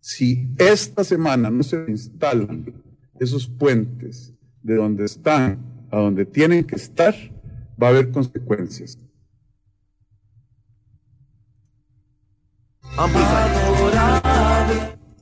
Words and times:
Si 0.00 0.48
esta 0.56 1.04
semana 1.04 1.50
no 1.50 1.62
se 1.62 1.84
instalan 1.88 2.72
esos 3.18 3.46
puentes 3.46 4.32
de 4.62 4.76
donde 4.76 5.04
están 5.04 5.58
a 5.90 5.98
donde 5.98 6.24
tienen 6.24 6.64
que 6.64 6.76
estar, 6.76 7.14
va 7.80 7.88
a 7.88 7.90
haber 7.90 8.10
consecuencias. 8.10 8.98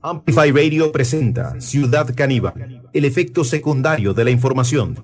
Amplify 0.01 0.53
Radio 0.53 0.93
presenta 0.93 1.61
Ciudad 1.61 2.15
Caníbal, 2.15 2.89
el 2.93 3.05
efecto 3.05 3.43
secundario 3.43 4.15
de 4.15 4.25
la 4.25 4.31
información. 4.31 5.03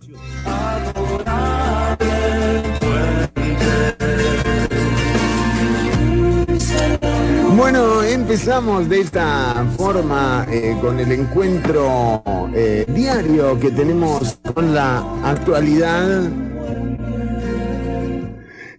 Bueno, 7.57 8.03
empezamos 8.03 8.89
de 8.89 9.01
esta 9.01 9.54
forma 9.85 10.47
eh, 10.51 10.79
con 10.81 10.99
el 10.99 11.13
encuentro 11.13 12.23
eh, 12.55 12.87
diario 12.89 13.61
que 13.61 13.71
tenemos 13.71 14.39
con 14.55 14.75
la 14.75 15.05
actualidad 15.23 16.23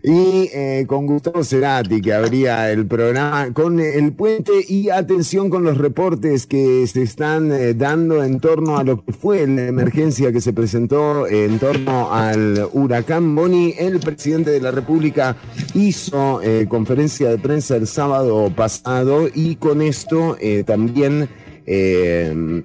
y 0.08 0.52
eh, 0.54 0.86
con 0.88 1.08
Gustavo 1.08 1.44
Cerati, 1.44 2.00
que 2.00 2.14
abría 2.14 2.72
el 2.72 2.86
programa 2.86 3.52
con 3.54 3.80
el 3.80 4.14
puente 4.14 4.52
y 4.68 4.90
atención 4.90 5.50
con 5.50 5.64
los 5.64 5.80
reportes 5.80 6.46
que 6.46 6.86
se 6.86 7.02
están 7.02 7.52
eh, 7.52 7.74
dando 7.74 8.24
en 8.24 8.40
torno 8.40 8.78
a 8.78 8.84
lo 8.84 9.04
que 9.04 9.14
fue 9.14 9.48
la 9.48 9.66
emergencia 9.66 10.32
que 10.32 10.42
se 10.42 10.54
presentó 10.54 11.26
en 11.26 11.58
torno 11.58 12.14
al 12.14 12.68
huracán 12.74 13.34
Boni. 13.34 13.74
El 13.80 14.00
presidente 14.00 14.52
de 14.52 14.62
la 14.62 14.70
República 14.70 15.38
hizo 15.74 16.40
eh, 16.44 16.68
conferencia 16.70 17.30
de 17.30 17.40
prensa 17.40 17.76
el 17.76 17.88
sábado 17.88 18.52
pasado 18.56 19.28
y 19.34 19.56
con 19.56 19.82
esto 19.82 20.38
también 20.66 21.28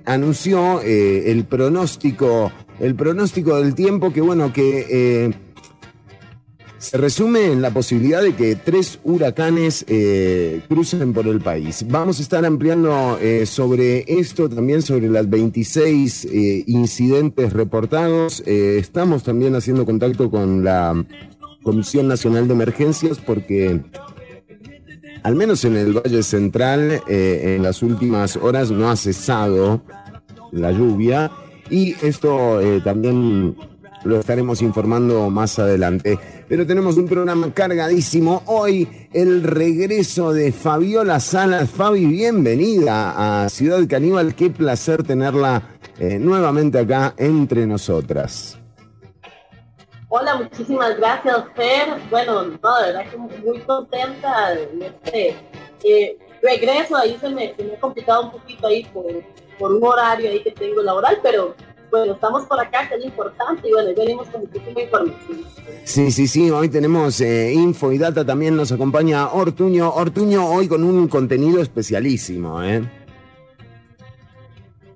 anunció 0.04 0.82
el 0.82 1.44
pronóstico, 1.44 2.52
el 2.78 2.94
pronóstico 2.94 3.58
del 3.58 3.74
tiempo 3.74 4.12
que 4.12 4.20
bueno 4.20 4.52
que 4.52 5.32
se 6.80 6.96
resume 6.96 7.52
en 7.52 7.60
la 7.60 7.70
posibilidad 7.72 8.22
de 8.22 8.34
que 8.34 8.56
tres 8.56 9.00
huracanes 9.04 9.84
eh, 9.86 10.62
crucen 10.66 11.12
por 11.12 11.26
el 11.28 11.38
país. 11.38 11.84
Vamos 11.86 12.18
a 12.18 12.22
estar 12.22 12.42
ampliando 12.46 13.18
eh, 13.20 13.44
sobre 13.44 14.06
esto, 14.08 14.48
también 14.48 14.80
sobre 14.80 15.10
las 15.10 15.28
26 15.28 16.24
eh, 16.24 16.64
incidentes 16.66 17.52
reportados. 17.52 18.40
estamos 18.46 19.22
también 19.24 19.54
haciendo 19.54 19.84
contacto 19.84 20.30
con 20.30 20.64
la 20.64 21.04
Comisión 21.62 22.08
Nacional 22.08 22.48
de 22.48 22.54
Emergencias 22.54 23.18
porque 23.18 23.82
al 25.22 25.36
menos 25.36 25.66
en 25.66 25.76
el 25.76 25.92
Valle 25.92 26.22
Central, 26.22 27.02
en 27.06 27.62
las 27.62 27.82
últimas 27.82 28.36
horas 28.36 28.70
no 28.70 28.90
ha 28.90 28.96
cesado 28.96 29.82
la 30.50 30.72
lluvia 30.72 31.30
y 31.68 31.94
esto 32.00 32.58
también 32.82 33.54
lo 34.04 34.18
estaremos 34.18 34.62
informando 34.62 35.28
más 35.28 35.58
adelante. 35.58 36.18
Pero 36.50 36.66
tenemos 36.66 36.96
un 36.96 37.06
programa 37.06 37.54
cargadísimo. 37.54 38.42
Hoy 38.46 39.06
el 39.12 39.44
regreso 39.44 40.32
de 40.32 40.50
Fabiola 40.50 41.20
Salas. 41.20 41.70
Fabi, 41.70 42.04
bienvenida 42.06 43.44
a 43.44 43.48
Ciudad 43.48 43.78
Caníbal. 43.88 44.34
Qué 44.34 44.50
placer 44.50 45.04
tenerla 45.04 45.62
eh, 46.00 46.18
nuevamente 46.18 46.80
acá 46.80 47.14
entre 47.18 47.68
nosotras. 47.68 48.58
Hola, 50.08 50.38
muchísimas 50.38 50.96
gracias, 50.96 51.36
Fer. 51.54 51.88
Bueno, 52.10 52.42
no, 52.42 52.80
de 52.80 52.86
verdad 52.86 53.08
que 53.08 53.16
muy 53.16 53.60
contenta 53.60 54.52
de 54.52 54.86
este 54.86 55.36
eh, 55.84 56.18
regreso. 56.42 56.96
Ahí 56.96 57.16
se 57.20 57.28
me, 57.28 57.54
se 57.54 57.62
me 57.62 57.74
ha 57.74 57.78
complicado 57.78 58.24
un 58.24 58.32
poquito 58.32 58.66
ahí 58.66 58.82
por, 58.92 59.04
por 59.56 59.72
un 59.72 59.84
horario 59.84 60.28
ahí 60.28 60.42
que 60.42 60.50
tengo 60.50 60.82
laboral, 60.82 61.20
pero 61.22 61.54
bueno, 61.90 62.14
estamos 62.14 62.46
por 62.46 62.60
acá, 62.60 62.88
que 62.88 62.96
es 62.96 63.04
importante, 63.04 63.68
y 63.68 63.72
bueno, 63.72 63.90
venimos 63.96 64.28
con 64.28 64.42
muchísima 64.42 64.80
información. 64.80 65.44
Sí, 65.84 66.10
sí, 66.10 66.26
sí, 66.26 66.50
hoy 66.50 66.68
tenemos 66.68 67.20
eh, 67.20 67.52
info 67.52 67.92
y 67.92 67.98
data, 67.98 68.24
también 68.24 68.56
nos 68.56 68.72
acompaña 68.72 69.28
Ortuño. 69.28 69.92
Ortuño 69.92 70.46
hoy 70.46 70.68
con 70.68 70.84
un 70.84 71.08
contenido 71.08 71.60
especialísimo, 71.60 72.62
¿eh? 72.62 72.82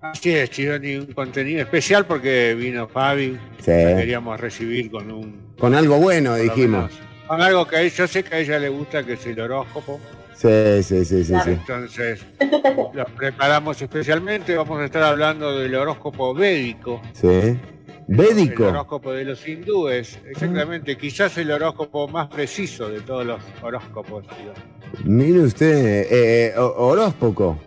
Así 0.00 0.34
es, 0.34 0.50
Chironi, 0.50 0.96
un 0.96 1.12
contenido 1.12 1.62
especial 1.62 2.06
porque 2.06 2.54
vino 2.54 2.86
Fabi. 2.86 3.38
Sí. 3.58 3.64
queríamos 3.66 4.38
recibir 4.38 4.90
con 4.90 5.10
un... 5.10 5.54
Con 5.58 5.74
algo 5.74 5.96
bueno, 5.96 6.36
dijimos. 6.36 6.92
con 7.26 7.40
algo 7.40 7.66
que 7.66 7.88
yo 7.88 8.06
sé 8.06 8.22
que 8.22 8.34
a 8.34 8.38
ella 8.38 8.58
le 8.58 8.68
gusta, 8.68 9.02
que 9.02 9.14
es 9.14 9.26
el 9.26 9.40
horóscopo. 9.40 9.98
Sí, 10.34 10.82
sí, 10.82 11.04
sí, 11.04 11.24
sí, 11.24 11.34
Entonces, 11.46 12.20
lo 12.92 13.04
preparamos 13.16 13.80
especialmente. 13.80 14.56
Vamos 14.56 14.80
a 14.80 14.84
estar 14.84 15.02
hablando 15.02 15.58
del 15.58 15.74
horóscopo 15.74 16.34
védico. 16.34 17.00
Sí. 17.12 17.58
¿Védico? 18.06 18.64
El 18.64 18.70
horóscopo 18.70 19.12
de 19.12 19.24
los 19.24 19.46
hindúes, 19.48 20.18
exactamente. 20.28 20.96
Quizás 20.96 21.38
el 21.38 21.50
horóscopo 21.50 22.08
más 22.08 22.28
preciso 22.28 22.88
de 22.88 23.00
todos 23.00 23.24
los 23.24 23.40
horóscopos. 23.62 24.24
Mire 25.04 25.40
usted, 25.40 25.74
eh, 25.76 26.46
eh 26.48 26.54
horóscopo. 26.56 27.58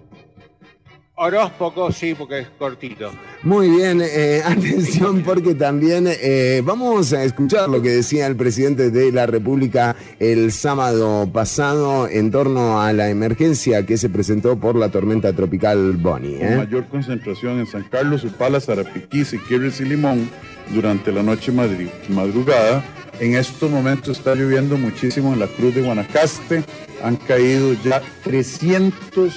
Horóscopo, 1.19 1.91
sí, 1.91 2.13
porque 2.13 2.41
es 2.41 2.47
cortito. 2.59 3.09
Muy 3.41 3.71
bien, 3.71 4.03
eh, 4.03 4.43
atención 4.45 5.23
porque 5.23 5.55
también 5.55 6.07
eh, 6.07 6.61
vamos 6.63 7.11
a 7.11 7.23
escuchar 7.23 7.69
lo 7.69 7.81
que 7.81 7.89
decía 7.89 8.27
el 8.27 8.35
presidente 8.35 8.91
de 8.91 9.11
la 9.11 9.25
República 9.25 9.95
el 10.19 10.51
sábado 10.51 11.27
pasado 11.33 12.07
en 12.07 12.29
torno 12.29 12.79
a 12.79 12.93
la 12.93 13.09
emergencia 13.09 13.83
que 13.83 13.97
se 13.97 14.09
presentó 14.09 14.59
por 14.59 14.75
la 14.75 14.89
tormenta 14.89 15.33
tropical 15.33 15.93
Bonnie. 15.93 16.37
¿eh? 16.39 16.55
mayor 16.55 16.85
concentración 16.87 17.57
en 17.57 17.65
San 17.65 17.85
Carlos, 17.89 18.23
Upala, 18.23 18.61
Zarapiquí, 18.61 19.25
Siquirres 19.25 19.81
y 19.81 19.85
Limón 19.85 20.29
durante 20.69 21.11
la 21.11 21.23
noche 21.23 21.51
madrugada. 21.51 22.85
En 23.19 23.35
estos 23.35 23.71
momentos 23.71 24.19
está 24.19 24.35
lloviendo 24.35 24.77
muchísimo 24.77 25.33
en 25.33 25.39
la 25.39 25.47
Cruz 25.47 25.73
de 25.73 25.81
Guanacaste. 25.81 26.63
Han 27.01 27.15
caído 27.15 27.73
ya 27.83 28.03
300 28.23 29.33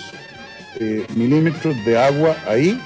eh, 0.83 1.07
milímetros 1.15 1.77
de 1.85 1.99
agua 1.99 2.35
ahí, 2.47 2.81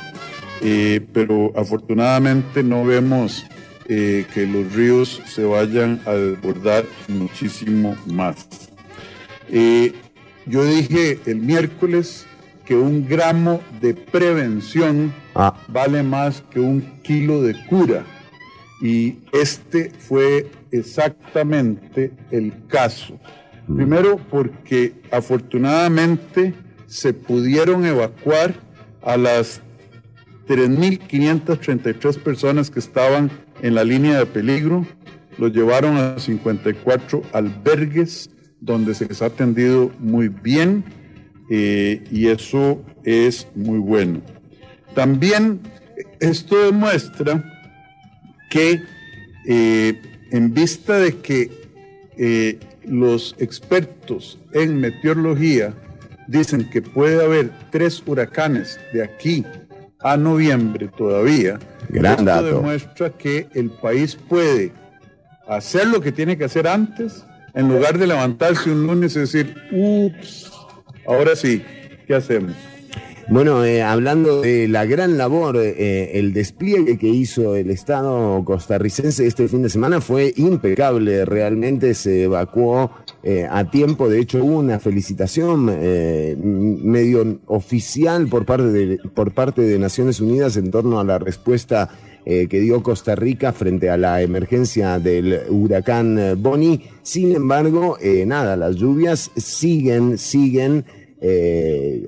eh, 0.60 1.00
pero 1.12 1.52
afortunadamente 1.54 2.64
no 2.64 2.84
vemos 2.84 3.46
eh, 3.88 4.26
que 4.34 4.46
los 4.46 4.72
ríos 4.72 5.22
se 5.26 5.44
vayan 5.44 6.00
a 6.04 6.10
desbordar 6.10 6.84
muchísimo 7.06 7.96
más. 8.06 8.48
yo 10.46 10.64
dije 10.64 11.20
el 11.26 11.36
miércoles 11.36 12.26
que 12.64 12.74
un 12.74 13.06
gramo 13.06 13.60
de 13.80 13.94
prevención 13.94 15.14
ah. 15.36 15.54
vale 15.68 16.02
más 16.02 16.42
que 16.50 16.58
un 16.58 16.80
kilo 17.02 17.42
de 17.42 17.54
cura. 17.66 18.04
Y 18.82 19.18
este 19.32 19.90
fue 19.90 20.50
exactamente 20.72 22.10
el 22.32 22.52
caso. 22.66 23.20
Mm. 23.68 23.76
Primero 23.76 24.16
porque 24.30 24.94
afortunadamente 25.12 26.54
se 26.94 27.12
pudieron 27.12 27.84
evacuar 27.84 28.54
a 29.02 29.16
las 29.16 29.60
3.533 30.46 32.22
personas 32.22 32.70
que 32.70 32.78
estaban 32.78 33.32
en 33.62 33.74
la 33.74 33.82
línea 33.82 34.16
de 34.16 34.26
peligro. 34.26 34.86
Los 35.36 35.52
llevaron 35.52 35.96
a 35.96 36.20
54 36.20 37.22
albergues 37.32 38.30
donde 38.60 38.94
se 38.94 39.06
les 39.06 39.22
ha 39.22 39.26
atendido 39.26 39.90
muy 39.98 40.28
bien 40.28 40.84
eh, 41.50 42.04
y 42.12 42.28
eso 42.28 42.80
es 43.02 43.48
muy 43.56 43.80
bueno. 43.80 44.22
También 44.94 45.62
esto 46.20 46.64
demuestra 46.64 47.42
que 48.50 48.80
eh, 49.48 50.00
en 50.30 50.54
vista 50.54 51.00
de 51.00 51.16
que 51.16 51.50
eh, 52.16 52.60
los 52.84 53.34
expertos 53.40 54.38
en 54.52 54.78
meteorología 54.78 55.74
dicen 56.26 56.68
que 56.70 56.82
puede 56.82 57.24
haber 57.24 57.50
tres 57.70 58.02
huracanes 58.06 58.78
de 58.92 59.02
aquí 59.02 59.44
a 60.00 60.16
noviembre 60.16 60.88
todavía. 60.96 61.58
Gran 61.88 62.28
Esto 62.28 62.42
demuestra 62.42 63.10
que 63.10 63.48
el 63.54 63.70
país 63.70 64.16
puede 64.16 64.72
hacer 65.48 65.86
lo 65.86 66.00
que 66.00 66.12
tiene 66.12 66.36
que 66.36 66.44
hacer 66.44 66.66
antes, 66.66 67.24
en 67.54 67.68
lugar 67.68 67.98
de 67.98 68.06
levantarse 68.06 68.70
un 68.70 68.86
lunes 68.86 69.16
y 69.16 69.20
decir, 69.20 69.54
ups, 69.70 70.50
ahora 71.06 71.36
sí, 71.36 71.62
¿qué 72.06 72.14
hacemos? 72.14 72.54
Bueno, 73.28 73.64
eh, 73.64 73.82
hablando 73.82 74.42
de 74.42 74.68
la 74.68 74.84
gran 74.84 75.16
labor, 75.16 75.56
eh, 75.56 76.10
el 76.18 76.34
despliegue 76.34 76.98
que 76.98 77.08
hizo 77.08 77.56
el 77.56 77.70
Estado 77.70 78.44
costarricense 78.44 79.26
este 79.26 79.48
fin 79.48 79.62
de 79.62 79.70
semana 79.70 80.02
fue 80.02 80.34
impecable. 80.36 81.24
Realmente 81.24 81.94
se 81.94 82.24
evacuó 82.24 82.90
eh, 83.22 83.48
a 83.50 83.70
tiempo. 83.70 84.10
De 84.10 84.20
hecho, 84.20 84.44
hubo 84.44 84.58
una 84.58 84.78
felicitación 84.78 85.64
medio 85.64 87.38
oficial 87.46 88.28
por 88.28 88.44
parte, 88.44 88.66
de, 88.66 88.98
por 89.14 89.32
parte 89.32 89.62
de 89.62 89.78
Naciones 89.78 90.20
Unidas 90.20 90.58
en 90.58 90.70
torno 90.70 91.00
a 91.00 91.04
la 91.04 91.18
respuesta 91.18 91.88
que 92.24 92.60
dio 92.60 92.82
Costa 92.82 93.14
Rica 93.14 93.52
frente 93.52 93.90
a 93.90 93.98
la 93.98 94.22
emergencia 94.22 94.98
del 94.98 95.42
huracán 95.50 96.18
Bonnie. 96.38 96.88
Sin 97.02 97.34
embargo, 97.34 97.98
nada, 98.26 98.56
las 98.56 98.76
lluvias 98.76 99.30
siguen, 99.36 100.16
siguen. 100.18 100.84
Eh, 101.26 102.06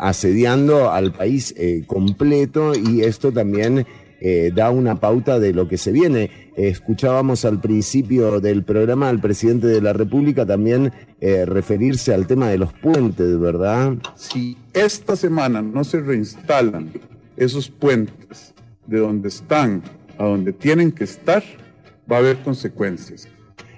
asediando 0.00 0.90
al 0.90 1.12
país 1.12 1.54
eh, 1.56 1.84
completo 1.86 2.74
y 2.74 3.00
esto 3.00 3.32
también 3.32 3.86
eh, 4.20 4.52
da 4.54 4.70
una 4.70 5.00
pauta 5.00 5.38
de 5.38 5.54
lo 5.54 5.66
que 5.66 5.78
se 5.78 5.92
viene. 5.92 6.30
escuchábamos 6.56 7.46
al 7.46 7.58
principio 7.58 8.38
del 8.38 8.62
programa 8.62 9.08
al 9.08 9.18
presidente 9.18 9.66
de 9.66 9.80
la 9.80 9.94
República 9.94 10.44
también 10.44 10.92
referirse 11.20 12.12
al 12.12 12.26
tema 12.26 12.50
de 12.50 12.58
los 12.58 12.74
puentes, 12.74 13.40
¿verdad? 13.40 13.94
Si 14.14 14.58
esta 14.74 15.16
semana 15.16 15.62
no 15.62 15.82
se 15.82 16.00
reinstalan 16.00 16.90
esos 17.38 17.70
puentes 17.70 18.52
de 18.86 18.98
donde 18.98 19.28
están 19.28 19.82
a 20.18 20.24
donde 20.24 20.52
tienen 20.52 20.92
que 20.92 21.04
estar, 21.04 21.42
va 22.10 22.16
a 22.16 22.18
haber 22.18 22.36
consecuencias. 22.42 23.26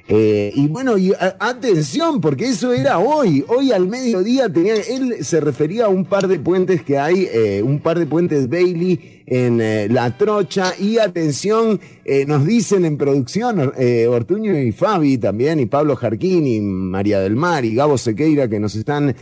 Eh, 0.08 0.52
y 0.54 0.66
bueno, 0.68 0.98
y, 0.98 1.12
atención, 1.38 2.20
porque 2.20 2.46
eso 2.46 2.72
era 2.72 2.98
hoy. 2.98 3.44
Hoy 3.48 3.72
al 3.72 3.86
mediodía 3.88 4.52
tenía, 4.52 4.74
él 4.74 5.24
se 5.24 5.40
refería 5.40 5.86
a 5.86 5.88
un 5.88 6.04
par 6.04 6.28
de 6.28 6.38
puentes 6.38 6.82
que 6.82 6.98
hay, 6.98 7.28
eh, 7.32 7.62
un 7.62 7.80
par 7.80 7.98
de 7.98 8.06
puentes 8.06 8.48
Bailey 8.48 9.22
en 9.26 9.60
eh, 9.60 9.88
La 9.88 10.16
Trocha. 10.16 10.72
Y 10.78 10.98
atención, 10.98 11.80
nos 12.26 12.44
dicen 12.44 12.84
en 12.84 12.98
producción, 12.98 13.72
Ortuño 14.08 14.58
y 14.58 14.72
Fabi 14.72 15.18
también, 15.18 15.60
y 15.60 15.66
Pablo 15.66 15.94
Jarquín, 15.96 16.46
y 16.46 16.60
María 16.60 17.20
del 17.20 17.36
Mar, 17.36 17.64
y 17.64 17.74
Gabo 17.74 17.96
Sequeira, 17.96 18.48
que 18.48 18.58
nos 18.58 18.74
están 18.74 19.14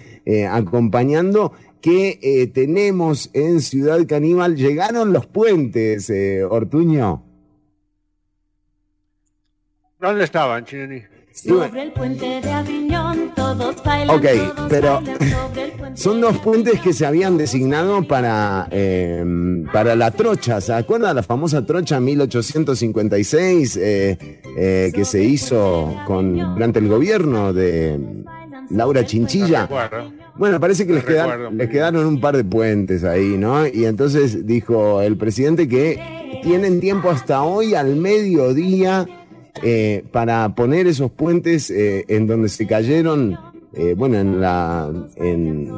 acompañando, 0.50 1.52
que 1.82 2.50
tenemos 2.54 3.30
en 3.34 3.60
Ciudad 3.60 4.06
Caníbal. 4.06 4.56
Llegaron 4.56 5.12
los 5.12 5.26
puentes, 5.26 6.10
Ortuño. 6.48 7.29
¿Dónde 10.00 10.24
estaban, 10.24 10.64
Chineni? 10.64 11.02
Sobre 11.32 11.82
el 11.82 11.92
puente 11.92 12.40
de 12.40 12.50
Aviñón, 12.50 13.32
todos 13.36 13.76
bailan. 13.84 14.16
Ok, 14.16 14.24
pero 14.68 15.00
son 15.94 16.20
dos 16.20 16.38
puentes 16.38 16.80
que 16.80 16.92
se 16.92 17.04
habían 17.04 17.36
designado 17.36 18.02
para, 18.02 18.66
eh, 18.70 19.24
para 19.72 19.94
la 19.96 20.10
trocha. 20.10 20.60
¿Se 20.60 20.72
acuerda 20.72 21.12
la 21.12 21.22
famosa 21.22 21.64
trocha 21.64 22.00
1856 22.00 23.76
eh, 23.76 24.18
eh, 24.56 24.90
que 24.94 25.04
se 25.04 25.22
hizo 25.22 25.94
con, 26.06 26.36
durante 26.36 26.78
el 26.78 26.88
gobierno 26.88 27.52
de 27.52 28.00
Laura 28.70 29.04
Chinchilla? 29.04 29.68
bueno, 30.36 30.58
parece 30.58 30.86
que 30.86 30.94
les, 30.94 31.04
quedaron, 31.04 31.58
les 31.58 31.68
quedaron 31.68 32.06
un 32.06 32.20
par 32.20 32.36
de 32.36 32.44
puentes 32.44 33.04
ahí, 33.04 33.36
¿no? 33.36 33.66
Y 33.66 33.84
entonces 33.84 34.46
dijo 34.46 35.02
el 35.02 35.18
presidente 35.18 35.68
que 35.68 36.40
tienen 36.42 36.80
tiempo 36.80 37.10
hasta 37.10 37.42
hoy 37.42 37.74
al 37.74 37.96
mediodía 37.96 39.06
eh, 39.62 40.04
para 40.10 40.54
poner 40.54 40.86
esos 40.86 41.10
puentes 41.10 41.70
eh, 41.70 42.04
en 42.08 42.26
donde 42.26 42.48
se 42.48 42.66
cayeron, 42.66 43.36
eh, 43.74 43.94
bueno, 43.96 44.18
en, 44.18 44.40
la, 44.40 44.90
en, 45.16 45.70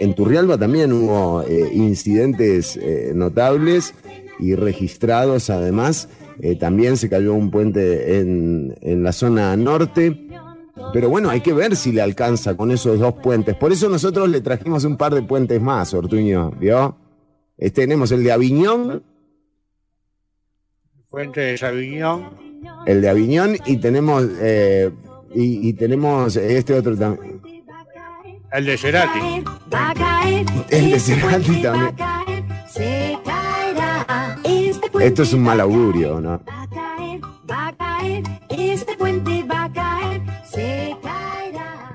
en 0.00 0.14
Turrialba 0.14 0.58
también 0.58 0.92
hubo 0.92 1.44
incidentes 1.72 2.78
notables 3.14 3.94
y 4.38 4.54
registrados 4.54 5.50
además. 5.50 6.08
también 6.58 6.96
se 6.96 7.08
cayó 7.08 7.34
un 7.34 7.50
puente 7.50 8.18
en, 8.18 8.74
en 8.80 9.02
la 9.02 9.12
zona 9.12 9.56
norte. 9.56 10.28
Pero 10.92 11.08
bueno, 11.08 11.30
hay 11.30 11.40
que 11.40 11.52
ver 11.52 11.76
si 11.76 11.92
le 11.92 12.02
alcanza 12.02 12.56
con 12.56 12.72
esos 12.72 12.98
dos 12.98 13.14
puentes. 13.14 13.54
Por 13.54 13.72
eso 13.72 13.88
nosotros 13.88 14.28
le 14.28 14.40
trajimos 14.40 14.84
un 14.84 14.96
par 14.96 15.14
de 15.14 15.22
puentes 15.22 15.60
más, 15.62 15.94
Ortuño, 15.94 16.50
¿vio? 16.58 16.96
tenemos 17.72 18.10
el 18.10 18.24
de 18.24 18.32
Aviñón. 18.32 19.04
Puente 21.08 21.40
de 21.40 21.66
Aviñón 21.66 22.43
el 22.86 23.00
de 23.00 23.08
Aviñón 23.08 23.56
y 23.66 23.76
tenemos 23.78 24.24
eh, 24.40 24.90
y, 25.34 25.72
tenemos 25.72 26.36
este 26.36 26.74
otro 26.74 26.96
también. 26.96 27.40
El 28.52 28.66
de 28.66 28.78
Cerati. 28.78 29.18
El 30.70 30.90
de 30.90 31.00
Cerati 31.00 31.62
también. 31.62 31.94
Esto 35.00 35.22
es 35.22 35.32
un 35.32 35.42
mal 35.42 35.60
augurio, 35.60 36.20
¿no? 36.20 36.40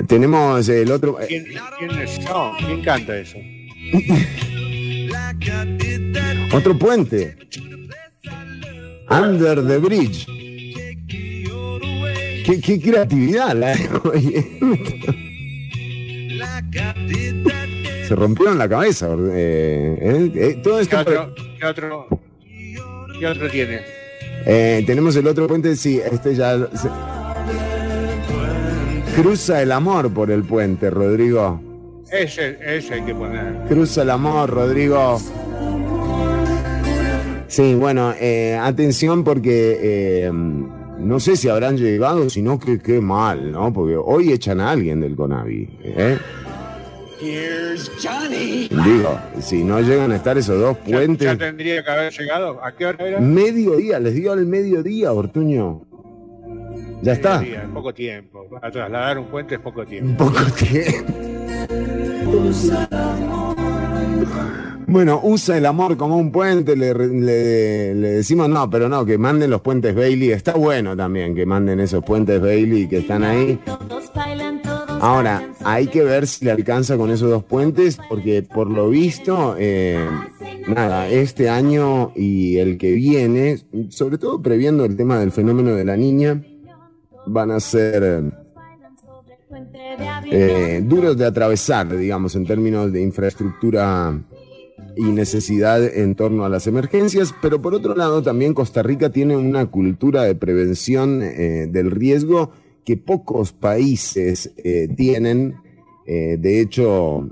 Tenemos 0.08 0.68
el 0.70 0.92
otro. 0.92 1.18
¿Quién, 1.28 1.46
quién 2.58 2.82
canta 2.84 3.18
eso? 3.18 3.38
otro 6.52 6.78
puente. 6.78 7.38
Under 9.10 9.66
the 9.66 9.78
Bridge. 9.78 10.39
Qué, 12.58 12.82
creatividad 12.82 13.54
la 13.54 13.76
Se 18.08 18.16
rompieron 18.16 18.58
la 18.58 18.68
cabeza. 18.68 19.08
Eh, 19.34 19.98
eh, 20.02 20.32
eh, 20.34 20.60
todo 20.64 20.80
esto 20.80 20.98
¿Qué, 20.98 21.12
otro, 21.12 21.36
¿Qué, 23.20 23.28
otro, 23.28 23.50
tiene? 23.52 23.82
tenemos 24.84 25.16
el 25.16 25.28
otro 25.28 25.48
puente, 25.48 25.76
sí, 25.76 26.02
este 26.12 26.34
ya. 26.34 26.58
Cruza 29.16 29.62
el 29.62 29.72
amor 29.72 30.12
por 30.12 30.32
el 30.32 30.44
puente, 30.44 30.90
Rodrigo. 30.90 31.62
Ese, 32.12 32.58
ese 32.66 32.96
hay 32.96 33.02
que 33.04 33.14
poner. 33.14 33.68
Cruza 33.68 34.02
el 34.02 34.10
amor, 34.10 34.50
Rodrigo. 34.50 35.22
Sí, 37.48 37.76
bueno, 37.76 38.16
atención 38.60 39.24
porque 39.24 40.32
no 41.00 41.20
sé 41.20 41.36
si 41.36 41.50
habrán 41.50 41.78
llegado, 41.78 42.30
sino 42.30 42.60
que 42.60 42.80
qué 42.80 43.02
mal, 43.02 43.52
¿no? 43.52 43.74
Porque 43.74 43.96
hoy 43.96 44.32
echan 44.32 44.60
a 44.60 44.72
alguien 44.72 45.02
del 45.02 45.16
Conavi. 45.16 45.70
¿eh? 45.84 46.18
Digo, 47.22 49.20
si 49.42 49.64
no 49.64 49.82
llegan 49.82 50.12
a 50.12 50.16
estar 50.16 50.38
esos 50.38 50.60
dos 50.60 50.78
puentes. 50.78 51.28
¿Ya, 51.28 51.38
tendría 51.38 51.84
que 51.84 51.92
haber 51.92 52.14
llegado? 52.14 52.64
¿A 52.64 52.74
qué 52.76 52.86
hora 52.86 53.08
era? 53.08 53.20
Mediodía, 53.20 54.00
les 54.00 54.14
digo 54.14 54.32
al 54.32 54.46
mediodía, 54.46 55.12
Ortuño. 55.12 55.82
Ya 57.02 57.14
está. 57.14 57.44
poco 57.74 57.94
tiempo. 57.94 58.48
Para 58.50 58.72
trasladar 58.72 59.20
un 59.20 59.26
puente 59.28 59.56
es 59.56 59.62
poco 59.62 59.86
tiempo. 59.86 60.26
Poco 60.26 60.46
tiempo. 60.54 61.14
Bueno, 64.90 65.20
usa 65.24 65.56
el 65.56 65.68
amor 65.68 65.98
como 65.98 66.18
un 66.18 66.32
puente, 66.32 66.76
le, 66.76 66.94
decimos 66.94 68.50
no, 68.50 68.68
pero 68.72 68.90
no, 68.90 69.06
que 69.06 69.20
manden 69.20 69.52
los 69.52 69.62
puentes 69.62 69.96
Bailey. 69.96 70.32
Está 70.32 70.54
bueno 70.54 70.98
también 70.98 71.36
que 71.36 71.46
manden 71.46 71.80
esos 71.80 72.04
puentes 72.04 72.42
Bailey 72.42 72.88
que 72.88 72.98
están 72.98 73.24
ahí. 73.24 73.60
Ahora, 75.00 75.48
hay 75.64 75.88
que 75.88 76.04
ver 76.04 76.26
si 76.26 76.44
le 76.44 76.52
alcanza 76.52 76.98
con 76.98 77.12
esos 77.12 77.30
dos 77.30 77.44
puentes, 77.44 78.00
porque 78.10 78.42
por 78.42 78.70
lo 78.70 78.90
visto, 78.90 79.56
eh, 79.60 80.04
nada, 80.68 81.08
este 81.08 81.50
año 81.50 82.12
y 82.16 82.58
el 82.58 82.80
que 82.80 82.92
viene, 82.94 83.60
sobre 83.90 84.18
todo 84.18 84.42
previendo 84.42 84.86
el 84.86 84.98
tema 84.98 85.20
del 85.20 85.32
fenómeno 85.32 85.76
de 85.76 85.86
la 85.86 85.96
niña, 85.96 86.44
van 87.28 87.52
a 87.52 87.60
ser 87.60 88.24
eh, 90.32 90.82
duros 90.84 91.16
de 91.16 91.26
atravesar, 91.26 91.96
digamos, 91.96 92.36
en 92.36 92.46
términos 92.46 92.92
de 92.92 93.02
infraestructura 93.02 94.20
y 95.00 95.14
necesidad 95.14 95.82
en 95.82 96.14
torno 96.14 96.44
a 96.44 96.50
las 96.50 96.68
emergencias, 96.68 97.34
pero 97.42 97.62
por 97.62 97.74
otro 97.74 97.96
lado 97.96 98.22
también 98.22 98.54
Costa 98.54 98.84
Rica 98.84 99.12
tiene 99.12 99.38
una 99.38 99.66
cultura 99.68 100.24
de 100.24 100.36
prevención 100.36 101.24
eh, 101.24 101.68
del 101.72 101.90
riesgo 101.90 102.52
que 102.84 102.98
pocos 102.98 103.54
países 103.54 104.52
eh, 104.58 104.90
tienen. 104.98 105.56
Eh, 106.06 106.36
de 106.38 106.60
hecho, 106.60 107.30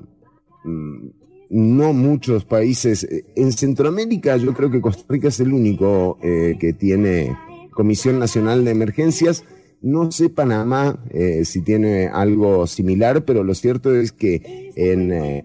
mm, 0.64 1.08
no 1.50 1.92
muchos 1.92 2.46
países. 2.46 3.06
En 3.36 3.52
Centroamérica 3.52 4.38
yo 4.38 4.54
creo 4.54 4.72
que 4.72 4.80
Costa 4.80 5.04
Rica 5.10 5.28
es 5.28 5.40
el 5.42 5.52
único 5.52 6.18
que 6.22 6.74
tiene 6.78 7.38
Comisión 7.72 8.18
Nacional 8.18 8.64
de 8.64 8.72
Emergencias. 8.72 9.44
No 9.82 10.12
sé 10.12 10.30
Panamá 10.30 11.02
si 11.44 11.62
tiene 11.62 12.08
algo 12.08 12.68
similar, 12.68 13.24
pero 13.24 13.46
lo 13.46 13.56
cierto 13.56 13.96
es 13.96 14.12
que 14.12 14.72
en 14.76 15.42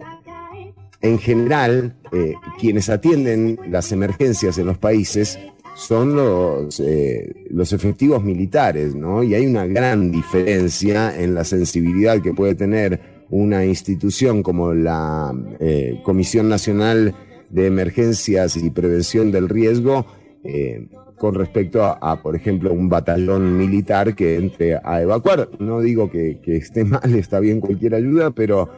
en 1.03 1.19
general, 1.19 1.97
eh, 2.15 2.35
quienes 2.59 2.91
atienden 2.91 3.59
las 3.71 3.91
emergencias 3.91 4.59
en 4.59 4.67
los 4.67 4.77
países 4.77 5.39
son 5.75 6.15
los, 6.15 6.79
eh, 6.79 7.47
los 7.49 7.73
efectivos 7.73 8.23
militares, 8.23 8.95
¿no? 8.95 9.23
Y 9.23 9.35
hay 9.35 9.47
una 9.47 9.65
gran 9.65 10.13
diferencia 10.13 11.19
en 11.19 11.35
la 11.35 11.45
sensibilidad 11.45 12.21
que 12.21 12.35
puede 12.35 12.55
tener 12.55 13.01
una 13.31 13.65
institución 13.65 14.43
como 14.43 14.75
la 14.75 15.33
eh, 15.59 16.03
Comisión 16.05 16.51
Nacional 16.51 17.15
de 17.49 17.67
Emergencias 17.67 18.59
y 18.59 18.69
Prevención 18.69 19.33
del 19.33 19.49
Riesgo 19.49 20.05
con 21.17 21.37
respecto 21.37 21.83
a, 21.85 22.21
por 22.21 22.37
ejemplo, 22.37 22.73
un 22.73 22.89
batallón 22.89 23.57
militar 23.57 24.15
que 24.15 24.37
entre 24.37 24.77
a 24.83 25.01
evacuar. 25.01 25.49
No 25.61 25.81
digo 25.81 26.11
que, 26.11 26.41
que 26.43 26.57
esté 26.57 26.85
mal, 26.85 27.15
está 27.15 27.41
bien 27.41 27.61
cualquier 27.61 27.95
ayuda, 27.95 28.33
pero 28.33 28.69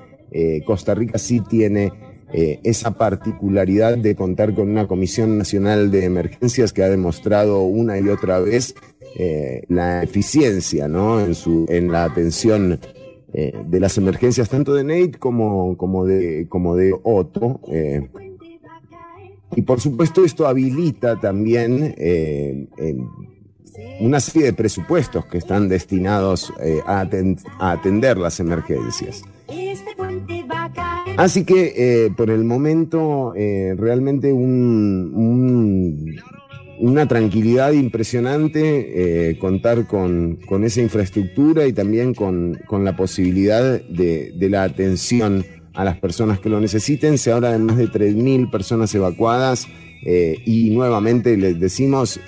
Costa 0.64 0.94
Rica 0.94 1.18
sí 1.18 1.40
tiene 1.40 1.90
eh, 2.36 2.58
esa 2.64 2.98
particularidad 2.98 3.96
de 3.96 4.16
contar 4.16 4.54
con 4.54 4.68
una 4.68 4.88
Comisión 4.88 5.38
Nacional 5.38 5.92
de 5.92 6.04
Emergencias 6.04 6.72
que 6.72 6.82
ha 6.82 6.88
demostrado 6.88 7.62
una 7.62 8.00
y 8.00 8.08
otra 8.08 8.40
vez 8.40 8.74
eh, 9.16 9.62
la 9.68 10.02
eficiencia 10.02 10.88
¿no? 10.88 11.20
en, 11.20 11.36
su, 11.36 11.64
en 11.68 11.92
la 11.92 12.02
atención 12.02 12.80
de 13.32 13.80
las 13.80 13.98
emergencias 13.98 14.48
tanto 14.48 14.74
de 14.74 14.84
Nate 14.84 15.18
como, 15.18 15.76
como, 15.76 16.06
de, 16.06 16.46
como 16.48 16.76
de 16.76 16.94
Otto. 17.02 17.60
y 19.56 19.62
por 19.62 19.80
supuesto 19.80 20.24
esto 20.24 20.46
habilita 20.46 21.18
también 21.18 21.96
una 23.98 24.20
serie 24.20 24.46
de 24.46 24.52
presupuestos 24.52 25.26
que 25.26 25.38
están 25.38 25.68
destinados 25.68 26.52
a, 26.86 27.00
atender 27.58 28.18
las 28.18 28.38
emergencias. 28.38 29.24
Así 31.16 31.44
que 31.44 31.72
eh, 31.76 32.10
por 32.16 32.28
el 32.28 32.44
momento 32.44 33.34
eh, 33.36 33.74
realmente 33.78 34.32
una 34.32 36.16
tranquilidad 37.06 37.72
impresionante 37.72 39.30
eh, 39.30 39.38
contar 39.38 39.86
con, 39.86 40.40
esa 40.64 40.80
infraestructura 40.80 41.66
y 41.66 41.72
también 41.72 42.14
con, 42.14 42.58
la 42.68 42.96
posibilidad 42.96 43.80
de, 43.80 44.34
la 44.50 44.64
atención 44.64 45.44
a 45.72 45.84
las 45.84 45.98
personas 45.98 46.40
que 46.40 46.48
lo 46.48 46.60
necesiten. 46.60 47.16
Se 47.16 47.30
habla 47.30 47.52
de 47.52 47.58
más 47.58 47.76
de 47.76 47.88
3.000 47.88 48.50
personas 48.50 48.92
evacuadas 48.94 49.68
y 50.04 50.70
nuevamente 50.70 51.36
les 51.36 51.60
decimos, 51.60 52.18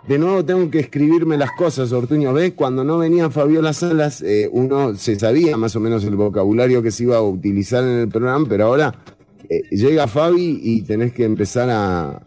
de 0.08 0.18
nuevo 0.20 0.44
tengo 0.44 0.70
que 0.70 0.82
escribirme 0.82 1.38
las 1.38 1.54
cosas, 1.54 1.94
Ortuño. 1.94 2.34
¿Ves? 2.34 2.52
Cuando 2.54 2.84
no 2.84 2.98
venía 2.98 3.30
Fabiola 3.30 3.72
Salas, 3.72 4.22
eh, 4.22 4.50
uno 4.52 4.94
se 4.96 5.18
sabía 5.18 5.56
más 5.56 5.74
o 5.78 5.80
menos 5.80 6.04
el 6.04 6.18
vocabulario 6.18 6.82
que 6.82 6.92
se 6.92 7.04
iba 7.04 7.16
a 7.16 7.22
utilizar 7.22 7.84
en 7.84 8.00
el 8.00 8.10
programa, 8.10 8.46
pero 8.50 8.66
ahora 8.66 8.94
eh, 9.50 9.64
llega 9.72 10.08
Fabi 10.08 10.60
y 10.62 10.82
tenés 10.82 11.14
que 11.14 11.24
empezar 11.24 11.70
a, 11.70 12.22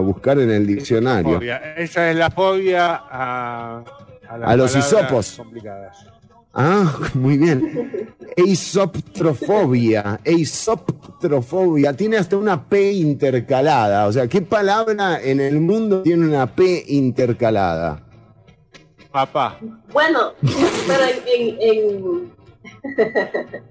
buscar 0.00 0.38
en 0.38 0.50
el 0.50 0.66
diccionario. 0.66 1.40
Esa 1.76 2.10
es 2.10 2.16
la 2.16 2.30
fobia 2.30 3.02
a, 3.10 3.84
a, 4.28 4.56
los 4.56 4.76
hisopos. 4.76 5.40
Ah, 6.54 6.96
muy 7.14 7.38
bien. 7.38 8.14
Eisoptrofobia. 8.36 10.20
Eisoptrofobia. 10.24 11.92
Tiene 11.92 12.18
hasta 12.18 12.36
una 12.36 12.62
P 12.68 12.92
intercalada. 12.92 14.06
O 14.06 14.12
sea, 14.12 14.28
¿qué 14.28 14.42
palabra 14.42 15.20
en 15.22 15.40
el 15.40 15.60
mundo 15.60 16.02
tiene 16.02 16.26
una 16.26 16.46
P 16.46 16.84
intercalada? 16.88 18.02
Papá. 19.10 19.58
Bueno, 19.92 20.34
pero 20.86 21.04
en 21.26 22.32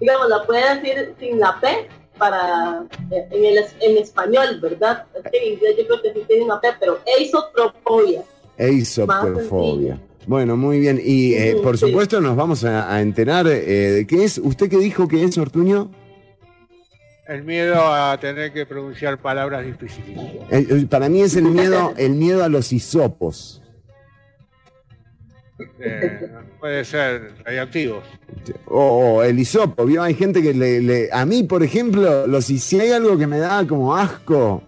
digamos, 0.00 0.28
la 0.28 0.44
puede 0.44 0.80
decir 0.80 1.14
sin 1.18 1.38
la 1.38 1.58
P, 1.60 1.88
para 2.18 2.84
en, 3.10 3.44
el, 3.44 3.58
en 3.80 3.96
español, 3.98 4.58
¿verdad? 4.60 5.04
En 5.32 5.52
inglés 5.52 5.76
yo 5.78 5.86
creo 5.86 6.02
que 6.02 6.12
sí 6.12 6.24
tiene 6.26 6.44
una 6.44 6.60
P, 6.60 6.68
pero 6.80 6.98
eisotrofobia. 7.18 8.22
Eisotrofobia. 8.56 10.00
Bueno, 10.26 10.56
muy 10.56 10.80
bien. 10.80 11.00
Y 11.02 11.34
eh, 11.34 11.56
por 11.62 11.78
supuesto 11.78 12.20
nos 12.20 12.36
vamos 12.36 12.64
a, 12.64 13.00
enterar 13.00 13.46
eh, 13.46 13.52
de 13.52 14.06
qué 14.06 14.24
es. 14.24 14.38
¿Usted 14.38 14.68
qué 14.68 14.78
dijo 14.78 15.06
que 15.06 15.22
es, 15.22 15.38
Ortuño? 15.38 15.90
El 17.28 17.42
miedo 17.44 17.74
a 17.76 18.18
tener 18.20 18.52
que 18.52 18.66
pronunciar 18.66 19.18
palabras 19.18 19.64
difíciles. 19.64 20.86
para 20.88 21.08
mí 21.08 21.22
es 21.22 21.34
el 21.36 21.44
miedo, 21.44 21.92
el 21.96 22.12
miedo 22.12 22.44
a 22.44 22.48
los 22.48 22.72
hisopos. 22.72 23.62
Eh, 25.80 26.30
puede 26.66 26.84
ser 26.84 27.32
radioactivos. 27.44 28.02
O, 28.66 29.22
el 29.22 29.38
hisopo, 29.38 29.84
¿vio? 29.84 30.02
Hay 30.02 30.14
gente 30.14 30.42
que 30.42 30.52
le, 30.52 31.08
A 31.12 31.24
mí, 31.24 31.44
por 31.44 31.62
ejemplo, 31.62 32.26
los, 32.26 32.46
si 32.46 32.80
hay 32.80 32.90
algo 32.90 33.16
que 33.16 33.28
me 33.28 33.38
da 33.38 33.64
como 33.68 33.94
asco, 33.94 34.64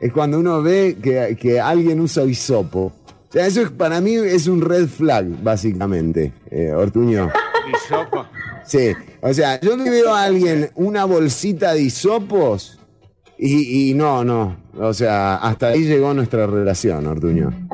es 0.00 0.12
cuando 0.12 0.40
uno 0.40 0.60
ve 0.64 0.96
que, 1.00 1.60
alguien 1.60 2.00
usa 2.00 2.24
hisopo. 2.24 2.92
O 3.28 3.32
sea, 3.32 3.46
eso 3.46 3.62
es, 3.62 3.70
para 3.70 4.00
mí 4.00 4.16
es 4.16 4.48
un 4.48 4.60
red 4.60 4.88
flag, 4.88 5.26
básicamente, 5.40 6.32
eh, 6.50 6.72
Ortuño. 6.72 7.30
¿Hisopo? 7.72 8.26
Sí, 8.64 8.92
o 9.20 9.32
sea, 9.32 9.60
yo 9.60 9.76
le 9.76 9.88
veo 9.90 10.12
a 10.12 10.24
alguien 10.24 10.70
una 10.74 11.04
bolsita 11.04 11.72
de 11.72 11.82
hisopos 11.82 12.80
y, 13.38 13.90
y 13.90 13.94
no, 13.94 14.24
no. 14.24 14.56
O 14.76 14.92
sea, 14.92 15.36
hasta 15.36 15.68
ahí 15.68 15.84
llegó 15.84 16.12
nuestra 16.14 16.48
relación, 16.48 17.06
Ortuño. 17.06 17.67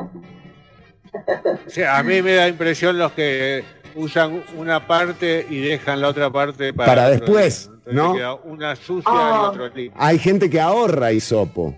Sí, 1.67 1.83
a 1.83 2.01
mí 2.03 2.21
me 2.21 2.33
da 2.33 2.47
impresión 2.47 2.97
los 2.97 3.11
que 3.13 3.63
usan 3.95 4.43
una 4.55 4.85
parte 4.85 5.45
y 5.49 5.59
dejan 5.59 6.01
la 6.01 6.09
otra 6.09 6.29
parte 6.29 6.73
para, 6.73 7.09
después, 7.09 7.71
¿no? 7.85 8.13
una 8.43 8.75
sucia 8.75 9.11
y 9.11 9.15
ah. 9.15 9.49
otro 9.49 9.69
Hay 9.95 10.19
gente 10.19 10.49
que 10.49 10.59
ahorra 10.59 11.11
hisopo. 11.11 11.75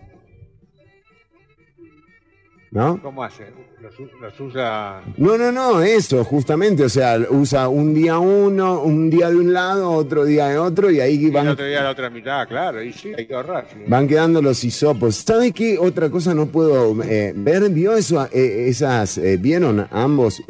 ¿No? 2.71 3.01
¿Cómo 3.01 3.23
hace? 3.23 3.53
Los, 3.79 4.39
usa. 4.39 5.03
No, 5.17 5.37
no, 5.37 5.51
no, 5.51 5.83
eso, 5.83 6.23
justamente. 6.23 6.83
O 6.83 6.89
sea, 6.89 7.19
usa 7.29 7.67
un 7.69 7.93
día 7.93 8.17
uno, 8.17 8.81
un 8.81 9.07
día 9.11 9.29
de 9.29 9.35
un 9.35 9.53
lado, 9.53 9.91
otro 9.91 10.25
día 10.25 10.47
de 10.47 10.57
otro, 10.57 10.89
y 10.89 10.99
ahí 10.99 11.29
van. 11.29 11.43
Y 11.43 11.47
el 11.47 11.53
otro 11.53 11.65
día 11.65 11.83
la 11.83 11.91
otra 11.91 12.09
mitad, 12.09 12.47
claro, 12.47 12.81
y 12.81 12.91
sí, 12.91 13.11
hay 13.15 13.27
que 13.27 13.35
ahorrar. 13.35 13.67
Van 13.85 14.07
quedando 14.07 14.41
los 14.41 14.63
hisopos. 14.63 15.17
¿Sabe 15.17 15.51
qué 15.51 15.77
otra 15.77 16.09
cosa 16.09 16.33
no 16.33 16.47
puedo 16.47 17.03
eh, 17.03 17.33
ver? 17.35 17.69
¿Vio 17.69 17.95
eso? 17.95 18.27
Eh, 18.31 18.65
esas, 18.67 19.19
eh, 19.19 19.37
¿Vieron 19.37 19.87
ambos? 19.91 20.41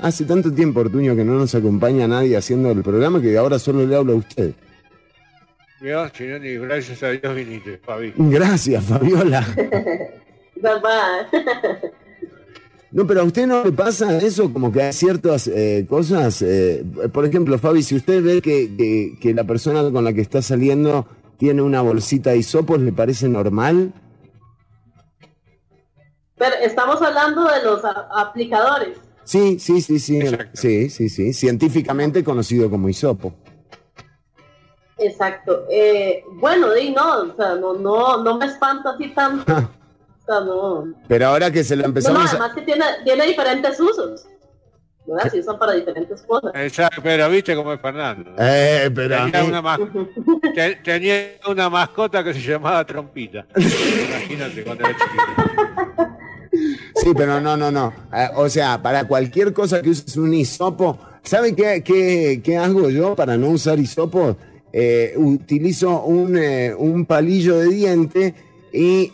hace 0.00 0.24
tanto 0.24 0.50
tiempo, 0.50 0.80
Ortuño, 0.80 1.14
que 1.14 1.24
no 1.24 1.34
nos 1.34 1.54
acompaña 1.54 2.08
nadie 2.08 2.34
haciendo 2.38 2.70
el 2.70 2.82
programa 2.82 3.20
que 3.20 3.36
ahora 3.36 3.58
solo 3.58 3.86
le 3.86 3.94
hablo 3.94 4.14
a 4.14 4.16
usted. 4.16 4.52
Dios, 5.82 6.12
Chironi, 6.12 6.56
gracias 6.56 7.02
a 7.02 7.10
Dios 7.10 7.34
viniste, 7.34 7.76
Fabi. 7.76 8.14
Gracias, 8.16 8.84
Fabiola. 8.84 9.46
No, 12.92 13.06
pero 13.06 13.20
a 13.20 13.24
usted 13.24 13.46
no 13.46 13.64
le 13.64 13.70
pasa 13.70 14.18
eso, 14.18 14.52
como 14.52 14.72
que 14.72 14.82
hay 14.82 14.92
ciertas 14.92 15.46
eh, 15.46 15.86
cosas. 15.88 16.42
Eh, 16.42 16.84
por 17.12 17.24
ejemplo, 17.24 17.56
Fabi, 17.58 17.82
si 17.84 17.94
usted 17.94 18.22
ve 18.22 18.42
que, 18.42 19.32
la 19.32 19.44
persona 19.44 19.88
con 19.92 20.04
la 20.04 20.12
que 20.12 20.20
está 20.20 20.42
saliendo 20.42 21.06
tiene 21.36 21.62
una 21.62 21.82
bolsita 21.82 22.30
de 22.30 22.38
hisopos, 22.38 22.80
¿le 22.80 22.92
parece 22.92 23.28
normal? 23.28 23.92
Pero 26.36 26.56
estamos 26.62 27.00
hablando 27.00 27.44
de 27.44 27.62
los 27.62 27.80
aplicadores. 27.84 28.98
Sí, 29.22 29.60
sí, 29.60 29.80
sí, 29.80 30.00
sí. 30.00 30.20
Sí, 30.54 30.90
sí, 30.90 31.08
sí. 31.08 31.32
Científicamente 31.32 32.24
conocido 32.24 32.68
como 32.68 32.88
hisopo. 32.88 33.34
Exacto. 34.98 35.66
Eh, 35.70 36.24
bueno, 36.32 36.72
di 36.72 36.90
no, 36.90 37.22
o 37.22 37.36
sea, 37.36 37.54
no, 37.54 37.74
no, 37.74 38.22
no 38.22 38.36
me 38.36 38.46
espanto 38.46 38.88
así 38.88 39.08
tanto. 39.14 39.70
Pero 41.08 41.26
ahora 41.26 41.50
que 41.50 41.64
se 41.64 41.74
lo 41.76 41.84
empezamos. 41.84 42.22
No, 42.22 42.28
además 42.28 42.52
que 42.54 42.62
tiene, 42.62 42.84
tiene 43.04 43.26
diferentes 43.26 43.78
usos. 43.80 44.26
¿verdad? 45.06 45.30
Si 45.32 45.40
usan 45.40 45.58
para 45.58 45.72
diferentes 45.72 46.22
cosas. 46.22 46.52
Exacto, 46.54 47.00
pero 47.02 47.28
viste 47.30 47.56
cómo 47.56 47.72
es 47.72 47.80
Fernando. 47.80 48.30
Eh, 48.38 48.88
pero 48.94 49.16
a 49.16 49.24
Tenía 49.24 49.42
mí- 49.42 49.48
una, 49.48 49.62
mas- 49.62 49.80
te- 50.54 50.76
tenía 50.84 51.26
una 51.48 51.68
mascota 51.68 52.22
que 52.22 52.32
se 52.34 52.40
llamaba 52.40 52.84
Trompita. 52.86 53.44
Imagínate 53.56 54.62
cuando 54.62 54.84
era 54.84 54.96
chiquito. 54.96 56.10
Sí, 56.96 57.12
pero 57.16 57.40
no, 57.40 57.56
no, 57.56 57.70
no. 57.70 57.92
Eh, 58.12 58.28
o 58.36 58.48
sea, 58.48 58.80
para 58.80 59.04
cualquier 59.04 59.52
cosa 59.52 59.80
que 59.82 59.90
uses 59.90 60.16
un 60.16 60.32
hisopo, 60.34 60.98
¿sabe 61.22 61.54
qué, 61.56 61.82
qué, 61.82 62.40
qué 62.44 62.56
hago 62.56 62.90
yo 62.90 63.16
para 63.16 63.36
no 63.36 63.48
usar 63.48 63.78
hisopo? 63.78 64.36
Eh, 64.72 65.14
utilizo 65.16 66.02
un, 66.04 66.36
eh, 66.38 66.72
un 66.76 67.04
palillo 67.06 67.56
de 67.58 67.68
diente 67.68 68.34
y 68.72 69.12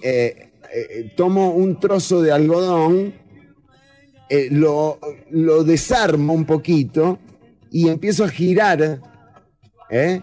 eh, 0.73 0.87
eh, 0.90 1.12
tomo 1.16 1.50
un 1.50 1.78
trozo 1.80 2.23
de 2.23 2.32
algodón, 2.32 3.14
eh, 4.28 4.49
lo, 4.50 4.99
lo 5.30 5.64
desarmo 5.64 6.32
un 6.32 6.44
poquito 6.44 7.18
y 7.70 7.88
empiezo 7.88 8.25
a 8.25 8.28
girar 8.28 9.00
¿eh? 9.90 10.20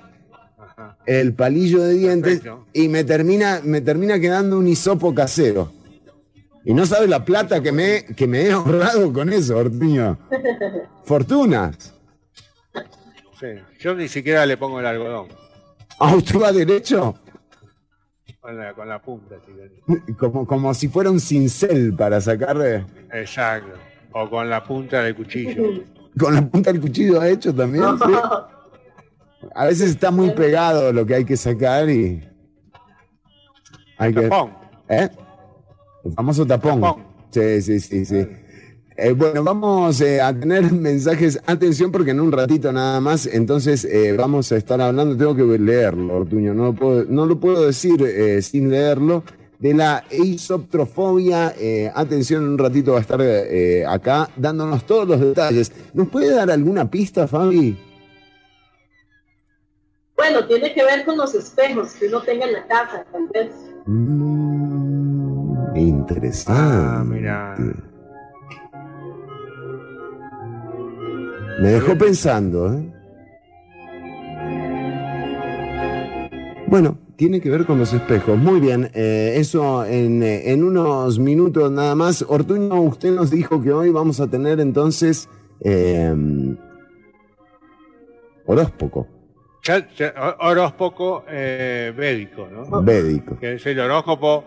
El 1.05 1.33
palillo 1.33 1.83
de 1.83 1.93
dientes 1.93 2.39
Perfecto. 2.39 2.65
y 2.73 2.87
me 2.87 3.03
termina, 3.03 3.61
me 3.63 3.81
termina 3.81 4.19
quedando 4.19 4.57
un 4.57 4.67
hisopo 4.67 5.13
casero. 5.13 5.71
Y 6.65 6.73
no 6.73 6.85
sabe 6.85 7.07
la 7.07 7.25
plata 7.25 7.61
que 7.61 7.71
me, 7.73 8.05
que 8.15 8.25
me 8.25 8.43
he 8.43 8.51
ahorrado 8.51 9.11
con 9.11 9.31
eso, 9.31 9.57
Ortiño. 9.57 10.17
Fortunas. 11.03 11.93
Sí. 13.39 13.47
Yo 13.81 13.93
ni 13.95 14.07
siquiera 14.07 14.45
le 14.45 14.55
pongo 14.55 14.79
el 14.79 14.85
algodón. 14.85 15.27
¿A 15.99 16.15
usted 16.15 16.39
va 16.39 16.51
derecho? 16.53 17.15
Con 18.43 18.57
la, 18.57 18.73
con 18.73 18.89
la 18.89 19.01
punta, 19.01 19.35
si. 19.45 20.13
Como, 20.17 20.45
como 20.45 20.73
si 20.73 20.89
fuera 20.89 21.09
un 21.09 21.21
cincel 21.21 21.95
para 21.95 22.19
sacar 22.19 22.57
de- 22.57 22.85
Exacto. 23.13 23.71
O 24.11 24.29
con 24.29 24.49
la 24.49 24.61
punta 24.61 25.01
del 25.01 25.15
cuchillo. 25.15 25.63
con 26.19 26.35
la 26.35 26.41
punta 26.41 26.71
del 26.73 26.81
cuchillo 26.81 27.21
ha 27.21 27.29
hecho 27.29 27.55
también. 27.55 27.85
¿sí? 28.05 28.13
A 29.55 29.65
veces 29.65 29.91
está 29.91 30.11
muy 30.11 30.31
pegado 30.31 30.91
lo 30.91 31.05
que 31.05 31.15
hay 31.15 31.25
que 31.25 31.37
sacar 31.37 31.89
y. 31.89 32.21
Hay 33.97 34.13
que. 34.13 34.23
Tapón. 34.27 34.51
¿Eh? 34.89 35.09
El 36.03 36.11
famoso 36.11 36.45
tapón. 36.45 36.81
Tapón. 36.81 37.03
Sí, 37.31 37.61
sí, 37.61 37.79
sí, 37.79 38.05
sí. 38.05 38.27
Eh, 38.95 39.13
bueno, 39.13 39.43
vamos 39.43 40.01
eh, 40.01 40.21
a 40.21 40.33
tener 40.33 40.71
mensajes. 40.71 41.39
Atención, 41.45 41.91
porque 41.91 42.11
en 42.11 42.19
un 42.19 42.31
ratito 42.31 42.71
nada 42.71 42.99
más, 42.99 43.25
entonces 43.25 43.85
eh, 43.85 44.15
vamos 44.17 44.51
a 44.51 44.57
estar 44.57 44.79
hablando. 44.81 45.17
Tengo 45.17 45.35
que 45.35 45.57
leerlo, 45.57 46.17
Ortuño. 46.17 46.53
No 46.53 46.65
lo 46.65 46.73
puedo, 46.73 47.05
no 47.05 47.25
lo 47.25 47.39
puedo 47.39 47.65
decir 47.65 48.01
eh, 48.03 48.41
sin 48.41 48.69
leerlo. 48.69 49.23
De 49.59 49.73
la 49.73 50.03
eisoptrofobia. 50.09 51.55
Eh, 51.57 51.89
atención, 51.93 52.43
en 52.43 52.49
un 52.49 52.57
ratito 52.57 52.91
va 52.91 52.97
a 52.97 53.01
estar 53.01 53.19
eh, 53.21 53.85
acá 53.87 54.29
dándonos 54.35 54.85
todos 54.85 55.07
los 55.07 55.21
detalles. 55.21 55.71
¿Nos 55.93 56.09
puede 56.09 56.35
dar 56.35 56.51
alguna 56.51 56.89
pista, 56.91 57.27
Fabi? 57.27 57.77
Bueno, 60.17 60.45
tiene 60.47 60.73
que 60.73 60.83
ver 60.83 61.05
con 61.05 61.17
los 61.17 61.33
espejos 61.33 61.93
que 61.93 62.07
uno 62.07 62.21
tenga 62.21 62.45
en 62.45 62.53
la 62.53 62.67
casa, 62.67 63.05
tal 63.11 63.27
vez. 63.33 63.51
Mm, 63.85 65.75
interesante. 65.75 66.51
Ah, 66.53 67.03
mira. 67.05 67.55
Me 71.59 71.69
dejó 71.69 71.97
pensando, 71.97 72.73
¿eh? 72.73 72.93
Bueno, 76.67 76.97
tiene 77.15 77.39
que 77.39 77.49
ver 77.49 77.65
con 77.65 77.77
los 77.79 77.93
espejos. 77.93 78.37
Muy 78.37 78.59
bien, 78.59 78.89
eh, 78.93 79.33
eso 79.37 79.85
en, 79.85 80.23
eh, 80.23 80.51
en 80.51 80.63
unos 80.63 81.19
minutos 81.19 81.71
nada 81.71 81.93
más. 81.95 82.25
Ortuño, 82.27 82.81
usted 82.81 83.11
nos 83.11 83.29
dijo 83.29 83.61
que 83.61 83.71
hoy 83.71 83.89
vamos 83.91 84.19
a 84.19 84.27
tener 84.27 84.59
entonces 84.59 85.29
eh, 85.61 86.13
horóscopo 88.45 89.07
Ya- 89.63 89.87
ya- 89.95 90.13
ho- 90.17 90.49
horóscopo 90.49 91.23
eh, 91.29 91.93
védico, 91.95 92.47
¿no? 92.51 92.81
védico. 92.81 93.37
Que 93.39 93.53
es 93.53 93.65
el 93.67 93.79
horóscopo, 93.79 94.43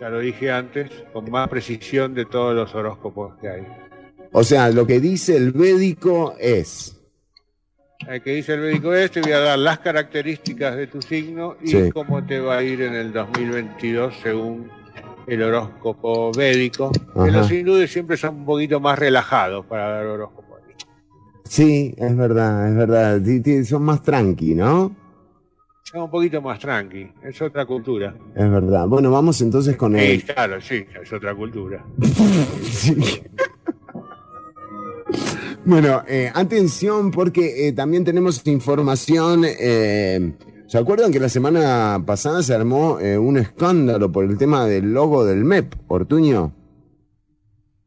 ya 0.00 0.08
lo 0.08 0.20
dije 0.20 0.50
antes, 0.50 0.90
con 1.12 1.30
más 1.30 1.48
precisión 1.48 2.14
de 2.14 2.24
todos 2.24 2.54
los 2.54 2.74
horóscopos 2.74 3.36
que 3.40 3.48
hay. 3.48 3.66
O 4.32 4.44
sea, 4.44 4.68
lo 4.70 4.86
que 4.86 5.00
dice 5.00 5.36
el 5.36 5.52
védico 5.52 6.34
es... 6.38 6.94
El 8.08 8.22
que 8.22 8.30
dice 8.32 8.54
el 8.54 8.60
médico 8.60 8.94
es, 8.94 9.10
te 9.10 9.20
voy 9.20 9.32
a 9.32 9.40
dar 9.40 9.58
las 9.58 9.80
características 9.80 10.76
de 10.76 10.86
tu 10.86 11.02
signo 11.02 11.56
y 11.62 11.68
Sí. 11.68 11.90
cómo 11.92 12.24
te 12.24 12.38
va 12.38 12.58
a 12.58 12.62
ir 12.62 12.80
en 12.82 12.94
el 12.94 13.12
2022 13.12 14.14
según 14.22 14.70
el 15.26 15.42
horóscopo 15.42 16.30
védico. 16.32 16.92
Que 16.92 17.30
los 17.30 17.50
hindúes 17.50 17.90
siempre 17.92 18.16
son 18.16 18.36
un 18.36 18.46
poquito 18.46 18.78
más 18.80 18.98
relajados 18.98 19.66
para 19.66 19.88
dar 19.88 20.06
horóscopo. 20.06 20.48
Sí, 21.44 21.94
es 21.96 22.14
verdad, 22.16 22.68
es 22.70 22.76
verdad. 22.76 23.64
Son 23.64 23.82
más 23.82 24.02
tranqui, 24.02 24.54
¿no? 24.54 24.94
Son 25.82 26.02
un 26.02 26.10
poquito 26.10 26.42
más 26.42 26.58
tranqui, 26.58 27.10
es 27.24 27.40
otra 27.40 27.64
cultura. 27.64 28.14
Es 28.36 28.50
verdad. 28.50 28.86
Bueno, 28.86 29.10
vamos 29.10 29.40
entonces 29.40 29.74
con 29.76 29.94
Sí, 29.98 30.00
el... 30.04 30.22
claro, 30.24 30.60
sí, 30.60 30.84
es 31.02 31.10
otra 31.12 31.34
cultura. 31.34 31.82
Sí. 32.62 32.94
Bueno, 35.68 36.02
eh, 36.08 36.30
atención 36.34 37.10
porque 37.10 37.68
eh, 37.68 37.72
también 37.74 38.02
tenemos 38.02 38.40
información. 38.46 39.42
eh, 39.44 40.32
¿Se 40.66 40.78
acuerdan 40.78 41.12
que 41.12 41.20
la 41.20 41.28
semana 41.28 42.02
pasada 42.06 42.42
se 42.42 42.54
armó 42.54 42.98
eh, 43.00 43.18
un 43.18 43.36
escándalo 43.36 44.10
por 44.10 44.24
el 44.24 44.38
tema 44.38 44.64
del 44.66 44.94
logo 44.94 45.26
del 45.26 45.44
MEP, 45.44 45.74
Ortuño? 45.88 46.54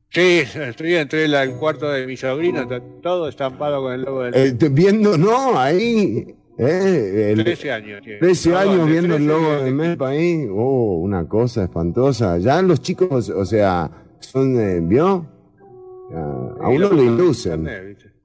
Sí, 0.09 0.43
estoy 0.53 0.93
entre 0.93 1.25
el, 1.25 1.33
el 1.33 1.53
cuarto 1.55 1.89
de 1.89 2.05
mi 2.05 2.17
sobrino, 2.17 2.67
todo 3.01 3.27
estampado 3.27 3.81
con 3.81 3.93
el 3.93 4.01
logo 4.03 4.23
del... 4.25 4.35
Eh, 4.35 4.51
te- 4.51 4.69
viendo, 4.69 5.17
¿no? 5.17 5.57
Ahí. 5.59 6.35
Eh, 6.59 7.31
el- 7.35 7.43
13 7.43 7.71
años. 7.71 8.01
tiene. 8.03 8.19
13 8.19 8.49
No, 8.51 8.57
años 8.59 8.85
viendo 8.87 9.15
el 9.15 9.25
13 9.25 9.39
logo 9.41 9.55
de- 9.55 9.63
del 9.63 9.73
MEP 9.73 10.01
ahí. 10.03 10.47
Oh, 10.53 10.97
una 11.01 11.27
cosa 11.27 11.63
espantosa. 11.63 12.37
Ya 12.37 12.61
los 12.61 12.79
chicos, 12.79 13.29
o 13.31 13.43
sea, 13.45 13.89
son, 14.19 14.59
eh, 14.59 14.79
¿vio? 14.83 15.25
Ya, 16.11 16.40
a 16.61 16.69
uno 16.69 16.89
lo 16.89 17.03
inducen. 17.03 17.67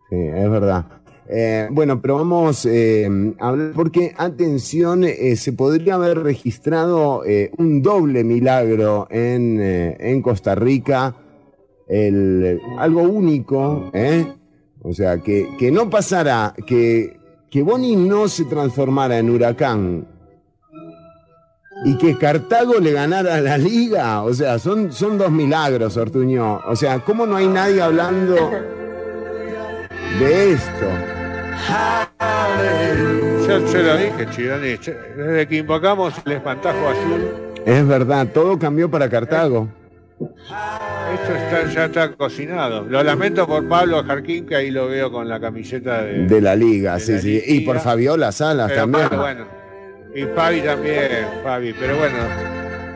Sí, 0.08 0.16
es 0.16 0.50
verdad. 0.50 0.86
Eh, 1.28 1.68
bueno, 1.70 2.00
pero 2.00 2.16
vamos 2.16 2.66
eh, 2.66 3.08
a 3.40 3.48
hablar 3.48 3.72
porque, 3.74 4.14
atención, 4.16 5.02
eh, 5.04 5.34
se 5.36 5.52
podría 5.52 5.94
haber 5.96 6.22
registrado 6.22 7.22
un 7.58 7.82
doble 7.82 8.22
milagro 8.22 9.08
en, 9.10 9.60
en 9.60 10.22
Costa 10.22 10.54
Rica, 10.54 11.16
el, 11.88 12.60
algo 12.78 13.02
único, 13.02 13.90
¿eh? 13.92 14.26
O 14.82 14.92
sea, 14.92 15.18
que, 15.18 15.48
que 15.58 15.72
no 15.72 15.90
pasara, 15.90 16.54
que, 16.66 17.18
que 17.50 17.62
Boni 17.62 17.96
no 17.96 18.28
se 18.28 18.44
transformara 18.44 19.18
en 19.18 19.30
huracán 19.30 20.15
y 21.84 21.96
que 21.96 22.16
Cartago 22.16 22.80
le 22.80 22.92
ganara 22.92 23.36
a 23.36 23.40
la 23.40 23.58
liga. 23.58 24.22
O 24.22 24.32
sea, 24.32 24.58
son, 24.58 24.92
son 24.92 25.18
dos 25.18 25.30
milagros, 25.30 25.96
Ortuño. 25.96 26.60
O 26.66 26.76
sea, 26.76 27.00
¿cómo 27.00 27.26
no 27.26 27.36
hay 27.36 27.48
nadie 27.48 27.82
hablando 27.82 28.34
de 30.18 30.52
esto? 30.52 30.86
Yo 33.46 33.68
se 33.68 33.82
lo 33.82 33.96
dije, 33.96 34.26
Chironi, 34.30 34.76
desde 35.16 35.46
que 35.46 35.56
invocamos 35.56 36.14
el 36.24 36.32
espantajo 36.32 36.88
azul, 36.88 37.30
Es 37.64 37.86
verdad, 37.86 38.28
todo 38.32 38.58
cambió 38.58 38.90
para 38.90 39.08
Cartago. 39.08 39.68
esto 40.18 41.34
está, 41.34 41.68
ya 41.72 41.84
está 41.84 42.12
cocinado. 42.14 42.84
Lo 42.84 43.02
lamento 43.02 43.46
por 43.46 43.68
Pablo 43.68 44.02
Jarquín, 44.04 44.46
que 44.46 44.56
ahí 44.56 44.70
lo 44.70 44.88
veo 44.88 45.12
con 45.12 45.28
la 45.28 45.38
camiseta 45.38 46.02
de... 46.02 46.26
De 46.26 46.40
la 46.40 46.56
liga, 46.56 46.94
de 46.94 47.00
sí, 47.00 47.12
la 47.12 47.18
sí. 47.20 47.42
Y 47.46 47.60
por 47.60 47.78
Fabiola 47.80 48.32
Salas 48.32 48.68
Pero 48.68 48.80
también. 48.82 49.08
Pablo, 49.08 49.22
bueno. 49.22 49.65
Y 50.16 50.24
Fabi 50.34 50.60
también, 50.62 51.26
Fabi. 51.42 51.74
Pero 51.78 51.96
bueno, 51.98 52.16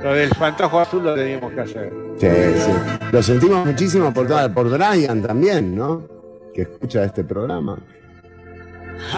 lo 0.03 0.15
del 0.15 0.31
espantajo 0.31 0.81
azul 0.81 1.05
lo 1.05 1.15
teníamos 1.15 1.53
que 1.53 1.61
hacer. 1.61 1.93
Sí, 2.17 2.27
sí. 2.57 2.73
Lo 3.13 3.23
sentimos 3.23 3.67
muchísimo 3.67 4.13
por, 4.13 4.27
toda- 4.27 4.53
por 4.53 4.69
Brian 4.71 5.23
también, 5.23 5.75
¿no? 5.77 6.07
Que 6.55 6.63
escucha 6.63 7.05
este 7.05 7.25
programa. 7.25 7.79
Sí, 9.11 9.17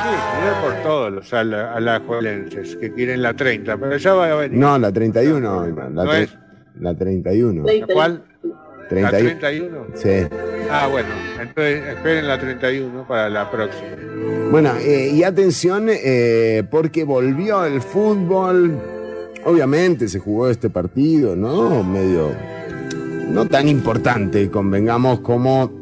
por 0.62 0.74
todos 0.82 1.12
los 1.12 1.32
ala- 1.34 1.74
alajuelenses 1.74 2.76
que 2.76 2.92
quieren 2.92 3.22
la 3.22 3.34
30, 3.34 3.76
pero 3.78 3.96
ya 3.96 4.14
va 4.14 4.30
a 4.30 4.34
venir. 4.36 4.58
No, 4.58 4.78
la 4.78 4.92
31. 4.92 5.66
La, 5.66 5.88
No 5.90 6.04
tre- 6.04 6.22
es. 6.22 6.38
la 6.80 6.94
31. 6.94 7.64
¿La 7.66 7.86
cuál? 7.92 8.24
¿La 9.00 9.10
31. 9.10 9.86
31? 9.86 9.86
Sí. 9.94 10.36
Ah, 10.70 10.88
bueno, 10.88 11.08
entonces 11.40 11.82
esperen 11.86 12.26
la 12.26 12.38
31 12.38 13.06
para 13.06 13.30
la 13.30 13.50
próxima. 13.50 13.88
Bueno, 14.50 14.74
eh, 14.80 15.10
y 15.14 15.22
atención, 15.22 15.88
eh, 15.88 16.62
porque 16.70 17.04
volvió 17.04 17.64
el 17.64 17.80
fútbol. 17.80 18.78
Obviamente 19.44 20.08
se 20.08 20.18
jugó 20.18 20.48
este 20.48 20.70
partido, 20.70 21.34
¿no? 21.34 21.82
Medio. 21.82 22.30
No 23.28 23.46
tan 23.46 23.68
importante, 23.68 24.50
convengamos, 24.50 25.20
como 25.20 25.72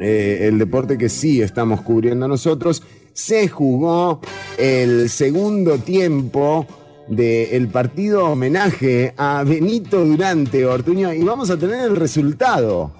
eh, 0.00 0.48
el 0.48 0.58
deporte 0.58 0.98
que 0.98 1.08
sí 1.08 1.40
estamos 1.40 1.80
cubriendo 1.82 2.26
nosotros. 2.26 2.82
Se 3.12 3.48
jugó 3.48 4.20
el 4.56 5.08
segundo 5.08 5.78
tiempo 5.78 6.66
del 7.08 7.68
partido 7.68 8.26
homenaje 8.26 9.14
a 9.16 9.42
Benito 9.44 10.04
Durante 10.04 10.64
Ortuño 10.66 11.12
y 11.12 11.22
vamos 11.22 11.50
a 11.50 11.58
tener 11.58 11.84
el 11.84 11.96
resultado. 11.96 12.92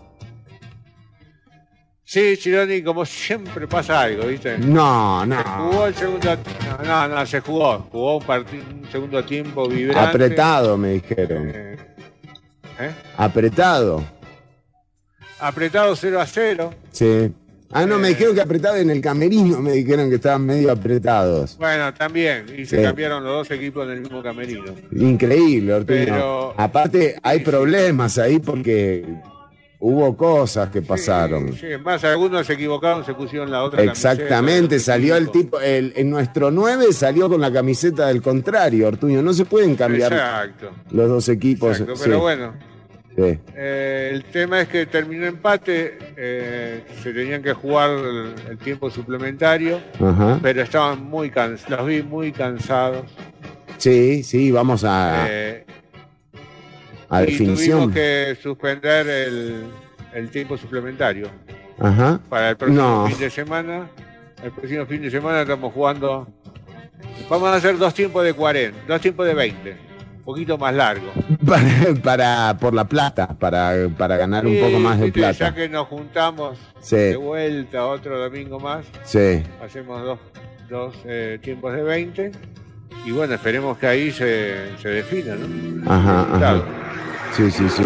Sí, 2.04 2.38
Chironi, 2.38 2.82
como 2.82 3.04
siempre 3.04 3.68
pasa 3.68 4.00
algo, 4.00 4.28
¿viste? 4.28 4.56
No, 4.56 5.26
Se 5.28 5.34
jugó 5.36 5.72
no. 5.72 5.86
el 5.86 5.94
segundo. 5.94 6.36
No, 6.78 6.84
no, 6.84 7.08
no, 7.08 7.26
se 7.26 7.40
jugó. 7.40 7.78
Jugó 7.92 8.16
un, 8.16 8.24
partido, 8.24 8.64
un 8.70 8.90
segundo 8.90 9.22
tiempo 9.24 9.68
vibrante. 9.68 10.08
Apretado, 10.08 10.78
me 10.78 10.92
dijeron. 10.92 11.50
Eh, 11.54 11.76
¿eh? 12.80 12.90
Apretado. 13.14 14.02
Apretado 15.38 15.94
0 15.94 16.18
a 16.18 16.26
0. 16.26 16.74
Sí. 16.92 17.30
Ah, 17.70 17.84
no, 17.84 17.98
me 17.98 18.08
Eh. 18.08 18.10
dijeron 18.12 18.34
que 18.34 18.40
apretado 18.40 18.76
en 18.76 18.88
el 18.90 19.00
camerino, 19.02 19.60
me 19.60 19.72
dijeron 19.72 20.08
que 20.08 20.14
estaban 20.16 20.46
medio 20.46 20.72
apretados. 20.72 21.56
Bueno, 21.58 21.92
también. 21.92 22.46
Y 22.56 22.64
se 22.64 22.76
Sí. 22.78 22.82
cambiaron 22.82 23.22
los 23.22 23.32
dos 23.46 23.50
equipos 23.50 23.84
en 23.86 23.92
el 23.94 24.00
mismo 24.00 24.22
camerino. 24.22 24.74
Increíble, 24.92 25.74
Ortuño. 25.74 25.98
Pero- 26.06 26.54
Aparte, 26.56 27.16
hay 27.22 27.38
Sí, 27.40 27.44
problemas 27.44 28.16
ahí 28.18 28.38
porque 28.38 29.04
hubo 29.80 30.16
cosas 30.16 30.70
que 30.70 30.80
pasaron. 30.82 31.52
Sí, 31.52 31.66
más 31.84 32.02
algunos 32.04 32.46
se 32.46 32.54
equivocaron, 32.54 33.04
se 33.04 33.14
pusieron 33.14 33.50
la 33.50 33.62
otra 33.62 33.82
Exactamente, 33.82 34.68
camiseta, 34.76 34.92
salió 34.92 35.16
el 35.16 35.30
tipo, 35.30 35.60
el, 35.60 35.92
en 35.94 36.10
nuestro 36.10 36.50
9 36.50 36.92
salió 36.92 37.28
con 37.28 37.40
la 37.40 37.52
camiseta 37.52 38.08
del 38.08 38.22
contrario, 38.22 38.88
Ortuño. 38.88 39.22
No 39.22 39.32
se 39.34 39.44
pueden 39.44 39.76
cambiar 39.76 40.12
Exacto. 40.12 40.70
los 40.90 41.08
dos 41.08 41.28
equipos. 41.28 41.78
exacto, 41.78 42.00
Pero 42.02 42.18
bueno, 42.20 42.54
sí. 43.18 43.38
eh, 43.54 44.10
el 44.12 44.24
tema 44.24 44.60
es 44.60 44.68
que 44.68 44.86
terminó 44.86 45.26
empate, 45.26 45.98
eh, 46.16 46.82
se 47.02 47.12
tenían 47.12 47.42
que 47.42 47.52
jugar 47.52 47.90
el, 47.90 48.34
el 48.50 48.58
tiempo 48.58 48.90
suplementario, 48.90 49.80
Ajá. 50.00 50.38
pero 50.42 50.62
estaban 50.62 51.02
muy 51.04 51.30
cansados, 51.30 51.78
los 51.78 51.86
vi 51.88 52.02
muy 52.02 52.32
cansados. 52.32 53.04
Sí, 53.76 54.22
sí, 54.22 54.50
vamos 54.50 54.84
a, 54.84 55.26
eh, 55.28 55.64
a 57.08 57.22
y 57.22 57.26
definición. 57.26 57.78
tuvimos 57.92 57.94
que 57.94 58.36
suspender 58.42 59.06
el, 59.08 59.64
el 60.14 60.30
tiempo 60.30 60.56
suplementario. 60.56 61.28
Ajá. 61.78 62.18
Para 62.28 62.50
el 62.50 62.56
próximo 62.56 62.82
No. 62.82 63.06
fin 63.06 63.18
de 63.18 63.30
semana, 63.30 63.88
el 64.42 64.50
próximo 64.52 64.84
fin 64.86 65.02
de 65.02 65.10
semana 65.10 65.42
estamos 65.42 65.72
jugando. 65.72 66.26
Vamos 67.30 67.48
a 67.50 67.54
hacer 67.56 67.78
dos 67.78 67.94
tiempos 67.94 68.24
de 68.24 68.32
40, 68.32 68.78
dos 68.88 69.00
tiempos 69.00 69.26
de 69.26 69.34
20, 69.34 69.70
un 69.70 69.87
poquito 70.28 70.58
más 70.58 70.74
largo. 70.74 71.10
Para, 71.46 71.94
para- 72.02 72.56
por 72.60 72.74
la 72.74 72.84
plata, 72.86 73.28
para, 73.38 73.72
para 73.96 74.16
ganar 74.18 74.46
un 74.46 74.58
poco 74.60 74.78
más 74.78 75.00
de 75.00 75.10
plata. 75.10 75.38
Ya 75.48 75.54
que 75.54 75.68
nos 75.70 75.86
juntamos 75.88 76.58
Sí, 76.80 76.96
de 76.96 77.16
vuelta 77.16 77.86
otro 77.86 78.18
domingo 78.18 78.60
más, 78.60 78.84
sí. 79.04 79.42
hacemos 79.64 80.02
dos, 80.02 80.18
dos 80.68 80.94
eh, 81.06 81.38
tiempos 81.42 81.72
de 81.74 81.82
20 81.82 82.32
y 83.06 83.10
bueno, 83.12 83.34
esperemos 83.34 83.78
que 83.78 83.86
ahí 83.86 84.10
se, 84.10 84.76
se 84.82 84.88
defina, 84.90 85.34
¿no? 85.36 85.90
Ajá. 85.90 86.62
Sí, 87.34 87.50
sí, 87.50 87.66
sí. 87.70 87.84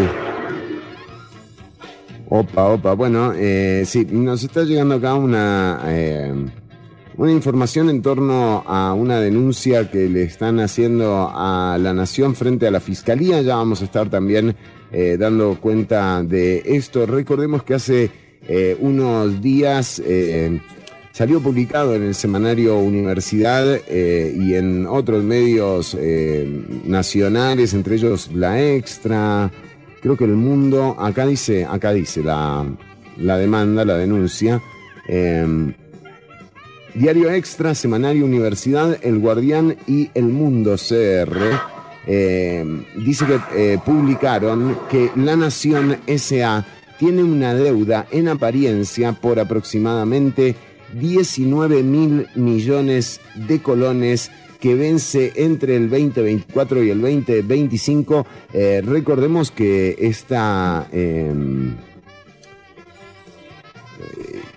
Opa, 2.29 2.65
opa. 2.71 2.95
Bueno, 2.95 3.33
eh, 3.37 3.85
sí, 3.87 4.07
nos 4.11 4.43
está 4.43 4.63
llegando 4.65 4.97
acá 4.97 5.15
una, 5.15 5.81
eh, 5.87 6.35
una 7.17 7.33
información 7.33 7.91
en 7.91 8.03
torno 8.03 8.63
a 8.67 8.95
una 8.95 9.21
denuncia 9.21 9.91
que 9.91 10.09
le 10.09 10.23
están 10.23 10.61
haciendo 10.61 11.31
a 11.33 11.77
la 11.79 11.93
Nación 11.93 12.35
frente 12.35 12.67
a 12.67 12.71
la 12.71 12.81
Fiscalía. 12.81 13.43
Ya 13.43 13.57
vamos 13.57 13.83
a 13.83 13.85
estar 13.85 14.09
también 14.09 14.57
eh, 14.91 15.17
dando 15.19 15.59
cuenta 15.61 16.23
de 16.23 16.63
esto. 16.65 17.07
Recordemos 17.07 17.63
que 17.63 17.75
hace 17.75 18.11
eh, 18.49 18.77
unos 18.81 19.41
días 19.43 20.03
eh, 20.05 20.61
salió 21.13 21.41
publicado 21.41 21.95
en 21.95 22.03
el 22.03 22.15
semanario 22.15 22.79
Universidad 22.79 23.67
y 23.89 24.55
en 24.55 24.87
otros 24.87 25.23
medios 25.23 25.97
nacionales, 26.85 27.75
entre 27.75 27.97
ellos 27.97 28.31
La 28.33 28.63
Extra, 28.63 29.51
creo 30.01 30.17
que 30.17 30.25
El 30.25 30.37
Mundo, 30.37 30.97
acá 30.99 31.27
dice, 31.27 31.67
acá 31.67 31.93
dice 31.93 32.23
la, 32.23 32.67
la 33.19 33.37
demanda, 33.37 33.85
la 33.85 33.99
denuncia. 33.99 34.63
Diario 36.95 37.31
Extra, 37.31 37.75
Semanario 37.75 38.27
Universidad, 38.27 38.99
El 39.03 39.19
Guardián 39.19 39.77
y 39.87 40.11
El 40.15 40.25
Mundo 40.25 40.77
CR. 40.77 41.39
eh, 42.07 42.65
dice 42.97 43.25
que 43.27 43.41
eh, 43.75 43.79
publicaron 43.85 44.79
que 44.91 45.11
La 45.17 45.37
Nación 45.37 45.99
SA 46.07 46.67
tiene 46.99 47.23
una 47.23 47.55
deuda 47.55 48.07
en 48.11 48.29
apariencia 48.29 49.13
por 49.13 49.41
aproximadamente 49.41 50.55
19 50.95 51.83
mil 51.83 52.27
millones 52.35 53.21
de 53.35 53.61
colones 53.61 54.31
que 54.61 54.75
vence 54.77 55.33
entre 55.35 55.75
el 55.77 55.91
2024 55.91 56.85
y 56.85 56.91
el 56.91 57.01
2025. 57.01 58.27
Eh, 58.53 58.83
recordemos 58.85 59.51
que 59.51 59.97
esta, 59.99 60.87
eh, 60.93 61.33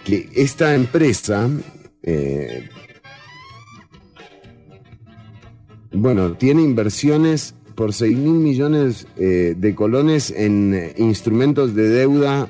que 0.04 0.30
esta 0.36 0.76
empresa, 0.76 1.50
eh, 2.08 2.70
bueno, 5.92 6.34
tiene 6.34 6.62
inversiones 6.62 7.56
por 7.74 7.94
6 7.94 8.16
mil 8.16 8.36
millones 8.36 9.08
eh, 9.18 9.56
de 9.58 9.76
colones 9.76 10.30
en 10.30 10.74
eh, 10.76 10.94
instrumentos 10.98 11.74
de 11.74 11.90
deuda 11.90 12.48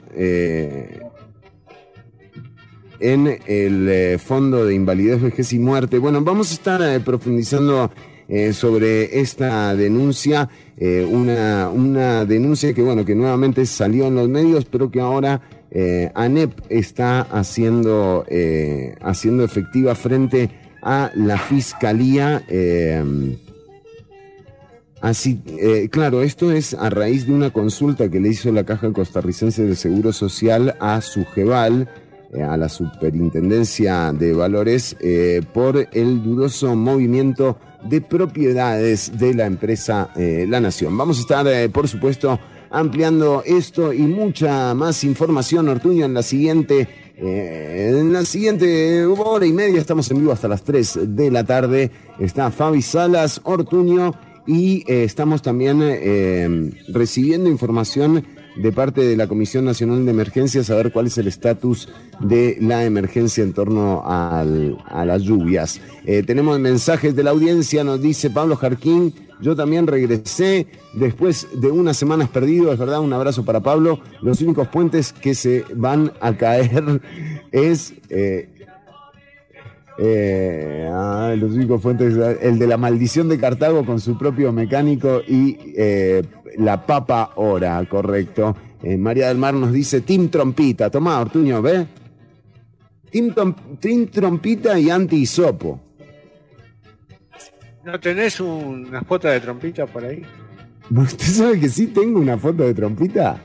en 3.00 3.40
el 3.46 4.20
Fondo 4.20 4.66
de 4.66 4.76
Invalidez, 4.76 5.22
Vejez 5.22 5.54
y 5.54 5.60
Muerte. 5.60 6.00
Bueno, 6.00 6.22
vamos 6.22 6.52
a 6.52 6.54
estar 6.54 7.04
profundizando 7.04 7.92
sobre 8.54 9.20
esta 9.20 9.76
denuncia, 9.76 10.50
una, 11.10 11.70
una 11.70 12.26
denuncia 12.26 12.74
que, 12.74 12.82
bueno, 12.82 13.06
que 13.06 13.14
nuevamente 13.14 13.66
salió 13.68 14.08
en 14.08 14.16
los 14.16 14.28
medios, 14.28 14.66
pero 14.66 14.90
que 14.90 15.02
ahora 15.02 15.42
eh, 15.78 16.10
ANEP 16.16 16.54
está 16.70 17.20
haciendo, 17.20 18.24
eh, 18.30 18.96
haciendo 19.02 19.44
efectiva 19.44 19.94
frente 19.94 20.50
a 20.82 21.12
la 21.16 21.38
Fiscalía. 21.38 22.44
eh, 22.48 23.38
Así, 25.02 25.40
claro, 25.92 26.24
esto 26.24 26.52
es 26.52 26.74
a 26.74 26.90
raíz 26.90 27.28
de 27.28 27.34
una 27.34 27.52
consulta 27.52 28.10
que 28.10 28.20
le 28.20 28.30
hizo 28.30 28.52
la 28.52 28.64
Caja 28.64 28.92
Costarricense 28.92 29.64
de 29.64 29.76
Seguro 29.76 30.14
Social 30.14 30.76
a 30.80 31.02
Sujeval, 31.02 31.88
eh, 32.34 32.42
a 32.42 32.58
la 32.58 32.70
Superintendencia 32.70 34.14
de 34.14 34.34
Valores, 34.34 34.96
por 35.54 35.90
el 35.92 36.24
dudoso 36.24 36.76
movimiento 36.76 37.60
de 37.84 38.00
propiedades 38.02 39.20
de 39.20 39.36
la 39.36 39.46
empresa 39.46 40.10
La 40.16 40.60
Nación. 40.62 40.98
Vamos 40.98 41.18
a 41.18 41.22
estar, 41.22 41.70
por 41.70 41.88
supuesto, 41.88 42.40
ampliando 42.80 43.42
esto 43.46 43.94
y 43.94 44.02
mucha 44.02 44.74
más 44.74 45.04
información, 45.04 45.70
Ortuño, 45.70 46.06
en 46.06 46.14
la 46.14 46.24
siguiente. 46.24 46.88
eh, 47.18 47.96
en 47.98 48.12
la 48.12 48.26
siguiente 48.26 49.06
hora 49.06 49.46
y 49.46 49.54
media 49.54 49.80
estamos 49.80 50.12
en 50.12 50.20
vivo 50.20 50.34
hasta 50.34 50.50
las 50.50 50.64
3 50.64 51.00
de 51.16 51.32
la 51.32 51.46
tarde. 51.46 51.90
Está 52.20 52.52
Fabi 52.52 52.82
Salas, 52.82 53.40
Ortuño 53.46 54.14
y 54.46 54.84
eh, 54.92 55.04
estamos 55.06 55.42
también 55.42 55.80
eh, 55.82 56.72
recibiendo 56.90 57.50
información 57.50 58.26
de 58.58 58.72
parte 58.74 59.02
de 59.02 59.16
la 59.18 59.28
Comisión 59.28 59.64
Nacional 59.66 60.04
de 60.06 60.12
Emergencias, 60.12 60.70
a 60.70 60.76
ver 60.76 60.92
cuál 60.92 61.08
es 61.08 61.18
el 61.18 61.28
estatus 61.28 61.88
de 62.20 62.58
la 62.62 62.84
emergencia 62.86 63.44
en 63.44 63.54
torno 63.54 64.04
al- 64.06 64.78
a 64.86 65.06
las 65.06 65.24
lluvias. 65.24 65.80
Tenemos 66.26 66.58
mensajes 66.60 67.16
de 67.16 67.24
la 67.24 67.32
audiencia, 67.32 67.84
nos 67.84 68.02
dice 68.02 68.30
Pablo 68.30 68.56
Jarquín, 68.56 69.14
yo 69.42 69.56
también 69.56 69.88
regresé 69.88 70.68
después 70.94 71.48
de 71.54 71.70
unas 71.72 71.98
semanas 71.98 72.30
perdido, 72.30 72.72
es 72.72 72.80
verdad, 72.80 73.00
un 73.00 73.14
abrazo 73.14 73.44
para 73.44 73.60
Pablo. 73.62 74.00
Los 74.22 74.42
únicos 74.42 74.68
puentes 74.68 75.14
que 75.14 75.36
se 75.36 75.66
van 75.76 76.12
a 76.22 76.36
caer 76.38 77.02
es... 77.52 77.94
eh, 78.10 78.50
eh, 79.98 80.90
ah, 80.92 81.34
los 81.38 81.54
únicos 81.54 81.82
fuentes, 81.82 82.16
el 82.42 82.60
de 82.60 82.68
la 82.68 82.76
maldición 82.76 83.30
de 83.30 83.40
Cartago 83.40 83.86
con 83.86 84.02
su 84.02 84.18
propio 84.18 84.52
mecánico 84.52 85.22
y 85.26 85.58
eh, 85.78 86.22
la 86.58 86.86
papa 86.86 87.32
hora, 87.36 87.84
correcto. 87.86 88.56
María 88.98 89.30
del 89.30 89.38
Mar 89.38 89.54
nos 89.54 89.72
dice 89.72 90.02
Team 90.02 90.28
Trompita. 90.28 90.90
Tomá, 90.92 91.20
Ortuño, 91.20 91.62
¿ve? 91.62 91.88
Team 93.10 94.08
Trompita 94.12 94.78
y 94.78 94.90
anti-hisopo. 94.90 95.85
¿No 97.86 98.00
tenés 98.00 98.40
un- 98.40 98.88
una 98.90 99.02
foto 99.04 99.28
de 99.28 99.40
trompita 99.40 99.86
por 99.86 100.04
ahí? 100.04 100.24
¿Usted 100.90 101.26
sabe 101.26 101.60
que 101.60 101.70
sí 101.70 101.88
tengo 101.88 102.20
una 102.20 102.38
foto 102.38 102.64
de 102.64 102.74
Trompita? 102.74 103.42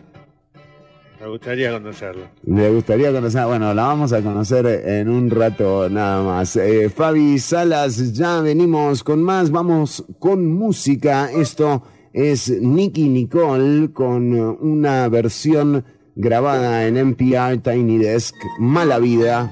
Me 1.21 1.27
gustaría 1.29 1.71
conocerlo. 1.73 2.25
Le 2.47 2.71
gustaría 2.71 3.13
conocer, 3.13 3.45
bueno, 3.47 3.73
la 3.75 3.83
vamos 3.85 4.13
a 4.13 4.23
conocer 4.23 4.67
en 4.67 5.09
un 5.09 5.29
rato 5.31 5.89
nada 5.91 6.23
más. 6.23 6.57
Eh, 6.57 6.89
Fabi 6.91 7.39
Salas, 7.39 8.13
ya 8.15 8.41
venimos 8.41 9.03
con 9.05 9.23
más, 9.23 9.51
vamos 9.51 10.05
con 10.19 10.47
música. 10.51 11.31
Esto 11.31 11.83
es 12.13 12.49
Nicky 12.61 13.09
Nicole 13.09 13.91
con 13.93 14.33
una 14.39 15.09
versión 15.09 15.85
grabada 16.17 16.87
en 16.87 16.97
NPR 16.97 17.59
Tiny 17.59 17.99
Desk, 17.99 18.35
Mala 18.59 18.99
Vida. 18.99 19.51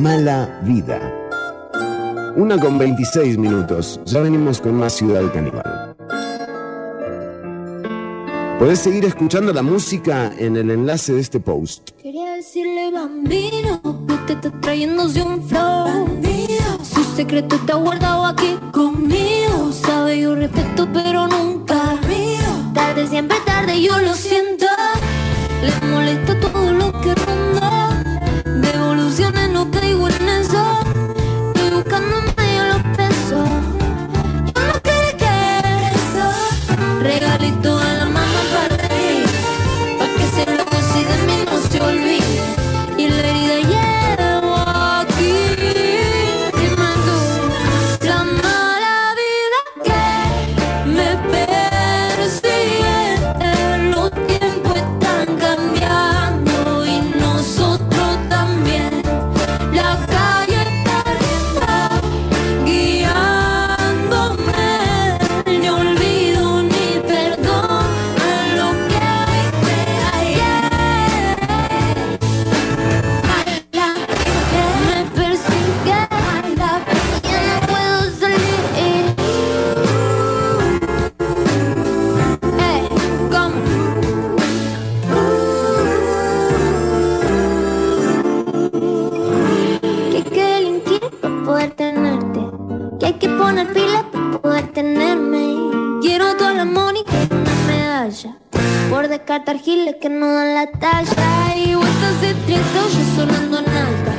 Mala 0.00 0.60
Vida. 0.64 1.12
Una 2.34 2.58
con 2.58 2.78
26 2.78 3.36
minutos. 3.36 4.00
Ya 4.06 4.20
venimos 4.20 4.60
con 4.60 4.74
más 4.74 4.94
Ciudad 4.94 5.22
Caníbal. 5.34 5.94
Podés 8.58 8.78
seguir 8.78 9.04
escuchando 9.04 9.52
la 9.52 9.62
música 9.62 10.32
en 10.38 10.56
el 10.56 10.70
enlace 10.70 11.12
de 11.12 11.20
este 11.20 11.40
post. 11.40 11.90
Quería 12.00 12.36
decirle 12.36 12.90
bambino 12.90 13.82
que 14.26 14.34
te 14.34 14.48
está 14.48 14.60
trayéndose 14.60 15.20
un 15.20 15.46
flow. 15.46 15.84
Bandido. 15.84 16.82
Su 16.82 17.04
secreto 17.16 17.56
está 17.56 17.74
guardado 17.74 18.24
aquí 18.24 18.58
conmigo. 18.72 19.70
Sabe 19.72 20.20
yo 20.20 20.34
respeto 20.34 20.88
pero 20.90 21.26
nunca 21.26 21.98
río. 22.08 22.72
Tarde 22.72 23.08
siempre 23.08 23.36
tarde 23.44 23.82
yo 23.82 23.98
lo 23.98 24.14
siento. 24.14 24.66
Le 25.62 25.86
molesta 25.88 26.40
todo 26.40 26.72
lo 26.72 26.92
que 27.02 27.14
ronda. 27.14 28.02
De 28.44 28.70
evoluciones 28.70 29.50
no 29.50 29.70
caigo 29.70 30.08
en 30.08 30.28
eso. 30.28 30.81
carta 99.32 99.52
argila 99.52 99.94
que 99.94 100.10
no 100.10 100.30
dan 100.30 100.54
la 100.54 100.66
talla. 100.66 101.56
Y 101.56 101.74
vueltas 101.74 102.20
de 102.20 102.34
tres 102.44 102.60
sonando 103.16 103.60
en 103.60 103.66
alta. 103.66 104.11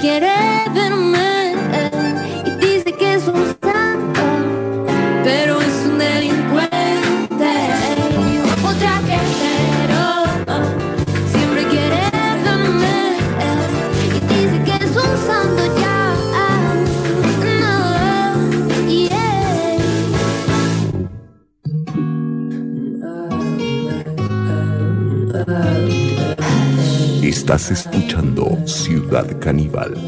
quiere 0.00 0.32
verme 0.72 1.54
y 2.46 2.50
dice 2.64 2.92
que 2.92 3.14
es 3.14 3.26
un 3.26 3.56
santo, 3.62 4.22
pero 5.24 5.60
es 5.60 5.86
un 5.86 5.98
delincuente. 5.98 7.52
Un 8.62 8.78
traquetero 8.78 10.04
siempre 11.32 11.62
quiere 11.68 12.00
verme 12.44 12.96
y 14.04 14.18
dice 14.34 14.56
que 14.66 14.74
es 14.84 14.92
un 14.96 15.14
santo 15.26 15.62
ya. 15.80 16.00
No, 17.60 17.76
yeah. 18.88 19.18
Estás 27.22 27.70
escuchando 27.70 28.07
caníbal. 29.48 30.07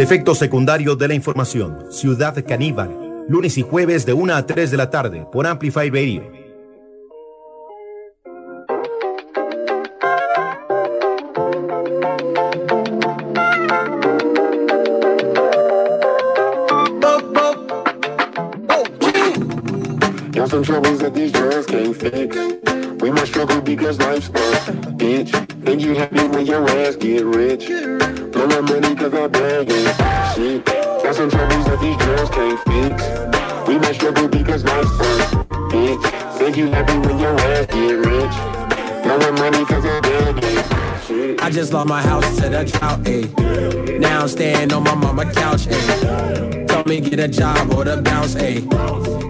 Efecto 0.00 0.34
secundario 0.34 0.94
de 0.96 1.08
la 1.08 1.14
información. 1.14 1.86
Ciudad 1.90 2.44
Caníbal. 2.46 3.24
Lunes 3.28 3.58
y 3.58 3.62
jueves 3.62 4.06
de 4.06 4.12
1 4.12 4.34
a 4.34 4.46
3 4.46 4.70
de 4.70 4.76
la 4.76 4.90
tarde 4.90 5.26
por 5.32 5.46
Amplify 5.46 5.90
Radio. 5.90 6.38
Some 20.48 20.64
troubles 20.64 20.98
that 21.00 21.14
these 21.14 21.30
drugs 21.30 21.66
can't 21.66 21.94
fix. 21.94 22.34
We 23.02 23.10
must 23.10 23.26
struggle 23.26 23.60
because 23.60 23.98
life's 23.98 24.28
a 24.28 24.90
bitch. 24.96 25.30
Think 25.64 25.82
you 25.82 25.94
happy 25.94 26.26
when 26.26 26.46
your 26.46 26.66
ass 26.68 26.96
get 26.96 27.24
rich. 27.26 27.68
Lost 41.78 41.88
my 41.88 42.02
house 42.02 42.36
to 42.40 42.48
the 42.48 42.64
drought, 42.64 43.04
ayy. 43.04 44.00
Now 44.00 44.22
I'm 44.22 44.28
staying 44.28 44.72
on 44.72 44.82
my 44.82 44.96
mama 44.96 45.32
couch, 45.32 45.66
ayy. 45.66 46.66
Told 46.66 46.88
me 46.88 47.00
get 47.00 47.20
a 47.20 47.28
job 47.28 47.72
or 47.72 47.84
the 47.84 48.02
bounce, 48.02 48.34
ayy. 48.34 48.66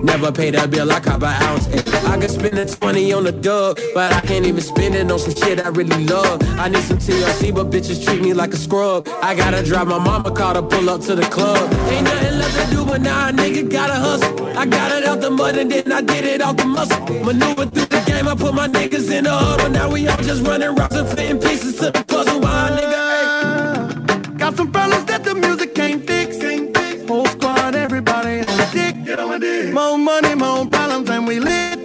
Never 0.02 0.32
paid 0.32 0.54
a 0.54 0.66
bill, 0.66 0.90
I 0.90 0.98
cop 0.98 1.20
an 1.20 1.42
ounce, 1.42 1.66
ayy. 1.66 2.08
I 2.08 2.18
could 2.18 2.30
spend 2.30 2.58
a 2.58 2.64
20 2.64 3.12
on 3.12 3.24
the 3.24 3.32
dub, 3.32 3.78
but 3.92 4.14
I 4.14 4.22
can't 4.22 4.46
even 4.46 4.62
spend 4.62 4.94
it 4.94 5.12
on 5.12 5.18
some 5.18 5.34
shit 5.34 5.60
I 5.60 5.68
really 5.68 6.06
love. 6.06 6.42
I 6.58 6.70
need 6.70 6.84
some 6.84 6.96
TLC, 6.96 7.54
but 7.54 7.68
bitches 7.68 8.02
treat 8.02 8.22
me 8.22 8.32
like 8.32 8.54
a 8.54 8.56
scrub. 8.56 9.06
I 9.20 9.34
gotta 9.34 9.62
drive 9.62 9.88
my 9.88 9.98
mama 9.98 10.30
car 10.30 10.54
to 10.54 10.62
pull 10.62 10.88
up 10.88 11.02
to 11.02 11.14
the 11.14 11.28
club. 11.28 11.70
Ain't 11.90 12.04
nothing 12.04 12.38
left 12.38 12.64
to 12.64 12.74
do, 12.74 12.86
but 12.86 13.02
now 13.02 13.28
a 13.28 13.30
nigga 13.30 13.70
gotta 13.70 13.96
hustle. 13.96 14.46
I 14.56 14.64
got 14.64 14.90
it 14.90 15.04
out 15.04 15.20
the 15.20 15.30
mud 15.30 15.58
and 15.58 15.70
then 15.70 15.92
I 15.92 16.00
did 16.00 16.24
it 16.24 16.40
off 16.40 16.56
the 16.56 16.64
muscle. 16.64 16.98
Maneuver 17.24 17.66
through 17.66 17.87
game, 18.18 18.28
I 18.28 18.34
put 18.34 18.54
my 18.54 18.68
niggas 18.68 19.10
in 19.10 19.24
the 19.24 19.30
huddle. 19.30 19.70
Now 19.70 19.90
we 19.90 20.08
all 20.08 20.16
just 20.18 20.46
running 20.46 20.74
routes 20.74 20.96
and 20.96 21.08
fitting 21.08 21.38
pieces 21.38 21.76
to 21.78 21.90
the 21.90 22.04
puzzle. 22.04 22.40
Why, 22.40 22.70
nigga? 22.78 24.38
Got 24.38 24.56
some 24.56 24.70
problems 24.72 25.04
that 25.06 25.24
the 25.24 25.34
music 25.34 25.74
can't 25.74 26.06
fix. 26.06 26.38
Can't 26.38 26.76
fix. 26.76 27.08
Whole 27.08 27.26
squad, 27.26 27.74
everybody 27.74 28.40
on 28.40 28.56
the 28.62 28.68
dick. 28.72 29.04
Get 29.04 29.18
on 29.20 29.28
my 29.28 29.38
dick. 29.38 29.72
More 29.72 29.98
money, 29.98 30.34
more 30.34 30.66
problems, 30.66 31.08
and 31.10 31.26
we 31.26 31.40
lit. 31.40 31.78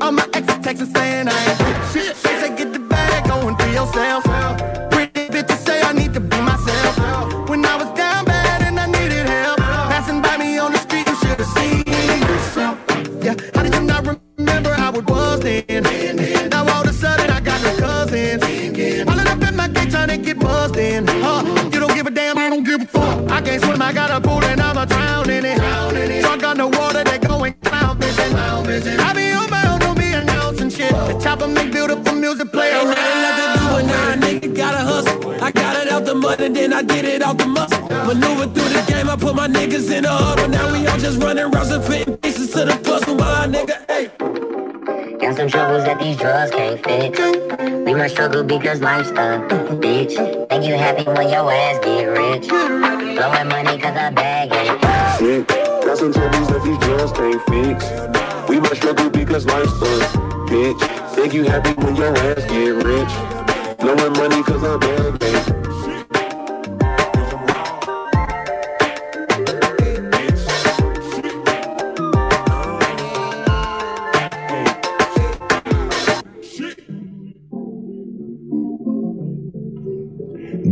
All 0.00 0.12
my 0.12 0.26
exes 0.34 0.58
texting 0.64 0.92
saying 0.96 1.28
I 1.28 1.38
ain't 1.48 1.92
shit. 1.92 2.14
They 2.22 2.34
say 2.40 2.56
get 2.56 2.72
the 2.72 2.80
bag, 2.80 3.28
go 3.28 3.48
and 3.48 3.56
be 3.58 3.64
yourself. 3.78 4.31
Can't 23.52 23.64
swim, 23.64 23.82
I 23.82 23.92
got 23.92 24.10
a 24.10 24.20
pool 24.20 24.42
and 24.44 24.60
I'ma 24.60 24.84
drown 24.86 25.28
in 25.28 25.44
it. 25.44 25.58
Drunk 26.22 26.42
on 26.44 26.56
the 26.56 26.68
water, 26.68 27.04
they 27.04 27.18
going 27.18 27.54
clown 27.62 28.00
fishing. 28.00 28.34
I 28.34 29.12
be 29.12 29.32
on 29.32 29.50
my 29.50 29.62
own, 29.70 29.78
don't 29.78 29.98
be 29.98 30.12
announcing 30.12 30.70
shit. 30.70 30.90
The 30.90 31.20
chopper 31.22 31.48
make 31.48 31.70
beautiful 31.70 32.14
music 32.14 32.50
play 32.50 32.70
Ain't 32.70 32.86
around. 32.86 32.96
nothing 32.96 33.22
left 33.24 33.38
to 33.40 33.58
do, 33.58 33.64
but 33.72 33.84
now 33.92 34.12
a 34.12 34.16
nigga 34.16 34.56
gotta 34.56 34.78
hustle. 34.78 35.44
I 35.44 35.50
got 35.50 35.86
it 35.86 35.92
out 35.92 36.04
the 36.04 36.14
mud 36.14 36.40
and 36.40 36.56
then 36.56 36.72
I 36.72 36.82
did 36.82 37.04
it 37.04 37.22
out 37.22 37.36
the 37.36 37.46
muscle. 37.46 37.82
Maneuver 37.82 38.46
through 38.54 38.70
the 38.70 38.84
game, 38.88 39.10
I 39.10 39.16
put 39.16 39.34
my 39.34 39.48
niggas 39.48 39.90
in 39.90 40.04
the 40.04 40.10
huddle. 40.10 40.48
Now 40.48 40.72
we 40.72 40.86
all 40.86 40.98
just 40.98 41.20
running 41.20 41.50
routes 41.50 41.70
and 41.70 41.84
fitting 41.84 42.16
pieces 42.18 42.52
to 42.52 42.64
the 42.64 42.76
puzzle. 42.82 43.16
Why, 43.16 43.46
nigga? 43.48 43.76
Hey. 43.86 44.10
Got 45.18 45.36
some 45.36 45.48
troubles 45.48 45.84
that 45.84 46.00
these 46.00 46.16
drugs 46.16 46.50
can't 46.50 46.82
fix. 46.82 47.18
We 47.86 47.94
must 47.94 48.14
struggle 48.14 48.44
because 48.44 48.80
life's 48.80 49.10
a 49.10 49.44
bitch. 49.84 50.16
Think 50.48 50.64
you 50.64 50.74
happy 50.74 51.04
when 51.04 51.28
your 51.28 51.52
ass 51.52 51.78
get 51.84 52.04
rich. 52.06 53.01
Blowing 53.14 53.48
money 53.48 53.78
cause 53.78 53.96
I 53.96 54.10
bag 54.10 54.48
it. 54.52 55.18
Shit. 55.18 55.46
Got 55.84 55.98
some 55.98 56.12
troubles 56.12 56.48
that 56.48 56.62
these 56.64 56.78
drugs 56.78 57.12
can't 57.12 57.42
fix. 57.50 58.48
We 58.48 58.58
must 58.58 58.76
struggle 58.76 59.10
because 59.10 59.44
life's 59.44 59.70
a 59.82 60.08
bitch. 60.48 60.80
Think 61.14 61.34
you 61.34 61.44
happy 61.44 61.72
when 61.74 61.94
your 61.96 62.16
ass 62.16 62.44
get 62.46 62.74
rich. 62.84 63.12
Blowing 63.78 64.12
money 64.14 64.42
cause 64.42 64.64
I 64.64 64.76
bag 64.78 65.16
it. 65.20 65.62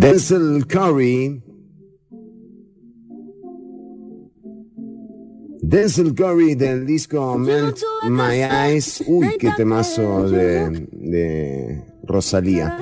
Denzel 0.01 0.67
Curry. 0.67 1.50
Denzel 5.71 6.15
Curry 6.17 6.57
del 6.57 6.85
disco 6.85 7.39
Melt 7.39 7.79
My 8.09 8.43
Eyes. 8.43 9.05
Uy, 9.07 9.37
qué 9.39 9.53
temazo 9.57 10.29
de, 10.29 10.89
de 10.91 11.85
Rosalía. 12.03 12.77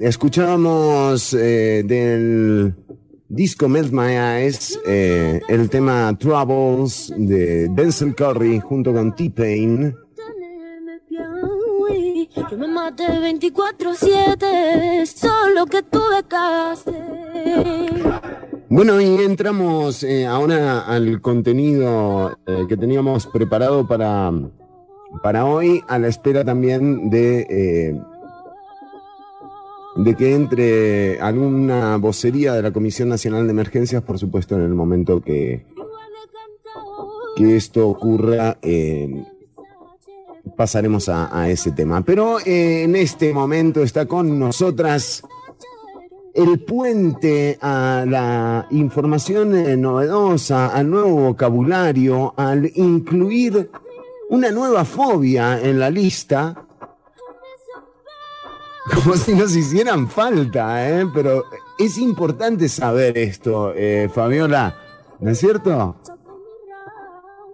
Escuchábamos 0.00 1.32
eh, 1.34 1.84
del 1.86 2.74
disco 3.28 3.68
Melt 3.68 3.92
My 3.92 4.12
Eyes 4.12 4.76
eh, 4.84 5.40
el 5.48 5.70
tema 5.70 6.18
Troubles 6.18 7.12
de 7.16 7.68
Denzel 7.68 8.16
Curry 8.16 8.58
junto 8.58 8.92
con 8.92 9.14
T-Pain. 9.14 9.94
Yo 12.50 12.58
me 12.58 12.66
maté 12.66 13.06
24-7, 13.06 15.06
solo 15.06 15.66
que 15.66 15.80
tuve 15.84 16.24
que 16.28 16.36
hacer. 16.36 18.51
Bueno, 18.74 19.02
y 19.02 19.04
entramos 19.22 20.02
eh, 20.02 20.24
ahora 20.24 20.80
al 20.86 21.20
contenido 21.20 22.38
eh, 22.46 22.64
que 22.66 22.78
teníamos 22.78 23.26
preparado 23.26 23.86
para, 23.86 24.32
para 25.22 25.44
hoy, 25.44 25.82
a 25.88 25.98
la 25.98 26.08
espera 26.08 26.42
también 26.42 27.10
de, 27.10 27.46
eh, 27.50 28.00
de 29.96 30.14
que 30.14 30.34
entre 30.34 31.20
alguna 31.20 31.98
vocería 31.98 32.54
de 32.54 32.62
la 32.62 32.72
Comisión 32.72 33.10
Nacional 33.10 33.44
de 33.44 33.50
Emergencias, 33.50 34.02
por 34.04 34.18
supuesto, 34.18 34.54
en 34.56 34.62
el 34.62 34.72
momento 34.72 35.20
que, 35.20 35.66
que 37.36 37.56
esto 37.56 37.86
ocurra. 37.86 38.56
eh, 38.62 39.22
pasaremos 40.56 41.08
a, 41.08 41.38
a 41.38 41.50
ese 41.50 41.72
tema. 41.72 42.02
Pero 42.02 42.38
eh, 42.40 42.84
en 42.84 42.96
este 42.96 43.32
momento 43.32 43.82
está 43.82 44.06
con 44.06 44.38
nosotras 44.38 45.22
el 46.34 46.60
puente 46.60 47.58
a 47.60 48.04
la 48.08 48.66
información 48.70 49.54
eh, 49.54 49.76
novedosa, 49.76 50.68
al 50.68 50.90
nuevo 50.90 51.16
vocabulario, 51.16 52.32
al 52.36 52.70
incluir 52.74 53.70
una 54.30 54.50
nueva 54.50 54.84
fobia 54.84 55.60
en 55.60 55.78
la 55.78 55.90
lista. 55.90 56.66
Como 58.94 59.16
si 59.16 59.34
nos 59.34 59.54
hicieran 59.54 60.08
falta, 60.08 60.88
¿eh? 60.88 61.06
Pero 61.14 61.44
es 61.78 61.98
importante 61.98 62.68
saber 62.68 63.16
esto, 63.18 63.72
eh, 63.74 64.10
Fabiola, 64.12 64.76
¿no 65.20 65.30
es 65.30 65.38
cierto? 65.38 65.96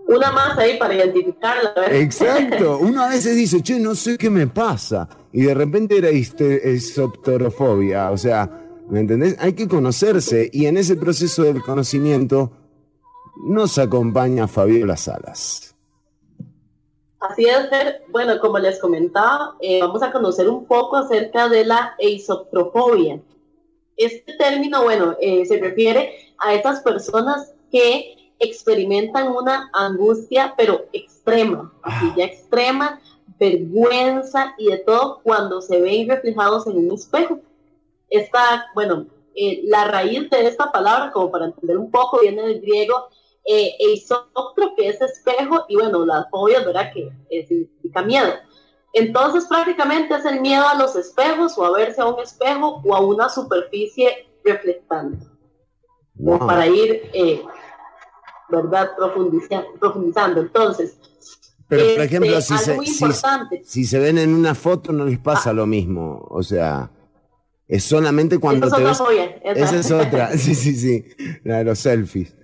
Una 0.07 0.33
más 0.33 0.57
ahí 0.57 0.79
para 0.79 0.95
identificarla. 0.95 1.75
¿verdad? 1.75 1.95
Exacto. 1.95 2.79
Uno 2.81 3.03
a 3.03 3.09
veces 3.09 3.37
dice, 3.37 3.63
che, 3.63 3.79
no 3.79 3.95
sé 3.95 4.17
qué 4.17 4.31
me 4.31 4.47
pasa. 4.47 5.07
Y 5.33 5.43
de 5.43 5.53
repente 5.53 5.99
era 5.99 6.09
esoptorofobia. 6.09 8.11
O 8.11 8.17
sea, 8.17 8.68
¿me 8.89 9.01
entendés? 9.01 9.37
Hay 9.39 9.55
que 9.55 9.69
conocerse. 9.69 10.51
Y 10.53 10.67
en 10.67 10.77
ese 10.77 10.97
proceso 10.97 11.43
del 11.43 11.63
conocimiento 11.63 12.53
nos 13.45 13.79
acompaña 13.79 14.49
Fabiola 14.49 14.97
Salas. 14.97 15.75
Así 17.21 17.47
es, 17.47 17.69
Fer. 17.69 18.05
bueno, 18.11 18.39
como 18.39 18.59
les 18.59 18.81
comentaba, 18.81 19.57
eh, 19.61 19.81
vamos 19.81 20.03
a 20.03 20.13
conocer 20.13 20.49
un 20.49 20.67
poco 20.67 20.97
acerca 20.97 21.49
de 21.49 21.65
la 21.65 21.95
eisoptrofobia. 21.99 23.21
Este 23.97 24.35
término, 24.35 24.85
bueno, 24.85 25.17
eh, 25.21 25.45
se 25.45 25.59
refiere 25.59 26.13
a 26.39 26.55
esas 26.55 26.81
personas 26.81 27.53
que 27.73 28.33
experimentan 28.39 29.29
una 29.29 29.69
angustia, 29.73 30.55
pero 30.57 30.85
extrema, 30.93 31.73
así 31.83 32.13
ya 32.17 32.25
extrema, 32.27 33.01
vergüenza 33.39 34.55
y 34.57 34.71
de 34.71 34.79
todo 34.79 35.21
cuando 35.25 35.61
se 35.61 35.81
ven 35.81 36.09
reflejados 36.09 36.69
en 36.69 36.79
un 36.79 36.93
espejo. 36.93 37.41
Esta, 38.11 38.67
bueno, 38.75 39.07
eh, 39.35 39.61
la 39.65 39.85
raíz 39.85 40.29
de 40.31 40.47
esta 40.47 40.73
palabra, 40.73 41.13
como 41.13 41.31
para 41.31 41.47
entender 41.47 41.77
un 41.77 41.91
poco, 41.91 42.21
viene 42.21 42.43
del 42.43 42.61
griego 42.61 43.09
eh, 43.45 43.77
que 44.77 44.89
es 44.89 45.01
espejo, 45.01 45.65
y 45.69 45.77
bueno, 45.77 46.05
las 46.05 46.29
fobias, 46.31 46.65
¿verdad? 46.65 46.93
Que 46.93 47.11
eh, 47.31 47.47
significa 47.47 48.03
miedo. 48.03 48.29
Entonces, 48.93 49.47
prácticamente 49.47 50.15
es 50.15 50.25
el 50.25 50.41
miedo 50.41 50.67
a 50.67 50.75
los 50.75 50.97
espejos 50.97 51.57
o 51.59 51.65
a 51.65 51.71
verse 51.73 52.01
a 52.01 52.07
un 52.07 52.21
espejo 52.21 52.81
o 52.85 52.95
a 52.95 53.01
una 53.01 53.29
superficie 53.29 54.29
reflectante. 54.45 55.27
Wow. 56.21 56.47
para 56.49 56.67
ir, 56.67 57.11
eh, 57.13 57.45
¿verdad?, 58.49 58.91
profundiza- 58.99 59.65
profundizando. 59.79 60.41
Entonces, 60.41 60.99
Pero, 61.69 61.83
por 61.83 61.91
este, 61.91 62.05
ejemplo, 62.05 62.41
si 62.41 62.59
se, 62.59 62.79
si- 63.65 63.85
se 63.85 63.99
ven 64.01 64.19
en 64.19 64.35
una 64.35 64.55
foto 64.57 64.91
no 64.93 65.05
les 65.05 65.21
pasa 65.21 65.53
lo 65.53 65.65
mismo. 65.67 66.27
O 66.29 66.43
sea, 66.43 66.91
es 67.69 67.85
solamente 67.85 68.39
cuando 68.39 68.67
esa 68.67 68.77
es 68.77 68.83
te 68.83 69.15
ves. 69.55 69.73
esa- 69.73 69.79
es 69.79 69.91
otra. 69.93 70.33
Sí, 70.39 70.55
sí, 70.55 70.75
sí. 70.75 71.05
La 71.45 71.59
de 71.59 71.65
los 71.65 71.79
selfies. 71.79 72.35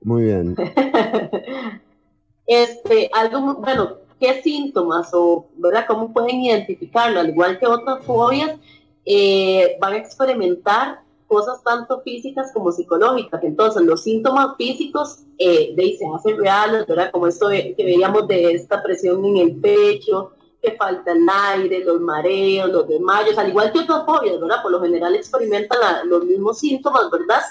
Muy 0.00 0.24
bien. 0.24 0.54
este, 2.46 3.10
algo, 3.12 3.54
bueno, 3.54 3.96
¿qué 4.20 4.40
síntomas 4.42 5.10
o, 5.12 5.48
verdad, 5.56 5.86
cómo 5.88 6.12
pueden 6.12 6.40
identificarlo? 6.42 7.20
Al 7.20 7.30
igual 7.30 7.58
que 7.58 7.66
otras 7.66 8.04
fobias, 8.04 8.58
eh, 9.04 9.76
van 9.80 9.94
a 9.94 9.98
experimentar 9.98 11.00
cosas 11.26 11.62
tanto 11.64 12.00
físicas 12.02 12.52
como 12.52 12.70
psicológicas. 12.70 13.42
Entonces, 13.42 13.82
los 13.82 14.02
síntomas 14.04 14.56
físicos 14.56 15.20
eh, 15.38 15.74
de 15.74 15.96
se 15.98 16.04
hacen 16.14 16.38
reales, 16.38 16.86
¿verdad? 16.86 17.10
Como 17.10 17.26
esto 17.26 17.48
que 17.48 17.74
veíamos 17.78 18.28
de 18.28 18.52
esta 18.52 18.82
presión 18.82 19.24
en 19.24 19.38
el 19.38 19.56
pecho, 19.56 20.32
que 20.64 20.76
falta 20.76 21.12
el 21.12 21.26
aire, 21.28 21.84
los 21.84 22.00
mareos, 22.00 22.70
los 22.70 22.88
desmayos, 22.88 23.36
al 23.36 23.50
igual 23.50 23.70
que 23.72 23.80
otras 23.80 24.04
fobias, 24.06 24.40
¿verdad? 24.40 24.62
Por 24.62 24.72
lo 24.72 24.80
general 24.80 25.14
experimentan 25.14 26.08
los 26.08 26.24
mismos 26.24 26.58
síntomas, 26.58 27.10
¿verdad? 27.10 27.42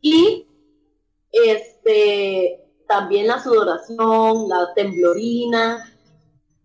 Y 0.00 0.46
este, 1.30 2.64
también 2.88 3.26
la 3.26 3.42
sudoración, 3.42 4.48
la 4.48 4.72
temblorina, 4.74 5.92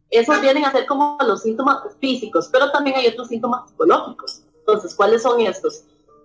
esos 0.09 0.41
vienen 0.41 0.65
a 0.65 0.71
ser 0.71 0.85
como 0.85 1.17
los 1.25 1.41
síntomas 1.41 1.79
físicos, 1.99 2.49
pero 2.51 2.71
también 2.71 2.97
hay 2.97 3.07
otros 3.07 3.29
síntomas 3.29 3.69
psicológicos. 3.69 4.43
Entonces, 4.59 4.93
¿cuáles 4.95 5.21
son 5.21 5.39
estos? 5.41 5.83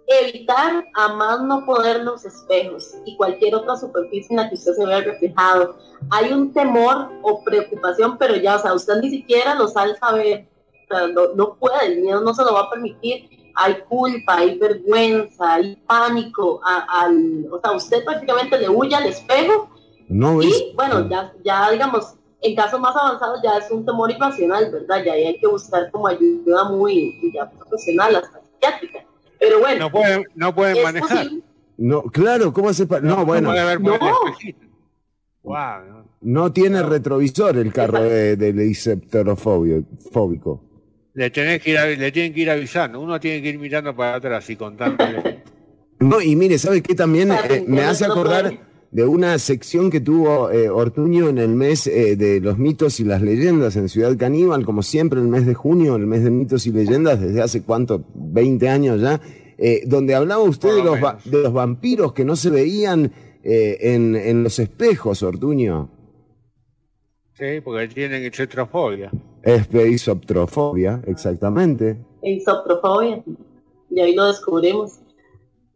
Evitar 0.09 0.86
a 0.94 1.09
más 1.14 1.40
no 1.42 1.64
poder 1.66 2.04
los 2.04 2.24
espejos 2.24 2.94
y 3.04 3.16
cualquier 3.16 3.57
otra 3.57 3.76
superficie 3.76 4.28
en 4.30 4.36
la 4.36 4.48
que 4.48 4.54
usted 4.54 4.74
se 4.74 4.86
vea 4.86 5.00
reflejado. 5.00 5.76
Hay 6.11 6.32
un 6.32 6.52
temor 6.52 7.09
o 7.22 7.42
preocupación, 7.42 8.16
pero 8.16 8.36
ya, 8.36 8.57
o 8.57 8.59
sea, 8.61 8.72
usted 8.74 8.94
ni 9.02 9.11
siquiera 9.11 9.54
lo 9.57 9.66
sabe 9.68 9.96
saber. 9.96 10.48
O 10.88 10.94
sea, 10.94 11.09
no, 11.09 11.34
no 11.34 11.54
puede, 11.57 11.86
el 11.86 12.02
miedo 12.02 12.20
no 12.20 12.32
se 12.34 12.44
lo 12.44 12.54
va 12.54 12.61
a 12.62 12.70
permitir. 12.70 13.28
Hay 13.57 13.78
culpa, 13.88 14.36
hay 14.36 14.57
vergüenza, 14.59 15.54
hay 15.54 15.74
pánico. 15.86 16.61
a- 16.64 17.02
al, 17.02 17.46
o 17.50 17.59
sea, 17.61 17.72
usted 17.72 18.04
prácticamente 18.04 18.59
le 18.59 18.68
huye 18.68 18.94
al 18.94 19.07
espejo 19.07 19.68
No 20.09 20.40
y 20.40 20.72
bueno, 20.76 21.09
ya, 21.09 21.32
ya 21.44 21.70
digamos, 21.72 22.14
en 22.42 22.54
casos 22.54 22.78
más 22.78 22.94
avanzados 22.94 23.40
ya 23.42 23.57
es 23.57 23.68
un 23.72 23.84
temor 23.84 24.11
irracional, 24.11 24.70
¿verdad? 24.70 25.02
Ya 25.04 25.14
hay 25.14 25.36
que 25.38 25.46
buscar 25.48 25.90
como 25.90 26.07
ayuda 26.07 26.64
muy 26.70 27.18
ya 27.34 27.50
profesional, 27.50 28.14
hasta 28.16 28.40
psiquiátrica. 28.42 29.04
Pero 29.39 29.59
bueno, 29.61 29.87
No 29.87 29.93
pueden, 29.93 30.24
no 30.34 30.55
manejar. 30.82 31.09
posible. 31.24 31.43
No, 31.78 32.03
claro, 32.05 32.53
¿cómo 32.53 32.72
se 32.72 32.87
pa- 32.87 33.01
No, 33.01 33.24
bueno, 33.26 33.51
ver 33.66 33.80
por 33.80 33.93
el 33.95 34.01
No. 34.01 34.11
espejito. 34.28 34.66
Guau, 35.43 35.84
no. 35.87 36.05
no 36.22 36.53
tiene 36.53 36.82
retrovisor 36.82 37.57
el 37.57 37.72
carro 37.72 38.03
de- 38.03 38.37
del 38.37 38.59
fóbico. 40.11 40.62
Le, 41.14 41.30
tenés 41.30 41.62
que 41.62 41.70
ir 41.70 41.78
a- 41.78 41.87
le 41.87 42.11
tienen 42.12 42.34
que 42.34 42.41
ir 42.41 42.51
avisando. 42.51 43.01
Uno 43.01 43.20
tiene 43.20 43.41
que 43.43 43.51
ir 43.51 43.59
mirando 43.59 43.95
para 43.95 44.16
atrás 44.16 44.49
y 44.51 44.57
contándole. 44.57 45.43
No, 45.99 46.20
y 46.20 46.37
mire, 46.37 46.59
¿sabe 46.59 46.82
qué 46.82 46.95
también 46.95 47.32
eh, 47.32 47.64
me 47.66 47.80
no 47.80 47.89
hace 47.89 48.05
acordar. 48.05 48.53
De 48.91 49.05
una 49.05 49.39
sección 49.39 49.91
que 49.91 50.01
tuvo 50.01 50.51
eh, 50.51 50.68
Ortuño 50.70 51.28
en 51.28 51.39
el 51.39 51.51
mes 51.51 51.87
eh, 51.87 52.16
de 52.16 52.41
los 52.41 52.57
mitos 52.59 52.99
y 53.01 53.05
las 53.05 53.20
leyendas 53.22 53.76
en 53.76 53.89
Ciudad 53.89 54.16
Caníbal, 54.16 54.64
como 54.64 54.82
siempre 54.82 55.20
el 55.20 55.28
mes 55.28 55.45
de 55.47 55.55
junio, 55.55 55.97
el 55.97 56.07
mes 56.07 56.24
de 56.24 56.30
mitos 56.30 56.66
y 56.66 56.72
leyendas, 56.72 57.20
desde 57.20 57.43
hace 57.43 57.62
cuánto, 57.62 58.05
20 58.14 58.68
años 58.68 59.01
ya, 59.01 59.20
eh, 59.59 59.82
donde 59.87 60.14
hablaba 60.14 60.43
usted 60.43 60.70
de 60.70 60.78
lo 60.84 60.95
los, 60.95 61.05
va- 61.05 61.18
de 61.24 61.43
los 61.43 61.53
vampiros 61.53 62.12
que 62.12 62.24
no 62.24 62.37
se 62.37 62.51
veían 62.51 63.12
eh, 63.43 63.76
en, 63.95 64.14
en 64.16 64.43
los 64.45 64.59
espejos, 64.59 65.22
Ortuño. 65.22 65.91
Sí, 67.34 67.61
porque 67.62 67.89
tienen 67.89 68.32
cetrofobia. 68.32 69.11
Espeisoptrofobia, 69.43 71.03
exactamente. 71.07 71.99
Isoptrofobia. 72.22 73.22
Y 73.91 74.01
ahí 74.01 74.14
lo 74.14 74.26
descubrimos. 74.26 75.01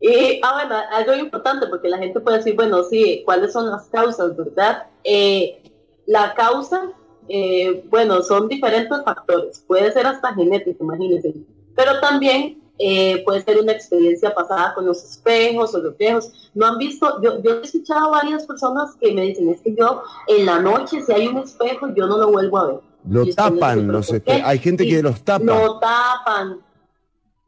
Y, 0.00 0.40
ah, 0.42 0.52
bueno, 0.54 0.74
algo 0.92 1.14
importante, 1.14 1.66
porque 1.66 1.88
la 1.88 1.98
gente 1.98 2.20
puede 2.20 2.38
decir, 2.38 2.56
bueno, 2.56 2.82
sí, 2.84 3.22
¿cuáles 3.24 3.52
son 3.52 3.70
las 3.70 3.84
causas, 3.88 4.34
verdad? 4.36 4.86
Eh, 5.04 5.62
la 6.06 6.32
causa, 6.34 6.90
eh, 7.28 7.84
bueno, 7.90 8.22
son 8.22 8.48
diferentes 8.48 9.02
factores. 9.04 9.62
Puede 9.66 9.92
ser 9.92 10.06
hasta 10.06 10.34
genético, 10.34 10.84
imagínense. 10.84 11.34
Pero 11.76 12.00
también 12.00 12.62
eh, 12.78 13.22
puede 13.26 13.42
ser 13.42 13.58
una 13.60 13.72
experiencia 13.72 14.34
pasada 14.34 14.72
con 14.74 14.86
los 14.86 15.04
espejos 15.04 15.74
o 15.74 15.82
reflejos. 15.82 16.50
No 16.54 16.64
han 16.66 16.78
visto, 16.78 17.20
yo, 17.22 17.42
yo 17.42 17.58
he 17.58 17.62
escuchado 17.62 18.06
a 18.06 18.22
varias 18.22 18.46
personas 18.46 18.96
que 18.98 19.12
me 19.12 19.20
dicen, 19.22 19.50
es 19.50 19.60
que 19.60 19.74
yo 19.76 20.02
en 20.28 20.46
la 20.46 20.60
noche, 20.60 21.02
si 21.04 21.12
hay 21.12 21.28
un 21.28 21.38
espejo, 21.38 21.88
yo 21.94 22.06
no 22.06 22.16
lo 22.16 22.32
vuelvo 22.32 22.58
a 22.58 22.66
ver. 22.68 22.80
Lo 23.08 23.22
Y 23.24 23.34
tapan 23.34 23.80
"¿Pero 23.80 23.92
los 23.92 24.06
por 24.08 24.16
espe- 24.16 24.24
qué?". 24.24 24.42
Hay 24.44 24.58
gente 24.58 24.86
que 24.88 25.02
los 25.02 25.22
tapa. 25.22 25.44
Lo 25.44 25.78
tapan. 25.78 26.60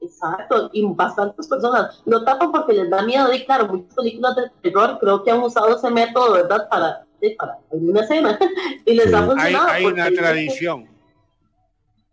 Exacto, 0.03 0.69
y 0.73 0.85
bastantes 0.95 1.47
personas 1.47 2.03
lo 2.07 2.25
tapan 2.25 2.51
porque 2.51 2.73
les 2.73 2.91
da 2.91 3.03
miedo. 3.03 3.33
Y 3.33 3.45
claro, 3.45 3.69
muchas 3.69 3.95
películas 3.95 4.35
de 4.37 4.43
terror 4.63 4.99
creo 5.01 5.23
que 5.23 5.31
han 5.31 5.41
usado 5.41 5.77
ese 5.77 5.91
método, 5.91 6.33
¿verdad? 6.35 6.69
Para, 6.69 7.07
para 7.39 7.59
alguna 7.73 8.01
escena. 8.01 8.39
y 8.87 8.95
les 8.95 9.07
Sí. 9.09 9.15
ha 9.15 9.19
Hay, 9.21 9.27
funcionado. 9.27 9.69
hay 9.69 9.85
una 9.87 10.11
tradición. 10.11 10.89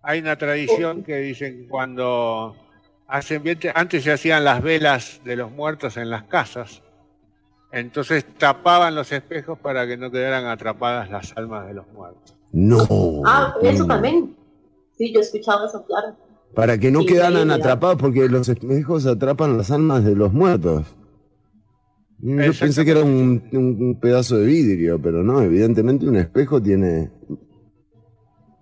Hay 0.01 0.19
una 0.19 0.37
tradición 0.37 1.03
que 1.03 1.17
dicen 1.17 1.67
cuando 1.67 2.55
hacen 3.07 3.43
antes 3.73 4.03
se 4.03 4.11
hacían 4.11 4.43
las 4.43 4.61
velas 4.61 5.19
de 5.23 5.35
los 5.35 5.51
muertos 5.51 5.97
en 5.97 6.09
las 6.09 6.23
casas. 6.23 6.81
Entonces 7.71 8.25
tapaban 8.37 8.95
los 8.95 9.11
espejos 9.11 9.59
para 9.59 9.85
que 9.87 9.97
no 9.97 10.09
quedaran 10.09 10.45
atrapadas 10.45 11.09
las 11.09 11.35
almas 11.37 11.67
de 11.67 11.73
los 11.73 11.87
muertos. 11.87 12.35
No. 12.51 12.77
Ah, 13.25 13.53
eso 13.61 13.85
también. 13.85 14.35
Sí, 14.97 15.13
yo 15.13 15.19
he 15.19 15.23
escuchado 15.23 15.67
eso, 15.67 15.83
claro. 15.85 16.15
Para 16.55 16.77
que 16.77 16.91
no 16.91 17.01
Sí, 17.01 17.07
quedaran 17.07 17.51
atrapados, 17.51 17.97
porque 17.97 18.27
los 18.27 18.49
espejos 18.49 19.05
atrapan 19.05 19.57
las 19.57 19.71
almas 19.71 20.03
de 20.03 20.15
los 20.15 20.33
muertos. 20.33 20.85
Yo 22.21 22.51
pensé 22.59 22.83
que 22.83 22.91
era 22.91 23.03
un, 23.03 23.43
un- 23.53 23.77
un 23.81 23.99
pedazo 23.99 24.37
de 24.37 24.45
vidrio, 24.45 24.99
pero 25.01 25.23
no, 25.23 25.41
evidentemente 25.41 26.05
un 26.05 26.17
espejo 26.17 26.61
tiene 26.61 27.09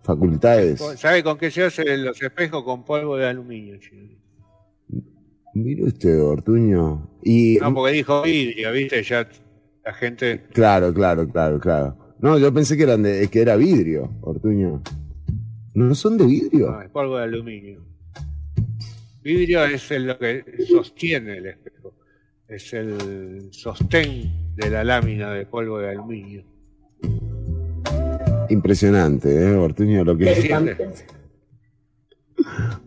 facultades. 0.02 0.80
¿Sabe 0.98 1.24
con 1.24 1.38
qué 1.38 1.50
se 1.52 1.64
hacen 1.64 2.06
los 2.06 2.22
espejos? 2.22 2.64
Con 2.64 2.86
polvo 2.86 3.18
de 3.18 3.28
aluminio. 3.28 3.78
chico. 3.80 4.16
Mire 5.56 5.86
usted, 5.86 6.22
Ortuño. 6.22 7.10
Y, 7.24 7.58
No, 7.60 7.74
porque 7.74 7.94
dijo 7.94 8.22
vidrio, 8.22 8.72
¿viste? 8.74 9.02
Ya 9.02 9.28
la 9.84 9.94
gente... 9.94 10.44
claro, 10.54 10.94
claro, 10.94 11.28
claro, 11.28 11.60
claro. 11.60 11.98
No, 12.20 12.38
yo 12.38 12.54
pensé 12.54 12.78
que, 12.78 12.84
eran 12.84 13.02
de, 13.04 13.28
que 13.28 13.42
era 13.42 13.56
vidrio, 13.56 14.12
Ortuño. 14.22 14.84
¿No 15.78 15.94
son 15.94 16.18
de 16.18 16.26
vidrio? 16.26 16.72
No, 16.72 16.82
es 16.82 16.90
polvo 16.90 17.18
de 17.18 17.24
aluminio. 17.26 17.86
Vidrio 19.22 19.64
es 19.66 19.92
el- 19.92 20.08
lo 20.08 20.18
que 20.18 20.44
sostiene 20.68 21.38
el 21.38 21.46
espejo. 21.46 21.94
Es 22.48 22.74
el 22.74 23.50
sostén 23.52 24.56
de 24.56 24.72
la 24.72 24.84
lámina 24.84 25.32
de 25.32 25.46
polvo 25.46 25.78
de 25.78 25.90
aluminio. 25.92 26.44
Impresionante, 28.50 29.30
¿eh, 29.30 29.54
Ortuño? 29.54 30.04
Lo 30.04 30.18
que. 30.18 30.50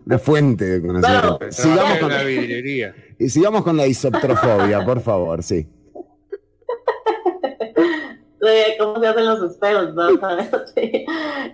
Una 0.07 0.19
fuente 0.19 0.65
de 0.65 0.81
conocimiento. 0.85 1.39
Sigamos, 1.51 1.99
con, 1.99 2.11
una 2.11 2.23
vidriería. 2.25 2.95
y 3.21 3.29
sigamos 3.29 3.63
con 3.63 3.77
la 3.77 3.87
isoptrofobia, 3.87 4.85
por 4.85 5.01
favor, 5.01 5.45
sí. 5.45 5.65
De 8.41 8.77
cómo 8.79 8.99
se 8.99 9.07
hacen 9.07 9.27
los 9.27 9.43
espejos, 9.43 9.95
¿no? 9.95 10.09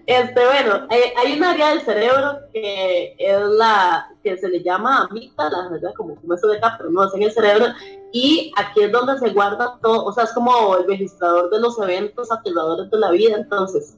Este, 0.07 0.47
bueno, 0.47 0.87
hay, 0.89 1.01
hay 1.17 1.37
un 1.37 1.45
área 1.45 1.71
del 1.71 1.81
cerebro 1.81 2.39
que 2.53 3.17
es 3.19 3.41
la 3.41 4.09
que 4.23 4.39
se 4.39 4.49
le 4.49 4.63
llama 4.63 5.09
amígdala, 5.11 5.69
¿verdad? 5.71 5.93
Como, 5.97 6.15
como 6.15 6.35
eso 6.35 6.47
de 6.47 6.59
acá, 6.59 6.77
pero 6.79 6.91
no 6.91 7.05
es 7.05 7.15
en 7.15 7.25
el 7.25 7.33
cerebro. 7.33 7.67
Y 8.13 8.53
aquí 8.57 8.83
es 8.83 8.93
donde 8.93 9.19
se 9.19 9.31
guarda 9.31 9.79
todo, 9.83 10.05
o 10.05 10.13
sea, 10.13 10.25
es 10.25 10.33
como 10.33 10.77
el 10.77 10.87
registrador 10.87 11.51
de 11.51 11.61
los 11.61 11.79
eventos 11.81 12.31
aterradores 12.31 12.91
de 12.91 12.99
la 12.99 13.11
vida. 13.11 13.37
Entonces, 13.37 13.97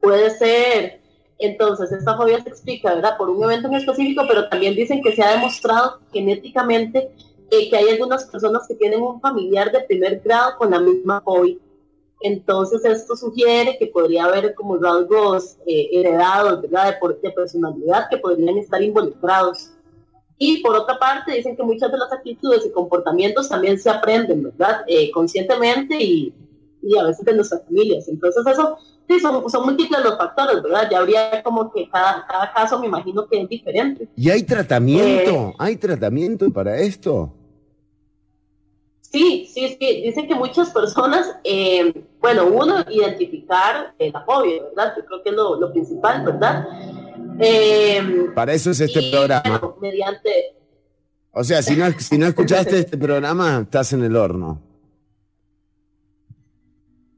puede 0.00 0.30
ser, 0.30 1.00
entonces, 1.38 1.90
esta 1.90 2.16
fobia 2.18 2.42
se 2.42 2.50
explica, 2.50 2.94
¿verdad? 2.94 3.16
Por 3.16 3.30
un 3.30 3.42
evento 3.44 3.68
en 3.68 3.74
específico, 3.76 4.24
pero 4.28 4.48
también 4.50 4.74
dicen 4.74 5.02
que 5.02 5.16
se 5.16 5.22
ha 5.22 5.32
demostrado 5.32 6.00
genéticamente 6.12 7.10
eh, 7.50 7.70
que 7.70 7.76
hay 7.76 7.88
algunas 7.88 8.24
personas 8.26 8.68
que 8.68 8.74
tienen 8.74 9.00
un 9.00 9.20
familiar 9.22 9.72
de 9.72 9.80
primer 9.80 10.20
grado 10.20 10.58
con 10.58 10.70
la 10.70 10.80
misma 10.80 11.22
fobia. 11.22 11.56
Entonces 12.22 12.84
esto 12.84 13.16
sugiere 13.16 13.76
que 13.78 13.86
podría 13.86 14.24
haber 14.24 14.54
como 14.54 14.76
rasgos 14.76 15.56
eh, 15.66 15.88
heredados, 15.92 16.60
¿verdad? 16.62 16.92
De, 16.92 16.96
por- 16.98 17.20
de 17.20 17.30
personalidad 17.30 18.08
que 18.10 18.18
podrían 18.18 18.58
estar 18.58 18.82
involucrados. 18.82 19.70
Y 20.38 20.62
por 20.62 20.74
otra 20.74 20.98
parte 20.98 21.32
dicen 21.32 21.56
que 21.56 21.62
muchas 21.62 21.90
de 21.92 21.98
las 21.98 22.12
actitudes 22.12 22.64
y 22.66 22.70
comportamientos 22.72 23.48
también 23.48 23.78
se 23.78 23.90
aprenden, 23.90 24.42
¿verdad? 24.42 24.82
Eh, 24.86 25.10
conscientemente 25.10 25.96
y, 26.02 26.34
y 26.82 26.98
a 26.98 27.04
veces 27.04 27.24
de 27.24 27.34
nuestras 27.34 27.62
familias. 27.64 28.08
Entonces 28.08 28.46
eso, 28.46 28.76
sí, 29.08 29.20
son, 29.20 29.48
son 29.50 29.64
múltiples 29.66 30.02
los 30.02 30.16
factores, 30.16 30.62
¿verdad? 30.62 30.88
Ya 30.90 30.98
habría 30.98 31.42
como 31.42 31.70
que 31.72 31.88
cada, 31.90 32.26
cada 32.26 32.52
caso 32.52 32.78
me 32.78 32.86
imagino 32.86 33.26
que 33.28 33.42
es 33.42 33.48
diferente. 33.48 34.08
¿Y 34.16 34.30
hay 34.30 34.42
tratamiento? 34.42 35.30
Eh. 35.30 35.54
¿Hay 35.58 35.76
tratamiento 35.76 36.50
para 36.50 36.78
esto? 36.78 37.32
Sí, 39.10 39.50
sí, 39.52 39.76
sí. 39.78 40.02
Dicen 40.02 40.28
que 40.28 40.34
muchas 40.36 40.70
personas, 40.70 41.36
eh, 41.42 41.92
bueno, 42.20 42.46
uno, 42.46 42.84
identificar 42.90 43.92
eh, 43.98 44.10
la 44.12 44.24
fobia, 44.24 44.62
¿verdad? 44.62 44.94
Yo 44.96 45.04
creo 45.04 45.22
que 45.22 45.30
es 45.30 45.36
lo, 45.36 45.58
lo 45.58 45.72
principal, 45.72 46.24
¿verdad? 46.24 46.68
Eh, 47.40 48.28
Para 48.34 48.52
eso 48.52 48.70
es 48.70 48.80
este 48.80 49.00
y, 49.00 49.10
programa. 49.10 49.42
bueno, 49.58 49.76
mediante, 49.80 50.54
O 51.32 51.42
sea, 51.42 51.60
si 51.60 51.74
no, 51.74 51.90
si 51.98 52.18
no 52.18 52.26
escuchaste 52.26 52.78
este 52.78 52.96
programa, 52.96 53.60
estás 53.62 53.92
en 53.92 54.04
el 54.04 54.14
horno. 54.16 54.60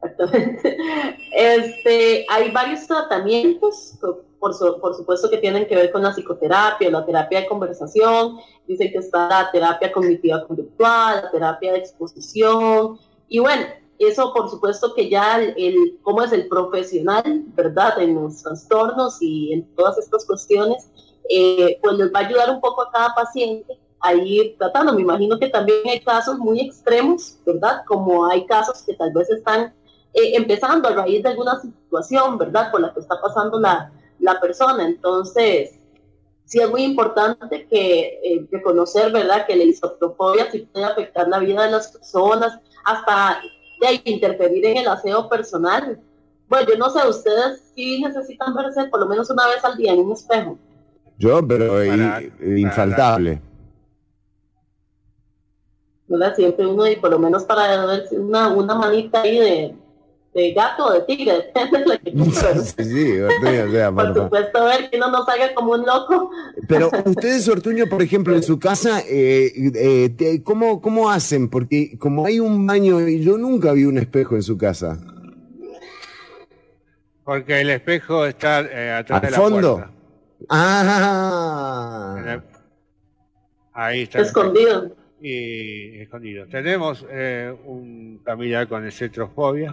Este, 1.34 2.26
hay 2.28 2.50
varios 2.50 2.86
tratamientos, 2.86 3.94
por, 4.42 4.54
su- 4.54 4.78
por 4.80 4.94
supuesto 4.96 5.30
que 5.30 5.38
tienen 5.38 5.66
que 5.68 5.76
ver 5.76 5.92
con 5.92 6.02
la 6.02 6.12
psicoterapia, 6.12 6.90
la 6.90 7.06
terapia 7.06 7.40
de 7.42 7.46
conversación, 7.46 8.38
dicen 8.66 8.90
que 8.92 8.98
está 8.98 9.28
la 9.28 9.50
terapia 9.52 9.92
cognitiva 9.92 10.46
conductual, 10.46 11.22
la 11.24 11.30
terapia 11.30 11.72
de 11.72 11.78
exposición, 11.78 12.98
y 13.28 13.38
bueno, 13.38 13.64
eso 13.98 14.32
por 14.34 14.50
supuesto 14.50 14.94
que 14.94 15.08
ya 15.08 15.38
el, 15.40 15.54
el- 15.56 15.98
cómo 16.02 16.22
es 16.22 16.32
el 16.32 16.48
profesional, 16.48 17.44
¿verdad? 17.54 18.00
En 18.00 18.16
los 18.16 18.42
trastornos 18.42 19.22
y 19.22 19.52
en 19.52 19.60
todas 19.76 19.96
estas 19.98 20.26
cuestiones, 20.26 20.88
eh, 21.28 21.78
pues 21.82 21.96
les 21.98 22.12
va 22.12 22.18
a 22.20 22.26
ayudar 22.26 22.50
un 22.50 22.60
poco 22.60 22.82
a 22.82 22.90
cada 22.90 23.14
paciente 23.14 23.78
a 24.00 24.14
ir 24.14 24.56
tratando. 24.58 24.92
Me 24.92 25.02
imagino 25.02 25.38
que 25.38 25.48
también 25.48 25.78
hay 25.88 26.00
casos 26.00 26.36
muy 26.38 26.60
extremos, 26.60 27.38
¿verdad? 27.46 27.82
Como 27.86 28.26
hay 28.26 28.44
casos 28.46 28.82
que 28.84 28.94
tal 28.94 29.12
vez 29.12 29.30
están 29.30 29.72
eh, 30.14 30.32
empezando 30.36 30.88
a 30.88 30.92
raíz 30.94 31.22
de 31.22 31.28
alguna 31.30 31.60
situación, 31.60 32.38
¿verdad? 32.38 32.70
Por 32.72 32.80
la 32.80 32.92
que 32.92 33.00
está 33.00 33.20
pasando 33.20 33.60
la, 33.60 33.92
la 34.22 34.40
persona. 34.40 34.86
Entonces, 34.86 35.78
sí 36.44 36.60
es 36.60 36.70
muy 36.70 36.82
importante 36.84 37.66
que 37.68 38.20
eh, 38.24 38.46
reconocer, 38.50 39.12
¿verdad? 39.12 39.46
Que 39.46 39.56
la 39.56 39.64
isoptofobia 39.64 40.50
sí 40.50 40.68
puede 40.72 40.86
afectar 40.86 41.28
la 41.28 41.38
vida 41.38 41.64
de 41.64 41.70
las 41.72 41.88
personas, 41.92 42.58
hasta 42.84 43.40
de 43.80 43.86
ahí, 43.86 44.00
interferir 44.04 44.64
en 44.66 44.78
el 44.78 44.88
aseo 44.88 45.28
personal. 45.28 46.00
Bueno, 46.48 46.66
yo 46.70 46.76
no 46.78 46.90
sé, 46.90 47.06
ustedes 47.08 47.72
sí 47.74 48.00
necesitan 48.02 48.54
verse 48.54 48.84
por 48.84 49.00
lo 49.00 49.06
menos 49.06 49.28
una 49.30 49.46
vez 49.48 49.64
al 49.64 49.76
día 49.76 49.92
en 49.92 50.00
un 50.00 50.12
espejo. 50.12 50.58
Yo, 51.18 51.46
pero 51.46 51.84
i- 51.84 52.32
infaltable. 52.60 53.40
¿verdad? 56.08 56.34
Siempre 56.36 56.66
uno, 56.66 56.86
y 56.86 56.96
por 56.96 57.10
lo 57.10 57.18
menos 57.18 57.44
para 57.44 57.86
verse 57.86 58.18
una, 58.18 58.48
una 58.52 58.74
manita 58.74 59.22
ahí 59.22 59.38
de, 59.38 59.74
de 60.34 60.52
gato 60.54 60.86
o 60.86 60.92
de 60.94 61.00
tigre, 61.02 61.32
depende 61.34 61.78
de 61.80 61.86
la 61.86 61.98
que 61.98 62.10
Sí, 62.10 62.84
sí, 62.84 63.20
Ortuño, 63.20 63.64
o 63.68 63.70
sea, 63.70 63.92
por 63.92 64.14
supuesto 64.14 64.64
ver 64.64 64.88
que 64.90 64.98
no 64.98 65.24
salga 65.26 65.54
como 65.54 65.72
un 65.72 65.84
loco. 65.84 66.30
Pero 66.68 66.90
ustedes, 67.04 67.46
Ortuño, 67.48 67.86
por 67.86 68.00
ejemplo, 68.02 68.34
en 68.34 68.42
su 68.42 68.58
casa, 68.58 69.00
eh, 69.06 69.52
eh, 69.74 70.42
¿cómo, 70.42 70.80
¿cómo 70.80 71.10
hacen? 71.10 71.48
Porque 71.50 71.98
como 71.98 72.24
hay 72.26 72.40
un 72.40 72.66
baño, 72.66 73.06
y 73.06 73.22
yo 73.22 73.36
nunca 73.36 73.72
vi 73.72 73.84
un 73.84 73.98
espejo 73.98 74.34
en 74.36 74.42
su 74.42 74.56
casa. 74.56 74.98
Porque 77.24 77.60
el 77.60 77.70
espejo 77.70 78.26
está 78.26 78.60
eh, 78.62 78.92
atrás 78.92 79.20
¿Al 79.22 79.26
de 79.26 79.30
la 79.30 79.36
fondo? 79.36 79.74
puerta. 79.74 79.92
Ah, 80.48 82.16
el- 82.26 82.42
Ahí 83.74 84.02
está. 84.02 84.18
el 84.18 84.24
Escondido. 84.24 84.96
Y 85.20 86.00
escondido. 86.00 86.46
Tenemos 86.48 87.06
eh, 87.08 87.54
un 87.64 88.20
familiar 88.24 88.66
con 88.66 88.90
cetrofobia. 88.90 89.72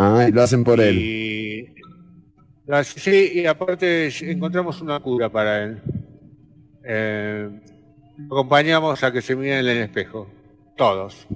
Ah, 0.00 0.26
y 0.28 0.32
lo 0.32 0.42
hacen 0.42 0.64
por 0.64 0.80
él. 0.80 0.98
Y 0.98 1.74
las- 2.66 2.88
sí, 2.88 3.32
y 3.34 3.46
aparte 3.46 4.08
encontramos 4.22 4.80
una 4.80 5.00
cura 5.00 5.28
para 5.30 5.64
él. 5.64 5.82
Eh, 6.84 7.48
lo 8.18 8.36
acompañamos 8.36 9.02
a 9.04 9.12
que 9.12 9.22
se 9.22 9.36
mire 9.36 9.58
en 9.60 9.66
el 9.68 9.78
espejo, 9.78 10.28
todos, 10.76 11.26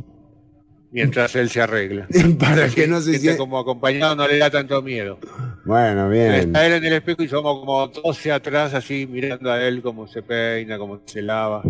mientras 0.91 1.35
él 1.37 1.49
se 1.51 1.61
arregla. 1.61 2.07
Para 2.39 2.69
que 2.69 2.87
no 2.87 3.01
se 3.01 3.19
sienta- 3.19 3.39
como 3.39 3.59
acompañado 3.59 4.17
no 4.17 4.27
le 4.27 4.39
da 4.39 4.51
tanto 4.51 4.81
miedo. 4.83 5.19
Bueno, 5.65 6.09
bien. 6.11 6.33
Está 6.33 6.67
él 6.67 6.75
en 6.75 6.85
el 6.85 6.93
espejo 6.95 7.23
y 7.23 7.29
somos 7.29 7.61
como 7.61 7.89
12 7.89 8.33
atrás, 8.33 8.75
así 8.75 9.07
mirando 9.07 9.51
a 9.51 9.63
él 9.63 9.81
cómo 9.83 10.07
se 10.07 10.23
peina, 10.23 10.77
cómo 10.79 11.01
se 11.07 11.23
lava. 11.23 11.63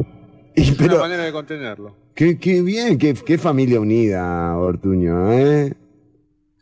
Es 0.55 0.79
una 0.81 0.97
manera 0.99 1.25
de 1.25 1.33
contenerlo. 1.33 1.97
Qué, 2.15 2.39
qué 2.39 2.63
bien, 2.63 2.97
qué, 2.99 3.15
qué 3.15 3.39
familia 3.39 3.81
unida, 3.81 4.57
Ortuño, 4.57 5.33
¿eh? 5.33 5.75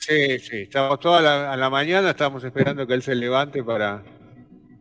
Sí, 0.05 0.39
sí, 0.41 0.57
estamos 0.63 0.99
toda 0.99 1.23
la, 1.23 1.53
a 1.53 1.57
la 1.57 1.71
mañana, 1.71 2.11
estamos 2.11 2.43
esperando 2.43 2.89
que 2.89 2.95
él 2.95 3.03
se 3.03 3.15
levante 3.15 3.63
para 3.63 4.03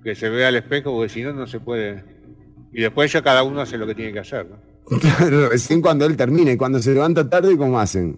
que 0.03 0.15
se 0.15 0.29
vea 0.29 0.47
al 0.47 0.55
espejo, 0.55 0.91
porque 0.91 1.09
si 1.09 1.21
no, 1.21 1.31
no 1.31 1.45
se 1.45 1.59
puede. 1.59 2.03
Y 2.73 2.81
después 2.81 3.11
ya 3.11 3.21
cada 3.21 3.43
uno 3.43 3.61
hace 3.61 3.77
lo 3.77 3.85
que 3.85 3.93
tiene 3.93 4.13
que 4.13 4.19
hacer. 4.19 4.47
¿no? 4.47 4.57
Recién 5.47 5.79
cuando 5.79 6.07
él 6.07 6.17
termine, 6.17 6.57
cuando 6.57 6.79
se 6.79 6.95
levanta 6.95 7.29
tarde, 7.29 7.55
¿cómo 7.55 7.79
hacen? 7.79 8.17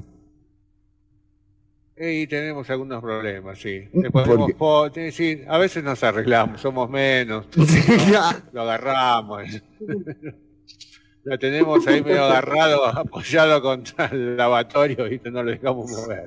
Y 1.97 2.25
tenemos 2.25 2.69
algunos 2.69 3.01
problemas, 3.01 3.59
sí. 3.59 3.81
Después 3.91 4.25
fotos, 4.57 5.13
sí, 5.13 5.41
a 5.45 5.57
veces 5.57 5.83
nos 5.83 6.01
arreglamos, 6.03 6.61
somos 6.61 6.89
menos, 6.89 7.47
lo 8.53 8.61
agarramos. 8.61 9.43
Lo 11.25 11.39
tenemos 11.39 11.87
ahí 11.87 12.03
medio 12.03 12.25
agarrado, 12.25 12.85
apoyado 12.97 13.61
contra 13.61 14.07
el 14.07 14.35
lavatorio 14.35 15.07
y 15.11 15.21
no 15.31 15.41
lo 15.41 15.51
dejamos 15.51 15.89
mover. 15.89 16.25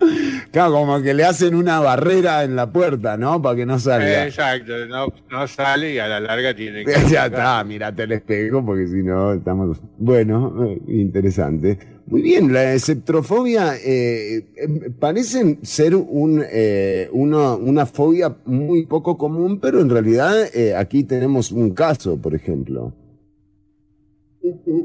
Claro, 0.51 0.73
como 0.73 1.03
que 1.03 1.13
le 1.13 1.25
hacen 1.25 1.55
una 1.55 1.81
barrera 1.81 2.45
en 2.45 2.57
la 2.57 2.73
puerta, 2.73 3.19
¿no? 3.19 3.43
Para 3.43 3.57
que 3.57 3.67
no 3.67 3.79
salga. 3.79 4.25
Exacto, 4.25 4.73
no, 4.87 5.09
no 5.31 5.47
sale 5.47 5.93
y 5.93 5.99
a 5.99 6.09
la 6.09 6.21
larga 6.21 6.55
tiene 6.55 6.85
que... 6.85 6.93
Ya 7.11 7.27
está, 7.27 7.63
mirate 7.65 8.05
el 8.05 8.13
espejo, 8.13 8.65
porque 8.65 8.87
si 8.89 9.03
no 9.03 9.35
estamos. 9.35 9.79
Bueno, 9.99 10.65
eh, 10.65 10.81
interesante. 10.89 11.79
Muy 12.07 12.23
bien, 12.23 12.53
la 12.53 12.73
esceptrofobia 12.73 13.77
eh, 13.77 14.37
eh, 14.57 14.91
parecen 14.99 15.59
ser 15.63 15.97
un, 15.97 16.43
eh, 16.49 17.09
una, 17.13 17.55
una 17.55 17.85
fobia 17.85 18.37
muy 18.45 18.87
poco 18.87 19.19
común, 19.19 19.59
pero 19.61 19.81
en 19.81 19.91
realidad 19.91 20.33
eh, 20.55 20.75
aquí 20.77 21.03
tenemos 21.03 21.51
un 21.51 21.71
caso, 21.75 22.17
por 22.17 22.35
ejemplo. 22.35 22.93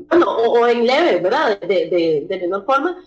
Bueno, 0.10 0.26
o, 0.32 0.68
en 0.68 0.86
leve, 0.86 1.20
¿verdad? 1.22 1.60
De, 1.62 1.68
de, 1.90 2.26
de 2.28 2.40
menor 2.40 2.66
forma. 2.66 2.98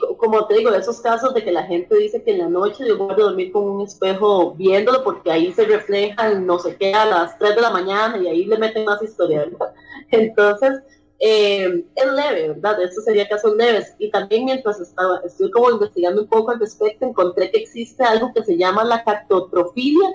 Co- 0.00 0.16
como 0.18 0.46
te 0.46 0.54
digo, 0.58 0.70
esos 0.74 1.00
casos 1.00 1.32
de 1.34 1.42
que 1.42 1.50
la 1.52 1.62
gente 1.64 1.96
dice 1.96 2.22
que 2.22 2.32
en 2.32 2.38
la 2.38 2.48
noche 2.48 2.84
yo 2.86 2.98
voy 2.98 3.12
a 3.12 3.16
dormir 3.16 3.50
con 3.50 3.64
un 3.64 3.82
espejo 3.86 4.52
viéndolo 4.54 5.02
porque 5.02 5.30
ahí 5.30 5.52
se 5.54 5.64
refleja 5.64 6.28
el 6.30 6.44
no 6.44 6.58
sé 6.58 6.76
qué 6.76 6.92
a 6.94 7.06
las 7.06 7.38
3 7.38 7.54
de 7.56 7.62
la 7.62 7.70
mañana 7.70 8.18
y 8.18 8.28
ahí 8.28 8.44
le 8.44 8.58
meten 8.58 8.84
más 8.84 9.02
historia, 9.02 9.38
¿verdad? 9.40 9.72
Entonces, 10.10 10.82
eh, 11.18 11.84
es 11.94 12.12
leve, 12.12 12.48
¿verdad? 12.48 12.82
Estos 12.82 13.04
serían 13.04 13.28
casos 13.28 13.56
leves. 13.56 13.94
Y 13.98 14.10
también 14.10 14.44
mientras 14.44 14.80
estaba, 14.80 15.20
estoy 15.24 15.50
como 15.50 15.70
investigando 15.70 16.22
un 16.22 16.28
poco 16.28 16.50
al 16.50 16.60
respecto, 16.60 17.06
encontré 17.06 17.50
que 17.50 17.58
existe 17.58 18.04
algo 18.04 18.32
que 18.34 18.44
se 18.44 18.56
llama 18.58 18.84
la 18.84 19.02
cactotrofilia, 19.04 20.08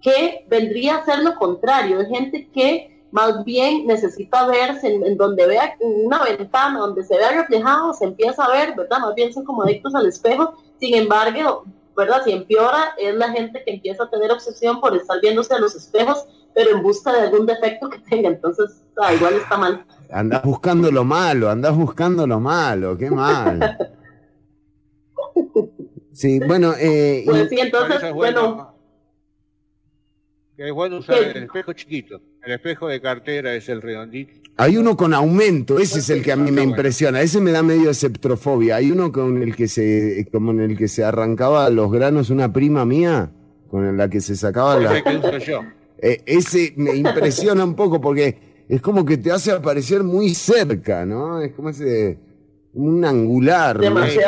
que 0.00 0.44
vendría 0.48 0.96
a 0.96 1.04
ser 1.04 1.18
lo 1.20 1.34
contrario, 1.36 2.00
es 2.00 2.08
gente 2.08 2.48
que 2.52 2.99
más 3.12 3.44
bien 3.44 3.86
necesita 3.86 4.46
verse 4.46 4.94
en, 4.94 5.04
en 5.04 5.16
donde 5.16 5.46
vea 5.46 5.76
una 5.80 6.22
ventana, 6.22 6.78
donde 6.80 7.04
se 7.04 7.16
vea 7.16 7.32
reflejado, 7.32 7.92
se 7.94 8.04
empieza 8.04 8.44
a 8.44 8.50
ver, 8.50 8.74
¿verdad? 8.76 8.98
Más 9.00 9.14
bien 9.14 9.32
son 9.32 9.44
como 9.44 9.62
adictos 9.62 9.94
al 9.94 10.06
espejo, 10.06 10.54
sin 10.78 10.94
embargo, 10.94 11.64
¿verdad? 11.96 12.22
Si 12.24 12.32
empeora, 12.32 12.94
es 12.98 13.14
la 13.14 13.30
gente 13.30 13.62
que 13.64 13.72
empieza 13.74 14.04
a 14.04 14.10
tener 14.10 14.30
obsesión 14.30 14.80
por 14.80 14.96
estar 14.96 15.20
viéndose 15.20 15.54
a 15.54 15.58
los 15.58 15.74
espejos, 15.74 16.24
pero 16.54 16.70
en 16.76 16.82
busca 16.82 17.12
de 17.12 17.20
algún 17.22 17.46
defecto 17.46 17.88
que 17.90 17.98
tenga, 17.98 18.28
entonces, 18.28 18.82
ah, 19.00 19.12
igual 19.12 19.34
está 19.34 19.56
mal. 19.56 19.84
Andás 20.12 20.42
buscando 20.42 20.90
lo 20.90 21.04
malo, 21.04 21.50
andás 21.50 21.76
buscando 21.76 22.26
lo 22.26 22.40
malo, 22.40 22.96
qué 22.96 23.10
mal. 23.10 23.76
Sí, 26.12 26.38
bueno, 26.40 26.74
eh, 26.78 27.22
y- 27.24 27.26
Pues 27.26 27.48
sí, 27.48 27.58
entonces, 27.60 28.12
bueno, 28.12 28.74
es 30.66 30.72
bueno 30.72 30.98
usar 30.98 31.22
el 31.22 31.44
espejo 31.44 31.72
chiquito. 31.72 32.20
El 32.42 32.52
espejo 32.52 32.88
de 32.88 33.00
cartera 33.00 33.54
es 33.54 33.68
el 33.68 33.80
redondito. 33.80 34.32
Hay 34.56 34.76
uno 34.76 34.96
con 34.96 35.14
aumento, 35.14 35.78
ese 35.78 36.00
es 36.00 36.10
el 36.10 36.22
que 36.22 36.32
a 36.32 36.36
mí 36.36 36.50
me 36.50 36.62
impresiona, 36.62 37.22
ese 37.22 37.40
me 37.40 37.50
da 37.50 37.62
medio 37.62 37.88
esceptrofobia. 37.88 38.76
Hay 38.76 38.90
uno 38.90 39.10
con 39.10 39.42
el 39.42 39.56
que 39.56 39.68
se, 39.68 40.26
como 40.30 40.50
en 40.50 40.60
el 40.60 40.76
que 40.76 40.86
se 40.86 41.02
arrancaba 41.02 41.70
los 41.70 41.90
granos 41.90 42.28
una 42.28 42.52
prima 42.52 42.84
mía, 42.84 43.32
con 43.70 43.96
la 43.96 44.10
que 44.10 44.20
se 44.20 44.36
sacaba 44.36 44.74
Ese 44.76 44.84
la... 44.84 45.02
que 45.02 45.16
uso 45.16 45.38
yo. 45.38 45.60
Eh, 46.02 46.22
ese 46.26 46.74
me 46.76 46.94
impresiona 46.94 47.64
un 47.64 47.74
poco 47.74 48.00
porque 48.00 48.64
es 48.68 48.82
como 48.82 49.04
que 49.04 49.16
te 49.16 49.30
hace 49.32 49.52
aparecer 49.52 50.02
muy 50.02 50.34
cerca, 50.34 51.06
¿no? 51.06 51.40
Es 51.40 51.52
como 51.52 51.70
ese, 51.70 52.18
un 52.74 53.04
angular. 53.04 53.80
¿no? 53.80 54.06
Sí, 54.06 54.18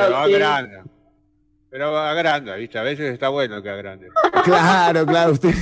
pero 1.72 1.96
agranda. 1.96 2.54
¿viste? 2.56 2.78
A 2.78 2.82
veces 2.82 3.14
está 3.14 3.30
bueno 3.30 3.62
que 3.62 3.70
agrande. 3.70 4.08
Claro, 4.44 5.06
claro, 5.06 5.32
usted... 5.32 5.54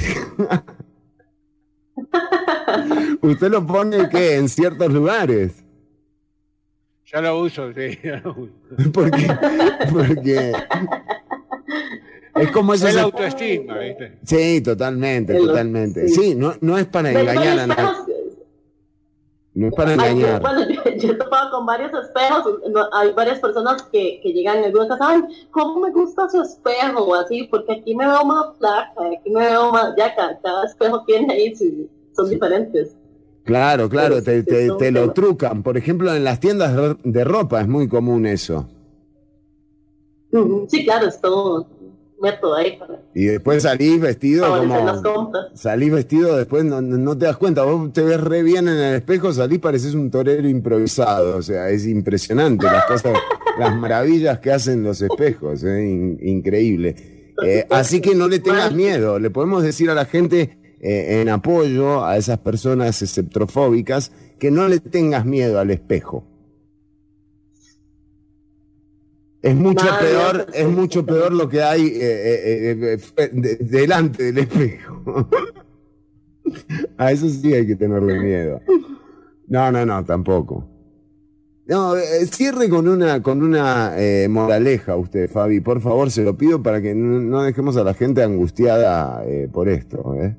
usted 3.22 3.48
lo 3.48 3.64
pone 3.64 4.08
que 4.08 4.34
en 4.34 4.48
ciertos 4.48 4.92
lugares. 4.92 5.64
Ya 7.06 7.20
lo 7.20 7.38
uso, 7.40 7.72
sí. 7.72 7.96
ya 8.04 8.20
lo 8.24 8.32
uso. 8.32 8.52
Porque, 8.92 9.28
porque 9.92 10.52
es 12.34 12.50
como 12.50 12.74
Es 12.74 12.82
eso. 12.82 12.96
la 12.96 13.02
autoestima, 13.02 13.78
¿viste? 13.78 14.18
Sí, 14.24 14.60
totalmente, 14.62 15.34
totalmente. 15.34 16.08
sí. 16.08 16.34
No, 16.34 16.54
no 16.60 16.76
es 16.76 16.86
para 16.86 17.12
engañar 17.12 17.60
a 17.60 17.66
nadie. 17.68 18.09
No 19.60 19.66
es 19.68 19.74
para 19.74 19.90
Ay, 20.02 20.18
yo- 20.18 20.40
bueno, 20.40 20.66
yo, 20.70 20.82
yo 20.96 21.10
he 21.10 21.14
topado 21.16 21.50
con 21.50 21.66
varios 21.66 21.92
espejos. 21.92 22.60
no, 22.70 22.80
hay 22.94 23.12
varias 23.12 23.40
personas 23.40 23.82
que, 23.92 24.18
que 24.22 24.32
llegan 24.32 24.58
en 24.58 24.64
alguna 24.64 24.88
casa, 24.88 25.04
ay, 25.10 25.22
¿cómo 25.50 25.80
me 25.80 25.90
gusta 25.90 26.30
su 26.30 26.40
espejo? 26.40 27.04
O 27.04 27.14
así, 27.14 27.42
porque 27.44 27.72
aquí 27.72 27.94
me 27.94 28.06
veo 28.06 28.24
más 28.24 28.56
flaca, 28.58 28.92
aquí 29.18 29.28
me 29.30 29.40
veo 29.40 29.70
más. 29.70 29.94
Ya, 29.98 30.14
cada, 30.14 30.40
cada 30.40 30.64
espejo 30.64 31.04
tiene 31.04 31.34
ahí, 31.34 31.54
su- 31.54 31.88
son 32.16 32.30
diferentes. 32.30 32.96
Claro, 33.44 33.90
claro, 33.90 34.22
te, 34.22 34.42
te- 34.44 34.90
lo 34.92 35.12
trucan. 35.12 35.62
Por 35.62 35.76
ejemplo, 35.76 36.14
en 36.14 36.24
las 36.24 36.40
tiendas 36.40 36.96
de- 37.04 37.24
ropa 37.24 37.60
es 37.60 37.68
muy 37.68 37.86
común 37.86 38.24
eso. 38.24 38.66
Sí, 40.68 40.84
claro, 40.84 41.08
es 41.08 41.20
todo 41.20 41.66
ahí 42.56 42.76
para 42.78 43.00
Y 43.14 43.24
después 43.26 43.62
salís 43.62 44.00
vestido 44.00 44.64
las 44.64 45.00
como... 45.02 45.32
Salís 45.54 45.92
vestido, 45.92 46.36
después 46.36 46.64
no, 46.64 46.80
no- 46.80 46.98
no 46.98 47.16
te 47.16 47.26
das 47.26 47.36
cuenta. 47.36 47.62
Vos 47.64 47.92
te 47.92 48.02
ves 48.02 48.20
re 48.20 48.42
bien 48.42 48.68
en 48.68 48.76
el 48.76 48.94
espejo, 48.96 49.32
salís, 49.32 49.58
pareces 49.58 49.94
un 49.94 50.10
torero 50.10 50.48
improvisado. 50.48 51.36
O 51.36 51.42
sea, 51.42 51.70
es 51.70 51.86
impresionante 51.86 52.66
las 52.66 52.84
cosas, 52.86 53.14
las 53.58 53.74
maravillas 53.76 54.38
que 54.40 54.52
hacen 54.52 54.82
los 54.82 55.00
espejos. 55.02 55.62
¿eh? 55.64 55.82
In- 55.88 56.18
increíble. 56.22 57.32
Eh, 57.42 57.66
así 57.70 58.00
que 58.00 58.14
no 58.14 58.28
le 58.28 58.38
tengas 58.38 58.74
miedo. 58.74 59.18
Le 59.18 59.30
podemos 59.30 59.62
decir 59.62 59.88
a 59.90 59.94
la 59.94 60.04
gente 60.04 60.58
eh, 60.80 61.20
en 61.22 61.28
apoyo 61.30 62.04
a 62.04 62.16
esas 62.18 62.38
personas 62.38 63.00
esceptrofóbicas 63.02 64.12
que 64.38 64.50
no 64.50 64.68
le 64.68 64.78
tengas 64.80 65.24
miedo 65.24 65.58
al 65.58 65.70
espejo. 65.70 66.24
Es 69.42 69.54
mucho 69.54 69.86
peor, 69.98 70.46
es 70.52 70.68
mucho 70.68 71.06
peor 71.06 71.32
lo 71.32 71.48
que 71.48 71.62
hay 71.62 71.86
eh, 71.86 72.00
eh, 72.00 72.98
eh, 73.16 73.30
de- 73.32 73.56
delante 73.56 74.24
del 74.24 74.38
espejo. 74.38 75.02
A 76.98 77.12
eso 77.12 77.28
sí 77.28 77.54
hay 77.54 77.66
que 77.66 77.76
tenerle 77.76 78.18
miedo. 78.20 78.60
No, 79.48 79.70
no, 79.72 79.86
no, 79.86 80.04
tampoco. 80.04 80.66
No, 81.66 81.94
cierre 82.30 82.68
con 82.68 82.88
una, 82.88 83.22
con 83.22 83.42
una 83.42 83.94
moraleja 84.28 84.96
usted, 84.96 85.30
Fabi. 85.30 85.60
Por 85.60 85.80
favor, 85.80 86.10
se 86.10 86.24
lo 86.24 86.36
pido 86.36 86.60
para 86.62 86.82
que 86.82 86.94
no, 86.94 87.20
no 87.20 87.42
dejemos 87.42 87.76
a 87.76 87.84
la 87.84 87.94
gente 87.94 88.22
angustiada 88.24 89.22
por 89.52 89.68
esto. 89.68 90.14
¿eh? 90.16 90.36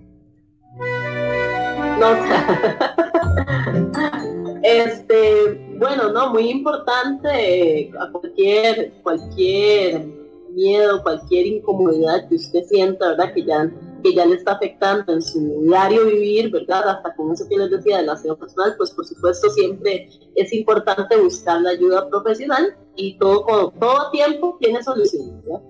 No, 1.99 2.11
este, 4.63 5.75
bueno, 5.77 6.11
no, 6.11 6.31
muy 6.31 6.49
importante 6.49 7.29
eh, 7.29 7.91
a 7.99 8.11
cualquier, 8.11 8.93
cualquier 9.03 10.05
miedo, 10.53 11.01
cualquier 11.01 11.47
incomodidad 11.47 12.27
que 12.27 12.35
usted 12.35 12.63
sienta, 12.65 13.09
¿verdad? 13.09 13.33
Que 13.33 13.43
ya, 13.43 13.71
que 14.03 14.13
ya 14.13 14.25
le 14.25 14.35
está 14.35 14.53
afectando 14.53 15.13
en 15.13 15.21
su 15.21 15.61
diario 15.61 16.05
vivir, 16.05 16.51
¿verdad? 16.51 16.89
Hasta 16.89 17.15
con 17.15 17.31
eso 17.31 17.47
que 17.47 17.57
les 17.57 17.71
decía 17.71 17.97
del 17.97 18.37
personal, 18.37 18.75
pues 18.77 18.91
por 18.91 19.05
supuesto 19.05 19.49
siempre 19.49 20.09
es 20.35 20.53
importante 20.53 21.17
buscar 21.17 21.61
la 21.61 21.71
ayuda 21.71 22.09
profesional 22.09 22.75
y 22.95 23.17
todo, 23.17 23.43
con, 23.43 23.79
todo 23.79 24.11
tiempo 24.11 24.57
tiene 24.59 24.83
solución, 24.83 25.41
¿verdad? 25.45 25.61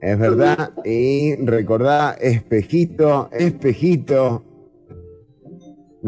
Es 0.00 0.18
verdad. 0.18 0.72
Y 0.84 1.36
recordá, 1.44 2.12
espejito, 2.20 3.28
espejito. 3.32 4.44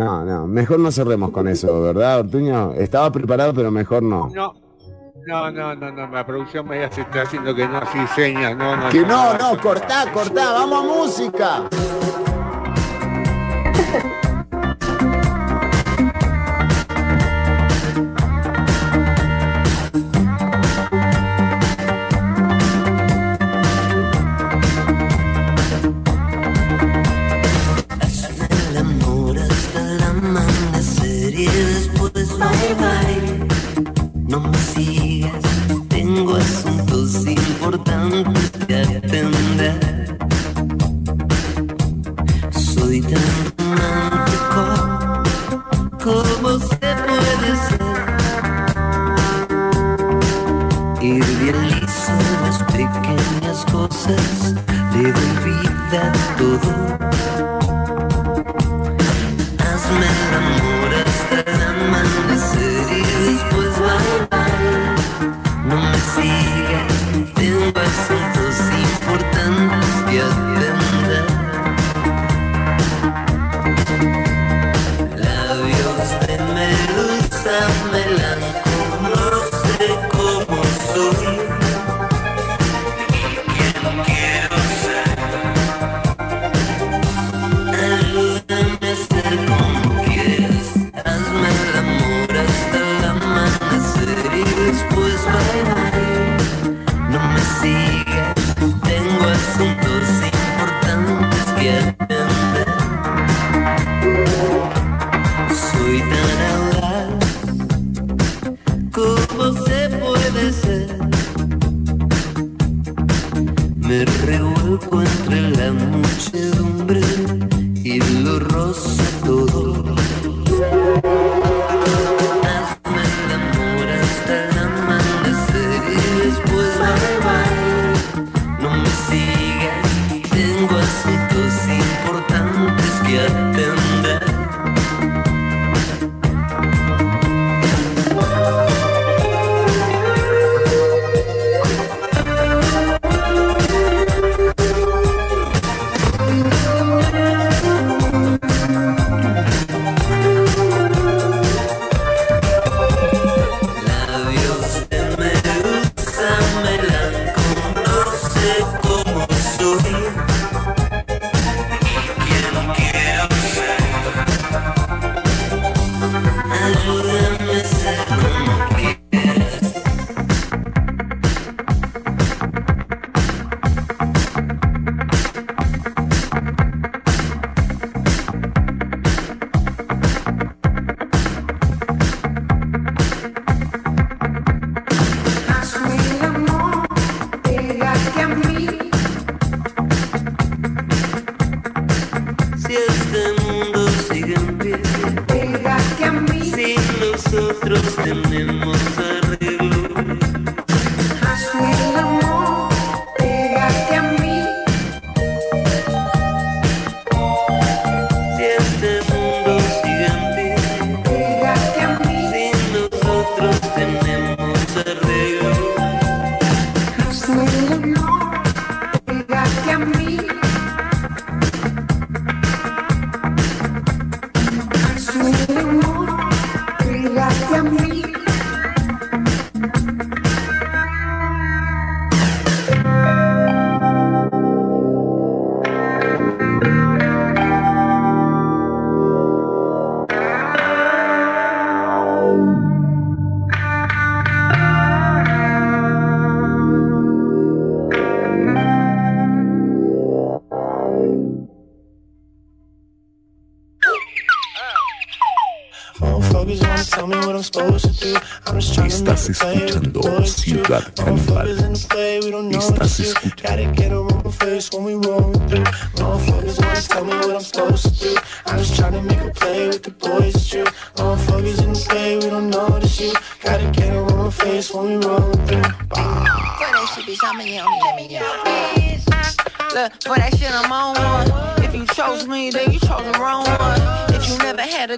No, 0.01 0.25
no, 0.25 0.47
mejor 0.47 0.79
no 0.81 0.91
cerremos 0.91 1.31
con 1.31 1.47
eso, 1.47 1.83
¿verdad, 1.83 2.21
Ortuño? 2.21 2.73
Estaba 2.73 3.13
preparado, 3.13 3.53
pero 3.53 3.71
mejor 3.71 4.03
no. 4.03 4.31
No, 4.35 4.55
no, 5.27 5.51
no, 5.51 5.75
no, 5.75 5.93
no, 5.93 6.09
la 6.09 6.25
producción 6.25 6.67
me 6.67 6.83
está 6.83 7.21
haciendo 7.21 7.55
que 7.55 7.69
no, 7.69 7.77
así 7.77 7.99
señas, 8.15 8.57
no, 8.57 8.79
no. 8.79 8.89
Que 8.89 9.01
no, 9.01 9.37
no, 9.37 9.61
cortá, 9.61 10.11
cortá, 10.11 10.53
vamos 10.53 10.79
a 10.79 10.87
música. 10.87 11.69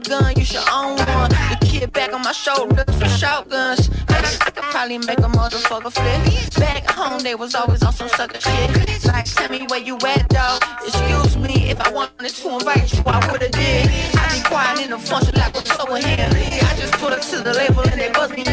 Gun, 0.03 0.35
you 0.37 0.45
should 0.45 0.67
own 0.71 0.97
one. 0.97 1.31
The 1.31 1.59
kid 1.61 1.93
back 1.93 2.13
on 2.13 2.23
my 2.23 2.33
shoulders 2.33 2.85
for 2.99 3.09
shotguns. 3.09 3.91
I 4.09 4.51
could 4.51 4.65
probably 4.65 4.99
make 4.99 5.19
a 5.19 5.31
motherfucker 5.31 5.93
flip. 5.93 6.55
Back 6.59 6.91
home, 6.91 7.21
they 7.21 7.35
was 7.35 7.55
always 7.55 7.83
on 7.83 7.93
some 7.93 8.09
sucker 8.09 8.41
shit. 8.41 9.05
Like, 9.07 9.25
tell 9.25 9.49
me 9.51 9.67
where 9.69 9.81
you 9.81 9.97
at, 10.07 10.29
dog. 10.29 10.63
Excuse 10.87 11.37
me, 11.37 11.71
if 11.71 11.81
I 11.81 11.91
wanted 11.91 12.29
to 12.29 12.49
invite 12.55 12.93
you, 12.93 13.03
I 13.07 13.31
would've 13.31 13.51
did. 13.51 13.91
I 14.17 14.35
be 14.35 14.43
quiet 14.49 14.81
in 14.81 14.91
the 14.91 14.99
function 14.99 15.35
like 15.37 15.55
what's 15.55 15.71
over 15.79 15.99
here. 15.99 16.29
I 16.29 16.75
just 16.77 16.95
put 16.95 17.13
up 17.13 17.21
to 17.21 17.41
the 17.41 17.55
label 17.55 17.83
and 17.83 18.01
they 18.01 18.11
buzz 18.11 18.31
me 18.31 18.43
in. 18.43 18.49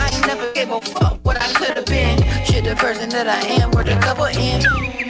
I 0.00 0.10
ain't 0.12 0.26
never 0.26 0.52
gave 0.52 0.70
a 0.70 0.80
fuck 0.80 1.18
what 1.22 1.40
I 1.40 1.52
could've 1.54 1.86
been. 1.86 2.18
Shit, 2.44 2.64
the 2.64 2.74
person 2.76 3.10
that 3.10 3.28
I 3.28 3.40
am, 3.60 3.70
worth 3.70 3.88
a 3.88 3.98
couple 4.00 4.24
in. 4.26 5.03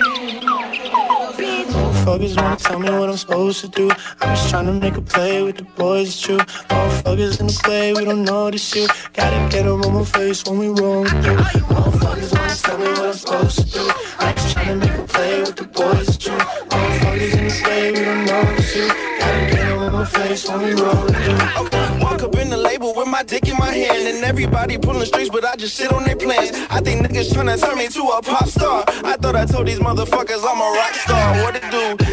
Motherfuckers 2.25 2.43
wanna 2.43 2.57
tell 2.57 2.79
me 2.79 2.91
what 2.91 3.11
I'm 3.11 3.17
supposed 3.19 3.61
to 3.61 3.69
do. 3.69 3.91
I'm 4.23 4.35
just 4.35 4.49
trying 4.49 4.65
to 4.67 4.73
make 4.73 4.97
a 4.97 5.03
play 5.03 5.43
with 5.43 5.59
the 5.59 5.65
boys, 5.65 6.09
it's 6.09 6.21
true. 6.23 6.39
Motherfuckers 6.39 7.39
in 7.39 7.49
the 7.49 7.61
play, 7.63 7.93
we 7.93 8.05
don't 8.07 8.25
notice 8.25 8.75
you. 8.75 8.87
Gotta 9.13 9.49
get 9.51 9.67
a 9.67 9.75
room 9.75 10.03
face 10.07 10.43
when 10.47 10.59
we 10.59 10.69
roll 10.69 11.05
through. 11.05 11.37
Motherfuckers 11.37 12.33
wanna 12.33 12.55
tell 12.57 12.79
me 12.79 12.87
what 12.87 13.07
I'm 13.09 13.13
supposed 13.13 13.59
to 13.59 13.65
do. 13.67 13.91
I'm 14.19 14.35
just 14.37 14.53
trying 14.55 14.69
to 14.69 14.77
make 14.77 14.99
a 14.99 15.03
play 15.03 15.41
with 15.41 15.57
the 15.57 15.65
boys, 15.65 16.09
it's 16.09 16.17
true. 16.17 16.39
Motherfuckers 16.39 17.37
in 17.37 17.45
the 17.49 17.61
play, 17.63 17.93
we 17.93 18.01
don't 18.01 18.25
notice 18.25 18.77
you. 18.77 18.89
Gotta 18.89 19.51
get 19.51 19.69
a 19.69 19.79
room 19.79 20.07
face 20.07 20.49
when 20.49 20.63
we 20.63 20.73
roll 20.81 20.95
through. 20.95 21.75
Walk 22.01 22.23
up 22.23 22.35
in 22.37 22.51
the 22.51 22.57
label 22.57 22.95
with 22.95 23.09
my 23.09 23.23
dick 23.23 23.49
in 23.49 23.57
my 23.57 23.73
hand 23.73 24.07
And 24.07 24.25
everybody 24.25 24.77
pulling 24.79 25.07
strings 25.07 25.31
but 25.31 25.45
I 25.45 25.57
just 25.57 25.77
sit 25.77 25.93
on 25.93 26.05
their 26.05 26.17
plans 26.17 26.51
I 26.71 26.81
think 26.81 27.07
niggas 27.07 27.31
tryna 27.33 27.59
turn 27.61 27.79
me 27.79 27.89
to 27.89 28.03
a 28.03 28.23
pop 28.23 28.47
star 28.49 28.85
I 29.05 29.17
thought 29.17 29.37
I 29.37 29.47
told 29.47 29.67
these 29.67 29.79
motherfuckers 29.79 30.45
I'm 30.47 30.61
a 30.61 30.77
rock 30.77 30.95
star 30.95 31.43
What 31.43 31.57
it 31.57 31.71
do? 31.71 32.04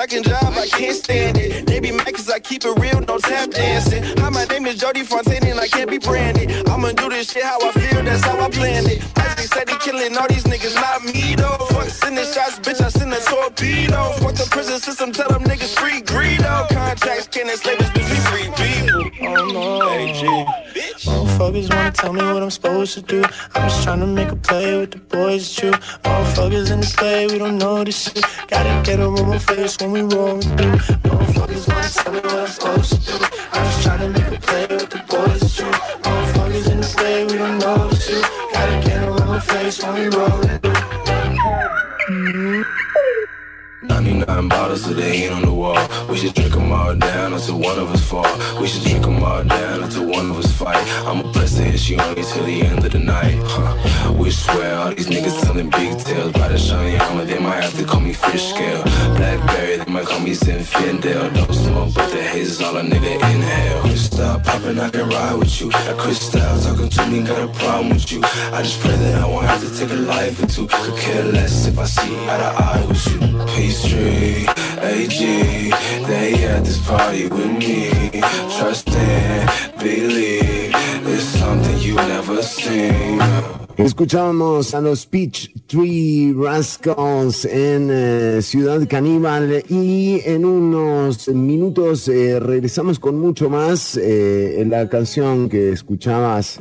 Second 0.00 0.24
job, 0.24 0.54
I 0.56 0.66
can't 0.66 0.96
stand 0.96 1.36
it. 1.36 1.66
They 1.66 1.78
be 1.78 1.92
mad 1.92 2.14
cause 2.14 2.30
I 2.30 2.38
keep 2.38 2.64
it 2.64 2.74
real, 2.80 3.00
no 3.02 3.18
tap 3.18 3.50
dancing. 3.50 4.02
Hi, 4.20 4.30
my 4.30 4.46
name 4.46 4.64
is 4.64 4.80
Jody 4.80 5.02
Fontaine 5.02 5.44
and 5.44 5.60
I 5.60 5.68
can't 5.68 5.90
be 5.90 5.98
branded. 5.98 6.66
I'ma 6.66 6.92
do 6.92 7.10
this 7.10 7.30
shit 7.30 7.42
how 7.42 7.58
I 7.60 7.70
feel, 7.72 8.02
that's 8.02 8.24
how 8.24 8.40
I 8.40 8.48
planned 8.48 8.86
it. 8.86 9.02
They 9.36 9.48
said 9.52 9.68
he 9.68 9.76
killing 9.76 10.16
all 10.16 10.26
these 10.26 10.44
niggas, 10.44 10.74
not 10.74 11.04
me 11.04 11.34
though. 11.34 11.66
Fuck 11.72 11.88
sending 11.90 12.24
shots, 12.24 12.58
bitch, 12.60 12.80
I 12.80 12.88
send 12.88 13.12
a 13.12 13.20
torpedo. 13.20 14.12
Fuck 14.22 14.36
the 14.36 14.48
prison 14.50 14.80
system, 14.80 15.12
tell 15.12 15.28
them 15.28 15.44
niggas 15.44 15.78
free 15.78 16.00
greedo. 16.00 16.68
Contracts 16.70 17.28
can't 17.28 17.50
enslave 17.50 17.80
us, 17.80 17.90
bitch, 17.90 18.08
we 18.08 18.18
free 18.30 18.48
people. 18.56 19.04
Oh 19.28 19.48
no. 19.52 20.69
Motherfuckers 21.10 21.68
wanna 21.74 21.90
tell 21.90 22.12
me 22.12 22.22
what 22.22 22.42
I'm 22.42 22.50
supposed 22.50 22.94
to 22.94 23.02
do. 23.02 23.24
I'm 23.54 23.68
just 23.68 23.82
trying 23.82 24.00
to 24.00 24.06
make 24.06 24.30
a 24.30 24.36
play 24.36 24.78
with 24.78 24.92
the 24.92 24.98
boys, 24.98 25.42
it's 25.42 25.54
true. 25.56 25.72
Motherfuckers 26.04 26.70
in 26.70 26.80
the 26.80 26.92
play, 26.96 27.26
we 27.26 27.38
don't 27.38 27.58
know 27.58 27.82
this 27.82 28.04
shit. 28.04 28.24
Gotta 28.48 28.82
get 28.84 29.00
a 29.00 29.08
room 29.08 29.38
face 29.38 29.76
when 29.80 29.90
we 29.90 30.02
roll 30.02 30.40
through. 30.40 30.76
Motherfuckers 31.06 31.66
wanna 31.68 31.88
tell 31.88 32.12
me 32.12 32.20
what 32.20 32.38
I'm 32.38 32.46
supposed 32.46 32.92
to 32.92 33.18
do. 33.18 33.24
I'm 33.52 33.64
just 33.64 33.82
trying 33.82 34.00
to 34.00 34.08
make 34.20 34.38
a 34.38 34.40
play 34.40 34.66
with 34.70 34.90
the 34.90 35.02
boys, 35.08 35.42
it's 35.42 35.56
true. 35.56 35.70
Motherfuckers 36.04 36.70
in 36.70 36.80
the 36.80 36.92
play, 36.96 37.24
we 37.24 37.36
don't 37.42 37.58
know 37.58 37.88
this 37.88 38.06
shit. 38.06 38.24
Gotta 38.52 38.76
get 38.86 39.08
a 39.08 39.10
room 39.10 39.40
face 39.40 39.82
when 39.82 39.94
we 39.94 40.16
roll 40.16 40.42
through. 40.62 40.99
99 44.02 44.48
bottles 44.48 44.88
of 44.88 44.96
the 44.96 45.04
heat 45.04 45.28
on 45.28 45.42
the 45.42 45.52
wall. 45.52 45.76
We 46.08 46.16
should 46.16 46.32
drink 46.32 46.54
them 46.54 46.72
all 46.72 46.94
down 46.94 47.34
until 47.34 47.58
one 47.58 47.78
of 47.78 47.92
us 47.92 48.02
fall. 48.02 48.24
We 48.58 48.66
should 48.66 48.82
drink 48.82 49.04
them 49.04 49.22
all 49.22 49.44
down 49.44 49.84
until 49.84 50.06
one 50.06 50.30
of 50.30 50.38
us 50.38 50.50
fight. 50.52 50.82
I'ma 51.06 51.30
bless 51.32 51.52
the 51.52 51.64
hit 51.64 51.86
you 51.86 51.98
on 51.98 52.14
me 52.14 52.22
till 52.22 52.44
the 52.44 52.62
end 52.62 52.82
of 52.82 52.92
the 52.92 52.98
night. 52.98 53.36
Huh. 53.44 54.12
We 54.14 54.30
swear 54.30 54.78
all 54.78 54.94
these 54.94 55.06
niggas 55.06 55.42
telling 55.42 55.68
big 55.68 55.98
tales 55.98 56.32
by 56.32 56.48
the 56.48 56.56
shiny 56.56 56.96
armor. 56.98 57.26
They 57.26 57.38
might 57.38 57.62
have 57.62 57.76
to 57.76 57.84
call 57.84 58.00
me 58.00 58.14
fish 58.14 58.48
scale. 58.54 58.82
Blackberry, 59.16 59.76
they 59.76 59.92
might 59.92 60.06
call 60.06 60.20
me 60.20 60.30
Zinfandel. 60.30 61.34
Don't 61.34 61.52
smoke, 61.52 61.94
but 61.94 62.10
the 62.10 62.22
haze 62.22 62.52
is 62.52 62.62
all 62.62 62.78
a 62.78 62.82
nigga 62.82 63.14
inhale. 63.34 63.96
Stop 63.96 64.44
popping, 64.44 64.78
I 64.80 64.88
can 64.88 65.10
ride 65.10 65.34
with 65.34 65.60
you. 65.60 65.68
Like 65.68 65.98
Crystal 65.98 66.40
talking 66.64 66.88
to 66.88 67.06
me, 67.06 67.22
got 67.22 67.38
a 67.38 67.52
problem 67.52 67.90
with 67.90 68.10
you. 68.10 68.22
I 68.24 68.62
just 68.62 68.80
pray 68.80 68.96
that 68.96 69.22
I 69.22 69.26
won't 69.26 69.44
have 69.46 69.60
to 69.60 69.78
take 69.78 69.90
a 69.90 70.00
life 70.00 70.42
or 70.42 70.46
two. 70.46 70.66
Could 70.68 70.98
care 70.98 71.24
less 71.24 71.66
if 71.66 71.78
I 71.78 71.84
see 71.84 72.16
eye 72.28 72.38
to 72.38 72.50
eye 72.64 72.84
with 72.88 73.06
you. 73.12 73.20
Pastry, 73.90 74.46
AG, 74.82 75.18
they 76.06 76.44
at 76.44 76.64
this 76.64 76.78
party 76.86 77.26
with 77.26 77.58
me. 77.58 77.90
Trust 78.56 78.88
and 78.90 79.50
believe, 79.80 80.72
it's 81.06 81.24
something 81.24 81.76
you 81.78 81.96
never 81.96 82.40
seen. 82.42 83.18
Escuchábamos 83.76 84.74
a 84.74 84.80
los 84.80 85.06
Peach 85.06 85.52
Tree 85.66 86.32
Rascals 86.36 87.44
en 87.46 87.88
eh, 87.90 88.42
Ciudad 88.42 88.86
Caníbal 88.88 89.64
y 89.68 90.20
en 90.24 90.44
unos 90.44 91.28
minutos 91.28 92.06
eh, 92.08 92.38
regresamos 92.38 93.00
con 93.00 93.18
mucho 93.18 93.50
más. 93.50 93.96
Eh, 93.96 94.62
la 94.68 94.88
canción 94.88 95.48
que 95.48 95.70
escuchabas 95.70 96.60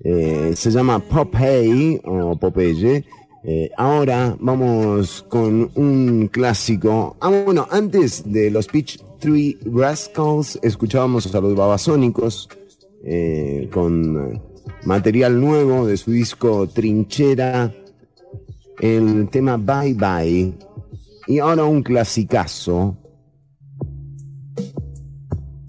se 0.00 0.70
llama 0.70 1.00
Popeye 1.00 2.00
o 2.04 2.38
Popeye. 2.38 3.04
Eh, 3.44 3.70
ahora 3.76 4.36
vamos 4.40 5.24
con 5.28 5.70
un 5.74 6.28
clásico. 6.28 7.16
Ah, 7.20 7.28
bueno, 7.28 7.66
antes 7.70 8.24
de 8.30 8.50
los 8.50 8.66
Peach 8.66 9.00
Tree 9.20 9.58
Rascals 9.64 10.58
escuchábamos 10.62 11.32
a 11.34 11.40
los 11.40 11.54
Babasónicos 11.54 12.48
eh, 13.04 13.68
con 13.72 14.42
material 14.84 15.40
nuevo 15.40 15.86
de 15.86 15.96
su 15.96 16.10
disco 16.10 16.68
Trinchera, 16.68 17.72
el 18.80 19.28
tema 19.30 19.56
Bye 19.56 19.94
Bye. 19.94 20.54
Y 21.26 21.38
ahora 21.38 21.64
un 21.64 21.82
clasicazo, 21.82 22.96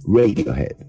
Radiohead. 0.07 0.88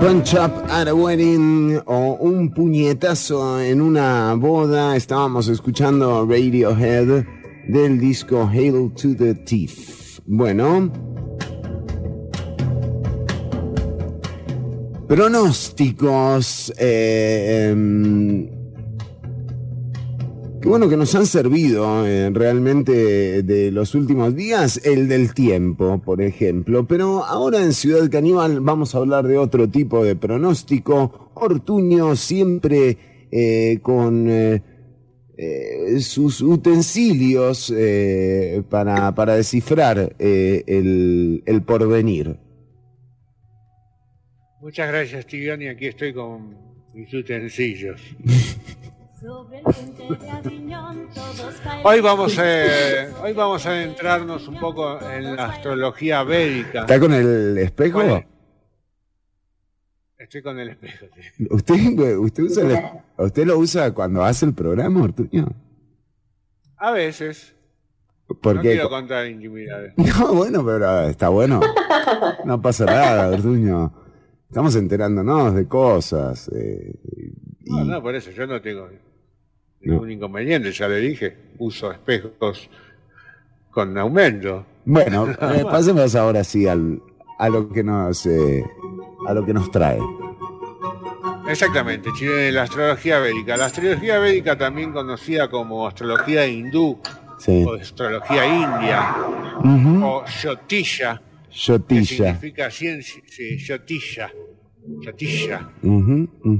Punch 0.00 0.32
Up 0.32 0.50
at 0.70 0.88
a 0.88 0.94
Wedding 0.94 1.78
o 1.86 2.16
un 2.20 2.48
puñetazo 2.54 3.60
en 3.60 3.82
una 3.82 4.34
boda. 4.34 4.96
Estábamos 4.96 5.48
escuchando 5.48 6.24
Radiohead 6.26 7.26
del 7.68 8.00
disco 8.00 8.48
Hail 8.50 8.92
to 8.94 9.14
the 9.14 9.34
Thief. 9.34 10.20
Bueno. 10.24 10.90
Pronósticos. 15.06 16.72
eh, 16.78 17.68
em, 17.70 18.59
Qué 20.60 20.68
bueno 20.68 20.88
que 20.90 20.96
nos 20.96 21.14
han 21.14 21.26
servido 21.26 22.06
eh, 22.06 22.28
realmente 22.30 23.42
de 23.42 23.70
los 23.70 23.94
últimos 23.94 24.34
días, 24.36 24.80
el 24.84 25.08
del 25.08 25.32
tiempo, 25.32 26.02
por 26.04 26.20
ejemplo. 26.20 26.86
Pero 26.86 27.24
ahora 27.24 27.62
en 27.62 27.72
Ciudad 27.72 28.10
Caníbal 28.10 28.60
vamos 28.60 28.94
a 28.94 28.98
hablar 28.98 29.26
de 29.26 29.38
otro 29.38 29.70
tipo 29.70 30.04
de 30.04 30.16
pronóstico. 30.16 31.30
Ortuño 31.34 32.14
siempre 32.14 32.98
eh, 33.30 33.78
con 33.80 34.28
eh, 34.28 34.62
eh, 35.42 36.00
sus 36.00 36.42
utensilios 36.42 37.72
eh, 37.74 38.62
para, 38.68 39.14
para 39.14 39.36
descifrar 39.36 40.14
eh, 40.18 40.64
el, 40.66 41.42
el 41.46 41.62
porvenir. 41.62 42.36
Muchas 44.60 44.88
gracias, 44.88 45.26
Tigón, 45.26 45.62
y 45.62 45.68
aquí 45.68 45.86
estoy 45.86 46.12
con 46.12 46.54
mis 46.92 47.14
utensilios. 47.14 48.02
Hoy 51.84 52.00
vamos, 52.00 52.38
a, 52.38 53.22
hoy 53.22 53.32
vamos 53.34 53.66
a 53.66 53.70
adentrarnos 53.70 54.48
un 54.48 54.58
poco 54.58 54.98
en 55.02 55.36
la 55.36 55.46
astrología 55.46 56.22
védica. 56.22 56.80
¿Está 56.80 56.98
con 56.98 57.12
el 57.12 57.58
espejo? 57.58 57.98
Bueno, 57.98 58.24
Estoy 60.18 60.42
con 60.42 60.58
el 60.58 60.70
espejo. 60.70 61.06
sí. 61.36 61.46
¿Usted, 61.50 62.16
usted, 62.18 62.42
usa 62.44 62.62
el 62.66 63.24
¿Usted 63.26 63.46
lo 63.46 63.58
usa 63.58 63.92
cuando 63.92 64.22
hace 64.24 64.46
el 64.46 64.54
programa, 64.54 65.02
Ortuño? 65.02 65.48
A 66.76 66.92
veces. 66.92 67.54
No 68.28 68.36
Porque 68.40 68.72
quiero 68.72 68.88
contar 68.88 69.26
intimidades. 69.26 69.92
No, 70.18 70.34
bueno, 70.34 70.64
pero 70.64 71.02
está 71.08 71.28
bueno. 71.28 71.60
No 72.44 72.60
pasa 72.62 72.84
nada, 72.86 73.28
Ortuño. 73.28 73.92
Estamos 74.48 74.74
enterándonos 74.76 75.54
de 75.54 75.66
cosas. 75.68 76.48
eh, 76.54 76.94
No, 77.66 77.84
no, 77.84 78.02
por 78.02 78.14
eso 78.14 78.30
yo 78.30 78.46
no 78.46 78.60
tengo 78.60 78.88
ningún 79.80 80.10
inconveniente, 80.10 80.72
ya 80.72 80.88
le 80.88 80.98
dije. 80.98 81.36
Uso 81.58 81.92
espejos 81.92 82.68
con 83.70 83.96
aumento. 83.98 84.66
Bueno, 84.84 85.28
eh, 85.54 85.64
pasemos 85.64 86.14
ahora 86.14 86.44
sí 86.44 86.66
al, 86.66 87.00
a 87.38 87.48
lo 87.48 87.68
que 87.68 87.82
nos 87.82 88.26
eh, 88.26 88.64
a 89.26 89.34
lo 89.34 89.44
que 89.44 89.52
nos 89.54 89.70
trae. 89.70 89.98
Exactamente, 91.48 92.10
Chile, 92.16 92.52
la 92.52 92.62
astrología 92.62 93.18
védica. 93.18 93.56
La 93.56 93.66
astrología 93.66 94.18
védica, 94.18 94.56
también 94.56 94.92
conocida 94.92 95.48
como 95.48 95.86
astrología 95.86 96.46
hindú 96.46 97.00
Sí. 97.38 97.64
o 97.66 97.72
astrología 97.72 98.46
india 98.46 99.14
o 100.04 100.22
que 100.24 100.30
Jyotisha. 100.30 101.22
significa 101.50 102.70
ciencia, 102.70 103.22
sí, 103.26 103.56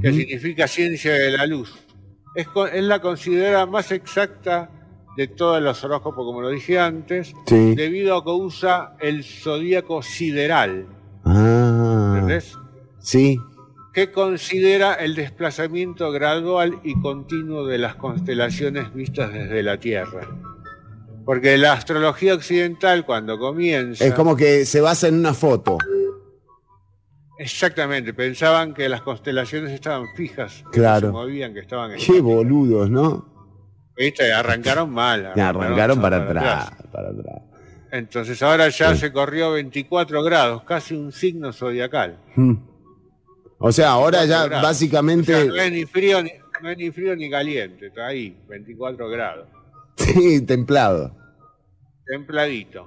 que 0.01 0.11
significa 0.11 0.67
ciencia 0.67 1.13
de 1.13 1.31
la 1.31 1.45
luz. 1.45 1.71
Es, 2.35 2.47
es 2.73 2.83
la 2.83 2.99
considerada 2.99 3.65
más 3.65 3.91
exacta 3.91 4.69
de 5.17 5.27
todos 5.27 5.61
los 5.61 5.83
horóscopos, 5.83 6.25
como 6.25 6.41
lo 6.41 6.49
dije 6.49 6.79
antes, 6.79 7.33
Sí. 7.45 7.75
debido 7.75 8.15
a 8.17 8.23
que 8.23 8.29
usa 8.31 8.95
el 8.99 9.23
zodíaco 9.23 10.01
sideral, 10.01 10.87
Ah, 11.25 12.13
¿entendés? 12.13 12.57
sí. 12.99 13.37
que 13.93 14.09
considera 14.09 14.93
el 14.93 15.15
desplazamiento 15.15 16.11
gradual 16.13 16.79
y 16.81 16.97
continuo 17.01 17.67
de 17.67 17.77
las 17.77 17.95
constelaciones 17.95 18.93
vistas 18.93 19.33
desde 19.33 19.61
la 19.63 19.77
Tierra. 19.81 20.29
Porque 21.25 21.57
la 21.57 21.73
astrología 21.73 22.33
occidental 22.33 23.05
cuando 23.05 23.37
comienza... 23.37 24.05
Es 24.05 24.13
como 24.13 24.37
que 24.37 24.65
se 24.65 24.79
basa 24.79 25.09
en 25.09 25.15
una 25.15 25.33
foto. 25.33 25.77
Exactamente, 27.41 28.13
pensaban 28.13 28.71
que 28.71 28.87
las 28.87 29.01
constelaciones 29.01 29.71
estaban 29.71 30.05
fijas, 30.15 30.63
que 30.71 30.77
Claro. 30.79 31.07
no 31.07 31.13
se 31.19 31.25
movían, 31.25 31.53
que 31.55 31.61
estaban... 31.61 31.91
Qué 31.97 32.21
boludos, 32.21 32.87
¿no? 32.91 33.25
¿Viste? 33.97 34.31
Arrancaron 34.31 34.91
mal. 34.91 35.25
Arrancaron 35.39 35.99
para 35.99 36.17
atrás, 36.17 36.71
para 36.91 37.09
atrás. 37.09 37.41
Entonces 37.91 38.41
ahora 38.43 38.69
ya 38.69 38.93
Sí. 38.93 39.01
se 39.01 39.11
corrió 39.11 39.53
24 39.53 40.21
grados, 40.23 40.63
casi 40.65 40.93
un 40.95 41.11
signo 41.11 41.51
zodiacal. 41.51 42.19
Mm. 42.35 42.53
O 43.57 43.71
sea, 43.71 43.89
ahora 43.89 44.19
ya 44.25 44.41
24 44.41 44.49
grados. 44.49 44.63
básicamente... 44.69 45.33
O 45.33 45.37
sea, 45.37 45.45
no 45.47 45.55
es 45.55 45.71
ni 45.71 45.85
frío 45.85 46.21
ni, 46.21 46.31
no 46.61 46.69
es 46.69 46.77
ni 46.77 46.91
frío 46.91 47.15
ni 47.15 47.27
caliente, 47.29 47.87
está 47.87 48.05
ahí, 48.05 48.37
24 48.47 49.09
grados. 49.09 49.47
Sí, 49.97 50.45
templado. 50.45 51.15
templadito. 52.05 52.85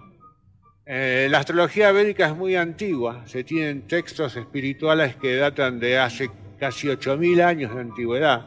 Eh, 0.86 1.28
la 1.30 1.38
astrología 1.38 1.92
védica 1.92 2.26
es 2.26 2.36
muy 2.36 2.56
antigua, 2.56 3.22
se 3.26 3.42
tienen 3.42 3.82
textos 3.86 4.36
espirituales 4.36 5.16
que 5.16 5.36
datan 5.36 5.80
de 5.80 5.98
hace 5.98 6.30
casi 6.58 6.88
8.000 6.88 7.42
años 7.42 7.74
de 7.74 7.80
antigüedad. 7.80 8.46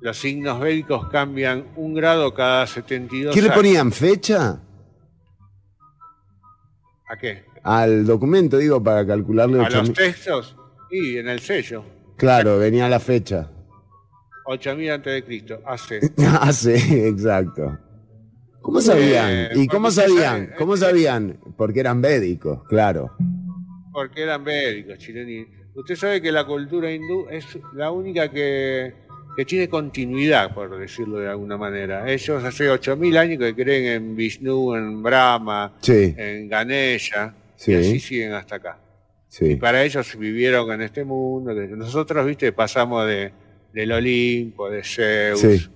Los 0.00 0.18
signos 0.18 0.60
védicos 0.60 1.08
cambian 1.08 1.64
un 1.76 1.94
grado 1.94 2.34
cada 2.34 2.66
72 2.66 3.34
¿Qué 3.34 3.40
le 3.40 3.48
años. 3.48 3.56
ponían 3.56 3.92
fecha? 3.92 4.60
¿A 7.08 7.16
qué? 7.16 7.44
Al 7.62 8.04
documento, 8.04 8.58
digo, 8.58 8.82
para 8.82 9.06
calcularle 9.06 9.64
¿A 9.64 9.70
los 9.70 9.92
textos? 9.94 10.54
Y 10.90 11.16
en 11.16 11.28
el 11.28 11.40
sello, 11.40 11.82
Claro, 12.16 12.58
venía 12.58 12.88
la 12.88 13.00
fecha. 13.00 13.50
8.000 14.46 14.94
antes 14.94 15.12
de 15.14 15.24
Cristo, 15.24 15.62
hace. 15.64 16.00
sí, 16.52 17.00
exacto. 17.06 17.78
¿Cómo 18.64 18.80
sabían? 18.80 19.30
Eh, 19.30 19.48
¿Y 19.56 19.66
cómo 19.66 19.90
sabían? 19.90 20.54
¿Cómo 20.56 20.74
sabían? 20.74 21.38
Porque 21.54 21.80
eran 21.80 22.00
védicos, 22.00 22.62
claro. 22.66 23.12
Porque 23.92 24.22
eran 24.22 24.42
védicos, 24.42 24.96
chilenos. 24.98 25.46
Usted 25.74 25.96
sabe 25.96 26.22
que 26.22 26.32
la 26.32 26.46
cultura 26.46 26.90
hindú 26.90 27.26
es 27.30 27.44
la 27.74 27.90
única 27.90 28.30
que, 28.30 28.94
que 29.36 29.44
tiene 29.44 29.68
continuidad, 29.68 30.54
por 30.54 30.78
decirlo 30.78 31.18
de 31.18 31.28
alguna 31.28 31.58
manera. 31.58 32.10
Ellos 32.10 32.42
hace 32.42 32.70
8.000 32.70 33.18
años 33.18 33.38
que 33.38 33.54
creen 33.54 33.84
en 33.84 34.16
Vishnu, 34.16 34.74
en 34.76 35.02
Brahma, 35.02 35.74
Sí. 35.82 36.14
en 36.16 36.48
Ganesha, 36.48 37.34
Sí. 37.56 37.72
y 37.72 37.74
así 37.74 38.00
siguen 38.00 38.32
hasta 38.32 38.56
acá. 38.56 38.78
Sí. 39.28 39.44
Y 39.52 39.56
para 39.56 39.84
ellos 39.84 40.16
vivieron 40.18 40.72
en 40.72 40.80
este 40.80 41.04
mundo. 41.04 41.52
Nosotros, 41.52 42.24
viste, 42.24 42.50
pasamos 42.52 43.06
de, 43.06 43.30
del 43.74 43.92
Olimpo, 43.92 44.70
de 44.70 44.82
Zeus. 44.82 45.70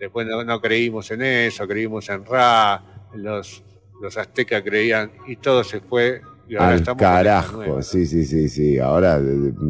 Después 0.00 0.26
no, 0.26 0.42
no 0.42 0.60
creímos 0.62 1.10
en 1.10 1.20
eso, 1.22 1.68
creímos 1.68 2.08
en 2.08 2.24
Ra. 2.24 2.82
Los, 3.14 3.62
los 4.00 4.16
aztecas 4.16 4.62
creían 4.62 5.12
y 5.26 5.36
todo 5.36 5.62
se 5.62 5.80
fue. 5.80 6.22
Y 6.48 6.56
ahora 6.56 6.68
Al 6.70 6.74
estamos 6.76 7.00
carajo, 7.00 7.56
nueva. 7.58 7.82
sí, 7.82 8.06
sí, 8.06 8.24
sí, 8.24 8.48
sí. 8.48 8.78
Ahora, 8.78 9.20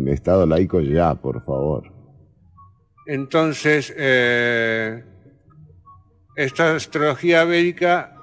Estado 0.06 0.46
laico 0.46 0.80
ya, 0.80 1.16
por 1.16 1.42
favor. 1.44 1.92
Entonces, 3.06 3.92
eh, 3.96 5.04
esta 6.36 6.76
astrología 6.76 7.44
védica 7.44 8.16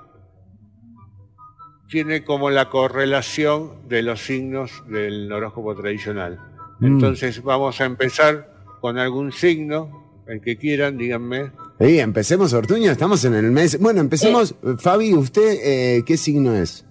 tiene 1.89 2.23
como 2.23 2.49
la 2.49 2.69
correlación 2.69 3.87
de 3.89 4.01
los 4.01 4.21
signos 4.21 4.83
del 4.87 5.29
horóscopo 5.31 5.75
tradicional. 5.75 6.39
Mm. 6.79 6.85
Entonces 6.85 7.43
vamos 7.43 7.81
a 7.81 7.85
empezar 7.85 8.49
con 8.79 8.97
algún 8.97 9.33
signo, 9.33 10.23
el 10.25 10.39
que 10.41 10.57
quieran, 10.57 10.97
díganme. 10.97 11.51
Sí, 11.79 11.99
empecemos, 11.99 12.53
Ortuño, 12.53 12.91
estamos 12.91 13.23
en 13.25 13.35
el 13.35 13.51
mes. 13.51 13.79
Bueno, 13.79 14.01
empecemos. 14.01 14.55
Eh. 14.63 14.75
Fabi, 14.79 15.13
¿usted 15.13 15.57
eh, 15.63 16.03
qué 16.05 16.17
signo 16.17 16.55
es? 16.55 16.85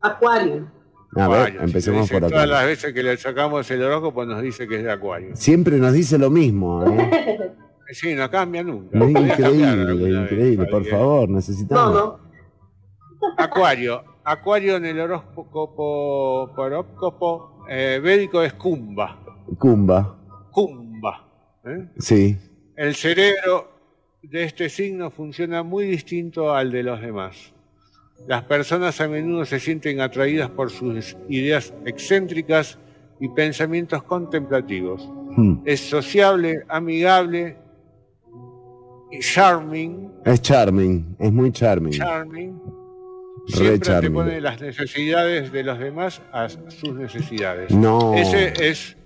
Acuario. 0.00 0.70
A 1.14 1.28
ver, 1.28 1.40
Acuario, 1.40 1.62
empecemos 1.62 2.08
por 2.08 2.20
Todas 2.20 2.32
acá. 2.32 2.46
las 2.46 2.66
veces 2.66 2.92
que 2.94 3.02
le 3.02 3.16
sacamos 3.16 3.70
el 3.70 3.82
horóscopo 3.82 4.24
nos 4.24 4.40
dice 4.42 4.66
que 4.66 4.76
es 4.76 4.84
de 4.84 4.92
Acuario. 4.92 5.34
Siempre 5.34 5.76
nos 5.78 5.92
dice 5.92 6.18
lo 6.18 6.30
mismo, 6.30 6.84
¿eh? 6.86 7.52
Sí, 7.92 8.14
no 8.14 8.30
cambia 8.30 8.62
nunca. 8.62 8.96
Es 8.98 9.10
increíble, 9.10 9.94
vez, 9.94 10.22
increíble. 10.22 10.66
Por 10.66 10.86
favor, 10.86 11.28
necesitamos. 11.28 12.14
Acuario. 13.36 14.02
Acuario 14.24 14.76
en 14.76 14.86
el 14.86 15.00
horóscopo, 15.00 16.50
horóscopo 16.56 17.66
eh, 17.68 18.00
védico 18.02 18.40
es 18.40 18.54
Kumba. 18.54 19.18
Cumba, 19.58 20.16
Kumba. 20.50 21.28
¿eh? 21.66 21.90
sí. 21.98 22.38
El 22.76 22.94
cerebro 22.94 23.70
de 24.22 24.44
este 24.44 24.68
signo 24.68 25.10
funciona 25.10 25.62
muy 25.62 25.84
distinto 25.86 26.54
al 26.54 26.70
de 26.70 26.82
los 26.82 27.00
demás. 27.00 27.52
Las 28.26 28.44
personas 28.44 29.00
a 29.00 29.08
menudo 29.08 29.44
se 29.44 29.58
sienten 29.58 30.00
atraídas 30.00 30.48
por 30.50 30.70
sus 30.70 31.16
ideas 31.28 31.74
excéntricas 31.84 32.78
y 33.20 33.28
pensamientos 33.28 34.02
contemplativos. 34.04 35.08
Hmm. 35.36 35.56
Es 35.64 35.80
sociable, 35.80 36.62
amigable 36.68 37.56
y 39.10 39.18
charming, 39.20 40.10
Es 40.24 40.40
charming, 40.40 41.16
es 41.18 41.32
muy 41.32 41.50
charming. 41.52 41.92
charming 41.92 42.60
Siempre 43.48 43.78
te 43.80 43.86
Charlie. 43.86 44.10
pone 44.10 44.40
las 44.40 44.60
necesidades 44.60 45.50
de 45.50 45.64
los 45.64 45.78
demás 45.78 46.22
a 46.32 46.48
sus 46.48 46.94
necesidades. 46.94 47.72
No. 47.72 48.14
Ese 48.14 48.52
es. 48.70 48.96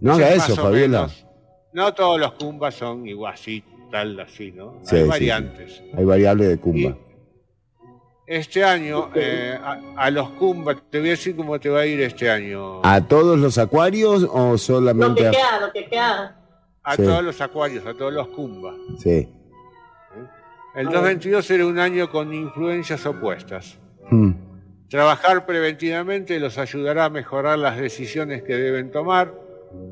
No 0.00 0.12
haga 0.12 0.28
es 0.30 0.44
eso, 0.48 0.54
Fabiola. 0.62 1.00
menos- 1.02 1.26
No 1.72 1.92
todos 1.94 2.18
los 2.18 2.32
cumbas 2.32 2.74
son 2.74 3.06
igual, 3.06 3.34
así, 3.34 3.62
tal, 3.90 4.18
así, 4.20 4.52
¿no? 4.52 4.78
Sí, 4.82 4.96
Hay 4.96 5.02
sí, 5.02 5.08
variantes. 5.08 5.72
sí. 5.76 5.90
Hay 5.96 6.04
variable 6.04 6.46
de 6.48 6.58
cumba. 6.58 6.96
Este 8.26 8.62
año, 8.62 9.10
eh, 9.14 9.58
a, 9.62 9.80
a 9.96 10.10
los 10.10 10.30
cumbas, 10.30 10.76
te 10.90 10.98
voy 10.98 11.08
a 11.08 11.10
decir 11.12 11.34
cómo 11.34 11.58
te 11.58 11.70
va 11.70 11.80
a 11.80 11.86
ir 11.86 12.00
este 12.02 12.30
año. 12.30 12.80
¿A 12.84 13.00
todos 13.06 13.38
los 13.38 13.56
acuarios 13.56 14.26
o 14.30 14.50
Lo 14.52 14.58
solamente 14.58 15.22
que 15.22 15.28
a.? 15.28 15.30
queda, 15.30 15.60
lo 15.66 15.72
que 15.72 15.86
queda. 15.86 16.34
A 16.82 16.96
Sí. 16.96 17.02
todos 17.02 17.22
los 17.24 17.40
acuarios, 17.40 17.86
a 17.86 17.94
todos 17.94 18.12
los 18.12 18.28
cumbas. 18.28 18.74
Sí. 18.98 19.28
El 20.74 20.86
2022 20.86 21.44
será 21.44 21.66
un 21.66 21.78
año 21.78 22.10
con 22.10 22.32
influencias 22.32 23.04
opuestas. 23.06 23.78
Mm. 24.10 24.32
Trabajar 24.88 25.44
preventivamente 25.44 26.38
los 26.38 26.56
ayudará 26.58 27.06
a 27.06 27.10
mejorar 27.10 27.58
las 27.58 27.78
decisiones 27.78 28.42
que 28.42 28.54
deben 28.54 28.90
tomar, 28.90 29.34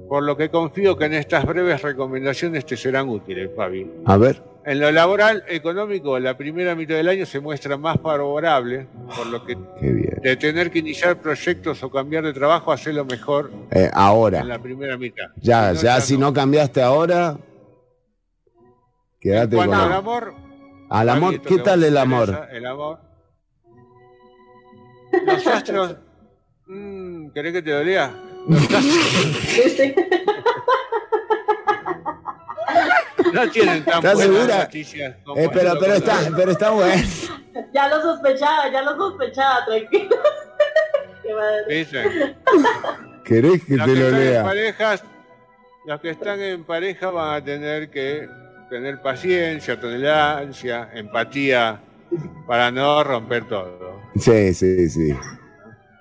por 0.08 0.22
lo 0.22 0.36
que 0.36 0.48
confío 0.50 0.96
que 0.96 1.06
en 1.06 1.14
estas 1.14 1.44
breves 1.44 1.82
recomendaciones 1.82 2.64
te 2.66 2.76
serán 2.76 3.08
útiles, 3.08 3.50
Fabi. 3.56 3.90
A 4.04 4.16
ver. 4.16 4.42
En 4.64 4.80
lo 4.80 4.90
laboral, 4.90 5.44
económico, 5.46 6.18
la 6.18 6.36
primera 6.36 6.74
mitad 6.74 6.96
del 6.96 7.08
año 7.08 7.24
se 7.24 7.38
muestra 7.38 7.76
más 7.76 8.00
favorable, 8.00 8.88
por 9.16 9.26
lo 9.28 9.44
que 9.44 9.56
Qué 9.78 9.92
bien. 9.92 10.18
de 10.22 10.36
tener 10.36 10.72
que 10.72 10.80
iniciar 10.80 11.16
proyectos 11.20 11.82
o 11.84 11.90
cambiar 11.90 12.24
de 12.24 12.32
trabajo, 12.32 12.72
hacerlo 12.72 13.04
mejor 13.04 13.52
Eh, 13.70 13.84
en 13.84 13.90
ahora. 13.94 14.42
la 14.42 14.58
primera 14.58 14.96
mitad. 14.98 15.26
Ya, 15.36 15.70
Si 15.70 15.76
no, 15.76 15.82
ya, 15.82 16.00
si 16.00 16.18
no 16.18 16.32
cambiaste 16.32 16.82
ahora, 16.82 17.38
quédate 19.20 19.54
con. 19.56 19.72
Al 19.72 19.92
amor, 19.92 20.34
Al 20.90 21.08
amor, 21.10 21.34
Fabi, 21.34 21.46
¿qué 21.56 21.58
tal 21.62 21.84
el 21.84 21.96
amor? 21.96 22.28
interesa, 22.28 22.50
El 22.52 22.66
amor. 22.66 22.98
Los 25.26 25.46
astros. 25.46 25.96
mm, 26.66 27.30
¿Querés 27.30 27.52
que 27.52 27.62
te 27.62 27.72
astros 27.72 28.10
no 33.32 33.50
tienen 33.50 33.84
tan 33.84 33.96
¿Estás 33.98 34.18
segura? 34.18 34.58
noticias 34.58 35.16
como 35.24 35.40
Eh, 35.40 35.50
pero, 35.52 35.74
pero 35.80 35.94
está, 35.94 36.18
pero 36.36 36.50
está 36.52 36.70
bueno. 36.70 37.02
Ya 37.72 37.88
lo 37.88 38.00
sospechaba, 38.02 38.70
ya 38.70 38.82
lo 38.82 38.96
sospechaba, 38.96 39.64
tranquilo. 39.66 40.16
Qué. 41.22 41.86
¿Querés 43.24 43.64
que 43.64 43.76
Los 43.76 43.86
te 43.86 43.94
que 43.94 44.00
lo 44.00 44.10
lea? 44.10 44.44
parejas, 44.44 45.02
los 45.86 46.00
que 46.00 46.10
están 46.10 46.40
en 46.40 46.64
pareja 46.64 47.10
van 47.10 47.34
a 47.34 47.44
tener 47.44 47.90
que 47.90 48.28
tener 48.70 49.00
paciencia, 49.02 49.80
tolerancia, 49.80 50.90
empatía 50.94 51.80
para 52.46 52.70
no 52.70 53.02
romper 53.02 53.48
todo. 53.48 54.00
Sí, 54.16 54.54
sí, 54.54 54.88
sí. 54.88 55.16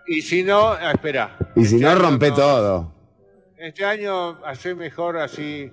Y 0.08 0.22
si 0.22 0.44
no, 0.44 0.70
ah, 0.72 0.92
espera. 0.94 1.38
Y 1.56 1.66
si 1.66 1.76
Este 1.76 1.88
no, 1.88 1.96
rompe 1.96 2.30
no. 2.30 2.36
todo. 2.36 2.92
Este 3.58 3.84
año 3.86 4.38
hace 4.46 4.76
mejor 4.76 5.18
así, 5.18 5.72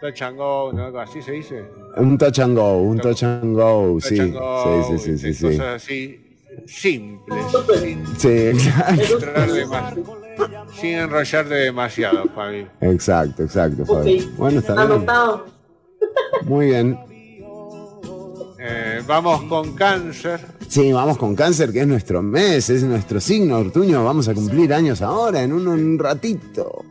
touch 0.00 0.22
and 0.22 0.36
go, 0.36 0.72
¿no? 0.72 0.98
Así 0.98 1.22
se 1.22 1.32
dice. 1.32 1.64
Un 1.96 2.18
touch 2.18 2.38
and 2.40 2.56
go, 2.56 2.78
un 2.78 2.98
touch 2.98 3.22
and 3.22 3.54
go, 3.54 3.98
Touch 4.00 4.04
sí. 4.04 4.18
and 4.18 4.34
go, 4.34 4.84
Sí, 4.86 4.98
sí, 4.98 5.04
sí, 5.04 5.18
sí, 5.18 5.34
sí. 5.34 5.44
Cosas 5.58 5.82
así 5.82 6.26
simples, 6.66 7.44
sin, 7.80 8.06
Sí, 8.16 8.52
sin 10.80 10.90
enrollarte 10.98 11.54
demasiado, 11.54 12.28
Fabi. 12.34 12.66
Exacto, 12.80 13.42
exacto, 13.44 13.84
Fabi. 13.86 14.28
Bueno, 14.36 14.60
está 14.60 14.72
bien. 14.74 14.84
Anotado. 14.84 15.46
Muy 16.44 16.66
bien. 16.66 16.98
Eh, 18.58 19.02
vamos 19.06 19.42
con 19.44 19.74
cáncer. 19.74 20.40
Sí, 20.70 20.92
vamos 20.92 21.18
con 21.18 21.34
cáncer, 21.34 21.72
que 21.72 21.80
es 21.80 21.86
nuestro 21.88 22.22
mes, 22.22 22.70
es 22.70 22.84
nuestro 22.84 23.20
signo, 23.20 23.58
Ortuño. 23.58 24.04
Vamos 24.04 24.28
a 24.28 24.34
cumplir 24.34 24.72
años 24.72 25.02
ahora, 25.02 25.42
en 25.42 25.52
un, 25.52 25.66
un 25.66 25.98
ratito. 25.98 26.84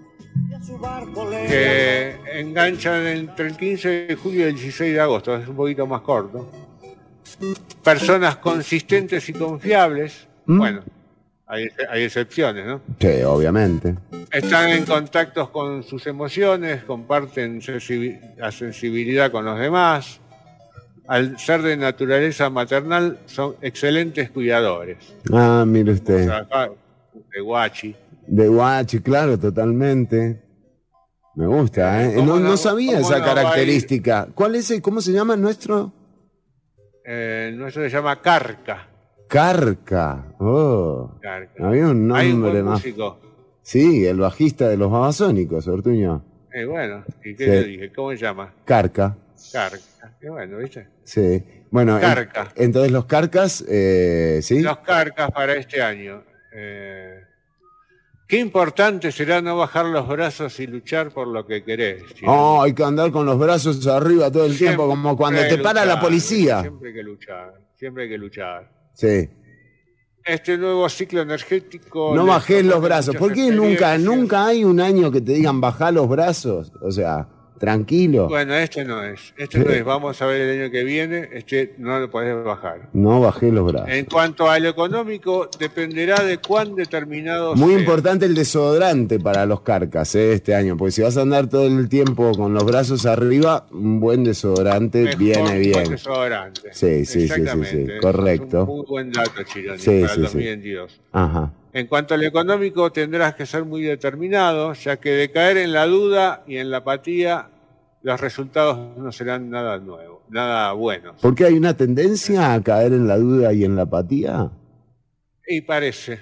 que 1.47 2.15
enganchan 2.35 3.07
entre 3.07 3.47
el 3.47 3.55
15 3.55 3.89
de 4.07 4.15
julio 4.15 4.41
y 4.41 4.49
el 4.49 4.55
16 4.55 4.93
de 4.93 4.99
agosto, 4.99 5.33
es 5.37 5.47
un 5.47 5.55
poquito 5.55 5.87
más 5.87 6.01
corto. 6.01 6.49
Personas 7.81 8.35
consistentes 8.37 9.29
y 9.29 9.33
confiables, 9.33 10.27
bueno, 10.45 10.81
hay, 11.47 11.67
hay 11.89 12.03
excepciones, 12.03 12.65
¿no? 12.65 12.81
Sí, 12.99 13.21
obviamente. 13.25 13.95
Están 14.29 14.69
en 14.71 14.83
contactos 14.85 15.49
con 15.51 15.83
sus 15.83 16.05
emociones, 16.05 16.83
comparten 16.83 17.61
sensibi- 17.61 18.19
la 18.37 18.51
sensibilidad 18.51 19.31
con 19.31 19.45
los 19.45 19.57
demás. 19.57 20.19
Al 21.09 21.39
ser 21.39 21.63
de 21.63 21.75
naturaleza 21.75 22.49
maternal, 22.51 23.17
son 23.25 23.55
excelentes 23.61 24.29
cuidadores. 24.29 24.97
Ah, 25.33 25.63
mire 25.67 25.93
usted. 25.93 26.29
De 27.33 27.41
guachi. 27.41 27.95
De 28.27 28.47
guachi, 28.47 28.99
claro, 28.99 29.37
totalmente. 29.39 30.39
Me 31.35 31.47
gusta, 31.47 32.03
¿eh? 32.05 32.13
¿Cómo 32.15 32.37
No, 32.37 32.55
sabía 32.57 32.99
esa 32.99 33.23
característica. 33.23 34.27
¿Cuál 34.35 34.55
es 34.55 34.69
el, 34.69 34.81
cómo 34.83 35.01
se 35.01 35.11
llama 35.11 35.35
nuestro? 35.35 35.91
Eh, 37.03 37.53
nuestro 37.55 37.81
se 37.83 37.89
llama 37.89 38.21
Carca. 38.21 38.87
Carca. 39.27 40.35
Oh. 40.39 41.17
Carca. 41.21 41.67
Había 41.67 41.87
un 41.87 42.11
Hay 42.11 42.31
un 42.31 42.41
nombre 42.41 42.61
más. 42.61 42.73
músico. 42.79 43.19
Sí, 43.63 44.05
el 44.05 44.17
bajista 44.19 44.67
de 44.69 44.77
los 44.77 44.91
babasónicos, 44.91 45.67
Ortuño. 45.67 46.23
Eh, 46.53 46.65
bueno, 46.65 47.03
¿y 47.23 47.35
qué 47.35 47.43
Sí. 47.45 47.49
le 47.49 47.63
dije? 47.63 47.93
¿Cómo 47.93 48.11
se 48.11 48.17
llama? 48.17 48.53
Carca. 48.65 49.17
Carca. 49.51 50.17
Qué 50.19 50.29
bueno, 50.29 50.57
¿viste? 50.57 50.87
Sí. 51.03 51.43
Bueno, 51.71 51.95
en- 51.95 52.01
Carca. 52.01 52.51
entonces 52.55 52.91
los 52.91 53.05
carcas, 53.05 53.63
eh, 53.67 54.39
¿sí? 54.41 54.61
Los 54.61 54.79
carcas 54.79 55.31
para 55.31 55.53
este 55.55 55.81
año. 55.81 56.23
Eh, 56.53 57.21
qué 58.27 58.37
importante 58.39 59.11
será 59.11 59.41
no 59.41 59.57
bajar 59.57 59.85
los 59.85 60.07
brazos 60.07 60.59
y 60.59 60.67
luchar 60.67 61.11
por 61.11 61.27
lo 61.27 61.45
que 61.45 61.63
querés. 61.63 62.03
chico. 62.13 62.31
Oh, 62.31 62.61
hay 62.63 62.73
que 62.73 62.83
andar 62.83 63.11
con 63.11 63.25
los 63.25 63.37
brazos 63.37 63.85
arriba 63.87 64.31
todo 64.31 64.45
el 64.45 64.57
tiempo, 64.57 64.87
como 64.87 65.15
cuando 65.15 65.41
te 65.47 65.57
para 65.59 65.85
la 65.85 65.99
policía. 65.99 66.61
Siempre 66.61 66.89
hay 66.89 66.95
que 66.95 67.03
luchar, 67.03 67.53
siempre 67.75 68.03
hay 68.03 68.09
que 68.09 68.17
luchar. 68.17 68.71
Sí. 68.93 69.29
Este 70.25 70.57
nuevo 70.57 70.87
ciclo 70.89 71.21
energético... 71.21 72.13
No 72.15 72.25
bajes 72.25 72.63
los 72.63 72.81
brazos. 72.81 73.15
¿Por 73.15 73.33
qué 73.33 73.49
nunca, 73.51 73.97
nunca 73.97 74.45
hay 74.47 74.63
un 74.63 74.79
año 74.79 75.09
que 75.11 75.21
te 75.21 75.31
digan 75.31 75.59
bajar 75.61 75.93
los 75.93 76.07
brazos? 76.07 76.71
O 76.83 76.91
sea, 76.91 77.27
tranquilo. 77.59 78.27
Bueno, 78.27 78.55
este 78.55 78.83
no 78.85 79.03
es. 79.03 79.33
Este 79.37 79.59
no 79.59 79.69
es. 79.69 79.83
Vamos 79.83 80.21
a 80.21 80.25
ver 80.25 80.41
el 80.41 80.61
año 80.61 80.71
que 80.71 80.83
viene. 80.83 81.29
Este 81.33 81.75
no 81.77 81.99
lo 81.99 82.09
podés 82.09 82.43
bajar. 82.43 82.89
No 82.93 83.19
bajé 83.21 83.51
los 83.51 83.71
brazos. 83.71 83.89
En 83.89 84.05
cuanto 84.05 84.49
a 84.49 84.57
lo 84.59 84.69
económico, 84.69 85.49
dependerá 85.59 86.23
de 86.23 86.37
cuán 86.39 86.75
determinado 86.75 87.55
Muy 87.55 87.71
sea. 87.73 87.79
importante 87.81 88.25
el 88.25 88.33
desodorante 88.35 89.19
para 89.19 89.45
los 89.45 89.61
carcas 89.61 90.15
eh, 90.15 90.33
este 90.33 90.55
año, 90.55 90.77
porque 90.77 90.91
si 90.91 91.01
vas 91.01 91.17
a 91.17 91.21
andar 91.21 91.47
todo 91.47 91.67
el 91.67 91.89
tiempo 91.89 92.31
con 92.35 92.53
los 92.53 92.63
brazos 92.65 93.05
arriba, 93.05 93.67
un 93.71 93.99
buen 93.99 94.23
desodorante 94.23 95.03
Mejor 95.03 95.19
viene 95.19 95.41
un 95.41 95.47
buen 95.49 95.61
bien. 95.61 95.89
desodorante. 95.89 96.69
Sí, 96.73 97.05
sí, 97.05 97.27
sí, 97.27 97.33
sí, 97.45 97.63
sí, 97.65 97.87
correcto. 98.01 98.63
Es 98.63 98.69
un 98.69 98.77
muy 98.77 98.85
buen 98.87 99.11
dato, 99.11 99.43
Chironi, 99.43 99.79
Sí, 99.79 100.01
para 100.01 100.13
sí. 100.15 100.21
2022. 100.21 101.01
Ajá. 101.11 101.53
En 101.71 101.87
cuanto 101.87 102.13
a 102.15 102.17
lo 102.17 102.25
económico, 102.25 102.91
tendrás 102.91 103.35
que 103.35 103.45
ser 103.45 103.63
muy 103.63 103.81
determinado, 103.83 104.73
ya 104.73 104.97
que 104.97 105.11
de 105.11 105.31
caer 105.31 105.57
en 105.57 105.71
la 105.71 105.85
duda 105.85 106.43
y 106.47 106.57
en 106.57 106.71
la 106.71 106.77
apatía, 106.77 107.49
los 108.01 108.19
resultados 108.19 108.97
no 108.97 109.11
serán 109.11 109.49
nada 109.49 109.77
nuevo, 109.77 110.23
nada 110.29 110.71
buenos. 110.73 111.21
¿Por 111.21 111.35
qué 111.35 111.45
hay 111.45 111.53
una 111.55 111.75
tendencia 111.75 112.53
a 112.53 112.63
caer 112.63 112.93
en 112.93 113.07
la 113.07 113.17
duda 113.17 113.53
y 113.53 113.65
en 113.65 113.75
la 113.75 113.83
apatía? 113.83 114.51
Y 115.47 115.61
parece. 115.61 116.19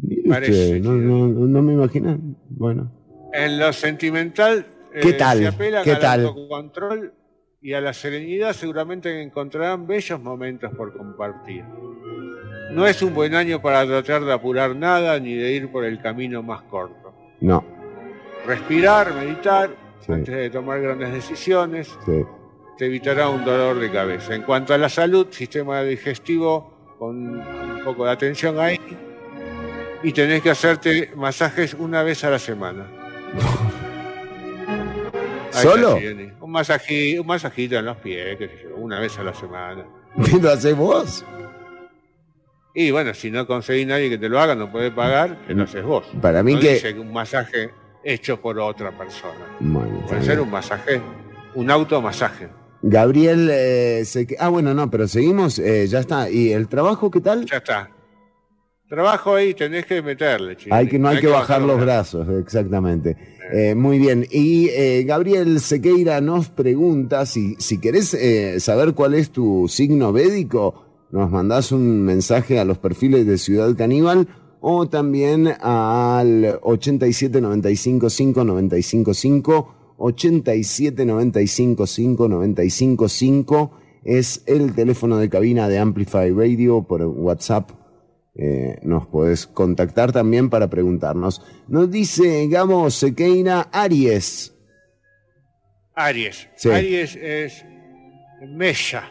Mire 0.00 0.28
Parece, 0.28 0.76
usted, 0.76 0.80
no, 0.80 0.92
no, 0.92 1.46
no 1.46 1.62
me 1.62 1.72
imagino. 1.74 2.18
Bueno. 2.50 2.92
En 3.32 3.58
lo 3.58 3.72
sentimental, 3.72 4.66
eh, 4.94 5.00
¿Qué 5.02 5.12
tal? 5.14 5.38
se 5.38 5.46
apelan 5.48 5.84
¿Qué 5.84 5.92
al 5.92 6.00
tal? 6.00 6.26
autocontrol 6.26 7.12
y 7.60 7.72
a 7.72 7.80
la 7.80 7.92
serenidad, 7.92 8.52
seguramente 8.52 9.22
encontrarán 9.22 9.86
bellos 9.86 10.20
momentos 10.20 10.72
por 10.76 10.96
compartir. 10.96 11.64
No 12.70 12.86
es 12.86 13.00
un 13.02 13.14
buen 13.14 13.34
año 13.34 13.60
para 13.62 13.86
tratar 13.86 14.24
de 14.24 14.32
apurar 14.32 14.76
nada 14.76 15.18
ni 15.18 15.34
de 15.34 15.52
ir 15.52 15.70
por 15.70 15.84
el 15.84 16.00
camino 16.00 16.42
más 16.42 16.62
corto. 16.62 17.12
No. 17.40 17.64
Respirar, 18.46 19.14
meditar, 19.14 19.70
Sí. 20.00 20.12
antes 20.12 20.34
de 20.34 20.50
tomar 20.50 20.80
grandes 20.80 21.12
decisiones, 21.12 21.88
Sí. 22.04 22.24
te 22.76 22.86
evitará 22.86 23.28
un 23.28 23.44
dolor 23.44 23.78
de 23.78 23.90
cabeza. 23.90 24.34
En 24.34 24.42
cuanto 24.42 24.74
a 24.74 24.78
la 24.78 24.88
salud, 24.88 25.26
sistema 25.30 25.82
digestivo, 25.82 26.94
con 26.98 27.40
un 27.40 27.80
poco 27.84 28.04
de 28.04 28.10
atención 28.12 28.58
ahí, 28.58 28.78
y 30.02 30.12
tenés 30.12 30.42
que 30.42 30.50
hacerte 30.50 31.10
masajes 31.16 31.74
una 31.74 32.02
vez 32.02 32.22
a 32.24 32.30
la 32.30 32.38
semana. 32.38 32.86
Ahí 35.54 35.62
¿Solo? 35.62 35.94
Un, 36.40 36.52
masaji- 36.52 37.18
un 37.20 37.26
masajito 37.26 37.76
en 37.76 37.84
los 37.86 37.96
pies, 37.96 38.36
qué 38.36 38.48
sé 38.48 38.54
yo, 38.68 38.76
una 38.76 39.00
vez 39.00 39.18
a 39.18 39.24
la 39.24 39.34
semana. 39.34 39.84
¿Lo 40.40 40.50
haces 40.50 40.76
vos? 40.76 41.24
Y 42.80 42.92
bueno, 42.92 43.12
si 43.12 43.28
no 43.28 43.44
conseguís 43.44 43.88
nadie 43.88 44.08
que 44.08 44.18
te 44.18 44.28
lo 44.28 44.38
haga, 44.38 44.54
no 44.54 44.70
puede 44.70 44.92
pagar, 44.92 45.36
que 45.48 45.52
lo 45.52 45.64
haces 45.64 45.82
vos. 45.82 46.06
Para 46.22 46.44
mí 46.44 46.54
No 46.54 46.60
que- 46.60 46.74
dice 46.74 46.96
un 46.96 47.12
masaje 47.12 47.70
hecho 48.04 48.40
por 48.40 48.56
otra 48.60 48.96
persona. 48.96 49.48
Bueno, 49.58 50.06
Puede 50.06 50.22
ser 50.22 50.38
un 50.38 50.48
masaje, 50.48 51.00
un 51.56 51.72
automasaje. 51.72 52.46
Gabriel, 52.80 53.48
eh, 53.50 54.02
se 54.04 54.28
ah, 54.38 54.48
bueno, 54.48 54.74
no, 54.74 54.88
pero 54.88 55.08
seguimos, 55.08 55.58
eh, 55.58 55.88
ya 55.88 55.98
está. 55.98 56.30
¿Y 56.30 56.52
el 56.52 56.68
trabajo 56.68 57.10
qué 57.10 57.20
tal? 57.20 57.46
Ya 57.46 57.56
está. 57.56 57.90
Trabajo 58.88 59.34
ahí, 59.34 59.54
tenés 59.54 59.84
que 59.84 60.00
meterle. 60.00 60.56
Hay 60.70 60.86
que, 60.86 61.00
no 61.00 61.08
hay, 61.08 61.18
que 61.18 61.26
bajar 61.26 61.60
los 61.60 61.80
brazos, 61.80 62.28
exactamente. 62.40 63.16
Eh, 63.52 63.74
muy 63.74 63.98
bien. 63.98 64.24
Y 64.30 64.68
eh, 64.68 65.02
Gabriel 65.02 65.58
Sequeira 65.58 66.20
nos 66.20 66.48
pregunta 66.48 67.26
si, 67.26 67.56
si 67.58 67.80
querés 67.80 68.14
eh, 68.14 68.60
saber 68.60 68.94
cuál 68.94 69.14
es 69.14 69.30
tu 69.30 69.66
signo 69.68 70.12
védico, 70.12 70.87
nos 71.10 71.30
mandás 71.30 71.72
un 71.72 72.02
mensaje 72.02 72.58
a 72.58 72.64
los 72.64 72.78
perfiles 72.78 73.26
de 73.26 73.38
Ciudad 73.38 73.74
Caníbal 73.76 74.28
o 74.60 74.88
también 74.88 75.48
al 75.60 76.58
87 76.62 77.40
95 77.40 78.10
5 78.10 78.44
95 78.44 79.14
5, 79.14 79.74
87 79.98 81.04
95 81.04 81.86
5 81.86 82.28
95 82.28 83.08
5 83.08 83.70
es 84.04 84.42
el 84.46 84.74
teléfono 84.74 85.16
de 85.18 85.28
cabina 85.28 85.68
de 85.68 85.78
Amplify 85.78 86.30
Radio 86.30 86.82
por 86.82 87.02
WhatsApp 87.02 87.70
eh, 88.40 88.78
nos 88.82 89.04
podés 89.08 89.48
contactar 89.48 90.12
también 90.12 90.48
para 90.48 90.70
preguntarnos. 90.70 91.42
Nos 91.66 91.90
dice 91.90 92.46
Gabo 92.46 92.88
Sequeira 92.88 93.62
Aries. 93.72 94.54
Aries. 95.96 96.48
Sí. 96.54 96.70
Aries 96.70 97.16
es. 97.16 97.64
Mella. 98.40 99.10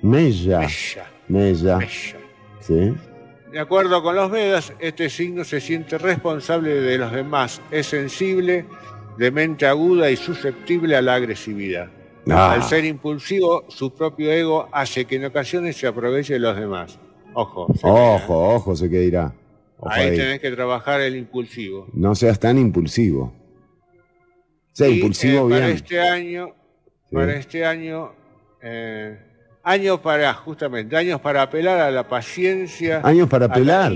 Mella. 0.00 0.60
Mella. 0.60 1.17
Mella. 1.28 1.78
Sí. 2.60 2.94
De 3.52 3.58
acuerdo 3.58 4.02
con 4.02 4.14
los 4.14 4.30
Vedas, 4.30 4.72
este 4.78 5.08
signo 5.08 5.44
se 5.44 5.60
siente 5.60 5.96
responsable 5.98 6.74
de 6.74 6.98
los 6.98 7.12
demás, 7.12 7.60
es 7.70 7.86
sensible, 7.86 8.66
de 9.16 9.30
mente 9.30 9.66
aguda 9.66 10.10
y 10.10 10.16
susceptible 10.16 10.94
a 10.96 11.02
la 11.02 11.14
agresividad. 11.14 11.88
Ah. 12.30 12.52
Al 12.52 12.62
ser 12.62 12.84
impulsivo, 12.84 13.64
su 13.68 13.94
propio 13.94 14.30
ego 14.30 14.68
hace 14.70 15.06
que 15.06 15.16
en 15.16 15.24
ocasiones 15.24 15.76
se 15.76 15.86
aproveche 15.86 16.34
de 16.34 16.40
los 16.40 16.56
demás. 16.56 16.98
Ojo, 17.32 17.68
se- 17.74 17.80
Ojo, 17.86 18.54
ojo, 18.54 18.76
Sequeira. 18.76 19.32
Ojo 19.78 19.90
ahí 19.90 20.10
ahí. 20.10 20.16
tenés 20.16 20.40
que 20.40 20.50
trabajar 20.50 21.00
el 21.00 21.16
impulsivo. 21.16 21.86
No 21.94 22.14
seas 22.14 22.38
tan 22.38 22.58
impulsivo. 22.58 23.32
Sea 24.72 24.88
Y, 24.88 24.94
impulsivo 24.96 25.46
eh, 25.46 25.50
para 25.50 25.66
bien. 25.66 25.76
este 25.76 26.00
año, 26.00 26.54
para 27.10 27.34
este 27.36 27.64
año, 27.64 28.12
eh, 28.62 29.18
años 29.68 30.00
para, 30.00 30.32
justamente, 30.34 30.96
años 30.96 31.20
para 31.20 31.42
apelar 31.42 31.78
a 31.80 31.90
la 31.90 32.08
paciencia. 32.08 33.00
Años 33.04 33.28
para 33.28 33.46
apelar. 33.46 33.92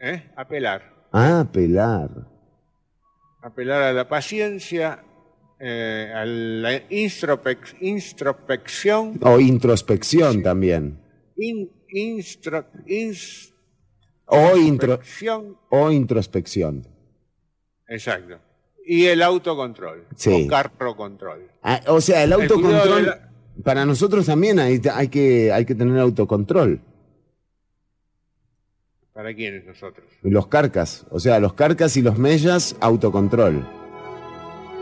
¿Eh? 0.00 0.30
Apelar. 0.36 0.92
Ah, 1.12 1.46
pelar. 1.52 2.10
apelar 3.42 3.82
a 3.82 3.92
la 3.92 4.08
paciencia, 4.08 5.04
eh, 5.60 6.10
a 6.14 6.24
la 6.24 6.88
introspec- 6.88 7.76
introspección, 7.80 9.18
O 9.22 9.38
introspección 9.38 10.42
también. 10.42 10.98
in- 11.36 11.70
instro- 11.94 12.66
ins- 12.86 13.52
O, 14.26 14.56
intro, 14.56 14.94
introspección, 14.94 15.58
o 15.68 15.90
introspección. 15.92 16.86
exacto, 17.86 18.38
y 18.86 19.04
el 19.06 19.20
autocontrol, 19.22 20.06
Sí. 20.16 20.46
o 20.46 20.48
carrocontrol. 20.48 21.50
Ah, 21.62 21.80
o 21.88 22.00
sea, 22.00 22.24
el 22.24 22.32
autocontrol. 22.32 23.14
Para 23.62 23.84
nosotros 23.86 24.26
también 24.26 24.58
hay, 24.58 24.80
hay, 24.92 25.08
que, 25.08 25.52
hay 25.52 25.64
que 25.64 25.74
tener 25.74 25.98
autocontrol. 25.98 26.80
¿Para 29.12 29.32
quiénes 29.32 29.64
nosotros? 29.64 30.06
Los 30.22 30.48
carcas. 30.48 31.06
O 31.10 31.20
sea, 31.20 31.38
los 31.38 31.54
carcas 31.54 31.96
y 31.96 32.02
los 32.02 32.18
mellas, 32.18 32.76
autocontrol. 32.80 33.64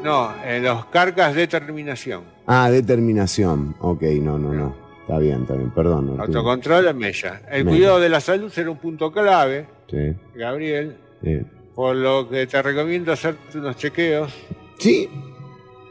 No, 0.02 0.34
en 0.44 0.64
los 0.64 0.86
cargas 0.86 1.34
determinación. 1.34 2.24
Ah, 2.46 2.70
determinación. 2.70 3.76
Ok, 3.80 4.02
no, 4.22 4.38
no, 4.38 4.52
no. 4.54 4.74
Está 5.02 5.18
bien, 5.18 5.42
está 5.42 5.54
bien. 5.54 5.70
Perdón. 5.70 6.18
Autocontrol 6.18 6.86
en 6.88 6.96
mella. 6.96 7.42
El 7.50 7.64
Mella. 7.64 7.76
cuidado 7.76 8.00
de 8.00 8.08
la 8.08 8.20
salud 8.20 8.50
será 8.50 8.70
un 8.70 8.78
punto 8.78 9.12
clave, 9.12 9.66
Sí, 9.90 10.14
Gabriel, 10.34 10.96
sí. 11.22 11.40
por 11.74 11.94
lo 11.94 12.26
que 12.30 12.46
te 12.46 12.62
recomiendo 12.62 13.12
hacerte 13.12 13.58
unos 13.58 13.76
chequeos. 13.76 14.32
Sí. 14.78 15.08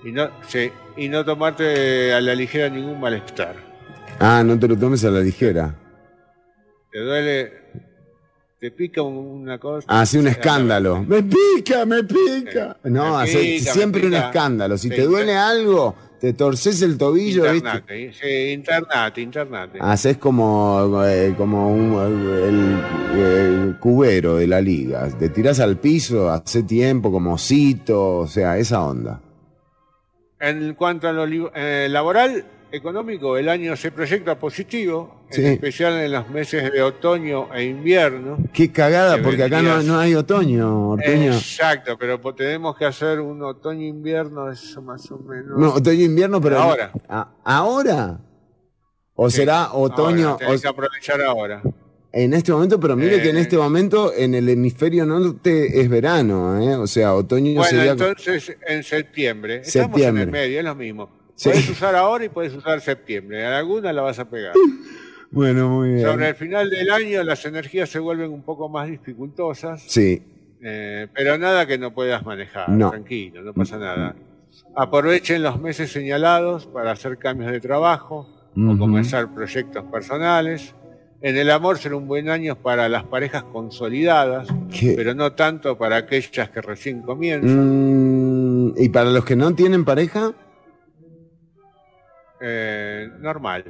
Y 0.04 0.12
no, 0.12 0.30
sí, 0.48 0.72
y 0.98 1.08
no 1.10 1.24
tomarte 1.26 2.14
a 2.14 2.22
la 2.22 2.36
ligera 2.36 2.70
ningún 2.70 3.00
malestar. 3.00 3.56
Ah, 4.20 4.44
no 4.46 4.58
te 4.60 4.68
lo 4.68 4.78
tomes 4.78 5.04
a 5.06 5.10
la 5.12 5.20
ligera. 5.22 5.76
Te 6.92 7.00
duele, 7.00 7.54
te 8.60 8.72
pica 8.72 9.02
un- 9.02 9.16
una 9.44 9.58
cosa. 9.58 9.86
Hace 9.90 10.20
un 10.20 10.28
escándalo. 10.28 11.04
Me 11.04 11.24
pica, 11.24 11.86
me 11.86 12.04
pica. 12.04 12.78
No, 12.84 13.18
Me 13.20 13.26
pica, 13.28 13.74
siempre 13.74 14.06
un 14.08 14.14
escándalo. 14.14 14.78
Si 14.78 14.90
Sí, 14.90 14.96
te 14.96 15.04
duele 15.04 15.36
algo, 15.36 15.96
te 16.20 16.34
torces 16.34 16.82
el 16.84 16.98
tobillo, 16.98 17.44
¿viste? 17.44 17.56
Internate, 17.58 18.14
sí, 18.14 18.52
internate, 18.52 19.22
internate. 19.22 19.80
Haces 19.82 20.18
como, 20.18 21.02
eh, 21.06 21.34
como 21.38 21.74
un- 21.74 22.84
el, 23.16 23.20
el 23.20 23.78
cubero 23.80 24.36
de 24.36 24.46
la 24.48 24.62
liga. 24.62 25.08
Te 25.18 25.30
tirás 25.30 25.60
al 25.60 25.78
piso 25.78 26.30
hace 26.30 26.62
tiempo, 26.64 27.12
como 27.12 27.34
osito, 27.34 28.18
o 28.20 28.28
sea, 28.28 28.58
esa 28.58 28.84
onda. 28.84 29.20
En 30.42 30.74
cuanto 30.74 31.08
a 31.08 31.14
lo 31.14 31.26
eh, 31.54 31.88
laboral, 31.90 32.44
económico, 32.72 33.38
el 33.38 33.48
año 33.48 33.76
se 33.76 33.92
proyecta 33.92 34.40
positivo, 34.40 35.22
Sí. 35.30 35.42
en 35.46 35.54
especial 35.54 35.94
en 36.00 36.12
los 36.12 36.30
meses 36.30 36.72
de 36.74 36.82
otoño 36.82 37.54
e 37.54 37.64
invierno. 37.66 38.38
Qué 38.52 38.72
cagada, 38.72 39.18
Que 39.18 39.22
porque 39.24 39.44
acá 39.44 39.62
no, 39.62 40.00
hay 40.00 40.16
otoño, 40.16 40.90
Ortuño. 40.92 41.32
Exacto, 41.34 41.96
pero 41.98 42.20
tenemos 42.34 42.76
que 42.76 42.86
hacer 42.86 43.20
un 43.20 43.42
otoño-invierno, 43.44 44.52
eso 44.52 44.82
más 44.82 45.10
o 45.12 45.20
menos. 45.20 45.58
No, 45.60 45.74
otoño-invierno, 45.76 46.42
pero... 46.42 46.58
Ahora. 46.60 46.92
Ah, 47.08 47.30
¿Ahora? 47.44 48.20
¿O 49.14 49.30
será 49.30 49.74
otoño? 49.74 50.30
Ahora, 50.30 50.38
tenés 50.40 50.60
o- 50.60 50.62
que 50.64 50.68
aprovechar 50.68 51.22
ahora. 51.22 51.62
En 52.14 52.34
este 52.34 52.52
momento, 52.52 52.80
pero 52.80 52.96
mire 52.98 53.18
Eh. 53.18 53.22
que 53.22 53.30
en 53.30 53.38
este 53.38 53.58
momento 53.58 54.12
en 54.14 54.36
el 54.36 54.50
hemisferio 54.50 55.06
norte 55.06 55.80
es 55.80 55.88
verano, 55.90 56.62
¿eh? 56.62 56.76
O 56.76 56.86
sea, 56.88 57.14
otoño 57.16 57.54
Bueno, 57.54 57.64
sería... 57.64 57.92
entonces 57.94 58.58
en 58.68 58.84
septiembre. 58.84 59.62
Estamos 59.64 59.86
en 59.88 59.92
Septiembre. 59.94 60.24
el 60.24 60.32
medio, 60.32 60.60
es 60.60 60.66
lo 60.66 60.76
mismo. 60.76 61.10
Sí. 61.36 61.50
Puedes 61.50 61.70
usar 61.70 61.96
ahora 61.96 62.26
y 62.26 62.30
puedes 62.30 62.54
usar 62.54 62.82
septiembre. 62.82 63.40
En 63.42 63.48
alguna 63.54 63.94
la 63.94 64.02
vas 64.02 64.20
a 64.20 64.30
pegar. 64.30 64.54
Bueno, 65.34 65.70
muy 65.70 65.94
bien. 65.94 66.06
Sobre 66.06 66.28
el 66.28 66.36
final 66.36 66.70
del 66.70 66.92
año 66.92 67.24
las 67.24 67.46
energías 67.46 67.88
se 67.90 68.00
vuelven 68.00 68.32
un 68.34 68.42
poco 68.44 68.68
más 68.68 68.90
dificultosas, 68.90 69.82
Sí, 69.88 70.22
eh, 70.62 71.08
pero 71.16 71.38
nada 71.38 71.66
que 71.66 71.78
no 71.78 71.94
puedas 71.94 72.26
manejar. 72.26 72.68
No. 72.68 72.90
Tranquilo, 72.90 73.42
no 73.42 73.54
pasa 73.54 73.78
nada. 73.78 74.14
Aprovechen 74.76 75.42
los 75.42 75.58
meses 75.62 75.90
señalados 75.90 76.68
para 76.68 76.92
hacer 76.92 77.18
cambios 77.18 77.50
de 77.50 77.62
trabajo 77.62 78.28
o 78.58 78.78
comenzar 78.78 79.34
proyectos 79.34 79.86
personales. 79.86 80.76
En 81.24 81.38
el 81.38 81.52
amor 81.52 81.78
será 81.78 81.96
un 81.96 82.08
buen 82.08 82.30
año 82.30 82.56
para 82.56 82.90
las 82.90 83.04
parejas 83.04 83.44
consolidadas, 83.44 84.48
¿Qué? 84.72 84.94
pero 84.96 85.14
no 85.14 85.34
tanto 85.34 85.78
para 85.78 85.98
aquellas 85.98 86.50
que 86.50 86.62
recién 86.62 87.02
comienzan. 87.04 88.70
Mm, 88.70 88.74
¿Y 88.78 88.90
para 88.90 89.12
los 89.12 89.24
que 89.24 89.36
no 89.36 89.54
tienen 89.54 89.86
pareja? 89.86 90.34
Eh, 92.42 93.08
normal. 93.20 93.66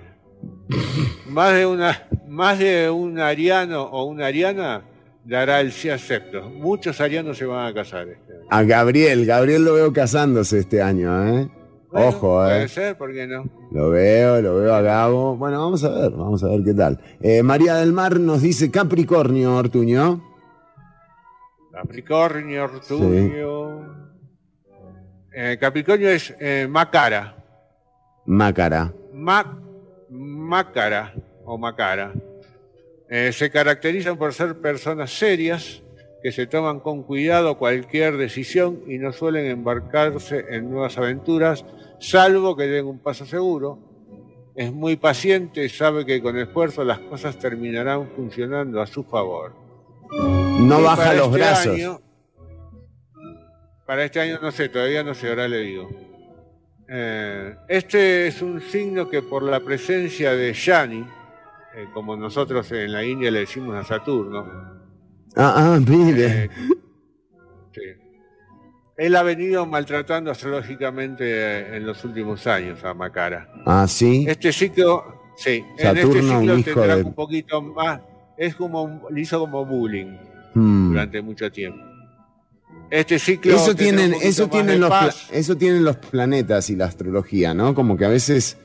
más 1.28 1.54
de 1.54 1.66
una, 1.66 2.08
más 2.28 2.58
de 2.58 2.90
un 2.90 3.20
ariano 3.20 3.84
o 3.84 4.06
una 4.06 4.28
ariana 4.28 4.84
dará 5.26 5.60
el 5.60 5.74
sí 5.74 5.90
acepto. 5.90 6.50
Muchos 6.50 7.02
arianos 7.02 7.38
se 7.38 7.46
van 7.46 7.68
a 7.68 7.74
casar. 7.74 8.08
este 8.08 8.32
año. 8.34 8.46
A 8.50 8.64
Gabriel, 8.64 9.26
Gabriel 9.26 9.66
lo 9.66 9.74
veo 9.74 9.92
casándose 9.92 10.60
este 10.60 10.82
año, 10.82 11.28
¿eh? 11.28 11.50
Bueno, 11.92 12.08
Ojo, 12.08 12.36
Puede 12.36 12.64
¿eh? 12.64 12.68
ser, 12.70 12.98
¿por 12.98 13.12
qué 13.14 13.28
no? 13.28 13.44
Lo 13.72 13.90
veo, 13.90 14.42
lo 14.42 14.56
veo 14.56 14.74
a 14.74 14.82
Gabo. 14.82 15.36
Bueno, 15.36 15.60
vamos 15.60 15.84
a 15.84 15.90
ver, 15.90 16.12
vamos 16.12 16.42
a 16.44 16.48
ver 16.48 16.64
qué 16.64 16.74
tal. 16.74 17.00
Eh, 17.22 17.44
María 17.44 17.76
del 17.76 17.92
Mar 17.92 18.18
nos 18.20 18.42
dice 18.42 18.72
Capricornio, 18.72 19.56
Ortuño. 19.58 20.22
Capricornio, 21.72 22.64
Ortuño. 22.66 24.02
Eh, 25.34 25.58
Capricornio 25.60 26.10
es 26.10 26.34
eh, 26.40 26.68
Macara. 26.70 27.36
Mácara. 28.26 28.94
Ma- 29.14 29.58
Mácara 30.10 31.14
o 31.46 31.58
Macara. 31.58 32.14
Eh, 33.10 33.32
se 33.34 33.50
caracterizan 33.50 34.18
por 34.18 34.34
ser 34.34 34.60
personas 34.60 35.12
serias 35.12 35.82
que 36.24 36.32
se 36.32 36.48
toman 36.48 36.80
con 36.80 37.04
cuidado 37.04 37.58
cualquier 37.58 38.16
decisión 38.18 38.80
y 38.88 38.98
no 39.00 39.12
suelen 39.12 39.48
embarcarse 39.48 40.46
en 40.50 40.70
nuevas 40.70 40.98
aventuras, 40.98 41.66
salvo 42.02 42.56
que 42.58 42.64
den 42.68 42.86
un 42.86 43.00
paso 43.00 43.26
seguro. 43.26 43.80
Es 44.56 44.74
muy 44.74 44.98
paciente, 44.98 45.70
sabe 45.70 46.06
que 46.06 46.22
con 46.22 46.38
esfuerzo 46.38 46.84
las 46.84 47.00
cosas 47.00 47.40
terminarán 47.40 48.10
funcionando 48.16 48.82
a 48.82 48.88
su 48.88 49.04
favor. 49.04 49.54
No 50.60 50.80
Y 50.82 50.84
baja 50.84 51.14
los 51.14 51.28
este 51.28 51.38
brazos. 51.38 51.76
año- 51.76 52.02
para 53.88 54.04
este 54.06 54.20
año 54.20 54.40
no 54.42 54.52
sé, 54.52 54.70
todavía 54.70 55.04
no 55.04 55.14
sé, 55.14 55.30
ahora 55.30 55.48
le 55.48 55.60
digo. 55.60 55.90
Eh, 56.90 57.56
este 57.70 58.28
es 58.28 58.42
un 58.42 58.60
signo 58.62 59.10
que 59.10 59.22
por 59.22 59.44
la 59.44 59.62
presencia 59.62 60.34
de 60.34 60.54
Yani, 60.54 61.06
eh, 61.76 61.88
como 61.94 62.18
nosotros 62.18 62.70
en 62.74 62.92
la 62.92 63.04
India 63.06 63.32
le 63.32 63.40
decimos 63.40 63.76
a 63.76 63.84
Saturno, 63.86 64.46
Ah, 65.38 65.54
ah, 65.76 65.80
mire. 65.88 66.50
sí. 66.54 66.74
Él 69.02 69.16
ha 69.16 69.24
venido 69.24 69.66
maltratando 69.66 70.30
astrológicamente 70.30 71.24
eh, 71.26 71.78
en 71.78 71.86
los 71.88 72.04
últimos 72.06 72.46
años 72.46 72.84
a 72.84 72.94
Macara. 72.94 73.50
Ah, 73.66 73.88
sí. 73.88 74.26
Este 74.28 74.52
ciclo, 74.54 75.32
sí, 75.38 75.64
en 75.78 75.88
este 75.88 76.02
Saturno, 76.04 76.40
un 76.40 76.40
ciclo 76.42 76.58
hijo 76.60 76.64
tendrá 76.82 76.96
de- 76.98 77.04
un 77.04 77.14
poquito 77.14 77.62
más, 77.64 78.00
es 78.38 78.54
como, 78.56 79.08
le 79.10 79.22
hizo 79.22 79.40
como 79.40 79.66
bullying 79.66 80.18
Hmm. 80.54 80.90
durante 80.90 81.22
mucho 81.22 81.52
tiempo. 81.52 81.84
Este 82.92 83.18
ciclo 83.18 83.56
Eso 83.56 83.74
tienen, 83.74 84.14
un 84.14 84.22
eso 84.22 84.48
tienen 84.50 84.80
los, 84.82 84.92
eso 85.32 85.56
tienen 85.58 85.84
los 85.84 85.96
planetas 85.98 86.70
y 86.70 86.76
la 86.76 86.86
astrología, 86.86 87.54
¿no? 87.54 87.74
Como 87.74 87.96
que 87.98 88.06
a 88.06 88.10
veces 88.10 88.58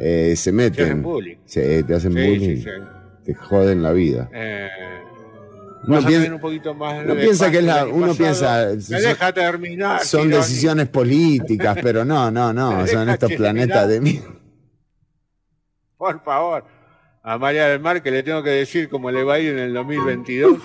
eh, 0.00 0.34
se 0.36 0.50
meten. 0.52 0.84
hacen 0.86 1.02
bullying. 1.02 1.36
Sí, 1.44 1.60
te 1.86 1.94
hacen 1.94 2.12
Sí, 2.14 2.18
bullying. 2.18 2.56
sí, 2.56 2.62
sí. 2.62 2.70
Te 3.26 3.34
joden 3.34 3.82
la 3.82 3.92
vida. 3.92 4.28
Eh, 4.34 4.68
Uno 5.86 5.98
piensa- 5.98 6.08
tener 6.10 6.32
un 6.34 6.40
poquito 6.40 6.74
más 6.74 7.04
uno 7.04 7.14
de 7.14 7.20
piensa 7.22 7.44
paz 7.44 7.52
que 7.52 7.58
es 7.58 7.64
la- 7.64 7.86
uno 7.86 8.06
pasado. 8.14 8.72
piensa, 8.76 8.98
deja 9.00 9.32
terminar. 9.32 10.00
Son 10.04 10.28
decisiones 10.30 10.88
políticas, 10.88 11.76
pero 11.82 12.04
no, 12.04 12.30
no, 12.30 12.52
no. 12.52 12.86
Son 12.86 13.08
estos 13.08 13.32
planetas 13.32 13.88
de 13.88 14.00
mí. 14.00 14.20
Por 15.96 16.22
favor. 16.22 16.64
A 17.22 17.38
María 17.38 17.66
del 17.68 17.80
Mar 17.80 18.02
que 18.02 18.10
le 18.10 18.22
tengo 18.22 18.42
que 18.42 18.50
decir 18.50 18.88
cómo 18.90 19.10
le 19.10 19.24
va 19.24 19.34
a 19.34 19.38
ir 19.38 19.52
en 19.52 19.58
el 19.58 19.72
2022. 19.74 20.58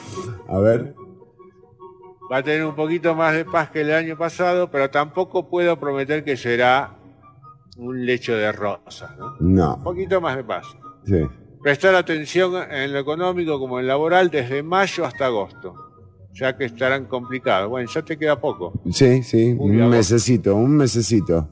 A 0.50 0.58
ver. 0.60 0.94
Va 2.32 2.38
a 2.38 2.44
tener 2.44 2.66
un 2.66 2.76
poquito 2.76 3.16
más 3.16 3.34
de 3.34 3.46
paz 3.46 3.70
que 3.72 3.82
el 3.82 3.92
año 3.94 4.18
pasado, 4.18 4.70
pero 4.70 4.90
tampoco 4.90 5.50
puedo 5.50 5.80
prometer 5.80 6.24
que 6.26 6.36
será 6.36 6.96
un 7.78 8.06
lecho 8.06 8.36
de 8.36 8.52
rosas. 8.52 9.18
¿no? 9.18 9.36
Un 9.40 9.56
No. 9.56 9.82
poquito 9.84 10.20
más 10.20 10.36
de 10.36 10.44
paz. 10.44 10.66
Sí. 11.06 11.22
Prestar 11.62 11.96
atención 11.96 12.56
en 12.72 12.94
lo 12.94 13.00
económico 13.00 13.60
como 13.60 13.80
en 13.80 13.88
laboral 13.88 14.30
desde 14.30 14.64
mayo 14.64 15.06
hasta 15.06 15.26
agosto, 15.26 15.76
ya 16.34 16.56
que 16.56 16.66
estarán 16.66 17.06
complicados. 17.06 17.70
Bueno, 17.70 17.90
ya 17.94 18.02
te 18.02 18.18
queda 18.18 18.40
poco. 18.40 18.74
Sí, 18.92 19.24
sí. 19.24 19.56
Un 19.58 19.90
mesecito, 19.90 20.56
un 20.56 20.78
mesecito. 20.78 21.50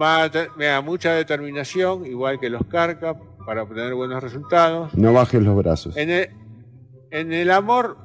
Va 0.00 0.24
a 0.24 0.30
tener 0.30 0.82
mucha 0.82 1.12
determinación, 1.12 2.06
igual 2.06 2.38
que 2.40 2.50
los 2.50 2.64
Carca, 2.66 3.16
para 3.46 3.62
obtener 3.62 3.94
buenos 3.94 4.22
resultados. 4.22 4.94
No 4.94 5.12
bajes 5.12 5.42
los 5.42 5.56
brazos. 5.56 5.96
En 5.96 6.10
el, 6.10 6.30
en 7.10 7.32
el 7.32 7.50
amor, 7.50 7.96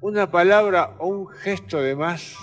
una 0.00 0.30
palabra 0.30 0.96
o 0.98 1.06
un 1.06 1.28
gesto 1.28 1.80
de 1.80 1.94
más 1.94 2.34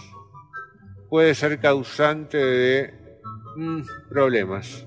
puede 1.09 1.35
ser 1.35 1.59
causante 1.59 2.37
de 2.37 3.21
mm, 3.55 3.81
problemas. 4.09 4.86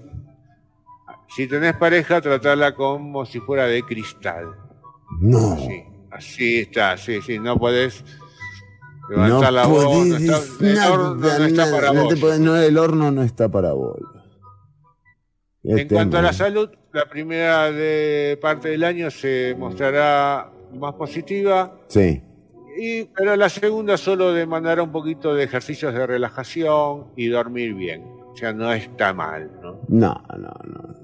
Si 1.35 1.47
tenés 1.47 1.74
pareja, 1.77 2.20
tratarla 2.20 2.74
como 2.74 3.24
si 3.24 3.40
fuera 3.40 3.65
de 3.66 3.82
cristal. 3.82 4.47
No. 5.20 5.57
Sí, 5.57 5.85
así 6.11 6.59
está, 6.61 6.97
sí, 6.97 7.20
sí, 7.23 7.39
no 7.39 7.57
podés 7.59 8.05
levantar 9.09 9.40
no 9.40 9.51
la 9.51 9.66
voz, 9.66 10.07
no 10.07 10.16
está, 10.16 10.39
el 10.66 10.74
nada, 10.74 10.93
horno 10.93 11.15
no 11.15 11.44
está 11.44 11.65
nada, 11.66 11.73
para 11.81 11.93
no 11.93 12.05
vos. 12.05 12.15
te 12.15 12.20
podés- 12.20 12.39
no, 12.40 12.57
el 12.57 12.78
horno 12.78 13.11
no 13.11 13.23
está 13.23 13.48
para 13.48 13.73
vos. 13.73 13.97
En 15.62 15.78
Este 15.78 15.94
cuanto 15.94 16.16
a 16.19 16.23
la 16.23 16.32
salud, 16.32 16.70
la 16.93 17.05
primera 17.09 17.70
de 17.70 18.39
parte 18.40 18.70
del 18.70 18.82
año 18.85 19.11
se 19.11 19.55
mostrará 19.59 20.51
más 20.74 20.94
positiva, 20.94 21.77
Sí. 21.89 22.23
y, 22.78 23.05
pero 23.05 23.36
la 23.36 23.48
segunda 23.48 23.97
solo 23.98 24.32
demandará 24.32 24.82
un 24.82 24.93
poquito 24.93 25.35
de 25.35 25.44
ejercicios 25.44 25.93
de 25.93 26.07
relajación 26.07 27.09
y 27.16 27.28
dormir 27.28 27.74
bien. 27.74 28.05
O 28.32 28.36
sea, 28.36 28.52
no 28.52 28.73
está 28.73 29.12
mal, 29.12 29.51
¿no? 29.61 29.81
No, 29.89 30.23
no, 30.39 30.55
no. 30.65 30.99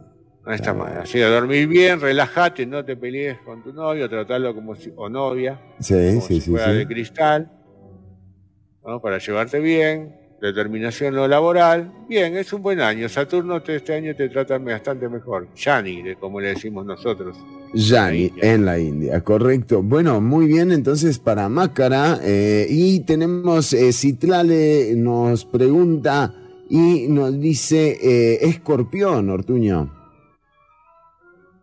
No 0.47 0.53
está 0.53 0.73
mal. 0.73 0.99
Así 1.03 1.15
que 1.15 1.25
dormir 1.25 1.67
bien, 1.67 2.01
relájate, 2.01 2.65
no 2.67 2.85
te 2.85 2.97
pelees 2.97 3.39
con 3.45 3.63
tu 3.65 3.73
novio, 3.73 4.09
tratarlo 4.09 4.55
como 4.55 4.77
si, 4.77 4.93
o 4.95 5.09
novia, 5.09 5.61
Sí, 5.81 5.95
como 5.95 6.21
sí, 6.21 6.35
si 6.37 6.41
sí, 6.43 6.51
fuera 6.53 6.73
de 6.73 6.87
cristal, 6.87 7.51
¿no? 8.87 9.01
Para 9.01 9.19
llevarte 9.19 9.59
bien, 9.59 10.15
determinación 10.41 11.09
en 11.09 11.17
lo 11.17 11.27
laboral. 11.27 11.93
Bien, 12.09 12.37
es 12.37 12.53
un 12.53 12.63
buen 12.63 12.81
año. 12.81 13.09
Saturno 13.09 13.61
te- 13.63 13.77
este 13.77 13.95
año 13.95 14.15
te 14.15 14.29
trata 14.29 14.59
bastante 14.59 15.09
mejor. 15.09 15.49
Yani, 15.57 16.15
como 16.21 16.41
le 16.41 16.49
decimos 16.51 16.87
nosotros. 16.87 17.37
Yani, 17.75 18.33
en 18.41 18.65
la 18.65 18.79
India, 18.79 19.21
correcto. 19.23 19.83
Bueno, 19.83 20.21
muy 20.21 20.47
bien, 20.47 20.71
entonces 20.71 21.19
para 21.19 21.49
Mácara. 21.49 22.21
eh, 22.23 22.67
y 22.71 23.01
tenemos, 23.01 23.73
eh, 23.73 23.93
Citlale 23.93 24.95
nos 24.97 25.45
pregunta 25.45 26.33
y 26.71 27.09
nos 27.09 27.39
dice, 27.41 27.99
eh, 28.01 28.39
escorpión, 28.43 29.29
Ortuño. 29.31 29.96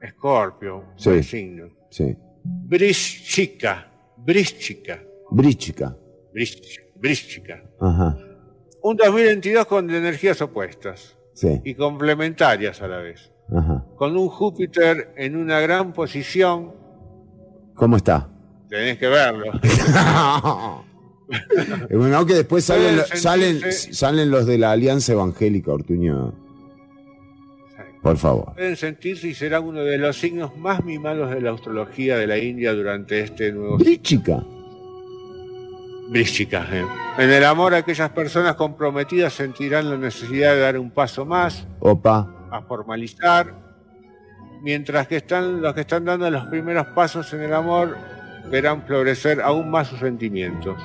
Escorpio, 0.03 0.83
Sí. 0.97 1.09
buen 1.09 1.23
signo. 1.23 1.65
Sí. 1.89 2.15
Brischica, 2.43 3.89
Brischica. 4.17 4.99
Brischica, 5.31 5.95
Brischica. 6.95 7.63
Ajá. 7.79 8.17
Un 8.81 8.97
2022 8.97 9.65
con 9.65 9.89
energías 9.89 10.41
opuestas 10.41 11.15
Sí. 11.33 11.61
y 11.63 11.73
complementarias 11.75 12.81
a 12.81 12.87
la 12.87 12.97
vez. 12.97 13.31
Ajá. 13.55 13.85
Con 13.95 14.17
un 14.17 14.27
Júpiter 14.29 15.13
en 15.15 15.35
una 15.37 15.59
gran 15.61 15.93
posición, 15.93 16.73
¿Cómo 17.75 17.97
está? 17.97 18.29
tenés 18.69 18.97
que 18.97 19.07
verlo. 19.07 19.45
Bueno, 21.89 22.25
que 22.25 22.33
después 22.35 22.63
salen, 22.65 22.99
salen 23.71 24.29
los 24.29 24.45
de 24.45 24.57
la 24.59 24.71
Alianza 24.71 25.13
Evangélica, 25.13 25.71
Ortuño. 25.71 26.35
Por 28.03 28.17
favor. 28.17 28.53
Pueden 28.53 28.75
sentirse 28.75 29.29
y 29.29 29.33
serán 29.33 29.63
uno 29.63 29.79
de 29.79 29.97
los 29.97 30.17
signos 30.17 30.55
más 30.57 30.83
mimados 30.83 31.29
de 31.29 31.39
la 31.39 31.51
astrología 31.51 32.17
de 32.17 32.27
la 32.27 32.37
India 32.37 32.73
durante 32.73 33.21
este 33.21 33.53
nuevo 33.53 33.77
Bríchica. 33.77 34.43
Brística, 36.09 36.67
eh. 36.69 36.85
En 37.17 37.31
el 37.31 37.45
amor, 37.45 37.73
aquellas 37.73 38.09
personas 38.09 38.55
comprometidas 38.55 39.33
sentirán 39.33 39.89
la 39.89 39.97
necesidad 39.97 40.53
de 40.53 40.59
dar 40.59 40.77
un 40.77 40.91
paso 40.91 41.25
más, 41.25 41.65
Opa. 41.79 42.49
a 42.51 42.61
formalizar, 42.63 43.55
mientras 44.61 45.07
que 45.07 45.15
están 45.15 45.61
los 45.61 45.73
que 45.73 45.81
están 45.81 46.03
dando 46.03 46.29
los 46.29 46.45
primeros 46.47 46.87
pasos 46.87 47.33
en 47.33 47.43
el 47.43 47.53
amor 47.53 47.97
verán 48.51 48.83
florecer 48.85 49.41
aún 49.41 49.71
más 49.71 49.87
sus 49.87 49.99
sentimientos. 49.99 50.75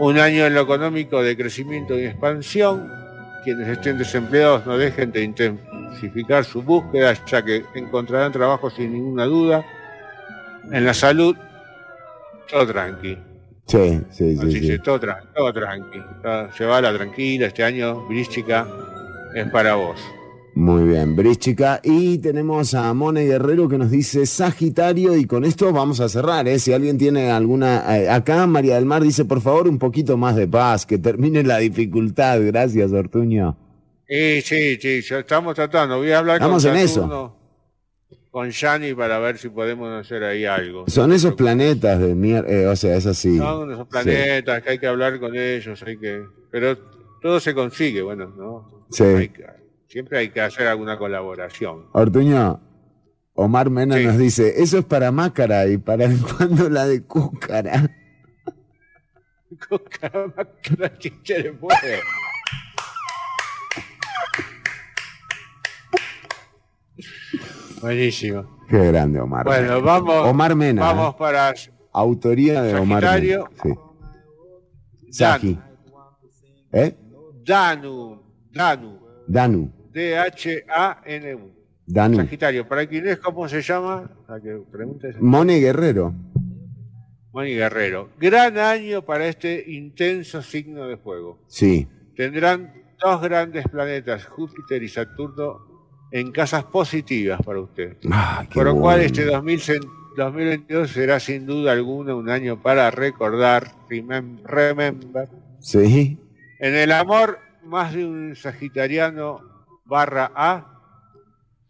Un 0.00 0.18
año 0.18 0.46
en 0.46 0.54
lo 0.54 0.62
económico 0.62 1.22
de 1.22 1.36
crecimiento 1.36 1.96
y 1.96 2.04
expansión. 2.04 2.97
Quienes 3.44 3.68
estén 3.68 3.96
desempleados 3.98 4.66
no 4.66 4.76
dejen 4.76 5.12
de 5.12 5.22
intensificar 5.22 6.44
su 6.44 6.62
búsqueda, 6.62 7.14
ya 7.26 7.42
que 7.42 7.64
encontrarán 7.74 8.32
trabajo 8.32 8.68
sin 8.70 8.92
ninguna 8.92 9.24
duda. 9.24 9.64
En 10.70 10.84
la 10.84 10.92
salud, 10.92 11.36
todo 12.50 12.66
tranqui. 12.66 13.16
Sí, 13.66 14.00
sí, 14.10 14.36
sí. 14.36 14.40
Así 14.46 14.60
sí. 14.60 14.66
que 14.68 14.78
todo, 14.78 15.00
tra- 15.00 15.22
todo 15.34 15.52
tranqui. 15.52 16.02
Llevala 16.58 16.92
tranquila, 16.94 17.46
este 17.46 17.64
año 17.64 18.06
Brística 18.06 18.66
es 19.34 19.48
para 19.50 19.74
vos. 19.74 20.00
Muy 20.58 20.88
bien, 20.88 21.14
Bríchica. 21.14 21.80
Y 21.84 22.18
tenemos 22.18 22.74
a 22.74 22.92
Mone 22.92 23.24
Guerrero 23.26 23.68
que 23.68 23.78
nos 23.78 23.92
dice 23.92 24.26
Sagitario 24.26 25.16
y 25.16 25.24
con 25.24 25.44
esto 25.44 25.72
vamos 25.72 26.00
a 26.00 26.08
cerrar. 26.08 26.48
¿eh? 26.48 26.58
Si 26.58 26.72
alguien 26.72 26.98
tiene 26.98 27.30
alguna... 27.30 27.96
eh, 27.96 28.10
acá 28.10 28.44
María 28.48 28.74
del 28.74 28.84
Mar 28.84 29.02
dice, 29.04 29.24
por 29.24 29.40
favor, 29.40 29.68
un 29.68 29.78
poquito 29.78 30.16
más 30.16 30.34
de 30.34 30.48
paz, 30.48 30.84
que 30.84 30.98
termine 30.98 31.44
la 31.44 31.58
dificultad. 31.58 32.40
Gracias, 32.42 32.90
Ortuño. 32.90 33.56
Sí, 34.08 34.40
sí, 34.40 34.76
sí, 34.80 35.00
estamos 35.14 35.54
tratando. 35.54 35.98
Voy 35.98 36.10
a 36.10 36.18
hablar 36.18 36.38
Estamos 36.38 36.64
con 36.64 36.76
en 36.76 36.82
eso. 36.82 37.36
Con 38.32 38.50
Yanni 38.50 38.94
para 38.94 39.20
ver 39.20 39.38
si 39.38 39.50
podemos 39.50 39.88
hacer 39.92 40.24
ahí 40.24 40.44
algo. 40.44 40.86
Son 40.88 41.12
esos 41.12 41.34
planetas 41.34 42.00
de 42.00 42.16
mierda, 42.16 42.68
o 42.72 42.74
sea, 42.74 42.96
es 42.96 43.06
así. 43.06 43.38
Son 43.38 43.70
esos 43.70 43.84
Sí. 43.84 43.90
planetas 43.92 44.62
que 44.64 44.70
hay 44.70 44.78
que 44.80 44.86
hablar 44.88 45.20
con 45.20 45.36
ellos, 45.36 45.80
hay 45.86 45.96
que, 45.98 46.24
pero 46.50 46.76
todo 47.22 47.38
se 47.38 47.54
consigue, 47.54 48.02
bueno, 48.02 48.32
¿no? 48.36 48.86
Sí. 48.90 49.04
Hay 49.04 49.28
que- 49.28 49.57
siempre 49.88 50.18
hay 50.18 50.30
que 50.30 50.40
hacer 50.40 50.66
alguna 50.68 50.96
colaboración. 50.98 51.86
Ortuño, 51.92 52.60
Omar 53.34 53.70
Mena 53.70 53.96
Sí. 53.96 54.04
nos 54.04 54.18
dice, 54.18 54.62
eso 54.62 54.78
es 54.78 54.84
para 54.84 55.10
Mácara 55.12 55.66
y 55.66 55.78
para 55.78 56.06
cuando 56.36 56.68
la 56.70 56.86
de 56.86 57.02
Cúcara. 57.04 57.90
La 60.78 60.98
chicha 60.98 61.38
le 61.38 61.52
puede. 61.54 62.00
Buenísimo. 67.80 68.58
Qué 68.68 68.86
grande, 68.88 69.20
Omar. 69.20 69.44
Bueno, 69.44 69.74
Mena. 69.74 69.78
vamos. 69.86 70.26
Omar 70.26 70.54
Mena. 70.54 70.82
Vamos 70.82 71.14
¿eh? 71.14 71.16
para 71.18 71.54
Autoría 71.92 72.62
de 72.62 72.74
Omar. 72.74 73.02
Mena. 73.20 73.44
Sí. 73.62 73.74
Sagi. 75.10 75.58
¿Eh? 76.72 76.94
Danu. 77.44 78.20
Danu. 78.52 78.98
Danu. 79.26 79.72
D-H-A-N-U. 79.98 81.50
Sagitario. 82.16 82.68
Para 82.68 82.86
quien 82.86 83.08
es, 83.08 83.18
¿cómo 83.18 83.48
se 83.48 83.62
llama? 83.62 84.10
A 84.28 84.38
que. 84.40 84.60
Mone 85.20 85.58
Guerrero. 85.58 86.14
Moni 87.32 87.50
Guerrero. 87.54 88.10
Gran 88.18 88.58
año 88.58 89.02
para 89.04 89.26
este 89.26 89.64
intenso 89.70 90.42
signo 90.42 90.86
de 90.86 90.96
fuego. 90.96 91.42
Sí. 91.46 91.88
Tendrán 92.16 92.72
dos 93.00 93.20
grandes 93.22 93.64
planetas, 93.68 94.24
Júpiter 94.26 94.82
y 94.82 94.88
Saturno, 94.88 95.60
en 96.10 96.30
casas 96.32 96.64
positivas 96.64 97.40
para 97.44 97.60
usted. 97.60 97.96
Ah, 98.10 98.44
qué 98.48 98.54
Por 98.54 98.64
lo 98.66 98.72
cual 98.72 98.96
bueno. 98.98 99.02
este 99.06 99.24
2000 99.24 99.60
se- 99.60 99.80
2022 100.16 100.90
será 100.90 101.20
sin 101.20 101.46
duda 101.46 101.72
alguna 101.72 102.14
un 102.16 102.28
año 102.28 102.60
para 102.60 102.90
recordar, 102.90 103.72
remem- 103.88 104.42
remember. 104.44 105.28
Sí. 105.60 106.18
En 106.58 106.74
el 106.74 106.90
amor, 106.92 107.38
más 107.64 107.94
de 107.94 108.04
un 108.04 108.34
sagitariano 108.34 109.40
barra 109.88 110.30
A, 110.34 110.74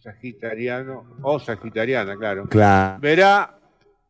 sagitariano 0.00 1.04
o 1.22 1.38
sagitariana, 1.38 2.16
claro, 2.16 2.46
Claro. 2.48 3.00
verá 3.00 3.58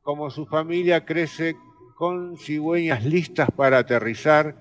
como 0.02 0.30
su 0.30 0.46
familia 0.46 1.04
crece 1.04 1.56
con 1.96 2.36
cigüeñas 2.38 3.04
listas 3.04 3.48
para 3.54 3.78
aterrizar 3.78 4.54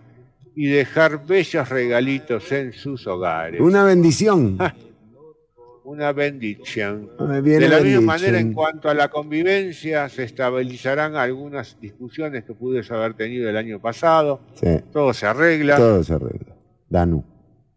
y 0.55 0.67
dejar 0.67 1.25
bellos 1.25 1.69
regalitos 1.69 2.51
en 2.51 2.73
sus 2.73 3.05
hogares. 3.07 3.61
Una 3.61 3.83
bendición. 3.83 4.57
Una 5.83 6.11
bendición. 6.11 7.09
Viene 7.43 7.59
De 7.59 7.69
la 7.69 7.79
misma 7.79 8.01
manera, 8.01 8.39
en 8.39 8.51
cuanto 8.53 8.89
a 8.89 8.93
la 8.93 9.07
convivencia, 9.07 10.09
se 10.09 10.23
estabilizarán 10.23 11.15
algunas 11.15 11.79
discusiones 11.79 12.43
que 12.43 12.53
pude 12.53 12.81
haber 12.89 13.13
tenido 13.13 13.49
el 13.49 13.55
año 13.55 13.79
pasado. 13.79 14.41
Sí. 14.55 14.81
Todo 14.91 15.13
se 15.13 15.27
arregla. 15.27 15.77
Todo 15.77 16.03
se 16.03 16.13
arregla. 16.15 16.55
Danu. 16.89 17.23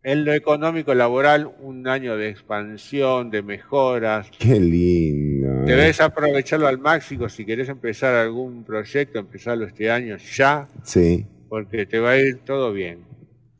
En 0.02 0.24
lo 0.24 0.32
económico 0.32 0.94
laboral, 0.94 1.52
un 1.60 1.86
año 1.86 2.16
de 2.16 2.30
expansión, 2.30 3.30
de 3.30 3.42
mejoras. 3.42 4.30
Qué 4.38 4.58
lindo. 4.58 5.46
eh. 5.48 5.64
Debes 5.66 6.00
aprovecharlo 6.00 6.66
al 6.68 6.78
máximo. 6.78 7.28
Si 7.28 7.44
querés 7.44 7.68
empezar 7.68 8.14
algún 8.14 8.64
proyecto, 8.64 9.18
empezarlo 9.18 9.66
este 9.66 9.90
año 9.90 10.16
ya, 10.16 10.68
Sí. 10.84 11.26
porque 11.50 11.84
te 11.84 11.98
va 12.00 12.10
a 12.12 12.16
ir 12.18 12.38
todo 12.46 12.72
bien. 12.72 13.04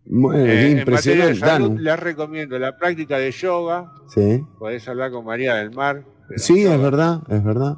Bueno, 0.06 0.42
Eh, 0.42 0.46
qué 0.46 0.52
en 0.52 0.76
materia 0.78 0.78
de 0.78 0.80
impresionante. 0.80 1.38
salud, 1.40 1.68
Danu. 1.68 1.78
les 1.82 2.00
recomiendo 2.00 2.58
la 2.58 2.76
práctica 2.78 3.18
de 3.18 3.30
yoga. 3.32 3.92
Sí. 4.08 4.42
Podés 4.58 4.88
hablar 4.88 5.10
con 5.10 5.26
María 5.26 5.56
del 5.56 5.72
Mar. 5.72 6.04
Sí, 6.36 6.62
es 6.64 6.80
verdad, 6.80 7.20
es 7.28 7.44
verdad. 7.44 7.76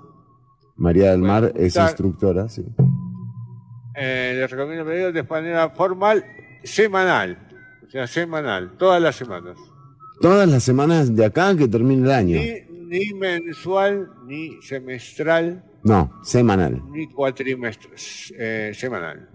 María 0.76 1.10
del 1.10 1.20
Mar 1.20 1.52
es 1.56 1.74
instructora, 1.74 2.48
sí. 2.48 2.64
Eh, 3.96 4.34
les 4.38 4.50
recomiendo 4.50 4.84
pedir 4.86 5.12
de 5.12 5.22
manera 5.24 5.68
formal, 5.70 6.24
semanal. 6.62 7.48
Sea, 7.92 8.06
semanal, 8.06 8.72
todas 8.78 9.02
las 9.02 9.16
semanas. 9.16 9.58
Todas 10.18 10.48
las 10.48 10.62
semanas 10.62 11.14
de 11.14 11.26
acá 11.26 11.54
que 11.54 11.68
termine 11.68 12.04
el 12.06 12.10
año. 12.10 12.38
Ni, 12.40 12.98
ni 13.00 13.12
mensual, 13.12 14.08
ni 14.26 14.56
semestral, 14.62 15.62
No, 15.84 16.10
semanal. 16.24 16.80
ni 16.90 17.06
cuatrimestral, 17.08 17.92
eh, 18.38 18.72
semanal. 18.74 19.28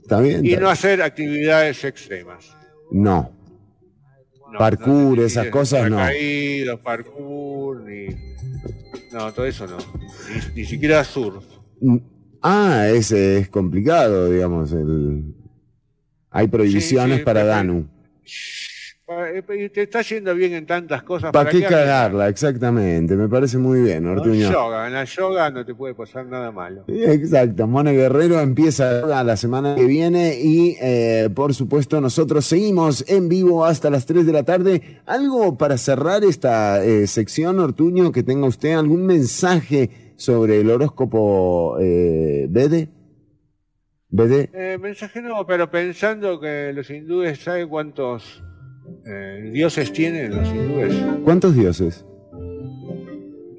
¿Está 0.00 0.20
bien? 0.20 0.44
Y 0.44 0.50
Está 0.50 0.60
no 0.62 0.70
hacer 0.70 1.02
actividades 1.02 1.82
extremas. 1.82 2.56
No. 2.92 3.32
No, 4.52 4.58
Parkour, 4.60 5.18
no 5.18 5.24
esas 5.24 5.48
cosas 5.48 5.90
no. 5.90 5.96
paracaídas, 5.96 6.78
parkour, 6.78 7.80
ni... 7.80 8.06
No, 9.12 9.32
todo 9.32 9.46
eso 9.46 9.66
no. 9.66 9.78
Ni, 10.54 10.60
ni 10.60 10.64
siquiera 10.64 11.02
surf. 11.02 11.44
Mm, 11.80 11.96
Ah, 12.46 12.86
ese 12.90 13.38
es 13.38 13.48
complicado, 13.48 14.30
digamos. 14.30 14.70
El... 14.70 15.34
Hay 16.30 16.46
prohibiciones 16.46 17.18
sí, 17.18 17.24
para 17.24 17.42
Danu. 17.44 17.88
Eh, 19.06 19.70
Te 19.72 19.82
está 19.82 20.00
yendo 20.00 20.34
bien 20.34 20.54
en 20.54 20.64
tantas 20.64 21.02
cosas. 21.02 21.30
¿Para 21.30 21.50
qué 21.50 21.62
cagarla? 21.62 22.28
Exactamente. 22.28 23.14
Me 23.16 23.28
parece 23.28 23.58
muy 23.58 23.82
bien, 23.82 24.02
No, 24.04 24.12
Ortuño. 24.12 24.50
yoga, 24.50 24.86
en 24.86 24.94
la 24.94 25.04
yoga 25.04 25.50
no 25.50 25.62
te 25.64 25.74
puede 25.74 25.94
pasar 25.94 26.24
nada 26.24 26.50
malo. 26.50 26.84
Exacto, 26.88 27.66
Mone 27.66 27.92
Guerrero 27.92 28.40
empieza 28.40 29.02
la 29.22 29.36
semana 29.36 29.74
que 29.74 29.84
viene 29.84 30.40
y 30.40 30.78
eh, 30.80 31.28
por 31.34 31.52
supuesto 31.52 32.00
nosotros 32.00 32.46
seguimos 32.46 33.04
en 33.06 33.28
vivo 33.28 33.66
hasta 33.66 33.90
las 33.90 34.06
3 34.06 34.24
de 34.24 34.32
la 34.32 34.42
tarde. 34.42 34.80
¿Algo 35.04 35.58
para 35.58 35.76
cerrar 35.76 36.24
esta 36.24 36.82
eh, 36.82 37.06
sección, 37.06 37.58
Ortuño, 37.58 38.10
que 38.10 38.22
tenga 38.22 38.46
usted 38.46 38.72
algún 38.72 39.04
mensaje 39.04 39.90
sobre 40.16 40.60
el 40.60 40.70
horóscopo 40.70 41.76
eh, 41.78 42.46
Bede? 42.48 42.88
¿Bede? 44.16 44.48
Eh, 44.52 44.78
mensaje 44.78 45.20
no, 45.20 45.44
pero 45.44 45.68
pensando 45.68 46.38
que 46.38 46.72
los 46.72 46.88
hindúes, 46.88 47.40
¿saben 47.40 47.68
cuántos 47.68 48.44
eh, 49.04 49.50
dioses 49.52 49.92
tienen 49.92 50.36
los 50.36 50.48
hindúes? 50.48 50.94
¿Cuántos 51.24 51.54
dioses? 51.56 52.04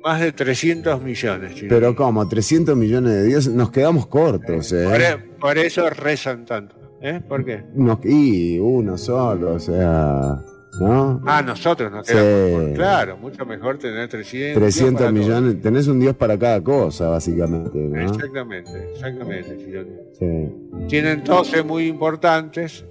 Más 0.02 0.22
de 0.22 0.32
300 0.32 1.02
millones. 1.02 1.56
chicos. 1.56 1.68
Pero 1.70 1.94
como 1.96 2.26
300 2.30 2.78
millones 2.78 3.12
de 3.12 3.24
dioses, 3.26 3.54
nos 3.54 3.70
quedamos 3.72 4.08
cortos, 4.08 4.72
¿eh? 4.72 4.86
Por, 4.86 5.02
e- 5.02 5.18
por 5.42 5.58
eso 5.58 5.90
rezan 5.90 6.46
tanto. 6.46 6.76
¿Eh? 7.02 7.20
¿Por 7.28 7.44
qué? 7.44 7.64
Nos- 7.74 8.00
y 8.06 8.58
uno 8.58 8.98
solo, 8.98 9.56
o 9.56 9.60
sea, 9.60 10.38
¿no? 10.80 11.22
Ah, 11.26 11.42
nosotros 11.42 11.92
nos 11.92 12.06
Sí. 12.08 12.14
quedamos. 12.14 12.72
Claro, 12.76 13.18
mucho 13.18 13.46
mejor 13.46 13.78
tener 13.78 14.08
300, 14.10 14.62
300 14.62 14.94
para 15.02 15.12
todos. 15.12 15.14
millones, 15.26 15.62
tenés 15.62 15.88
un 15.88 16.00
dios 16.00 16.16
para 16.16 16.38
cada 16.38 16.62
cosa, 16.62 17.10
básicamente, 17.10 17.78
¿no? 17.80 18.02
Exactamente, 18.02 18.92
exactamente. 18.94 20.06
Sí. 20.20 20.86
Tienen 20.88 21.24
12 21.24 21.64
muy 21.64 21.88
importantes, 21.88 22.86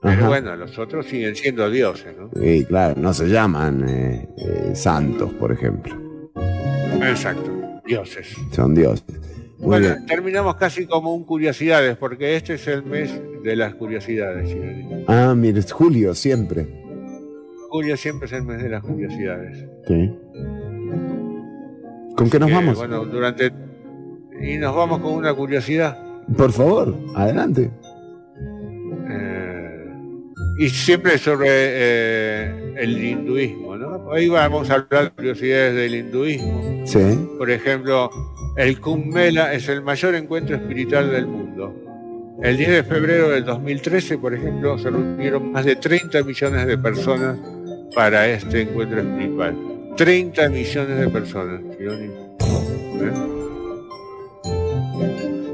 pero 0.00 0.28
bueno, 0.28 0.54
los 0.56 0.78
otros 0.78 1.06
siguen 1.06 1.34
siendo 1.34 1.68
dioses, 1.70 2.14
¿no? 2.16 2.30
Y 2.44 2.64
claro, 2.64 2.94
no 3.00 3.12
se 3.12 3.26
llaman 3.28 3.84
eh, 3.88 4.28
eh, 4.38 4.70
santos, 4.74 5.32
por 5.34 5.50
ejemplo. 5.52 5.94
Exacto, 7.02 7.50
dioses. 7.84 8.34
Son 8.52 8.74
dioses. 8.74 9.04
Muy 9.58 9.66
Bueno, 9.66 9.86
bien. 9.88 10.06
terminamos 10.06 10.54
casi 10.56 10.86
como 10.86 11.14
un 11.14 11.24
curiosidades, 11.24 11.96
porque 11.96 12.36
este 12.36 12.54
es 12.54 12.66
el 12.68 12.84
mes 12.84 13.10
de 13.42 13.56
las 13.56 13.74
curiosidades. 13.74 14.56
Ah, 15.08 15.34
mire, 15.36 15.58
es 15.58 15.72
Julio, 15.72 16.14
siempre. 16.14 16.66
Julio 17.68 17.96
siempre 17.96 18.26
es 18.26 18.32
el 18.32 18.44
mes 18.44 18.62
de 18.62 18.68
las 18.68 18.82
curiosidades. 18.82 19.66
Sí. 19.86 20.10
¿Con 22.16 22.30
qué 22.30 22.38
nos 22.38 22.48
Que, 22.48 22.54
vamos? 22.54 22.76
Bueno, 22.78 23.04
durante... 23.04 23.52
Y 24.40 24.56
nos 24.58 24.74
vamos 24.74 25.00
con 25.00 25.12
una 25.14 25.34
curiosidad. 25.34 25.98
Por 26.36 26.52
favor, 26.52 26.94
adelante. 27.16 27.70
Eh, 29.10 29.86
y 30.60 30.68
siempre 30.68 31.18
sobre 31.18 31.48
eh, 31.50 32.74
el 32.76 33.02
hinduismo. 33.04 33.67
Hoy 34.06 34.28
vamos 34.28 34.70
a 34.70 34.74
hablar 34.74 35.04
de 35.04 35.10
curiosidades 35.10 35.74
del 35.74 35.94
hinduismo. 35.94 36.82
Sí. 36.86 36.98
Por 37.36 37.50
ejemplo, 37.50 38.10
el 38.56 38.80
Kumbh 38.80 39.06
Mela 39.06 39.52
es 39.52 39.68
el 39.68 39.82
mayor 39.82 40.14
encuentro 40.14 40.56
espiritual 40.56 41.10
del 41.10 41.26
mundo. 41.26 41.74
El 42.42 42.56
10 42.56 42.70
de 42.70 42.84
febrero 42.84 43.30
del 43.30 43.44
2013, 43.44 44.18
por 44.18 44.32
ejemplo, 44.34 44.78
se 44.78 44.90
reunieron 44.90 45.50
más 45.52 45.64
de 45.64 45.76
30 45.76 46.22
millones 46.22 46.66
de 46.66 46.78
personas 46.78 47.36
para 47.94 48.28
este 48.28 48.62
encuentro 48.62 49.00
espiritual. 49.00 49.56
30 49.96 50.48
millones 50.48 50.98
de 51.00 51.08
personas. 51.08 51.60
¿Eh? 51.80 52.10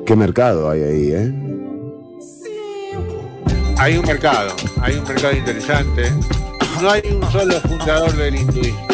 ¿Qué 0.05 0.17
mercado 0.17 0.69
hay 0.69 0.83
ahí, 0.83 1.13
eh? 1.13 1.33
Hay 3.79 3.97
un 3.97 4.07
mercado, 4.07 4.55
hay 4.81 4.95
un 4.95 5.05
mercado 5.05 5.35
interesante. 5.35 6.05
No 6.83 6.91
hay 6.91 7.03
un 7.11 7.23
solo 7.31 7.55
fundador 7.61 8.13
del 8.17 8.37
hinduismo. 8.37 8.87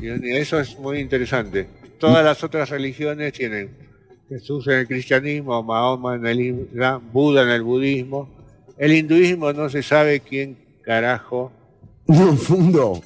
Chironi. 0.00 0.36
Eso 0.36 0.60
es 0.60 0.78
muy 0.78 0.98
interesante. 1.00 1.68
Todas 1.98 2.24
las 2.24 2.42
otras 2.44 2.70
religiones 2.70 3.32
tienen 3.32 3.70
Jesús 4.28 4.66
en 4.68 4.74
el 4.74 4.86
cristianismo, 4.86 5.62
Mahoma 5.62 6.16
en 6.16 6.26
el 6.26 6.40
Islam, 6.40 7.02
Buda 7.12 7.42
en 7.42 7.48
el 7.50 7.62
budismo. 7.62 8.28
El 8.76 8.92
hinduismo 8.92 9.52
no 9.52 9.68
se 9.68 9.82
sabe 9.82 10.20
quién 10.20 10.56
carajo 10.84 11.50
No, 12.06 12.36
fundo. 12.36 13.00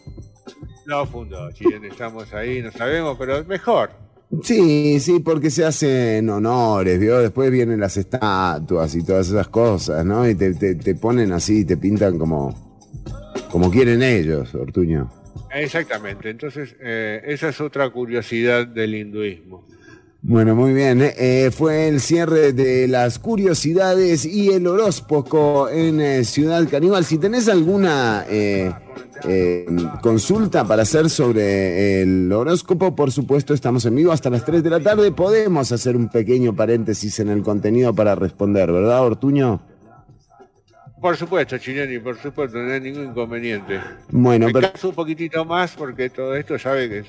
lo 0.86 1.06
fundó. 1.06 1.50
Chironi. 1.52 1.88
Estamos 1.88 2.32
ahí, 2.34 2.60
no 2.62 2.70
sabemos, 2.72 3.16
pero 3.18 3.38
es 3.38 3.46
mejor. 3.46 3.90
Sí, 4.42 4.98
sí, 4.98 5.20
porque 5.20 5.50
se 5.50 5.64
hacen 5.64 6.28
honores, 6.30 6.98
¿vio? 6.98 7.18
Después 7.18 7.50
vienen 7.50 7.78
las 7.80 7.98
estatuas 7.98 8.94
y 8.94 9.04
todas 9.04 9.28
esas 9.28 9.48
cosas, 9.48 10.04
¿no? 10.06 10.26
Y 10.26 10.34
te, 10.34 10.54
te, 10.54 10.74
te 10.74 10.94
ponen 10.94 11.32
así, 11.32 11.66
te 11.66 11.76
pintan 11.76 12.18
como, 12.18 12.71
como 13.52 13.70
quieren 13.70 14.02
ellos, 14.02 14.54
Ortuño. 14.54 15.10
Exactamente. 15.54 16.30
Entonces, 16.30 16.74
eh, 16.80 17.20
esa 17.26 17.50
es 17.50 17.60
otra 17.60 17.90
curiosidad 17.90 18.66
del 18.66 18.94
hinduismo. 18.94 19.66
Bueno, 20.24 20.54
muy 20.54 20.72
bien. 20.72 21.02
¿eh? 21.02 21.14
Eh, 21.18 21.50
fue 21.50 21.88
el 21.88 22.00
cierre 22.00 22.52
de 22.52 22.86
las 22.86 23.18
curiosidades 23.18 24.24
y 24.24 24.50
el 24.50 24.66
horóscopo 24.68 25.68
en 25.68 26.00
eh, 26.00 26.24
Ciudad 26.24 26.66
Caníbal. 26.70 27.04
Si 27.04 27.18
tenés 27.18 27.48
alguna 27.48 28.24
eh, 28.28 28.72
consulta 30.00 30.64
para 30.64 30.82
hacer 30.82 31.10
sobre 31.10 32.02
el 32.02 32.32
horóscopo, 32.32 32.94
por 32.94 33.10
supuesto, 33.10 33.52
estamos 33.52 33.84
en 33.84 33.96
vivo 33.96 34.12
hasta 34.12 34.30
las 34.30 34.44
3 34.44 34.62
de 34.62 34.70
la 34.70 34.80
tarde. 34.80 35.10
Podemos 35.10 35.72
hacer 35.72 35.96
un 35.96 36.08
pequeño 36.08 36.54
paréntesis 36.54 37.18
en 37.18 37.28
el 37.28 37.42
contenido 37.42 37.92
para 37.92 38.14
responder, 38.14 38.70
¿verdad, 38.70 39.02
Ortuño? 39.04 39.71
Por 41.02 41.16
supuesto, 41.16 41.58
Chileni, 41.58 41.98
por 41.98 42.16
supuesto, 42.16 42.58
no 42.58 42.72
hay 42.72 42.80
ningún 42.80 43.06
inconveniente. 43.06 43.80
Bueno, 44.08 44.46
pero... 44.52 44.70
Un 44.84 44.94
poquitito 44.94 45.44
más 45.44 45.74
porque 45.74 46.08
todo 46.08 46.36
esto 46.36 46.56
sabe 46.58 46.88
que 46.88 46.98
es 47.00 47.06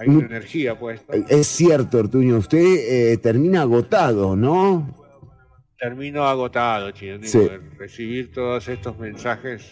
hay 0.00 0.08
mm. 0.08 0.16
una 0.16 0.26
energía 0.26 0.78
puesta. 0.78 1.16
Eh, 1.16 1.24
es 1.28 1.46
cierto, 1.46 1.98
Ortuño, 1.98 2.36
usted 2.36 2.58
eh, 2.58 3.16
termina 3.18 3.62
agotado, 3.62 4.36
¿no? 4.36 4.94
Termino 5.78 6.24
agotado, 6.24 6.90
chino. 6.90 7.18
Sí. 7.22 7.48
Recibir 7.78 8.32
todos 8.32 8.68
estos 8.68 8.98
mensajes 8.98 9.62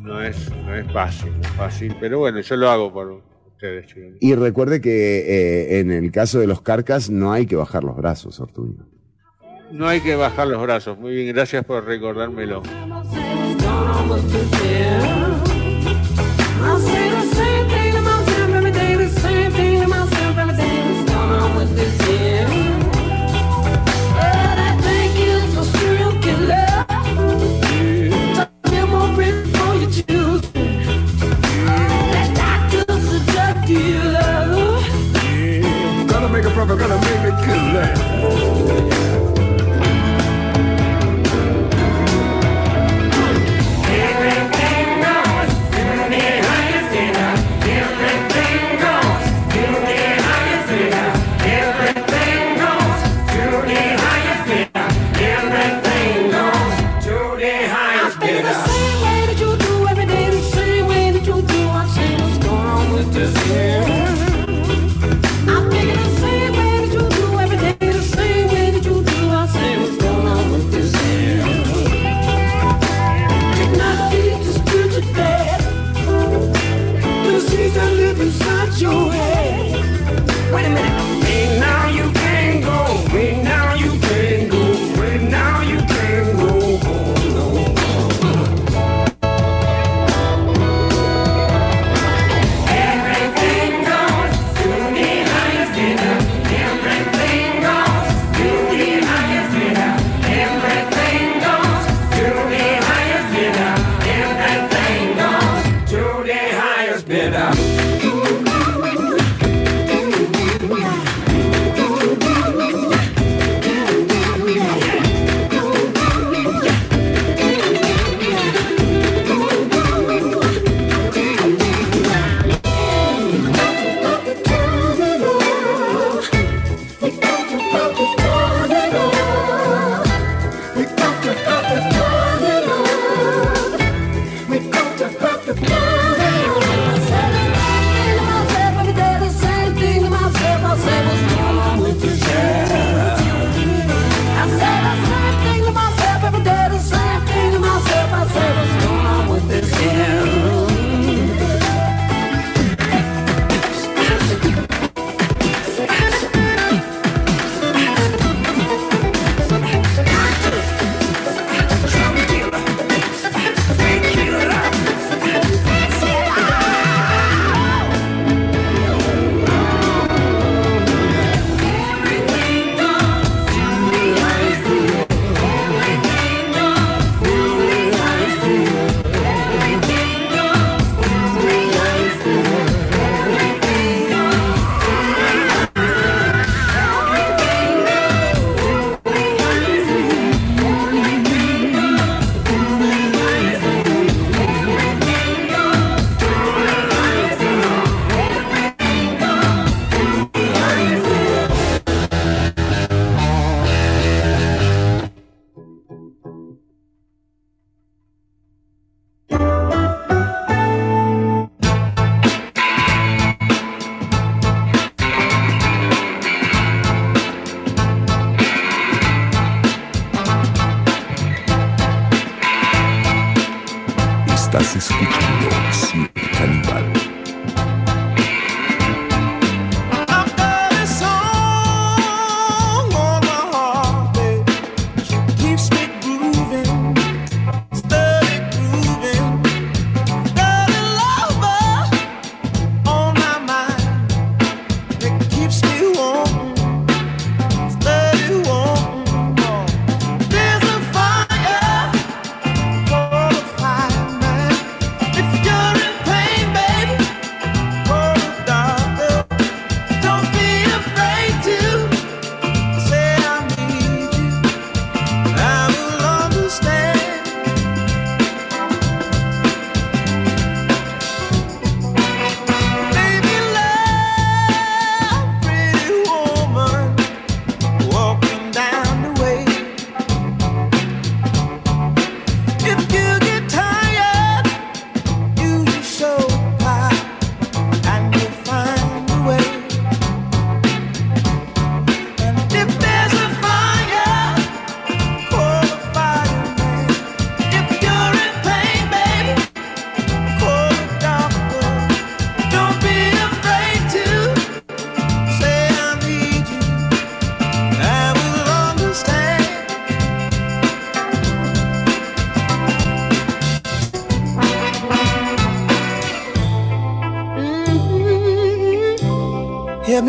no 0.00 0.20
es, 0.22 0.50
no 0.64 0.74
es 0.74 0.90
fácil, 0.92 1.32
es 1.40 1.48
fácil, 1.50 1.96
pero 2.00 2.18
bueno, 2.18 2.40
yo 2.40 2.56
lo 2.56 2.68
hago 2.68 2.92
por 2.92 3.22
ustedes, 3.46 3.86
chino. 3.86 4.16
Y 4.18 4.34
recuerde 4.34 4.80
que 4.80 5.18
eh, 5.18 5.80
en 5.80 5.92
el 5.92 6.10
caso 6.10 6.40
de 6.40 6.48
los 6.48 6.62
carcas 6.62 7.10
no 7.10 7.32
hay 7.32 7.46
que 7.46 7.54
bajar 7.54 7.84
los 7.84 7.96
brazos, 7.96 8.40
Ortuño. 8.40 8.88
No 9.72 9.88
hay 9.88 10.00
que 10.02 10.14
bajar 10.14 10.46
los 10.48 10.60
brazos. 10.60 10.98
Muy 10.98 11.14
bien, 11.14 11.34
gracias 11.34 11.64
por 11.64 11.84
recordármelo. 11.84 12.62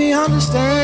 me 0.03 0.11
understand. 0.11 0.82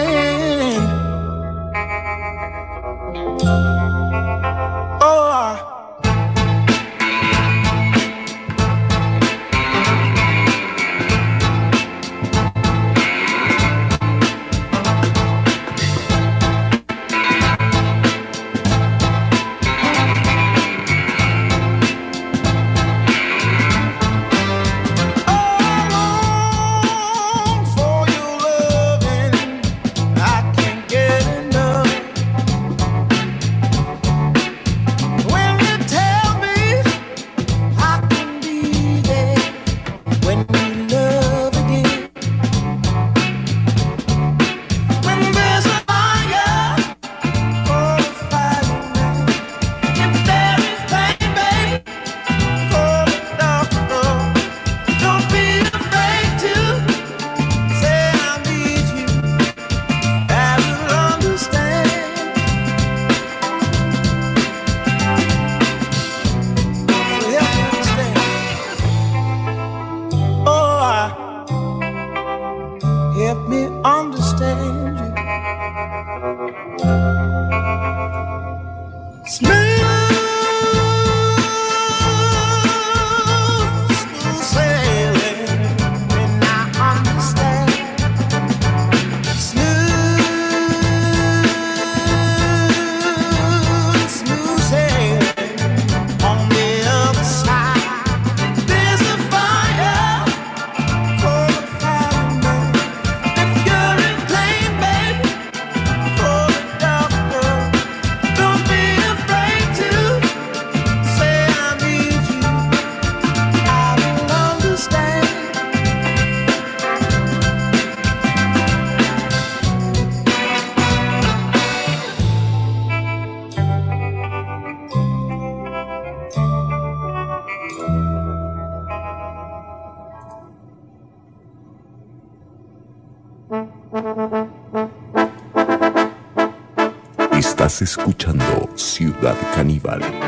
Escuchando 137.82 138.70
Ciudad 138.76 139.38
Caníbal. 139.56 140.19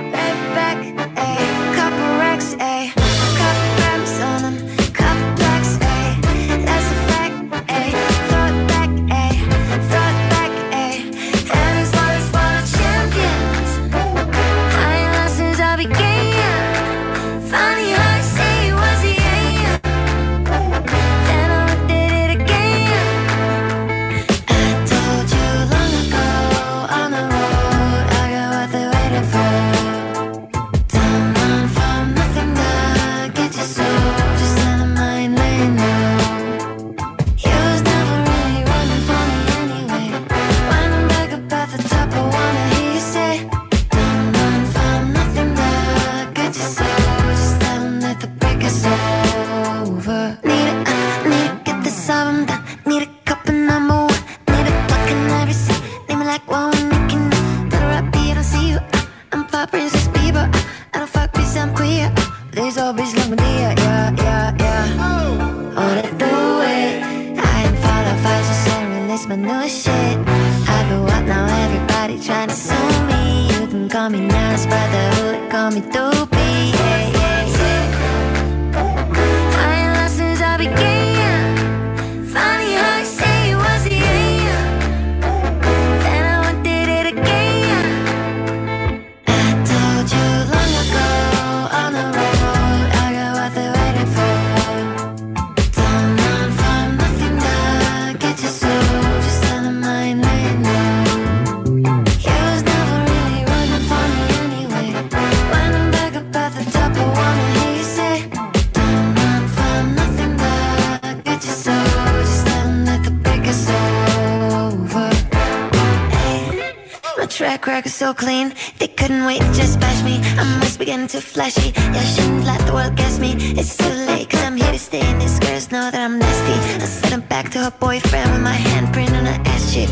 so 118.02 118.16
clean. 118.16 118.52
They 118.80 118.88
couldn't 118.88 119.26
wait 119.26 119.42
to 119.42 119.54
just 119.54 119.80
bash 119.80 120.02
me. 120.04 120.16
I 120.42 120.44
must 120.60 120.80
be 120.80 120.86
getting 120.86 121.08
too 121.08 121.22
flashy. 121.22 121.70
Yeah, 121.96 122.06
shouldn't 122.14 122.46
let 122.46 122.60
the 122.66 122.74
world 122.74 122.96
guess 122.96 123.20
me. 123.20 123.32
It's 123.60 123.78
too 123.78 123.94
late 124.10 124.28
cause 124.28 124.42
I'm 124.42 124.58
here 124.58 124.72
to 124.72 124.80
stay. 124.80 125.02
And 125.02 125.22
these 125.22 125.38
girls 125.40 125.72
know 125.72 125.86
that 125.92 126.02
I'm 126.08 126.18
nasty. 126.18 126.56
I 126.84 126.88
sent 126.88 127.14
her 127.14 127.22
back 127.34 127.52
to 127.52 127.60
her 127.66 127.74
boyfriend 127.86 128.32
With 128.32 128.42
my 128.42 128.58
handprint 128.70 129.14
on 129.20 129.26
her 129.32 129.40
ass 129.54 129.64
cheek. 129.74 129.90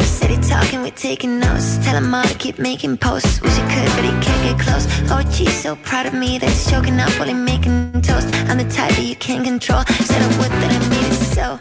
City 0.00 0.38
talking, 0.48 0.80
we're 0.80 1.00
taking 1.08 1.38
notes. 1.38 1.76
Tell 1.84 1.96
him 2.00 2.14
all 2.14 2.24
to 2.24 2.36
keep 2.44 2.58
making 2.58 2.96
posts. 2.96 3.42
Wish 3.42 3.56
he 3.60 3.64
could, 3.74 3.90
but 3.96 4.04
he 4.10 4.14
can't 4.26 4.42
get 4.48 4.58
close. 4.66 4.86
Oh 5.12 5.22
she's 5.30 5.54
so 5.64 5.76
proud 5.76 6.06
of 6.06 6.14
me 6.14 6.38
That 6.38 6.48
he's 6.48 6.70
choking 6.70 6.98
up 7.00 7.12
while 7.18 7.28
he's 7.28 7.44
making 7.52 8.00
toast. 8.00 8.28
I'm 8.48 8.56
the 8.56 8.68
type 8.78 8.94
that 8.96 9.06
you 9.10 9.16
can't 9.16 9.44
control. 9.44 9.84
Said 10.10 10.22
I 10.22 10.28
would, 10.38 10.52
that 10.62 10.70
I 10.76 10.80
made 10.88 11.12
so 11.36 11.60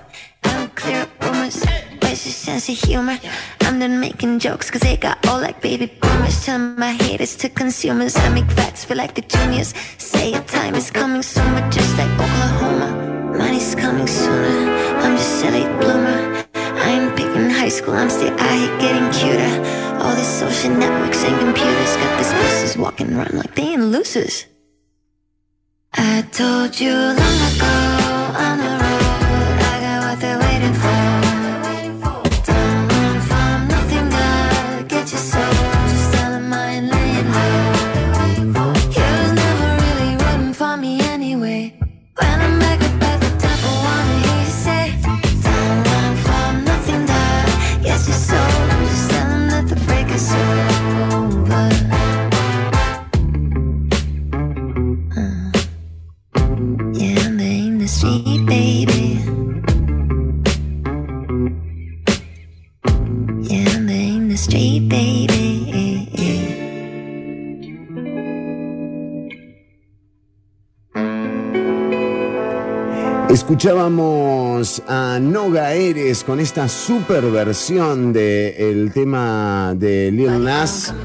has 2.23 2.33
a 2.33 2.37
sense 2.37 2.69
of 2.69 2.89
humor. 2.89 3.17
I'm 3.61 3.79
done 3.79 3.99
making 3.99 4.39
jokes 4.39 4.69
cause 4.69 4.81
they 4.81 4.97
got 4.97 5.25
all 5.27 5.39
like 5.39 5.61
baby 5.61 5.87
boomers. 5.87 6.45
Turn 6.45 6.75
my 6.77 6.91
haters 6.91 7.35
to 7.37 7.49
consumers. 7.49 8.15
I 8.15 8.29
make 8.29 8.49
facts 8.51 8.85
feel 8.85 8.97
like 8.97 9.15
the 9.15 9.21
juniors. 9.21 9.73
Say 9.97 10.31
your 10.31 10.43
time 10.43 10.75
is 10.75 10.91
coming 10.91 11.23
sooner, 11.23 11.69
just 11.71 11.97
like 11.97 12.11
Oklahoma. 12.13 12.89
Money's 13.37 13.75
coming 13.75 14.07
sooner. 14.07 14.69
I'm 15.03 15.17
just 15.17 15.45
a 15.45 15.51
late 15.51 15.79
bloomer. 15.79 16.45
I 16.53 16.89
ain't 16.95 17.17
picking 17.17 17.49
high 17.49 17.69
school, 17.69 17.93
I'm 17.93 18.09
still 18.09 18.33
out 18.39 18.57
here 18.59 18.77
getting 18.79 19.09
cuter. 19.11 19.53
All 20.01 20.15
these 20.15 20.27
social 20.27 20.71
networks 20.71 21.23
and 21.23 21.37
computers 21.39 21.95
got 21.97 22.17
these 22.17 22.33
losers 22.33 22.77
walking 22.77 23.13
around 23.13 23.33
like 23.33 23.55
they 23.55 23.73
ain't 23.73 23.83
losers. 23.83 24.45
I 25.93 26.23
told 26.31 26.79
you 26.79 26.93
long 26.93 27.39
ago. 27.49 27.90
Escuchábamos 73.51 74.81
a 74.87 75.19
Noga 75.19 75.73
Eres 75.73 76.23
con 76.23 76.39
esta 76.39 76.69
super 76.69 77.21
versión 77.25 78.13
del 78.13 78.93
tema 78.93 79.75
de 79.75 80.09
Lil 80.09 80.41
Nas. 80.41 80.95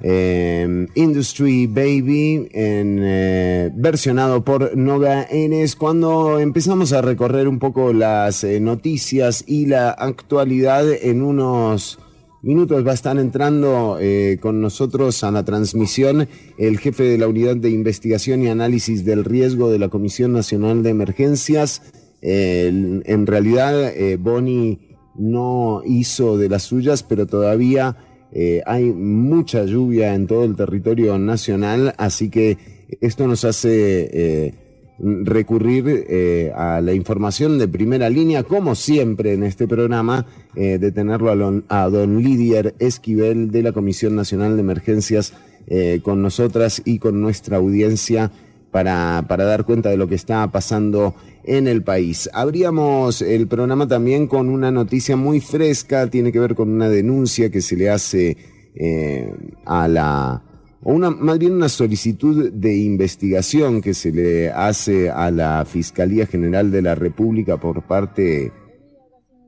eh, 0.00 0.86
Industry 0.94 1.66
Baby, 1.66 2.48
en, 2.50 2.98
eh, 3.02 3.70
versionado 3.74 4.42
por 4.42 4.74
Noga 4.74 5.24
Eres, 5.24 5.76
cuando 5.76 6.38
empezamos 6.38 6.94
a 6.94 7.02
recorrer 7.02 7.46
un 7.46 7.58
poco 7.58 7.92
las 7.92 8.42
eh, 8.42 8.58
noticias 8.58 9.44
y 9.46 9.66
la 9.66 9.90
actualidad 9.90 10.90
en 10.90 11.20
unos 11.20 11.98
minutos 12.44 12.86
va 12.86 12.90
a 12.90 12.94
estar 12.94 13.18
entrando 13.18 13.96
eh, 14.00 14.38
con 14.40 14.60
nosotros 14.60 15.24
a 15.24 15.30
la 15.30 15.44
transmisión 15.44 16.28
el 16.58 16.78
jefe 16.78 17.04
de 17.04 17.18
la 17.18 17.26
Unidad 17.28 17.56
de 17.56 17.70
Investigación 17.70 18.42
y 18.42 18.48
Análisis 18.48 19.04
del 19.04 19.24
Riesgo 19.24 19.70
de 19.70 19.78
la 19.78 19.88
Comisión 19.88 20.32
Nacional 20.32 20.82
de 20.82 20.90
Emergencias. 20.90 21.82
Eh, 22.22 23.02
en- 23.04 23.26
realidad, 23.26 23.88
eh, 23.96 24.16
Boni 24.16 24.78
no 25.16 25.82
hizo 25.86 26.38
de 26.38 26.48
las 26.48 26.62
suyas, 26.64 27.02
pero 27.02 27.26
todavía 27.26 27.96
eh, 28.32 28.62
hay 28.66 28.84
mucha 28.92 29.64
lluvia 29.64 30.14
en 30.14 30.26
todo 30.26 30.44
el 30.44 30.56
territorio 30.56 31.18
nacional, 31.18 31.94
así 31.98 32.30
que 32.30 32.58
esto 33.00 33.26
nos 33.28 33.44
hace 33.44 34.08
eh, 34.12 34.54
recurrir 34.98 36.04
eh, 36.08 36.52
a 36.54 36.80
la 36.80 36.92
información 36.92 37.58
de 37.58 37.66
primera 37.66 38.08
línea, 38.08 38.44
como 38.44 38.74
siempre 38.74 39.32
en 39.32 39.42
este 39.42 39.66
programa, 39.66 40.26
eh, 40.54 40.78
de 40.78 40.92
tenerlo 40.92 41.30
a, 41.30 41.34
lon- 41.34 41.64
a 41.68 41.88
don 41.88 42.22
Lidier 42.22 42.74
Esquivel 42.78 43.50
de 43.50 43.62
la 43.62 43.72
Comisión 43.72 44.14
Nacional 44.14 44.54
de 44.54 44.60
Emergencias 44.60 45.32
eh, 45.66 46.00
con 46.02 46.22
nosotras 46.22 46.82
y 46.84 46.98
con 46.98 47.20
nuestra 47.20 47.56
audiencia 47.56 48.30
para, 48.70 49.24
para 49.28 49.44
dar 49.44 49.64
cuenta 49.64 49.88
de 49.90 49.96
lo 49.96 50.08
que 50.08 50.14
está 50.14 50.46
pasando 50.50 51.14
en 51.44 51.68
el 51.68 51.82
país. 51.82 52.30
Abríamos 52.32 53.20
el 53.22 53.46
programa 53.48 53.86
también 53.88 54.26
con 54.26 54.48
una 54.48 54.70
noticia 54.70 55.16
muy 55.16 55.40
fresca, 55.40 56.08
tiene 56.08 56.32
que 56.32 56.40
ver 56.40 56.54
con 56.54 56.70
una 56.70 56.88
denuncia 56.88 57.50
que 57.50 57.62
se 57.62 57.76
le 57.76 57.90
hace 57.90 58.36
eh, 58.74 59.32
a 59.64 59.88
la 59.88 60.42
o 60.84 60.92
una, 60.92 61.10
más 61.10 61.38
bien 61.38 61.52
una 61.52 61.68
solicitud 61.68 62.52
de 62.52 62.76
investigación 62.76 63.80
que 63.80 63.94
se 63.94 64.12
le 64.12 64.50
hace 64.50 65.10
a 65.10 65.30
la 65.30 65.64
Fiscalía 65.64 66.26
General 66.26 66.70
de 66.70 66.82
la 66.82 66.94
República 66.94 67.58
por 67.58 67.82
parte 67.82 68.52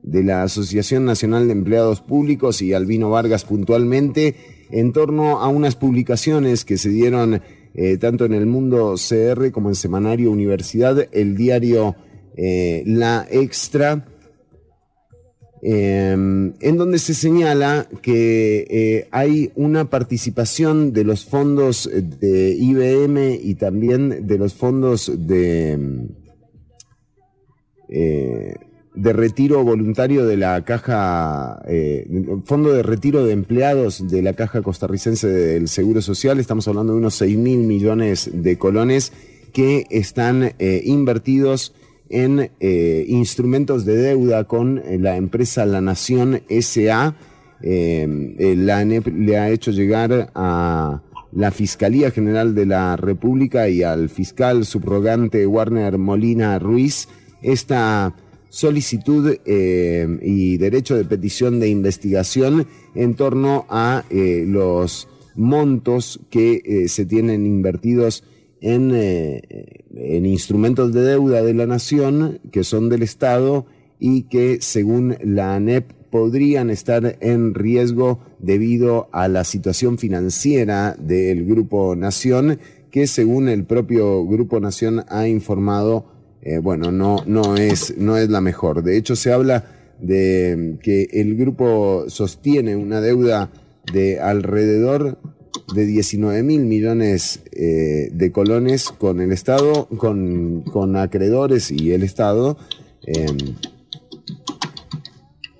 de 0.01 0.23
la 0.23 0.43
Asociación 0.43 1.05
Nacional 1.05 1.47
de 1.47 1.53
Empleados 1.53 2.01
Públicos 2.01 2.61
y 2.61 2.73
Albino 2.73 3.11
Vargas 3.11 3.45
puntualmente 3.45 4.35
en 4.71 4.93
torno 4.93 5.39
a 5.39 5.47
unas 5.47 5.75
publicaciones 5.75 6.65
que 6.65 6.77
se 6.77 6.89
dieron 6.89 7.41
eh, 7.73 7.97
tanto 7.97 8.25
en 8.25 8.33
el 8.33 8.47
mundo 8.47 8.95
CR 8.95 9.51
como 9.51 9.69
en 9.69 9.75
Semanario 9.75 10.31
Universidad, 10.31 11.07
el 11.11 11.37
diario 11.37 11.95
eh, 12.35 12.83
La 12.85 13.27
Extra, 13.29 14.07
eh, 15.69 16.11
en 16.13 16.77
donde 16.77 16.97
se 16.97 17.13
señala 17.13 17.89
que 18.01 18.65
eh, 18.69 19.07
hay 19.11 19.51
una 19.55 19.89
participación 19.89 20.93
de 20.93 21.03
los 21.03 21.25
fondos 21.25 21.89
de 21.91 22.55
IBM 22.57 23.37
y 23.43 23.55
también 23.55 24.27
de 24.27 24.37
los 24.37 24.53
fondos 24.53 25.11
de, 25.13 26.07
eh, 27.89 28.55
de 28.95 29.13
retiro 29.13 29.61
voluntario 29.65 30.25
de 30.25 30.37
la 30.37 30.63
caja, 30.63 31.61
eh, 31.67 32.07
fondo 32.45 32.71
de 32.71 32.81
retiro 32.81 33.25
de 33.25 33.33
empleados 33.33 34.07
de 34.09 34.21
la 34.21 34.31
caja 34.31 34.61
costarricense 34.61 35.27
del 35.27 35.67
Seguro 35.67 36.01
Social. 36.01 36.39
Estamos 36.39 36.65
hablando 36.69 36.93
de 36.93 36.99
unos 36.99 37.15
6 37.15 37.37
mil 37.37 37.59
millones 37.59 38.29
de 38.33 38.57
colones 38.57 39.11
que 39.51 39.85
están 39.89 40.53
invertidos 40.59 41.73
en 42.09 42.51
eh, 42.59 43.05
instrumentos 43.07 43.85
de 43.85 43.97
deuda 43.97 44.45
con 44.45 44.79
eh, 44.79 44.97
la 44.99 45.17
empresa 45.17 45.65
La 45.65 45.81
Nación 45.81 46.41
SA. 46.49 47.15
Eh, 47.61 48.35
eh, 48.37 48.55
la 48.55 48.79
ANEP 48.79 49.07
le 49.07 49.37
ha 49.37 49.49
hecho 49.49 49.71
llegar 49.71 50.31
a 50.35 51.01
la 51.31 51.51
Fiscalía 51.51 52.11
General 52.11 52.53
de 52.55 52.65
la 52.65 52.95
República 52.97 53.69
y 53.69 53.83
al 53.83 54.09
fiscal 54.09 54.65
subrogante 54.65 55.45
Warner 55.45 55.97
Molina 55.97 56.57
Ruiz 56.59 57.07
esta 57.41 58.15
solicitud 58.49 59.35
y 59.45 60.57
derecho 60.57 60.95
de 60.95 61.03
petición 61.03 61.59
de 61.59 61.67
investigación 61.67 62.65
en 62.95 63.13
torno 63.13 63.65
a 63.69 64.05
los 64.09 65.07
montos 65.35 66.21
que 66.31 66.85
se 66.87 67.05
tienen 67.05 67.45
invertidos 67.45 68.23
en, 68.67 68.91
eh, 68.93 69.41
en 69.95 70.25
instrumentos 70.25 70.93
de 70.93 71.01
deuda 71.01 71.43
de 71.43 71.53
la 71.53 71.65
nación 71.65 72.39
que 72.51 72.63
son 72.63 72.89
del 72.89 73.03
Estado 73.03 73.65
y 73.99 74.23
que 74.23 74.59
según 74.61 75.17
la 75.23 75.55
ANEP 75.55 75.91
podrían 76.09 76.69
estar 76.69 77.17
en 77.21 77.53
riesgo 77.53 78.19
debido 78.39 79.09
a 79.11 79.27
la 79.27 79.43
situación 79.43 79.97
financiera 79.97 80.95
del 80.99 81.45
Grupo 81.45 81.95
Nación 81.95 82.59
que 82.91 83.07
según 83.07 83.49
el 83.49 83.65
propio 83.65 84.25
Grupo 84.25 84.59
Nación 84.59 85.03
ha 85.09 85.27
informado 85.27 86.17
eh, 86.41 86.59
bueno, 86.59 86.91
no, 86.91 87.23
no, 87.25 87.57
es, 87.57 87.97
no 87.97 88.15
es 88.15 88.29
la 88.29 88.39
mejor. 88.39 88.81
De 88.81 88.95
hecho, 88.95 89.17
se 89.17 89.33
habla 89.33 89.65
de 89.99 90.77
que 90.81 91.09
el 91.11 91.35
grupo 91.35 92.05
sostiene 92.07 92.75
una 92.75 93.01
deuda 93.01 93.51
de 93.91 94.19
alrededor 94.21 95.17
de 95.73 95.85
19 95.85 96.43
mil 96.43 96.65
millones 96.65 97.41
eh, 97.51 98.09
de 98.11 98.31
colones 98.31 98.89
con 98.89 99.19
el 99.19 99.31
Estado, 99.31 99.87
con, 99.97 100.61
con 100.61 100.95
acreedores 100.95 101.71
y 101.71 101.91
el 101.91 102.03
Estado, 102.03 102.57
eh, 103.05 103.25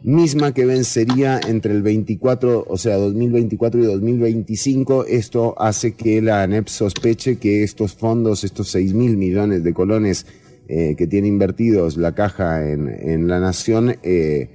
misma 0.02 0.54
que 0.54 0.66
vencería 0.66 1.40
entre 1.46 1.74
el 1.74 1.82
24, 1.82 2.66
o 2.68 2.78
sea, 2.78 2.96
2024 2.96 3.82
y 3.82 3.86
2025. 3.86 5.06
Esto 5.06 5.56
hace 5.58 5.94
que 5.94 6.22
la 6.22 6.44
ANEP 6.44 6.68
sospeche 6.68 7.38
que 7.38 7.64
estos 7.64 7.94
fondos, 7.94 8.46
estos 8.46 8.70
6 8.70 8.94
mil 8.94 9.18
millones 9.18 9.64
de 9.64 9.74
colones, 9.74 10.26
eh, 10.70 10.96
que 10.98 11.08
tiene 11.08 11.28
invertidos 11.28 11.98
la 11.98 12.14
caja 12.16 12.70
en, 12.70 12.88
en 12.88 13.28
la 13.28 13.40
nación 13.40 13.96
eh, 14.04 14.50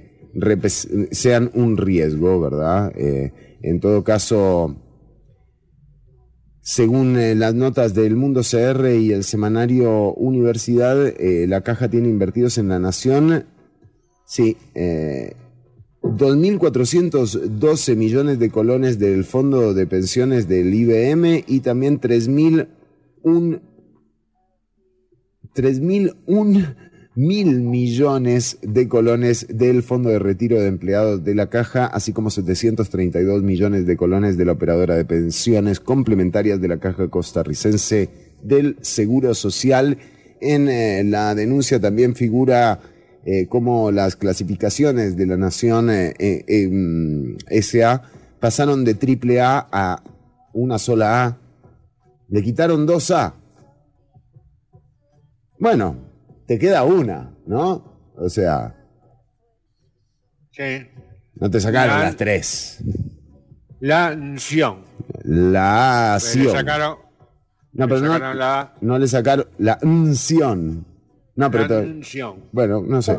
sean 1.11 1.51
un 1.53 1.77
riesgo, 1.77 2.39
¿verdad? 2.39 2.91
En 2.95 3.79
todo 3.79 4.03
caso, 4.03 4.75
según 6.63 7.17
eh, 7.19 7.35
las 7.35 7.53
notas 7.53 7.93
del 7.93 8.15
Mundo 8.15 8.39
CR 8.41 8.95
y 8.95 9.11
el 9.11 9.25
semanario 9.25 10.13
Universidad, 10.13 11.07
eh, 11.07 11.45
la 11.45 11.59
caja 11.59 11.89
tiene 11.89 12.07
invertidos 12.07 12.57
en 12.57 12.69
la 12.69 12.79
nación, 12.79 13.45
sí, 14.25 14.55
eh, 14.73 15.35
2.412 16.01 17.97
millones 17.97 18.39
de 18.39 18.49
colones 18.49 18.97
del 18.97 19.25
fondo 19.25 19.73
de 19.73 19.87
pensiones 19.87 20.47
del 20.47 20.73
IBM 20.73 21.43
y 21.45 21.59
también 21.59 21.99
3.001 21.99 23.61
3.001 25.53 26.75
mil 27.15 27.61
millones 27.61 28.57
de 28.61 28.87
colones 28.87 29.45
del 29.49 29.83
Fondo 29.83 30.09
de 30.09 30.19
Retiro 30.19 30.59
de 30.59 30.67
Empleados 30.67 31.23
de 31.23 31.35
la 31.35 31.49
Caja, 31.49 31.85
así 31.85 32.11
como 32.11 32.29
732 32.29 33.43
millones 33.43 33.85
de 33.85 33.95
colones 33.97 34.37
de 34.37 34.45
la 34.45 34.53
operadora 34.53 34.95
de 34.95 35.05
pensiones 35.05 35.79
complementarias 35.79 36.59
de 36.59 36.67
la 36.67 36.79
Caja 36.79 37.07
Costarricense 37.09 38.09
del 38.41 38.77
Seguro 38.81 39.35
Social. 39.35 39.97
En 40.41 40.67
eh, 40.67 41.03
la 41.03 41.35
denuncia 41.35 41.79
también 41.79 42.15
figura 42.15 42.79
eh, 43.25 43.47
cómo 43.47 43.91
las 43.91 44.15
clasificaciones 44.15 45.15
de 45.15 45.27
la 45.27 45.37
Nación 45.37 45.89
eh, 45.89 46.13
em, 46.19 47.37
SA 47.61 48.03
pasaron 48.39 48.83
de 48.83 48.95
triple 48.95 49.39
A 49.39 49.67
a 49.71 50.03
una 50.51 50.79
sola 50.79 51.25
A. 51.25 51.37
Le 52.27 52.41
quitaron 52.41 52.85
dos 52.85 53.11
A. 53.11 53.35
Bueno, 55.59 56.12
te 56.53 56.59
queda 56.59 56.83
una, 56.83 57.35
¿no? 57.47 58.11
O 58.15 58.29
sea, 58.29 58.75
Sí. 60.51 60.87
no 61.35 61.49
te 61.49 61.59
sacaron 61.59 61.97
La- 61.97 62.03
las 62.05 62.15
tres. 62.15 62.77
La 63.79 64.15
Nación. 64.15 64.83
La 65.23 66.17
Le 66.21 66.25
acción. 66.25 66.51
sacaron, 66.55 66.97
No, 67.73 67.85
le 67.85 67.93
pero 67.95 68.01
no, 68.05 68.13
sacaron 68.13 68.37
la 68.37 68.73
no 68.81 68.99
le 68.99 69.07
sacaron 69.07 69.45
la 69.57 69.79
unción. 69.81 70.85
No, 71.35 71.49
pero 71.49 71.67
to- 71.67 71.83
Nación. 71.83 72.35
bueno, 72.51 72.83
no 72.87 73.01
sé. 73.01 73.17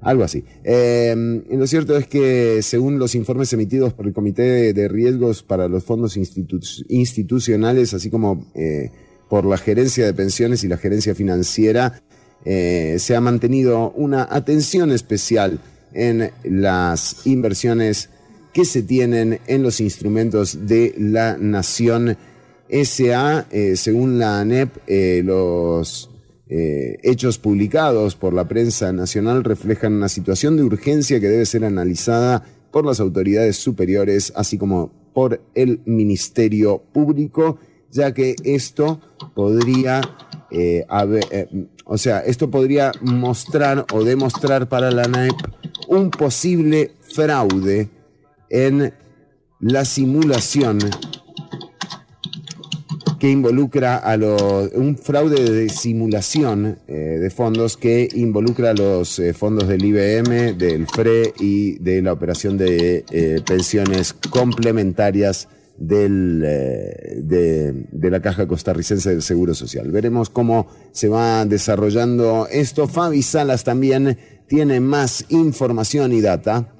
Algo 0.00 0.24
así. 0.24 0.44
Eh, 0.64 1.14
lo 1.48 1.66
cierto 1.66 1.96
es 1.96 2.06
que, 2.08 2.60
según 2.62 2.98
los 2.98 3.14
informes 3.14 3.52
emitidos 3.54 3.94
por 3.94 4.06
el 4.06 4.12
Comité 4.12 4.42
de, 4.42 4.72
de 4.74 4.88
Riesgos 4.88 5.42
para 5.42 5.66
los 5.68 5.84
Fondos 5.84 6.16
Institu- 6.18 6.84
Institucionales, 6.90 7.94
así 7.94 8.10
como 8.10 8.50
eh, 8.54 8.90
por 9.30 9.46
la 9.46 9.56
Gerencia 9.56 10.04
de 10.04 10.12
Pensiones 10.12 10.62
y 10.64 10.68
la 10.68 10.76
Gerencia 10.76 11.14
Financiera, 11.14 12.02
eh, 12.44 12.96
se 12.98 13.16
ha 13.16 13.20
mantenido 13.20 13.90
una 13.92 14.28
atención 14.30 14.92
especial 14.92 15.60
en 15.92 16.30
las 16.44 17.26
inversiones 17.26 18.10
que 18.52 18.64
se 18.64 18.82
tienen 18.82 19.40
en 19.46 19.62
los 19.62 19.80
instrumentos 19.80 20.66
de 20.66 20.94
la 20.98 21.36
Nación 21.38 22.16
SA. 22.68 23.46
Eh, 23.50 23.76
según 23.76 24.18
la 24.18 24.40
ANEP, 24.40 24.76
eh, 24.86 25.22
los 25.24 26.10
hechos 26.46 27.38
publicados 27.38 28.14
por 28.14 28.32
la 28.32 28.46
prensa 28.46 28.92
nacional 28.92 29.42
reflejan 29.42 29.94
una 29.94 30.08
situación 30.08 30.56
de 30.56 30.62
urgencia 30.62 31.18
que 31.18 31.26
debe 31.26 31.46
ser 31.46 31.64
analizada 31.64 32.44
por 32.70 32.84
las 32.86 33.00
autoridades 33.00 33.56
superiores, 33.56 34.32
así 34.36 34.56
como 34.56 34.92
por 35.14 35.40
el 35.54 35.80
Ministerio 35.84 36.80
Público, 36.92 37.58
ya 37.90 38.12
que 38.14 38.36
esto 38.44 39.00
podría 39.34 40.00
haber- 40.88 41.48
o 41.84 41.98
sea, 41.98 42.20
esto 42.20 42.50
podría 42.50 42.92
mostrar 43.02 43.84
o 43.92 44.04
demostrar 44.04 44.68
para 44.68 44.90
la 44.90 45.04
ANEP 45.04 45.34
un 45.88 46.10
posible 46.10 46.92
fraude 47.02 47.90
en 48.48 48.92
la 49.60 49.84
simulación 49.84 50.78
que 53.18 53.30
involucra 53.30 53.96
a 53.96 54.16
los 54.16 54.72
un 54.74 54.98
fraude 54.98 55.50
de 55.50 55.68
simulación 55.70 56.78
eh, 56.86 56.92
de 56.92 57.30
fondos 57.30 57.76
que 57.76 58.08
involucra 58.14 58.70
a 58.70 58.74
los 58.74 59.18
eh, 59.18 59.32
fondos 59.32 59.66
del 59.66 59.82
IBM, 59.82 60.58
del 60.58 60.86
FRE 60.86 61.32
y 61.38 61.78
de 61.78 62.02
la 62.02 62.12
operación 62.12 62.58
de 62.58 63.04
eh, 63.10 63.40
pensiones 63.46 64.12
complementarias 64.12 65.48
del, 65.76 66.42
eh, 66.46 67.16
de, 67.22 67.86
de 67.90 68.10
la 68.10 68.20
Caja 68.22 68.46
Costarricense 68.46 69.10
del 69.10 69.22
Seguro 69.22 69.54
Social. 69.54 69.90
Veremos 69.90 70.30
cómo 70.30 70.68
se 70.92 71.08
va 71.08 71.44
desarrollando 71.44 72.46
esto. 72.50 72.86
Fabi 72.88 73.22
Salas 73.22 73.64
también 73.64 74.18
tiene 74.48 74.80
más 74.80 75.24
información 75.30 76.12
y 76.12 76.20
data. 76.20 76.70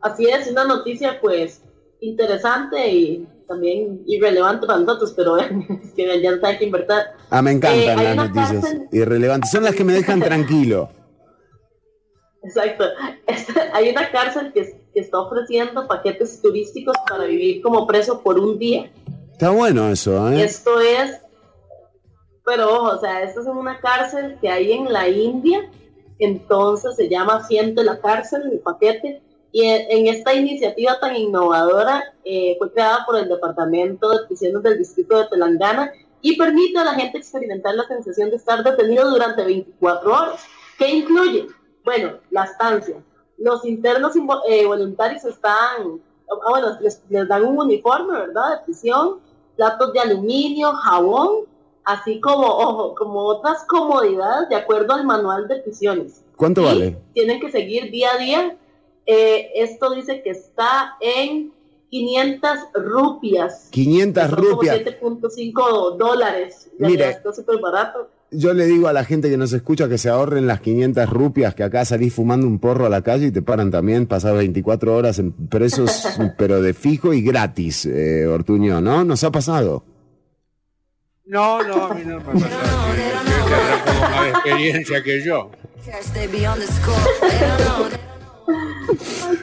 Así 0.00 0.26
es, 0.28 0.50
una 0.50 0.64
noticia 0.64 1.20
pues 1.20 1.62
interesante 2.00 2.88
y 2.90 3.28
también 3.48 4.02
irrelevante 4.06 4.66
para 4.66 4.78
nosotros, 4.78 5.12
pero 5.16 5.36
es 5.38 5.48
que 5.96 6.22
ya 6.22 6.30
está 6.30 6.48
hay 6.48 6.58
que 6.58 6.66
invertir. 6.66 6.94
Ah, 7.30 7.42
me 7.42 7.52
encantan 7.52 7.98
Eh, 7.98 8.04
las 8.04 8.16
noticias 8.16 8.64
cárcel- 8.64 8.88
irrelevantes. 8.92 9.50
Son 9.50 9.64
las 9.64 9.74
que 9.74 9.84
me 9.84 9.92
dejan 9.92 10.20
tranquilo. 10.20 10.90
Exacto. 12.44 12.84
Hay 13.74 13.90
una 13.90 14.10
cárcel 14.10 14.52
que, 14.54 14.87
que 14.98 15.04
está 15.04 15.20
ofreciendo 15.20 15.86
paquetes 15.86 16.42
turísticos 16.42 16.96
para 17.08 17.24
vivir 17.24 17.62
como 17.62 17.86
preso 17.86 18.20
por 18.20 18.36
un 18.36 18.58
día. 18.58 18.90
Está 19.30 19.50
bueno 19.50 19.88
eso, 19.88 20.28
¿eh? 20.28 20.42
Esto 20.42 20.80
es, 20.80 21.20
pero 22.44 22.68
ojo, 22.68 22.96
o 22.96 22.98
sea, 22.98 23.22
esto 23.22 23.42
es 23.42 23.46
en 23.46 23.56
una 23.56 23.78
cárcel 23.80 24.38
que 24.40 24.48
hay 24.48 24.72
en 24.72 24.92
la 24.92 25.08
India, 25.08 25.70
entonces 26.18 26.96
se 26.96 27.08
llama 27.08 27.46
Siente 27.46 27.84
la 27.84 28.00
cárcel, 28.00 28.50
el 28.50 28.58
paquete, 28.58 29.22
y 29.52 29.62
en, 29.62 29.86
en 29.88 30.12
esta 30.12 30.34
iniciativa 30.34 30.98
tan 30.98 31.14
innovadora 31.14 32.02
eh, 32.24 32.56
fue 32.58 32.72
creada 32.72 33.06
por 33.06 33.16
el 33.18 33.28
Departamento 33.28 34.10
de 34.10 34.26
Prisiones 34.26 34.64
del 34.64 34.78
Distrito 34.78 35.16
de 35.16 35.28
Telangana 35.28 35.92
y 36.20 36.36
permite 36.36 36.76
a 36.76 36.84
la 36.84 36.94
gente 36.94 37.18
experimentar 37.18 37.76
la 37.76 37.86
sensación 37.86 38.30
de 38.30 38.36
estar 38.36 38.64
detenido 38.64 39.08
durante 39.08 39.44
24 39.44 40.12
horas. 40.12 40.44
¿Qué 40.76 40.90
incluye? 40.90 41.46
Bueno, 41.84 42.18
la 42.30 42.44
estancia. 42.44 42.96
Los 43.38 43.64
internos 43.64 44.12
eh, 44.48 44.66
voluntarios 44.66 45.24
están, 45.24 46.00
ah, 46.30 46.50
bueno, 46.50 46.76
les, 46.80 47.02
les 47.08 47.28
dan 47.28 47.44
un 47.44 47.58
uniforme, 47.58 48.12
¿verdad? 48.12 48.58
De 48.58 48.64
prisión, 48.64 49.20
platos 49.56 49.92
de 49.92 50.00
aluminio, 50.00 50.72
jabón, 50.72 51.46
así 51.84 52.20
como, 52.20 52.46
ojo, 52.46 52.94
como 52.94 53.20
otras 53.24 53.64
comodidades 53.64 54.48
de 54.48 54.56
acuerdo 54.56 54.94
al 54.94 55.04
manual 55.04 55.48
de 55.48 55.56
prisiones. 55.56 56.22
¿Cuánto 56.36 56.60
Y 56.60 56.64
vale? 56.64 56.98
Tienen 57.14 57.40
que 57.40 57.50
seguir 57.50 57.90
día 57.90 58.12
a 58.12 58.18
día. 58.18 58.56
Eh, 59.06 59.50
esto 59.54 59.90
dice 59.90 60.22
que 60.22 60.30
está 60.30 60.96
en 61.00 61.52
500 61.90 62.50
rupias. 62.74 63.68
500 63.70 64.22
que 64.22 64.28
son 64.28 64.38
como 64.38 64.54
rupias. 64.54 64.76
7.5 64.78 65.96
dólares. 65.96 66.70
Mire. 66.78 67.08
está 67.08 67.32
súper 67.32 67.58
barato. 67.58 68.08
Yo 68.30 68.52
le 68.52 68.66
digo 68.66 68.88
a 68.88 68.92
la 68.92 69.04
gente 69.04 69.30
que 69.30 69.38
nos 69.38 69.54
escucha 69.54 69.88
que 69.88 69.96
se 69.96 70.10
ahorren 70.10 70.46
las 70.46 70.60
500 70.60 71.08
rupias, 71.08 71.54
que 71.54 71.62
acá 71.62 71.84
salís 71.86 72.12
fumando 72.12 72.46
un 72.46 72.58
porro 72.58 72.84
a 72.84 72.90
la 72.90 73.00
calle 73.00 73.28
y 73.28 73.30
te 73.30 73.40
paran 73.40 73.70
también, 73.70 74.06
pasás 74.06 74.34
24 74.34 74.94
horas 74.94 75.18
en 75.18 75.32
presos, 75.32 76.06
pero 76.36 76.60
de 76.60 76.74
fijo 76.74 77.14
y 77.14 77.22
gratis, 77.22 77.86
eh, 77.86 78.26
Ortuño, 78.26 78.82
¿no? 78.82 79.02
Nos 79.04 79.24
ha 79.24 79.30
pasado. 79.30 79.84
No, 81.24 81.62
no, 81.62 81.86
a 81.86 81.94
mí 81.94 82.02
no 82.04 82.16
me 82.16 82.22
ha 82.22 82.24
pasado. 82.24 82.50
Poco 83.86 84.10
más 84.10 84.22
de 84.24 84.30
experiencia 84.30 85.02
que 85.02 85.24
yo. 85.24 85.50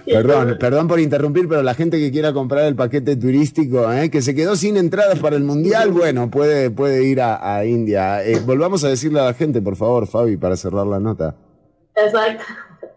Perdón, 0.06 0.58
perdón 0.60 0.88
por 0.88 1.00
interrumpir, 1.00 1.48
pero 1.48 1.62
la 1.64 1.74
gente 1.74 2.00
que 2.00 2.12
quiera 2.12 2.34
comprar 2.34 2.66
el 2.66 2.76
paquete 2.76 3.16
turístico, 3.16 3.92
¿eh? 3.92 4.10
que 4.10 4.22
se 4.22 4.36
quedó 4.36 4.56
sin 4.56 4.78
entradas 4.78 5.20
para 5.20 5.36
el 5.36 5.44
Mundial, 5.44 5.92
bueno, 5.92 6.30
puede, 6.30 6.70
puede 6.70 7.04
ir 7.04 7.22
a, 7.22 7.56
a 7.56 7.66
India. 7.66 8.24
Eh, 8.24 8.42
volvamos 8.46 8.84
a 8.84 8.90
decirle 8.90 9.20
a 9.20 9.26
la 9.26 9.34
gente, 9.34 9.62
por 9.62 9.76
favor, 9.76 10.08
Fabi, 10.08 10.38
para 10.38 10.56
cerrar 10.56 10.88
la 10.88 11.00
nota. 11.00 11.36
Exacto. 11.96 12.44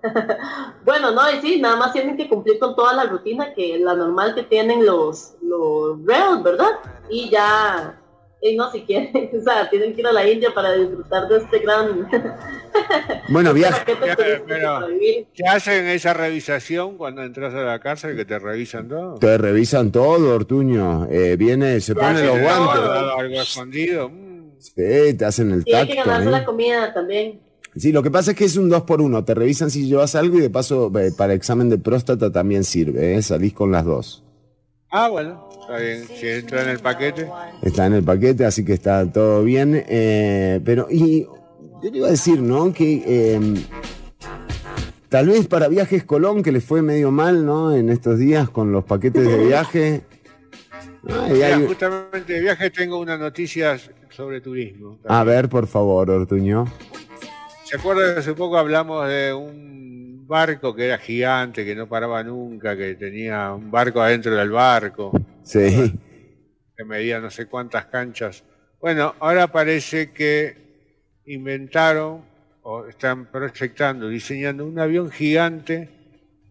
bueno, 0.85 1.11
no, 1.11 1.31
y 1.31 1.41
sí, 1.41 1.61
nada 1.61 1.77
más 1.77 1.93
tienen 1.93 2.17
que 2.17 2.29
cumplir 2.29 2.59
con 2.59 2.75
toda 2.77 2.93
la 2.95 3.05
rutina 3.05 3.53
que 3.55 3.79
la 3.79 3.95
normal 3.95 4.35
que 4.35 4.45
tienen 4.45 4.85
los, 4.85 5.35
los 5.43 6.05
reos, 6.05 6.43
¿verdad? 6.43 6.71
Y 7.11 7.31
ya, 7.31 7.99
y 8.41 8.55
no, 8.57 8.71
si 8.71 8.83
quieren, 8.83 9.31
o 9.41 9.43
sea, 9.43 9.69
tienen 9.69 9.95
que 9.95 10.01
ir 10.01 10.07
a 10.07 10.13
la 10.13 10.29
India 10.29 10.51
para 10.55 10.73
disfrutar 10.75 11.29
de 11.29 11.39
este 11.39 11.59
gran 11.61 12.09
Bueno, 13.29 13.53
viaje. 13.53 13.85
Pero, 14.47 14.87
vivir. 14.89 15.27
¿Te 15.35 15.47
hacen 15.49 15.87
esa 15.89 16.15
revisación 16.15 16.97
cuando 16.97 17.23
entras 17.23 17.53
a 17.55 17.63
la 17.63 17.79
cárcel 17.81 18.17
que 18.17 18.25
te 18.25 18.39
revisan 18.39 18.89
todo? 18.89 19.15
Te 19.19 19.37
revisan 19.39 19.91
todo, 19.91 20.35
Ortuño. 20.35 21.07
Eh, 21.11 21.37
viene, 21.37 21.81
se 21.81 21.95
pone 21.95 22.23
los 22.25 22.35
¿Te 22.37 22.43
guantes. 22.43 22.81
algo 23.19 23.41
escondido? 23.41 24.09
Mm. 24.09 24.29
Sí, 24.59 25.15
te 25.17 25.25
hacen 25.25 25.53
el 25.53 25.63
Y 25.67 25.73
hay 25.75 25.87
que 25.87 25.95
tacto. 25.95 26.09
ganarse 26.11 26.29
¿eh? 26.29 26.33
la 26.33 26.45
comida 26.45 26.93
también. 26.95 27.41
Sí, 27.77 27.93
lo 27.93 28.03
que 28.03 28.11
pasa 28.11 28.33
es 28.33 28.37
que 28.37 28.45
es 28.45 28.57
un 28.57 28.69
2 28.69 28.83
por 28.83 29.01
1 29.01 29.25
Te 29.25 29.35
revisan 29.35 29.71
si 29.71 29.87
llevas 29.87 30.15
algo 30.17 30.39
y 30.39 30.41
de 30.41 30.51
paso 30.51 30.91
eh, 30.99 31.13
para 31.17 31.35
examen 31.35 31.69
de 31.71 31.79
próstata 31.79 32.33
también 32.33 32.65
sirve. 32.65 33.15
¿eh? 33.17 33.23
Salís 33.23 33.53
con 33.53 33.71
las 33.71 33.85
dos. 33.85 34.25
Ah, 34.91 35.09
bueno, 35.09 35.49
está 35.61 35.77
bien. 35.79 36.07
Si 36.09 36.27
entra 36.29 36.63
en 36.63 36.71
el 36.71 36.79
paquete. 36.79 37.29
Está 37.63 37.87
en 37.87 37.93
el 37.95 38.03
paquete, 38.03 38.45
así 38.45 38.65
que 38.65 38.73
está 38.73 39.11
todo 39.11 39.43
bien. 39.45 39.85
eh, 39.87 40.61
pero, 40.65 40.87
y 40.91 41.25
yo 41.83 41.91
le 41.91 41.99
iba 41.99 42.07
a 42.09 42.11
decir, 42.11 42.41
¿no? 42.41 42.73
Que 42.73 43.03
eh, 43.07 43.41
tal 45.09 45.27
vez 45.29 45.47
para 45.47 45.69
Viajes 45.69 46.05
Colón, 46.05 46.43
que 46.43 46.53
le 46.53 46.61
fue 46.61 46.81
medio 46.83 47.11
mal, 47.11 47.45
¿no? 47.45 47.75
En 47.75 47.91
estos 47.91 48.19
días 48.19 48.49
con 48.49 48.73
los 48.73 48.85
paquetes 48.85 49.27
de 49.27 49.47
viaje. 49.47 50.03
Mira, 51.03 51.57
ay, 51.57 51.67
justamente 51.67 52.33
de 52.33 52.41
viaje 52.41 52.71
tengo 52.71 52.99
una 52.99 53.17
noticia 53.17 53.79
sobre 54.11 54.41
turismo. 54.41 54.99
a 55.07 55.23
ver, 55.23 55.49
por 55.49 55.67
favor, 55.67 56.11
Ortuño. 56.11 56.65
¿Se 57.65 57.77
acuerdan 57.77 58.15
que 58.15 58.21
hace 58.21 58.33
poco 58.35 58.57
hablamos 58.59 59.07
de 59.07 59.33
un 59.35 60.08
barco 60.29 60.75
que 60.77 60.85
era 60.87 60.99
gigante, 60.99 61.65
que 61.65 61.75
no 61.75 61.89
paraba 61.89 62.23
nunca, 62.23 62.77
que 62.77 62.95
tenía 62.95 63.53
un 63.53 63.71
barco 63.71 64.01
adentro 64.01 64.37
del 64.37 64.51
barco, 64.51 65.11
Sí. 65.43 65.93
que 66.77 66.85
medía 66.85 67.19
no 67.19 67.31
sé 67.31 67.47
cuántas 67.47 67.87
canchas? 67.87 68.45
Bueno, 68.81 69.15
ahora 69.19 69.49
parece 69.51 70.13
que 70.13 70.55
inventaron 71.27 72.23
o 72.63 72.87
están 72.87 73.27
proyectando, 73.27 74.09
diseñando 74.09 74.65
un 74.67 74.79
avión 74.79 75.11
gigante 75.11 75.89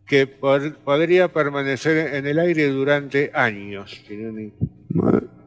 que 0.06 0.26
por- 0.28 0.76
podría 0.80 1.28
permanecer 1.32 2.16
en 2.16 2.26
el 2.26 2.40
aire 2.40 2.68
durante 2.68 3.30
años. 3.34 4.04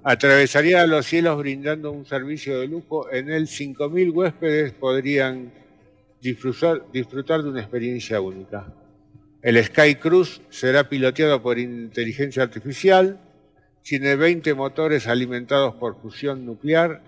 Atravesaría 0.02 0.86
los 0.86 1.05
cielos 1.07 1.39
brindando 1.39 1.93
un 1.93 2.07
servicio 2.07 2.61
de 2.61 2.69
lujo. 2.69 3.11
En 3.12 3.31
él 3.31 3.47
5.000 3.48 4.11
huéspedes 4.11 4.73
podrían 4.73 5.52
disfrutar, 6.21 6.87
disfrutar 6.93 7.43
de 7.43 7.51
una 7.51 7.61
experiencia 7.61 8.21
única. 8.21 8.73
El 9.43 9.63
Sky 9.65 9.95
Cruise 9.95 10.41
será 10.51 10.89
piloteado 10.89 11.43
por 11.43 11.59
inteligencia 11.59 12.43
artificial, 12.43 13.19
tiene 13.83 14.17
20 14.17 14.53
motores 14.55 15.07
alimentados 15.07 15.75
por 15.77 16.01
fusión 16.01 16.45
nuclear 16.45 17.01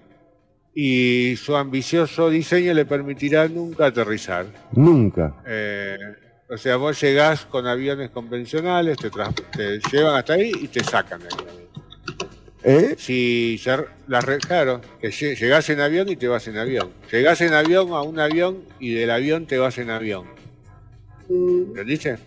y 0.75 1.37
su 1.37 1.55
ambicioso 1.55 2.31
diseño 2.31 2.73
le 2.73 2.87
permitirá 2.87 3.47
nunca 3.49 3.87
aterrizar. 3.87 4.47
Nunca. 4.73 5.43
Eh, 5.47 5.99
o 6.49 6.57
sea, 6.57 6.77
vos 6.77 7.01
llegás 7.01 7.45
con 7.45 7.67
aviones 7.67 8.11
convencionales, 8.11 8.97
te 8.97 9.81
llevan 9.91 10.17
hasta 10.17 10.35
ahí 10.35 10.53
y 10.61 10.69
te 10.69 10.83
sacan 10.83 11.21
de 11.21 11.27
ahí. 11.27 11.62
¿Eh? 12.65 12.95
Si 12.97 13.61
la 14.07 14.21
claro, 14.47 14.81
que 15.01 15.09
lle- 15.09 15.37
llegás 15.37 15.69
en 15.71 15.81
avión 15.81 16.09
y 16.09 16.17
te 16.17 16.29
vas 16.29 16.47
en 16.47 16.57
avión. 16.59 16.91
Llegás 17.11 17.41
en 17.41 17.55
avión 17.55 17.93
a 17.93 18.03
un 18.03 18.21
avión 18.21 18.65
y 18.79 18.93
del 18.95 19.11
avión 19.11 19.47
te 19.47 19.59
vas 19.59 19.79
en 19.79 19.91
avión. 19.91 20.27
¿Entendiste? 21.29 22.19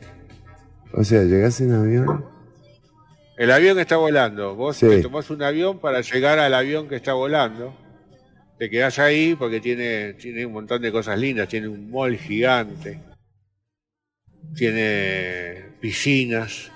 O 0.92 1.04
sea, 1.04 1.24
llegás 1.24 1.62
en 1.62 1.74
avión. 1.74 2.26
El 3.38 3.52
avión 3.52 3.80
está 3.80 3.98
volando. 3.98 4.56
Vos 4.56 4.78
Sí. 4.78 4.88
te 4.88 5.02
tomás 5.02 5.30
un 5.30 5.42
avión 5.44 5.80
para 5.80 6.02
llegar 6.02 6.40
al 6.40 6.54
avión 6.54 6.88
que 6.90 6.96
está 6.96 7.14
volando. 7.14 7.74
Te 8.58 8.70
quedás 8.70 9.00
ahí 9.00 9.36
porque 9.36 9.60
tiene, 9.60 10.14
tiene 10.14 10.46
un 10.46 10.54
montón 10.54 10.82
de 10.82 10.92
cosas 10.92 11.18
lindas. 11.20 11.48
Tiene 11.50 11.68
un 11.68 11.90
mall 11.92 12.18
gigante. 12.18 13.00
Tiene 14.56 15.66
piscinas. 15.82 16.72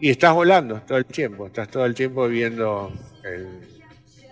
Y 0.00 0.10
estás 0.10 0.34
volando 0.34 0.80
todo 0.86 0.98
el 0.98 1.06
tiempo. 1.06 1.46
Estás 1.46 1.68
todo 1.68 1.86
el 1.86 1.94
tiempo 1.94 2.28
viendo 2.28 2.92
el, 3.24 3.46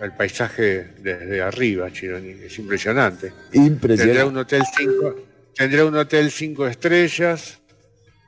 el 0.00 0.12
paisaje 0.12 0.88
desde 0.98 1.40
arriba, 1.42 1.90
Chironi. 1.90 2.30
Es 2.44 2.58
impresionante. 2.58 3.32
Impresionante. 3.52 4.04
Tendrá 4.04 4.26
un 4.26 4.36
hotel 4.36 4.62
cinco, 4.76 5.14
tendrá 5.54 5.84
un 5.86 5.96
hotel 5.96 6.30
cinco 6.30 6.66
estrellas, 6.66 7.60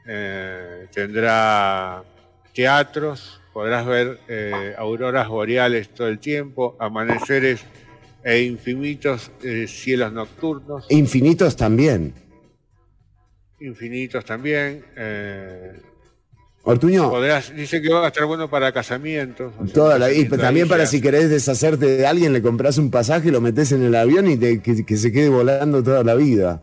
eh, 0.06 0.86
tendrá 0.94 2.02
teatros, 2.54 3.40
podrás 3.52 3.84
ver 3.86 4.18
eh, 4.28 4.74
auroras 4.78 5.28
boreales 5.28 5.90
todo 5.90 6.08
el 6.08 6.18
tiempo, 6.18 6.74
amaneceres 6.78 7.60
e 8.24 8.42
infinitos 8.42 9.30
eh, 9.42 9.66
cielos 9.68 10.12
nocturnos, 10.12 10.86
Infinitos 10.88 11.54
también. 11.54 12.14
infinitos 13.60 14.24
también. 14.24 14.84
Ortuño, 16.68 17.08
podrás, 17.10 17.54
dice 17.54 17.80
que 17.80 17.88
va 17.92 18.04
a 18.04 18.08
estar 18.08 18.24
bueno 18.26 18.50
para 18.50 18.72
casamientos. 18.72 19.52
o 19.58 19.64
sea, 19.66 19.72
toda 19.74 19.98
la, 20.00 20.12
y 20.12 20.24
también 20.24 20.66
para 20.68 20.84
si 20.86 21.00
querés 21.00 21.30
deshacerte 21.30 21.86
de 21.86 22.06
alguien, 22.06 22.32
le 22.32 22.42
compras 22.42 22.76
un 22.78 22.90
pasaje, 22.90 23.30
lo 23.30 23.40
metes 23.40 23.70
en 23.70 23.82
el 23.84 23.94
avión 23.94 24.28
y 24.28 24.36
te- 24.36 24.60
que, 24.60 24.84
que 24.84 24.96
se 24.96 25.12
quede 25.12 25.28
volando 25.28 25.82
toda 25.84 26.02
la 26.02 26.16
vida. 26.16 26.60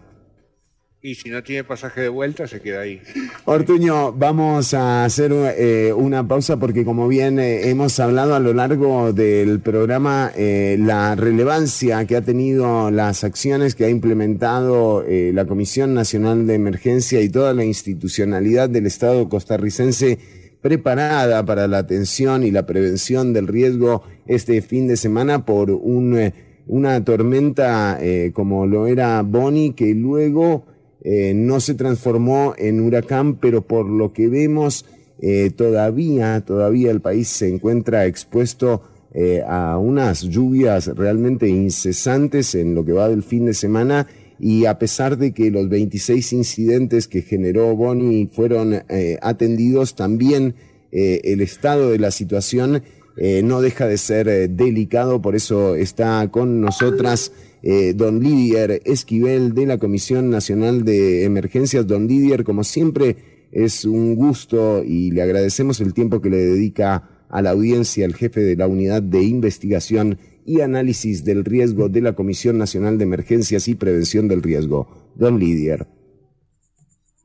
Y 1.05 1.15
si 1.15 1.29
no 1.29 1.43
tiene 1.43 1.65
pasaje 1.65 1.99
de 1.99 2.07
vuelta, 2.07 2.47
se 2.47 2.61
queda 2.61 2.79
ahí. 2.79 3.01
Ortuño, 3.43 4.13
vamos 4.13 4.73
a 4.73 5.03
hacer 5.03 5.33
eh, 5.33 5.91
una 5.91 6.25
pausa 6.25 6.55
porque 6.55 6.85
como 6.85 7.09
bien 7.09 7.39
eh, 7.39 7.69
hemos 7.69 7.99
hablado 7.99 8.35
a 8.35 8.39
lo 8.39 8.53
largo 8.53 9.11
del 9.11 9.59
programa, 9.59 10.31
eh, 10.37 10.77
la 10.79 11.15
relevancia 11.15 12.05
que 12.05 12.15
ha 12.15 12.21
tenido 12.21 12.89
las 12.89 13.25
acciones 13.25 13.75
que 13.75 13.83
ha 13.83 13.89
implementado 13.89 15.03
la 15.05 15.45
Comisión 15.45 15.93
Nacional 15.93 16.47
de 16.47 16.53
Emergencia 16.53 17.19
y 17.19 17.27
toda 17.27 17.53
la 17.53 17.65
institucionalidad 17.65 18.69
del 18.69 18.85
Estado 18.85 19.27
costarricense 19.27 20.19
preparada 20.61 21.43
para 21.45 21.67
la 21.67 21.79
atención 21.79 22.45
y 22.45 22.51
la 22.51 22.65
prevención 22.65 23.33
del 23.33 23.47
riesgo 23.47 24.03
este 24.25 24.61
fin 24.61 24.87
de 24.87 24.95
semana 24.95 25.45
por 25.45 25.69
un, 25.69 26.31
una 26.65 27.03
tormenta 27.03 27.99
como 28.31 28.65
lo 28.65 28.87
era 28.87 29.21
Bonnie 29.21 29.73
que 29.73 29.93
luego 29.93 30.72
eh, 31.05 31.33
no 31.35 31.59
se 31.59 31.73
transformó 31.73 32.53
en 32.57 32.79
huracán, 32.79 33.35
pero 33.35 33.61
por 33.61 33.85
lo 33.89 34.13
que 34.13 34.29
vemos 34.29 34.85
eh, 35.21 35.51
todavía, 35.53 36.39
todavía 36.45 36.91
el 36.91 37.01
país 37.01 37.27
se 37.27 37.49
encuentra 37.49 38.05
expuesto 38.05 38.83
eh, 39.13 39.43
a 39.45 39.77
unas 39.77 40.21
lluvias 40.21 40.87
realmente 40.87 41.49
incesantes 41.49 42.55
en 42.55 42.73
lo 42.73 42.85
que 42.85 42.93
va 42.93 43.09
del 43.09 43.21
fin 43.21 43.45
de 43.45 43.53
semana. 43.53 44.07
Y 44.39 44.65
a 44.65 44.79
pesar 44.79 45.17
de 45.17 45.33
que 45.33 45.51
los 45.51 45.67
26 45.67 46.31
incidentes 46.33 47.09
que 47.09 47.21
generó 47.21 47.75
Bonnie 47.75 48.27
fueron 48.27 48.81
atendidos, 49.21 49.95
también 49.95 50.55
el 50.91 51.39
estado 51.39 51.91
de 51.91 51.99
la 51.99 52.11
situación 52.11 52.83
no 53.15 53.61
deja 53.61 53.87
de 53.87 53.97
ser 53.97 54.49
delicado, 54.49 55.21
por 55.21 55.35
eso 55.35 55.75
está 55.75 56.27
con 56.29 56.59
nosotras 56.59 57.31
eh, 57.63 57.93
don 57.95 58.19
Lidier 58.19 58.81
Esquivel 58.83 59.53
de 59.53 59.65
la 59.65 59.77
Comisión 59.77 60.29
Nacional 60.29 60.83
de 60.83 61.23
Emergencias. 61.23 61.87
Don 61.87 62.07
Lidier, 62.07 62.43
como 62.43 62.65
siempre, 62.65 63.47
es 63.51 63.85
un 63.85 64.15
gusto 64.15 64.83
y 64.83 65.11
le 65.11 65.21
agradecemos 65.21 65.79
el 65.79 65.93
tiempo 65.93 66.21
que 66.21 66.29
le 66.29 66.37
dedica 66.37 67.25
a 67.29 67.41
la 67.41 67.51
audiencia 67.51 68.05
el 68.05 68.15
jefe 68.15 68.41
de 68.41 68.57
la 68.57 68.67
Unidad 68.67 69.01
de 69.01 69.23
Investigación 69.23 70.19
y 70.45 70.59
Análisis 70.59 71.23
del 71.23 71.45
Riesgo 71.45 71.87
de 71.87 72.01
la 72.01 72.13
Comisión 72.13 72.57
Nacional 72.57 72.97
de 72.97 73.05
Emergencias 73.05 73.69
y 73.69 73.75
Prevención 73.75 74.27
del 74.27 74.43
Riesgo. 74.43 75.13
Don 75.15 75.39
Lidier. 75.39 75.87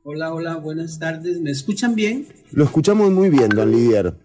Hola, 0.03 0.33
hola, 0.33 0.55
buenas 0.55 0.97
tardes. 0.97 1.41
¿Me 1.41 1.51
escuchan 1.51 1.95
bien? 1.95 2.27
Lo 2.51 2.63
escuchamos 2.63 3.11
muy 3.11 3.29
bien, 3.29 3.49
don 3.49 3.71
Lidier. 3.71 4.15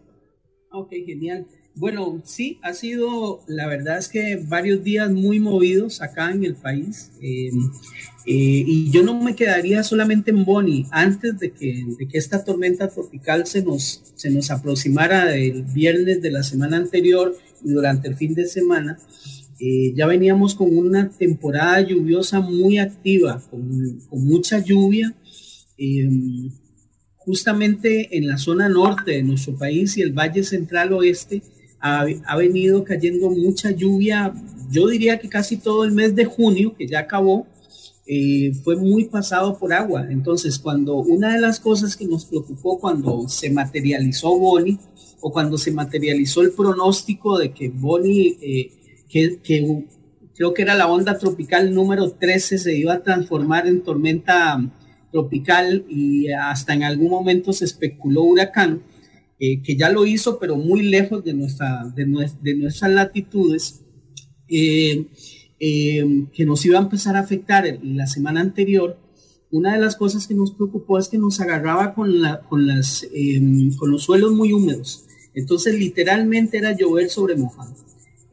Ok, 0.70 0.90
genial. 1.04 1.46
Bueno, 1.76 2.22
sí, 2.24 2.58
ha 2.62 2.72
sido, 2.72 3.42
la 3.48 3.66
verdad 3.66 3.98
es 3.98 4.08
que 4.08 4.36
varios 4.36 4.84
días 4.84 5.10
muy 5.10 5.40
movidos 5.40 6.02
acá 6.02 6.30
en 6.30 6.44
el 6.44 6.54
país. 6.54 7.10
eh, 7.20 7.50
eh, 8.26 8.64
y 8.66 8.90
yo 8.90 9.02
no 9.02 9.20
me 9.20 9.34
quedaría 9.34 9.82
solamente 9.82 10.30
en 10.30 10.44
Bonnie. 10.44 10.86
Antes 10.92 11.38
de 11.38 11.50
que, 11.52 11.84
de 11.98 12.06
que 12.08 12.16
esta 12.18 12.42
tormenta 12.44 12.88
tropical 12.88 13.46
se 13.46 13.62
nos, 13.62 14.02
se 14.14 14.30
nos 14.30 14.50
aproximara 14.50 15.36
el 15.36 15.62
viernes 15.64 16.22
de 16.22 16.30
la 16.30 16.42
semana 16.42 16.76
anterior 16.78 17.36
y 17.64 17.70
durante 17.70 18.08
el 18.08 18.14
fin 18.16 18.34
de 18.34 18.46
semana, 18.46 18.98
eh, 19.60 19.92
ya 19.94 20.06
veníamos 20.06 20.54
con 20.54 20.76
una 20.76 21.10
temporada 21.10 21.80
lluviosa 21.80 22.40
muy 22.40 22.78
activa, 22.78 23.42
con, 23.50 23.98
con 24.08 24.24
mucha 24.24 24.58
lluvia. 24.60 25.14
eh, 25.76 26.08
justamente 27.16 28.16
en 28.18 28.28
la 28.28 28.36
zona 28.36 28.68
norte 28.68 29.12
de 29.12 29.22
nuestro 29.22 29.56
país 29.56 29.96
y 29.96 30.02
el 30.02 30.12
Valle 30.12 30.44
Central 30.44 30.92
Oeste 30.92 31.42
ha, 31.84 32.06
ha 32.24 32.36
venido 32.36 32.82
cayendo 32.82 33.28
mucha 33.28 33.70
lluvia. 33.70 34.32
Yo 34.70 34.88
diría 34.88 35.18
que 35.18 35.28
casi 35.28 35.58
todo 35.58 35.84
el 35.84 35.92
mes 35.92 36.14
de 36.16 36.24
junio, 36.24 36.74
que 36.74 36.86
ya 36.86 37.00
acabó, 37.00 37.46
eh, 38.06 38.52
fue 38.64 38.76
muy 38.76 39.04
pasado 39.04 39.58
por 39.58 39.74
agua. 39.74 40.06
Entonces, 40.10 40.58
cuando 40.58 40.96
una 40.96 41.34
de 41.34 41.40
las 41.40 41.60
cosas 41.60 41.94
que 41.94 42.06
nos 42.06 42.24
preocupó 42.24 42.78
cuando 42.80 43.28
se 43.28 43.50
materializó 43.50 44.38
Bonnie 44.38 44.78
o 45.20 45.30
cuando 45.30 45.58
se 45.58 45.72
materializó 45.72 46.40
el 46.40 46.52
pronóstico 46.52 47.38
de 47.38 47.52
que 47.52 47.68
Bonnie, 47.68 48.38
eh, 48.40 48.70
que, 49.08 49.40
que 49.42 49.84
creo 50.34 50.54
que 50.54 50.62
era 50.62 50.74
la 50.74 50.86
onda 50.86 51.18
tropical 51.18 51.74
número 51.74 52.12
13, 52.12 52.56
se 52.56 52.74
iba 52.74 52.94
a 52.94 53.02
transformar 53.02 53.66
en 53.66 53.82
tormenta 53.82 54.58
tropical 55.12 55.84
y 55.88 56.30
hasta 56.32 56.72
en 56.72 56.82
algún 56.82 57.10
momento 57.10 57.52
se 57.52 57.66
especuló 57.66 58.22
huracán, 58.22 58.82
eh, 59.44 59.62
que 59.62 59.76
ya 59.76 59.90
lo 59.90 60.06
hizo, 60.06 60.38
pero 60.38 60.56
muy 60.56 60.82
lejos 60.82 61.22
de, 61.22 61.34
nuestra, 61.34 61.84
de, 61.94 62.06
de 62.40 62.54
nuestras 62.54 62.90
latitudes, 62.90 63.84
eh, 64.48 65.06
eh, 65.60 66.26
que 66.32 66.44
nos 66.46 66.64
iba 66.64 66.78
a 66.78 66.82
empezar 66.82 67.16
a 67.16 67.20
afectar 67.20 67.66
en 67.66 67.96
la 67.96 68.06
semana 68.06 68.40
anterior. 68.40 68.98
Una 69.50 69.74
de 69.74 69.80
las 69.80 69.96
cosas 69.96 70.26
que 70.26 70.34
nos 70.34 70.52
preocupó 70.52 70.98
es 70.98 71.08
que 71.08 71.18
nos 71.18 71.40
agarraba 71.40 71.94
con, 71.94 72.22
la, 72.22 72.40
con, 72.40 72.66
las, 72.66 73.06
eh, 73.14 73.40
con 73.78 73.90
los 73.90 74.04
suelos 74.04 74.32
muy 74.32 74.52
húmedos. 74.52 75.04
Entonces, 75.34 75.78
literalmente 75.78 76.58
era 76.58 76.76
llover 76.76 77.10
sobre 77.10 77.36
mojado. 77.36 77.74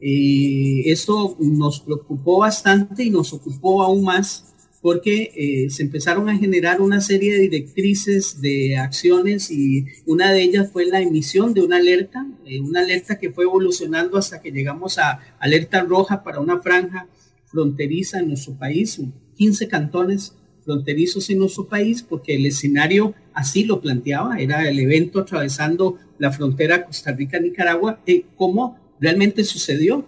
Esto 0.00 1.36
nos 1.38 1.80
preocupó 1.80 2.38
bastante 2.38 3.04
y 3.04 3.10
nos 3.10 3.32
ocupó 3.32 3.82
aún 3.82 4.02
más 4.02 4.51
porque 4.82 5.32
eh, 5.36 5.70
se 5.70 5.84
empezaron 5.84 6.28
a 6.28 6.36
generar 6.36 6.82
una 6.82 7.00
serie 7.00 7.32
de 7.32 7.38
directrices 7.38 8.40
de 8.40 8.76
acciones 8.76 9.50
y 9.50 9.86
una 10.06 10.32
de 10.32 10.42
ellas 10.42 10.70
fue 10.72 10.84
la 10.86 11.00
emisión 11.00 11.54
de 11.54 11.62
una 11.62 11.76
alerta, 11.76 12.26
eh, 12.44 12.60
una 12.60 12.80
alerta 12.80 13.16
que 13.18 13.30
fue 13.30 13.44
evolucionando 13.44 14.18
hasta 14.18 14.42
que 14.42 14.50
llegamos 14.50 14.98
a 14.98 15.20
alerta 15.38 15.82
roja 15.82 16.24
para 16.24 16.40
una 16.40 16.60
franja 16.60 17.08
fronteriza 17.46 18.18
en 18.18 18.28
nuestro 18.28 18.58
país, 18.58 19.00
15 19.36 19.68
cantones 19.68 20.34
fronterizos 20.64 21.30
en 21.30 21.38
nuestro 21.38 21.68
país, 21.68 22.02
porque 22.02 22.34
el 22.34 22.46
escenario 22.46 23.14
así 23.34 23.64
lo 23.64 23.80
planteaba, 23.80 24.38
era 24.38 24.68
el 24.68 24.78
evento 24.80 25.20
atravesando 25.20 25.98
la 26.18 26.32
frontera 26.32 26.84
Costa 26.84 27.12
Rica-Nicaragua, 27.12 28.00
eh, 28.06 28.24
como 28.36 28.78
realmente 29.00 29.44
sucedió. 29.44 30.06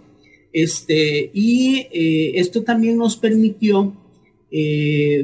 Este, 0.51 1.31
y 1.33 1.87
eh, 1.91 2.39
esto 2.39 2.63
también 2.63 2.97
nos 2.97 3.17
permitió 3.17 3.93
eh, 4.57 5.21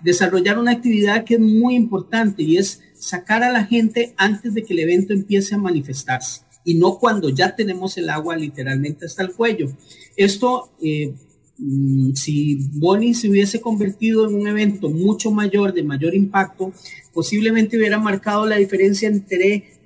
desarrollar 0.00 0.60
una 0.60 0.70
actividad 0.70 1.24
que 1.24 1.34
es 1.34 1.40
muy 1.40 1.74
importante 1.74 2.44
y 2.44 2.56
es 2.56 2.80
sacar 2.94 3.42
a 3.42 3.50
la 3.50 3.64
gente 3.64 4.14
antes 4.16 4.54
de 4.54 4.62
que 4.62 4.74
el 4.74 4.80
evento 4.80 5.12
empiece 5.12 5.56
a 5.56 5.58
manifestarse 5.58 6.42
y 6.62 6.74
no 6.74 6.98
cuando 6.98 7.30
ya 7.30 7.56
tenemos 7.56 7.96
el 7.98 8.08
agua 8.10 8.36
literalmente 8.36 9.06
hasta 9.06 9.24
el 9.24 9.32
cuello. 9.32 9.72
Esto 10.16 10.70
eh, 10.80 11.14
mm, 11.58 12.12
si 12.14 12.58
Bonnie 12.74 13.14
se 13.14 13.28
hubiese 13.28 13.60
convertido 13.60 14.28
en 14.28 14.36
un 14.36 14.46
evento 14.46 14.88
mucho 14.88 15.32
mayor, 15.32 15.72
de 15.72 15.82
mayor 15.82 16.14
impacto, 16.14 16.72
posiblemente 17.12 17.76
hubiera 17.76 17.98
marcado 17.98 18.46
la 18.46 18.56
diferencia 18.56 19.08
entre 19.08 19.77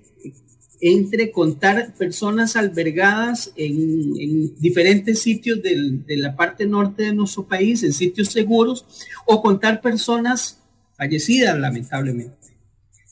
entre 0.84 1.30
contar 1.30 1.94
personas 1.94 2.56
albergadas 2.56 3.52
en, 3.54 4.12
en 4.18 4.58
diferentes 4.58 5.22
sitios 5.22 5.62
de 5.62 6.16
la 6.16 6.34
parte 6.34 6.66
norte 6.66 7.04
de 7.04 7.14
nuestro 7.14 7.46
país, 7.46 7.84
en 7.84 7.92
sitios 7.92 8.28
seguros, 8.28 8.84
o 9.24 9.40
contar 9.40 9.80
personas 9.80 10.58
fallecidas, 10.96 11.58
lamentablemente. 11.58 12.42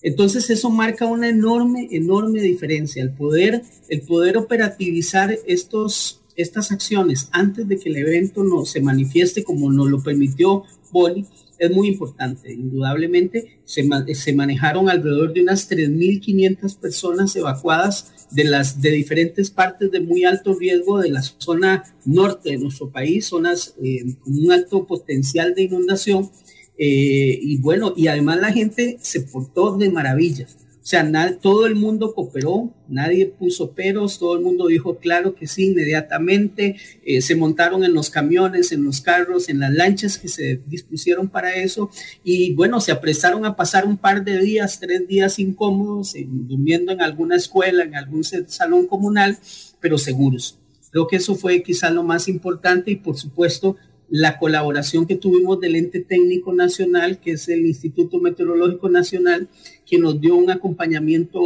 Entonces 0.02 0.50
eso 0.50 0.68
marca 0.70 1.06
una 1.06 1.28
enorme, 1.28 1.88
enorme 1.92 2.40
diferencia. 2.40 3.02
El 3.02 3.12
poder, 3.12 3.62
el 3.88 4.00
poder 4.02 4.36
operativizar 4.36 5.38
estos, 5.46 6.22
estas 6.36 6.72
acciones 6.72 7.28
antes 7.30 7.68
de 7.68 7.78
que 7.78 7.90
el 7.90 7.98
evento 7.98 8.42
no 8.42 8.64
se 8.64 8.80
manifieste 8.80 9.44
como 9.44 9.70
nos 9.70 9.88
lo 9.88 10.02
permitió 10.02 10.64
Boli 10.90 11.26
es 11.60 11.70
muy 11.70 11.88
importante. 11.88 12.52
Indudablemente 12.52 13.60
se, 13.64 13.86
se 14.14 14.32
manejaron 14.32 14.88
alrededor 14.88 15.32
de 15.32 15.42
unas 15.42 15.70
3.500 15.70 16.78
personas 16.78 17.36
evacuadas 17.36 18.12
de 18.30 18.44
las 18.44 18.80
de 18.80 18.90
diferentes 18.90 19.50
partes 19.50 19.90
de 19.90 20.00
muy 20.00 20.24
alto 20.24 20.54
riesgo 20.54 20.98
de 20.98 21.10
la 21.10 21.22
zona 21.22 21.84
norte 22.04 22.50
de 22.50 22.58
nuestro 22.58 22.90
país, 22.90 23.26
zonas 23.26 23.74
eh, 23.82 24.14
con 24.20 24.38
un 24.38 24.52
alto 24.52 24.86
potencial 24.86 25.54
de 25.54 25.62
inundación. 25.62 26.30
Eh, 26.78 27.38
y 27.42 27.58
bueno, 27.58 27.92
y 27.94 28.06
además 28.06 28.40
la 28.40 28.52
gente 28.52 28.96
se 29.02 29.20
portó 29.20 29.76
de 29.76 29.90
maravillas. 29.90 30.56
O 30.82 30.86
sea, 30.90 31.36
todo 31.42 31.66
el 31.66 31.74
mundo 31.74 32.14
cooperó, 32.14 32.72
nadie 32.88 33.26
puso 33.26 33.72
peros, 33.72 34.18
todo 34.18 34.34
el 34.34 34.40
mundo 34.40 34.66
dijo 34.68 34.96
claro 34.96 35.34
que 35.34 35.46
sí 35.46 35.66
inmediatamente. 35.66 36.76
eh, 37.04 37.20
se 37.20 37.36
montaron 37.36 37.84
en 37.84 37.92
los 37.92 38.08
camiones, 38.08 38.72
en 38.72 38.84
los 38.84 39.02
carros, 39.02 39.50
en 39.50 39.60
las 39.60 39.72
lanchas 39.74 40.16
que 40.16 40.28
se 40.28 40.60
dispusieron 40.66 41.28
para 41.28 41.54
eso. 41.56 41.90
Y 42.24 42.54
bueno, 42.54 42.80
se 42.80 42.92
apresaron 42.92 43.44
a 43.44 43.56
pasar 43.56 43.84
un 43.86 43.98
par 43.98 44.24
de 44.24 44.38
días, 44.40 44.80
tres 44.80 45.06
días 45.06 45.38
incómodos, 45.38 46.14
en- 46.14 46.48
durmiendo 46.48 46.92
en 46.92 47.02
alguna 47.02 47.36
escuela, 47.36 47.82
en 47.84 47.94
algún 47.94 48.24
salón 48.24 48.86
comunal, 48.86 49.38
pero 49.80 49.98
seguros. 49.98 50.56
Creo 50.90 51.06
que 51.06 51.16
eso 51.16 51.34
fue 51.36 51.62
quizá 51.62 51.90
lo 51.90 52.02
más 52.02 52.26
importante 52.26 52.90
y 52.90 52.96
por 52.96 53.16
supuesto 53.16 53.76
la 54.10 54.38
colaboración 54.38 55.06
que 55.06 55.16
tuvimos 55.16 55.60
del 55.60 55.76
ente 55.76 56.00
técnico 56.00 56.52
nacional, 56.52 57.20
que 57.20 57.32
es 57.32 57.48
el 57.48 57.64
Instituto 57.64 58.18
Meteorológico 58.18 58.88
Nacional, 58.88 59.48
que 59.86 59.98
nos 59.98 60.20
dio 60.20 60.36
un 60.36 60.50
acompañamiento 60.50 61.40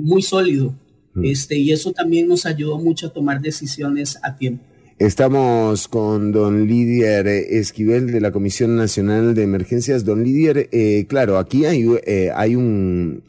muy 0.00 0.22
sólido. 0.22 0.74
Este, 1.22 1.56
y 1.56 1.70
eso 1.70 1.92
también 1.92 2.26
nos 2.26 2.44
ayudó 2.44 2.76
mucho 2.78 3.06
a 3.06 3.12
tomar 3.12 3.40
decisiones 3.40 4.18
a 4.22 4.36
tiempo. 4.36 4.64
Estamos 4.98 5.88
con 5.88 6.30
don 6.30 6.68
Lidier 6.68 7.26
eh, 7.26 7.58
Esquivel 7.58 8.12
de 8.12 8.20
la 8.20 8.30
Comisión 8.30 8.76
Nacional 8.76 9.34
de 9.34 9.42
Emergencias. 9.42 10.04
Don 10.04 10.22
Lidier, 10.22 10.68
eh, 10.70 11.06
claro, 11.08 11.38
aquí 11.38 11.64
hay, 11.64 11.84
eh, 12.06 12.30
hay, 12.34 12.54
un, 12.54 13.22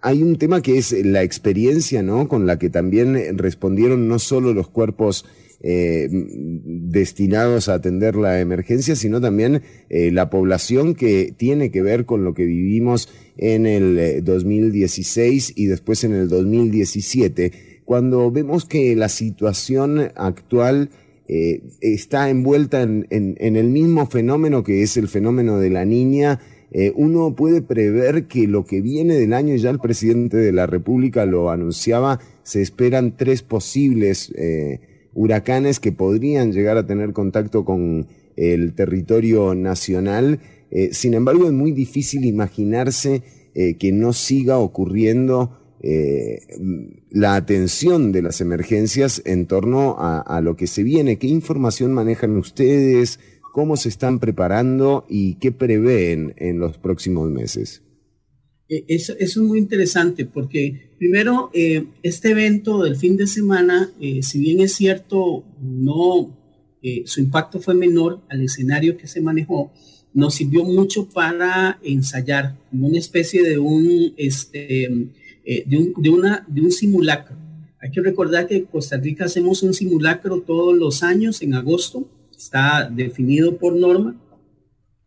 hay 0.00 0.24
un 0.24 0.36
tema 0.36 0.60
que 0.60 0.76
es 0.76 0.92
la 1.04 1.22
experiencia, 1.22 2.02
¿no? 2.02 2.26
Con 2.26 2.46
la 2.46 2.58
que 2.58 2.68
también 2.68 3.38
respondieron 3.38 4.08
no 4.08 4.18
solo 4.18 4.52
los 4.52 4.68
cuerpos 4.68 5.24
eh, 5.66 6.08
destinados 6.10 7.68
a 7.68 7.74
atender 7.74 8.16
la 8.16 8.40
emergencia, 8.40 8.96
sino 8.96 9.20
también 9.20 9.62
eh, 9.88 10.10
la 10.12 10.28
población 10.28 10.94
que 10.94 11.32
tiene 11.36 11.70
que 11.70 11.80
ver 11.82 12.04
con 12.04 12.22
lo 12.22 12.34
que 12.34 12.44
vivimos 12.44 13.08
en 13.38 13.64
el 13.66 13.98
eh, 13.98 14.20
2016 14.22 15.54
y 15.56 15.66
después 15.66 16.04
en 16.04 16.12
el 16.12 16.28
2017, 16.28 17.52
cuando 17.86 18.30
vemos 18.30 18.66
que 18.66 18.94
la 18.94 19.08
situación 19.08 20.10
actual 20.16 20.90
eh, 21.28 21.62
está 21.80 22.28
envuelta 22.28 22.82
en, 22.82 23.06
en- 23.10 23.36
en 23.38 23.56
el 23.56 23.68
mismo 23.70 24.06
fenómeno 24.06 24.62
que 24.62 24.82
es 24.82 24.96
el 24.98 25.08
fenómeno 25.08 25.58
de 25.58 25.70
la 25.70 25.84
niña, 25.86 26.40
eh, 26.72 26.92
uno 26.96 27.34
puede 27.36 27.62
prever 27.62 28.24
que 28.26 28.46
lo 28.48 28.64
que 28.64 28.80
viene 28.80 29.14
del 29.14 29.32
año, 29.32 29.54
ya 29.56 29.70
el 29.70 29.78
presidente 29.78 30.36
de 30.36 30.52
la 30.52 30.66
República 30.66 31.24
lo 31.24 31.50
anunciaba, 31.50 32.20
se 32.42 32.60
esperan 32.60 33.16
tres 33.16 33.42
posibles 33.42 34.32
eh, 34.36 34.80
huracanes 35.14 35.80
que 35.80 35.92
podrían 35.92 36.52
llegar 36.52 36.76
a 36.76 36.86
tener 36.86 37.12
contacto 37.12 37.64
con 37.64 38.06
el 38.36 38.74
territorio 38.74 39.54
nacional. 39.54 40.40
Eh, 40.70 40.90
sin 40.92 41.14
embargo, 41.14 41.46
es 41.46 41.52
muy 41.52 41.72
difícil 41.72 42.24
imaginarse 42.24 43.22
eh, 43.54 43.74
que 43.74 43.92
no 43.92 44.12
siga 44.12 44.58
ocurriendo 44.58 45.58
eh, 45.80 46.40
la 47.10 47.36
atención 47.36 48.10
de 48.10 48.22
las 48.22 48.40
emergencias 48.40 49.22
en 49.24 49.46
torno 49.46 49.96
a, 49.98 50.20
a 50.20 50.40
lo 50.40 50.56
que 50.56 50.66
se 50.66 50.82
viene. 50.82 51.18
¿Qué 51.18 51.28
información 51.28 51.92
manejan 51.92 52.36
ustedes? 52.36 53.20
¿Cómo 53.52 53.76
se 53.76 53.88
están 53.88 54.18
preparando 54.18 55.06
y 55.08 55.34
qué 55.34 55.52
prevén 55.52 56.34
en 56.38 56.58
los 56.58 56.78
próximos 56.78 57.30
meses? 57.30 57.83
Eh, 58.68 58.84
Eso, 58.88 59.12
eso 59.18 59.42
es 59.42 59.46
muy 59.46 59.58
interesante 59.58 60.24
porque 60.24 60.94
primero 60.98 61.50
eh, 61.52 61.84
este 62.02 62.30
evento 62.30 62.82
del 62.82 62.96
fin 62.96 63.16
de 63.16 63.26
semana, 63.26 63.90
eh, 64.00 64.22
si 64.22 64.38
bien 64.38 64.60
es 64.60 64.74
cierto, 64.74 65.44
no, 65.60 66.34
eh, 66.82 67.02
su 67.06 67.20
impacto 67.20 67.60
fue 67.60 67.74
menor 67.74 68.22
al 68.30 68.42
escenario 68.42 68.96
que 68.96 69.06
se 69.06 69.20
manejó, 69.20 69.72
nos 70.14 70.34
sirvió 70.34 70.64
mucho 70.64 71.08
para 71.08 71.78
ensayar 71.82 72.56
como 72.70 72.86
una 72.88 72.98
especie 72.98 73.42
de 73.42 73.58
un, 73.58 74.14
este, 74.16 74.84
eh, 75.44 75.64
de 75.66 75.76
un, 75.76 75.94
de 75.98 76.10
una, 76.10 76.46
de 76.48 76.60
un 76.62 76.70
simulacro. 76.70 77.36
Hay 77.80 77.90
que 77.90 78.00
recordar 78.00 78.46
que 78.46 78.56
en 78.56 78.64
Costa 78.64 78.96
Rica 78.96 79.26
hacemos 79.26 79.62
un 79.62 79.74
simulacro 79.74 80.40
todos 80.40 80.74
los 80.76 81.02
años 81.02 81.42
en 81.42 81.54
agosto, 81.54 82.08
está 82.34 82.88
definido 82.88 83.58
por 83.58 83.76
norma 83.76 84.18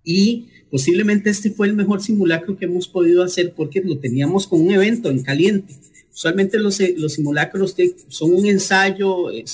y 0.04 0.48
posiblemente 0.70 1.30
este 1.30 1.52
fue 1.52 1.68
el 1.68 1.74
mejor 1.74 2.02
simulacro 2.02 2.58
que 2.58 2.66
hemos 2.66 2.88
podido 2.88 3.24
hacer 3.24 3.54
porque 3.56 3.82
lo 3.82 3.98
teníamos 3.98 4.48
con 4.48 4.62
un 4.62 4.72
evento 4.72 5.10
en 5.10 5.24
caliente. 5.24 5.76
Usualmente 6.14 6.58
los, 6.58 6.80
eh, 6.80 6.96
los 6.98 7.14
simulacros 7.14 7.76
son 8.08 8.34
un 8.34 8.46
ensayo, 8.46 9.32
eh, 9.32 9.46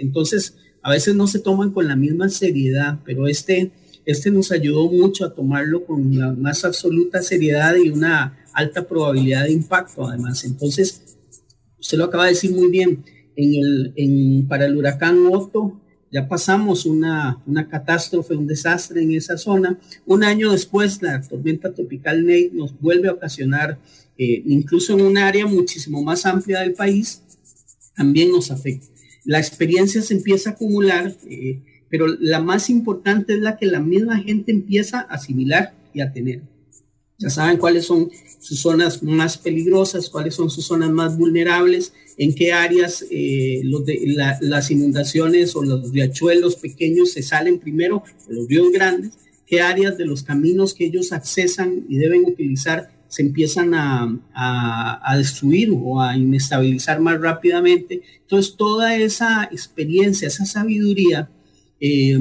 entonces 0.00 0.54
a 0.82 0.90
veces 0.90 1.14
no 1.14 1.26
se 1.26 1.40
toman 1.40 1.72
con 1.72 1.88
la 1.88 1.96
misma 1.96 2.28
seriedad, 2.28 3.00
pero 3.04 3.26
este, 3.26 3.72
este 4.04 4.30
nos 4.30 4.52
ayudó 4.52 4.90
mucho 4.90 5.24
a 5.24 5.34
tomarlo 5.34 5.84
con 5.84 6.16
la 6.16 6.32
más 6.32 6.64
absoluta 6.64 7.22
seriedad 7.22 7.74
y 7.76 7.90
una 7.90 8.38
alta 8.52 8.86
probabilidad 8.86 9.44
de 9.44 9.52
impacto 9.52 10.06
además. 10.06 10.44
Entonces, 10.44 11.18
usted 11.78 11.98
lo 11.98 12.04
acaba 12.04 12.26
de 12.26 12.32
decir 12.32 12.52
muy 12.52 12.70
bien, 12.70 13.04
en 13.36 13.54
el, 13.54 13.92
en, 13.96 14.48
para 14.48 14.66
el 14.66 14.76
huracán 14.76 15.26
Otto 15.32 15.80
ya 16.10 16.28
pasamos 16.28 16.86
una, 16.86 17.40
una 17.46 17.68
catástrofe, 17.68 18.34
un 18.34 18.46
desastre 18.46 19.02
en 19.02 19.12
esa 19.12 19.36
zona. 19.36 19.78
Un 20.06 20.24
año 20.24 20.50
después, 20.50 21.00
la 21.02 21.20
tormenta 21.20 21.72
tropical 21.72 22.24
Nate 22.24 22.50
nos 22.52 22.78
vuelve 22.80 23.08
a 23.08 23.12
ocasionar, 23.12 23.78
eh, 24.18 24.42
incluso 24.46 24.94
en 24.94 25.02
un 25.02 25.18
área 25.18 25.46
muchísimo 25.46 26.02
más 26.02 26.26
amplia 26.26 26.60
del 26.60 26.74
país, 26.74 27.22
también 27.94 28.32
nos 28.32 28.50
afecta. 28.50 28.86
La 29.24 29.38
experiencia 29.38 30.02
se 30.02 30.14
empieza 30.14 30.50
a 30.50 30.52
acumular, 30.54 31.14
eh, 31.28 31.60
pero 31.88 32.06
la 32.06 32.40
más 32.40 32.70
importante 32.70 33.34
es 33.34 33.40
la 33.40 33.56
que 33.56 33.66
la 33.66 33.80
misma 33.80 34.18
gente 34.18 34.50
empieza 34.50 35.00
a 35.00 35.14
asimilar 35.14 35.74
y 35.92 36.00
a 36.00 36.12
tener. 36.12 36.42
Ya 37.20 37.28
saben 37.30 37.58
cuáles 37.58 37.84
son 37.84 38.10
sus 38.40 38.60
zonas 38.60 39.02
más 39.02 39.36
peligrosas, 39.36 40.08
cuáles 40.08 40.34
son 40.34 40.48
sus 40.50 40.64
zonas 40.64 40.90
más 40.90 41.16
vulnerables, 41.18 41.92
en 42.16 42.34
qué 42.34 42.52
áreas 42.52 43.04
eh, 43.10 43.60
los 43.64 43.84
de- 43.84 44.00
la- 44.16 44.38
las 44.40 44.70
inundaciones 44.70 45.54
o 45.54 45.62
los 45.62 45.92
riachuelos 45.92 46.56
pequeños 46.56 47.12
se 47.12 47.22
salen 47.22 47.58
primero, 47.58 48.02
los 48.28 48.48
ríos 48.48 48.72
grandes, 48.72 49.12
qué 49.46 49.60
áreas 49.60 49.98
de 49.98 50.06
los 50.06 50.22
caminos 50.22 50.72
que 50.74 50.86
ellos 50.86 51.12
accesan 51.12 51.84
y 51.88 51.98
deben 51.98 52.24
utilizar 52.24 52.90
se 53.08 53.22
empiezan 53.22 53.74
a, 53.74 54.04
a- 54.32 55.00
a 55.12 55.16
destruir 55.18 55.70
o 55.74 56.00
a 56.00 56.16
inestabilizar 56.16 57.00
más 57.00 57.20
rápidamente. 57.20 58.02
Entonces, 58.22 58.54
toda 58.56 58.96
esa 58.96 59.44
experiencia, 59.52 60.28
esa 60.28 60.44
sabiduría 60.46 61.28
eh, 61.80 62.16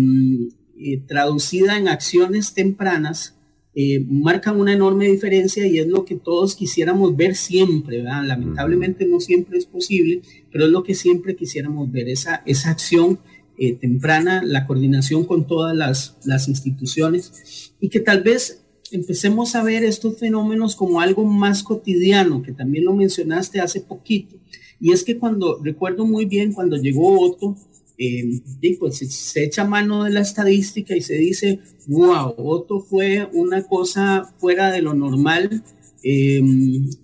eh, 0.80 0.98
traducida 1.08 1.78
en 1.78 1.88
acciones 1.90 2.54
tempranas, 2.54 3.36
eh, 3.76 4.04
marcan 4.08 4.60
una 4.60 4.74
enorme 4.74 5.08
diferencia 5.08 5.68
y 5.68 5.80
es 5.80 5.88
lo 5.88 6.04
que 6.04 6.16
todos 6.16 6.56
quisiéramos 6.56 7.16
ver 7.16 7.36
siempre, 7.36 7.98
¿verdad? 7.98 8.26
Lamentablemente 8.26 9.06
no 9.06 9.20
siempre 9.20 9.58
es 9.58 9.66
posible, 9.66 10.22
pero 10.52 10.66
es 10.66 10.72
lo 10.72 10.84
que 10.84 10.96
siempre 10.96 11.36
quisiéramos 11.36 11.91
ver, 11.91 12.10
esa, 12.10 12.41
esa 12.46 12.72
acción 12.72 13.20
eh, 13.58 13.74
temprana, 13.76 14.41
la 14.44 14.66
coordinación 14.66 15.26
con 15.26 15.46
todas 15.46 15.76
las, 15.76 16.18
las 16.26 16.48
instituciones 16.48 17.74
y 17.80 17.90
que 17.90 18.00
tal 18.00 18.24
vez 18.24 18.66
empecemos 18.91 19.56
a 19.56 19.64
ver 19.64 19.84
estos 19.84 20.18
fenómenos 20.18 20.76
como 20.76 21.00
algo 21.00 21.24
más 21.26 21.62
cotidiano, 21.64 22.41
que 22.41 22.54
también 22.54 22.86
lo 22.86 22.94
mencionaste 22.94 23.60
hace 23.60 23.82
poquito. 23.82 24.38
Y 24.80 24.94
es 24.94 25.04
que 25.04 25.18
cuando, 25.18 25.60
recuerdo 25.62 26.06
muy 26.06 26.26
bien 26.26 26.54
cuando 26.54 26.78
llegó 26.78 27.20
Otto, 27.20 27.56
eh, 28.02 28.42
y 28.62 28.76
pues 28.76 28.98
se, 28.98 29.44
echa 29.44 29.66
mano 29.66 30.06
de 30.06 30.12
la 30.12 30.22
estadística 30.22 30.96
y 30.96 31.02
se 31.02 31.16
dice, 31.16 31.60
wow, 31.88 32.34
Otto 32.38 32.80
fue 32.80 33.28
una 33.34 33.64
cosa 33.64 34.34
fuera 34.38 34.72
de 34.72 34.82
lo 34.82 34.94
normal. 34.94 35.62
Eh, 36.02 36.42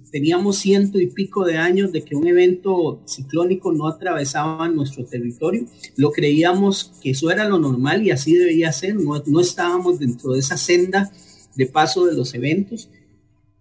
teníamos 0.09 0.55
ciento 0.55 0.97
y 0.97 1.07
pico 1.07 1.43
de 1.43 1.57
años 1.57 1.91
de 1.91 2.05
que 2.05 2.15
un 2.15 2.25
evento 2.25 3.01
ciclónico 3.05 3.73
no 3.73 3.89
atravesaba 3.89 4.69
nuestro 4.69 5.03
territorio. 5.03 5.65
Lo 5.97 6.13
creíamos 6.13 6.93
que 7.01 7.09
eso 7.09 7.29
era 7.29 7.43
lo 7.49 7.59
normal 7.59 8.07
y 8.07 8.11
así 8.11 8.33
debía 8.33 8.71
ser. 8.71 8.95
No, 8.95 9.21
no 9.25 9.41
estábamos 9.41 9.99
dentro 9.99 10.31
de 10.31 10.39
esa 10.39 10.55
senda 10.55 11.11
de 11.55 11.65
paso 11.67 12.05
de 12.05 12.13
los 12.13 12.33
eventos. 12.33 12.89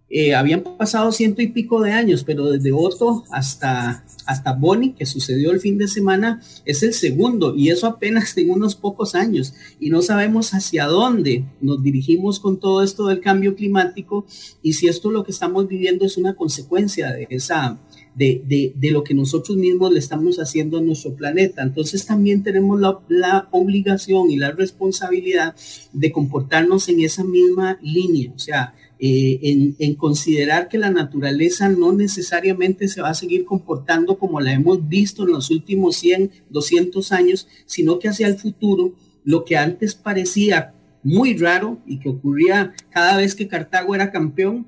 Eh, 0.07 0.35
habían 0.35 0.61
pasado 0.61 1.11
ciento 1.11 1.41
y 1.41 1.47
pico 1.47 1.81
de 1.81 1.91
años, 1.91 2.23
pero 2.23 2.51
desde 2.51 2.71
Otto 2.71 3.23
hasta, 3.31 4.05
hasta 4.27 4.53
Bonnie, 4.53 4.93
que 4.93 5.07
sucedió 5.07 5.49
el 5.51 5.59
fin 5.59 5.79
de 5.79 5.87
semana, 5.87 6.41
es 6.63 6.83
el 6.83 6.93
segundo, 6.93 7.55
y 7.55 7.69
eso 7.69 7.87
apenas 7.87 8.37
en 8.37 8.51
unos 8.51 8.75
pocos 8.75 9.15
años. 9.15 9.55
Y 9.79 9.89
no 9.89 10.03
sabemos 10.03 10.53
hacia 10.53 10.85
dónde 10.85 11.45
nos 11.59 11.81
dirigimos 11.81 12.39
con 12.39 12.59
todo 12.59 12.83
esto 12.83 13.07
del 13.07 13.19
cambio 13.19 13.55
climático 13.55 14.27
y 14.61 14.73
si 14.73 14.87
esto 14.87 15.09
lo 15.09 15.23
que 15.23 15.31
estamos 15.31 15.67
viviendo 15.67 16.05
es 16.05 16.17
una 16.17 16.35
consecuencia 16.35 17.11
de 17.11 17.27
esa, 17.31 17.79
de, 18.13 18.43
de, 18.45 18.73
de, 18.75 18.91
lo 18.91 19.03
que 19.03 19.15
nosotros 19.15 19.57
mismos 19.57 19.91
le 19.91 19.99
estamos 19.99 20.37
haciendo 20.37 20.77
a 20.77 20.81
nuestro 20.81 21.15
planeta. 21.15 21.63
Entonces 21.63 22.05
también 22.05 22.43
tenemos 22.43 22.79
la, 22.79 22.99
la, 23.09 23.47
obligación 23.51 24.29
y 24.29 24.37
la 24.37 24.51
responsabilidad 24.51 25.55
de 25.93 26.11
comportarnos 26.11 26.87
en 26.89 27.01
esa 27.01 27.23
misma 27.23 27.79
línea, 27.81 28.31
o 28.35 28.39
sea, 28.39 28.75
eh, 28.99 29.39
en, 29.41 29.75
en, 29.79 29.95
considerar 29.95 30.67
que 30.67 30.77
la 30.77 30.89
naturaleza 30.89 31.69
no 31.69 31.91
necesariamente 31.91 32.87
se 32.87 33.01
va 33.01 33.09
a 33.09 33.13
seguir 33.13 33.45
comportando 33.45 34.17
como 34.17 34.39
la 34.39 34.53
hemos 34.53 34.87
visto 34.87 35.23
en 35.23 35.31
los 35.31 35.51
últimos 35.51 35.97
100, 35.97 36.31
200 36.49 37.11
años, 37.11 37.47
sino 37.65 37.99
que 37.99 38.07
hacia 38.07 38.27
el 38.27 38.37
futuro, 38.37 38.93
lo 39.23 39.43
que 39.43 39.57
antes 39.57 39.95
parecía 39.95 40.73
muy 41.03 41.37
raro 41.37 41.79
y 41.85 41.99
que 41.99 42.09
ocurría 42.09 42.73
cada 42.89 43.17
vez 43.17 43.35
que 43.35 43.47
Cartago 43.47 43.95
era 43.95 44.11
campeón, 44.11 44.67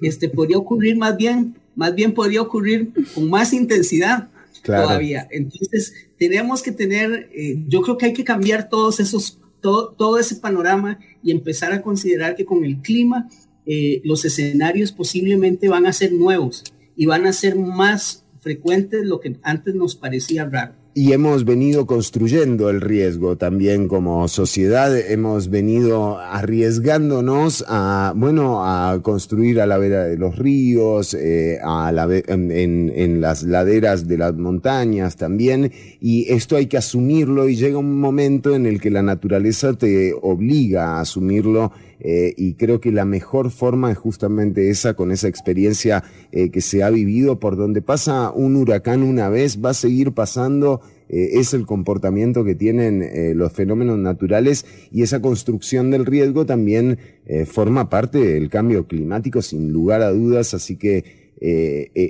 este, 0.00 0.28
podría 0.28 0.58
ocurrir 0.58 0.96
más 0.96 1.16
bien 1.16 1.56
más 1.78 1.94
bien 1.94 2.12
podría 2.12 2.42
ocurrir 2.42 2.92
con 3.14 3.30
más 3.30 3.52
intensidad 3.52 4.30
claro. 4.62 4.82
todavía. 4.82 5.28
Entonces, 5.30 5.94
tenemos 6.18 6.60
que 6.60 6.72
tener, 6.72 7.30
eh, 7.32 7.62
yo 7.68 7.82
creo 7.82 7.96
que 7.96 8.06
hay 8.06 8.12
que 8.12 8.24
cambiar 8.24 8.68
todos 8.68 8.98
esos, 8.98 9.38
todo, 9.60 9.94
todo 9.96 10.18
ese 10.18 10.34
panorama 10.34 10.98
y 11.22 11.30
empezar 11.30 11.72
a 11.72 11.80
considerar 11.80 12.34
que 12.34 12.44
con 12.44 12.64
el 12.64 12.78
clima 12.78 13.28
eh, 13.70 14.00
los 14.02 14.24
escenarios 14.24 14.92
posiblemente 14.92 15.68
van 15.68 15.84
a 15.84 15.92
ser 15.92 16.12
nuevos 16.12 16.64
y 16.96 17.04
van 17.04 17.26
a 17.26 17.34
ser 17.34 17.54
más 17.54 18.24
frecuentes 18.40 19.04
lo 19.04 19.20
que 19.20 19.36
antes 19.42 19.74
nos 19.74 19.94
parecía 19.94 20.46
raro. 20.46 20.72
Y 20.94 21.12
hemos 21.12 21.44
venido 21.44 21.86
construyendo 21.86 22.70
el 22.70 22.80
riesgo 22.80 23.36
también 23.36 23.86
como 23.86 24.26
sociedad, 24.26 24.98
hemos 24.98 25.48
venido 25.48 26.18
arriesgándonos 26.18 27.64
a, 27.68 28.14
bueno, 28.16 28.64
a 28.64 29.00
construir 29.02 29.60
a 29.60 29.66
la 29.66 29.78
vera 29.78 30.04
de 30.04 30.16
los 30.16 30.36
ríos, 30.36 31.14
eh, 31.14 31.58
a 31.62 31.92
la, 31.92 32.08
en, 32.26 32.50
en, 32.50 33.20
las 33.20 33.44
laderas 33.44 34.08
de 34.08 34.18
las 34.18 34.34
montañas 34.34 35.14
también, 35.16 35.70
y 36.00 36.32
esto 36.32 36.56
hay 36.56 36.66
que 36.66 36.78
asumirlo 36.78 37.48
y 37.48 37.54
llega 37.54 37.78
un 37.78 38.00
momento 38.00 38.56
en 38.56 38.66
el 38.66 38.80
que 38.80 38.90
la 38.90 39.02
naturaleza 39.02 39.74
te 39.74 40.14
obliga 40.20 40.96
a 40.96 41.00
asumirlo 41.02 41.70
eh, 42.00 42.34
y 42.36 42.54
creo 42.54 42.80
que 42.80 42.92
la 42.92 43.04
mejor 43.04 43.50
forma 43.50 43.90
es 43.90 43.98
justamente 43.98 44.70
esa, 44.70 44.94
con 44.94 45.10
esa 45.10 45.28
experiencia 45.28 46.04
eh, 46.30 46.50
que 46.50 46.60
se 46.60 46.82
ha 46.82 46.90
vivido, 46.90 47.40
por 47.40 47.56
donde 47.56 47.82
pasa 47.82 48.30
un 48.30 48.56
huracán 48.56 49.02
una 49.02 49.28
vez, 49.28 49.58
va 49.64 49.70
a 49.70 49.74
seguir 49.74 50.12
pasando, 50.12 50.80
eh, 51.08 51.30
es 51.34 51.54
el 51.54 51.66
comportamiento 51.66 52.44
que 52.44 52.54
tienen 52.54 53.36
los 53.36 53.52
fenómenos 53.52 53.98
naturales 53.98 54.66
y 54.92 55.02
esa 55.02 55.20
construcción 55.20 55.90
del 55.90 56.06
riesgo 56.06 56.46
también 56.46 56.98
forma 57.46 57.88
parte 57.88 58.18
del 58.18 58.48
cambio 58.50 58.86
climático, 58.86 59.42
sin 59.42 59.72
lugar 59.72 60.02
a 60.02 60.10
dudas, 60.10 60.54
así 60.54 60.76
que 60.76 61.28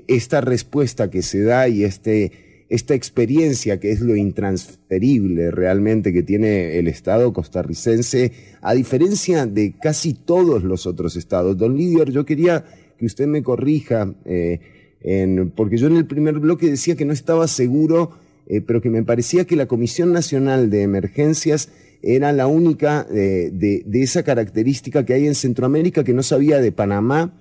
esta 0.09 0.41
respuesta 0.41 1.11
que 1.11 1.23
se 1.23 1.43
da 1.43 1.69
y 1.69 1.85
este 1.85 2.48
esta 2.69 2.95
experiencia 2.95 3.81
que 3.81 3.91
es 3.91 4.01
lo 4.01 4.15
intransferible 4.15 5.51
realmente 5.51 6.13
que 6.13 6.23
tiene 6.23 6.79
el 6.79 6.87
Estado 6.87 7.33
costarricense, 7.33 8.33
a 8.61 8.75
diferencia 8.75 9.47
de 9.47 9.75
casi 9.81 10.13
todos 10.13 10.65
los 10.65 10.87
otros 10.87 11.17
estados. 11.17 11.57
Don 11.57 11.77
Lidior, 11.77 12.11
yo 12.11 12.27
quería 12.27 12.65
que 12.99 13.07
usted 13.07 13.27
me 13.27 13.43
corrija, 13.43 14.15
eh, 14.25 14.61
en, 15.01 15.51
porque 15.51 15.79
yo 15.79 15.87
en 15.87 15.97
el 15.97 16.07
primer 16.07 16.41
bloque 16.41 16.69
decía 16.69 16.97
que 16.97 17.05
no 17.05 17.13
estaba 17.13 17.49
seguro, 17.49 18.11
eh, 18.47 18.61
pero 18.61 18.83
que 18.83 18.91
me 18.91 19.03
parecía 19.03 19.47
que 19.47 19.57
la 19.57 19.67
Comisión 19.67 20.13
Nacional 20.13 20.69
de 20.69 20.83
Emergencias 20.83 21.71
era 22.03 22.33
la 22.33 22.47
única 22.47 23.07
eh, 23.11 23.51
de, 23.53 23.83
de 23.87 24.03
esa 24.03 24.23
característica 24.23 25.07
que 25.07 25.15
hay 25.15 25.27
en 25.27 25.35
Centroamérica 25.35 26.05
que 26.05 26.13
no 26.13 26.23
sabía 26.23 26.61
de 26.61 26.73
Panamá, 26.73 27.33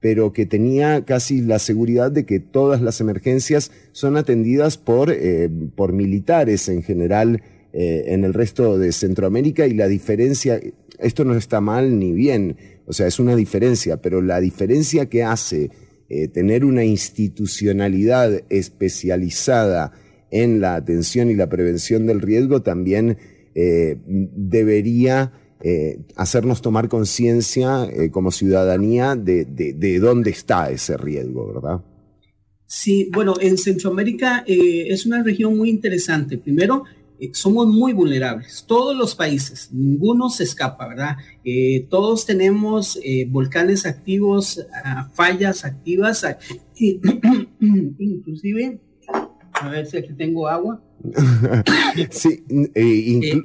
pero 0.00 0.32
que 0.32 0.46
tenía 0.46 1.04
casi 1.04 1.40
la 1.40 1.58
seguridad 1.58 2.12
de 2.12 2.26
que 2.26 2.40
todas 2.40 2.82
las 2.82 3.00
emergencias 3.00 3.72
son 3.92 4.16
atendidas 4.16 4.76
por, 4.76 5.10
eh, 5.10 5.50
por 5.74 5.92
militares 5.92 6.68
en 6.68 6.82
general 6.82 7.42
eh, 7.72 8.04
en 8.08 8.24
el 8.24 8.34
resto 8.34 8.78
de 8.78 8.92
Centroamérica 8.92 9.66
y 9.66 9.74
la 9.74 9.88
diferencia, 9.88 10.60
esto 10.98 11.24
no 11.24 11.34
está 11.34 11.60
mal 11.60 11.98
ni 11.98 12.12
bien, 12.12 12.56
o 12.86 12.92
sea, 12.92 13.06
es 13.06 13.18
una 13.18 13.34
diferencia, 13.36 14.00
pero 14.00 14.22
la 14.22 14.40
diferencia 14.40 15.06
que 15.06 15.22
hace 15.24 15.70
eh, 16.08 16.28
tener 16.28 16.64
una 16.64 16.84
institucionalidad 16.84 18.42
especializada 18.48 19.92
en 20.30 20.60
la 20.60 20.76
atención 20.76 21.30
y 21.30 21.34
la 21.34 21.48
prevención 21.48 22.06
del 22.06 22.20
riesgo 22.20 22.62
también 22.62 23.16
debería 23.54 25.32
eh, 25.60 26.00
hacernos 26.16 26.60
tomar 26.60 26.88
conciencia 26.88 27.86
eh, 27.86 28.10
como 28.10 28.30
ciudadanía 28.30 29.16
de, 29.16 29.46
de, 29.46 29.72
de, 29.72 29.98
dónde 29.98 30.30
está 30.30 30.70
ese 30.70 30.98
riesgo, 30.98 31.50
¿verdad? 31.54 31.80
Sí, 32.66 33.10
bueno, 33.12 33.34
en 33.40 33.56
Centroamérica 33.56 34.44
eh, 34.46 34.88
es 34.88 35.06
una 35.06 35.22
región 35.22 35.56
muy 35.56 35.70
interesante. 35.70 36.36
Primero, 36.36 36.84
somos 37.32 37.68
muy 37.68 37.94
vulnerables, 37.94 38.66
todos 38.68 38.94
los 38.94 39.14
países, 39.14 39.70
ninguno 39.72 40.28
se 40.28 40.44
escapa, 40.44 40.86
¿verdad? 40.86 41.16
Todos 41.88 42.26
tenemos 42.26 43.00
volcanes 43.28 43.86
activos, 43.86 44.58
uh, 44.58 45.10
fallas 45.14 45.64
activas, 45.64 46.26
inclusive, 47.98 48.78
a 49.54 49.70
ver 49.70 49.86
si 49.86 49.96
aquí 49.96 50.12
tengo 50.12 50.46
agua. 50.46 50.82
sí, 52.10 52.44
inclu 52.74 53.42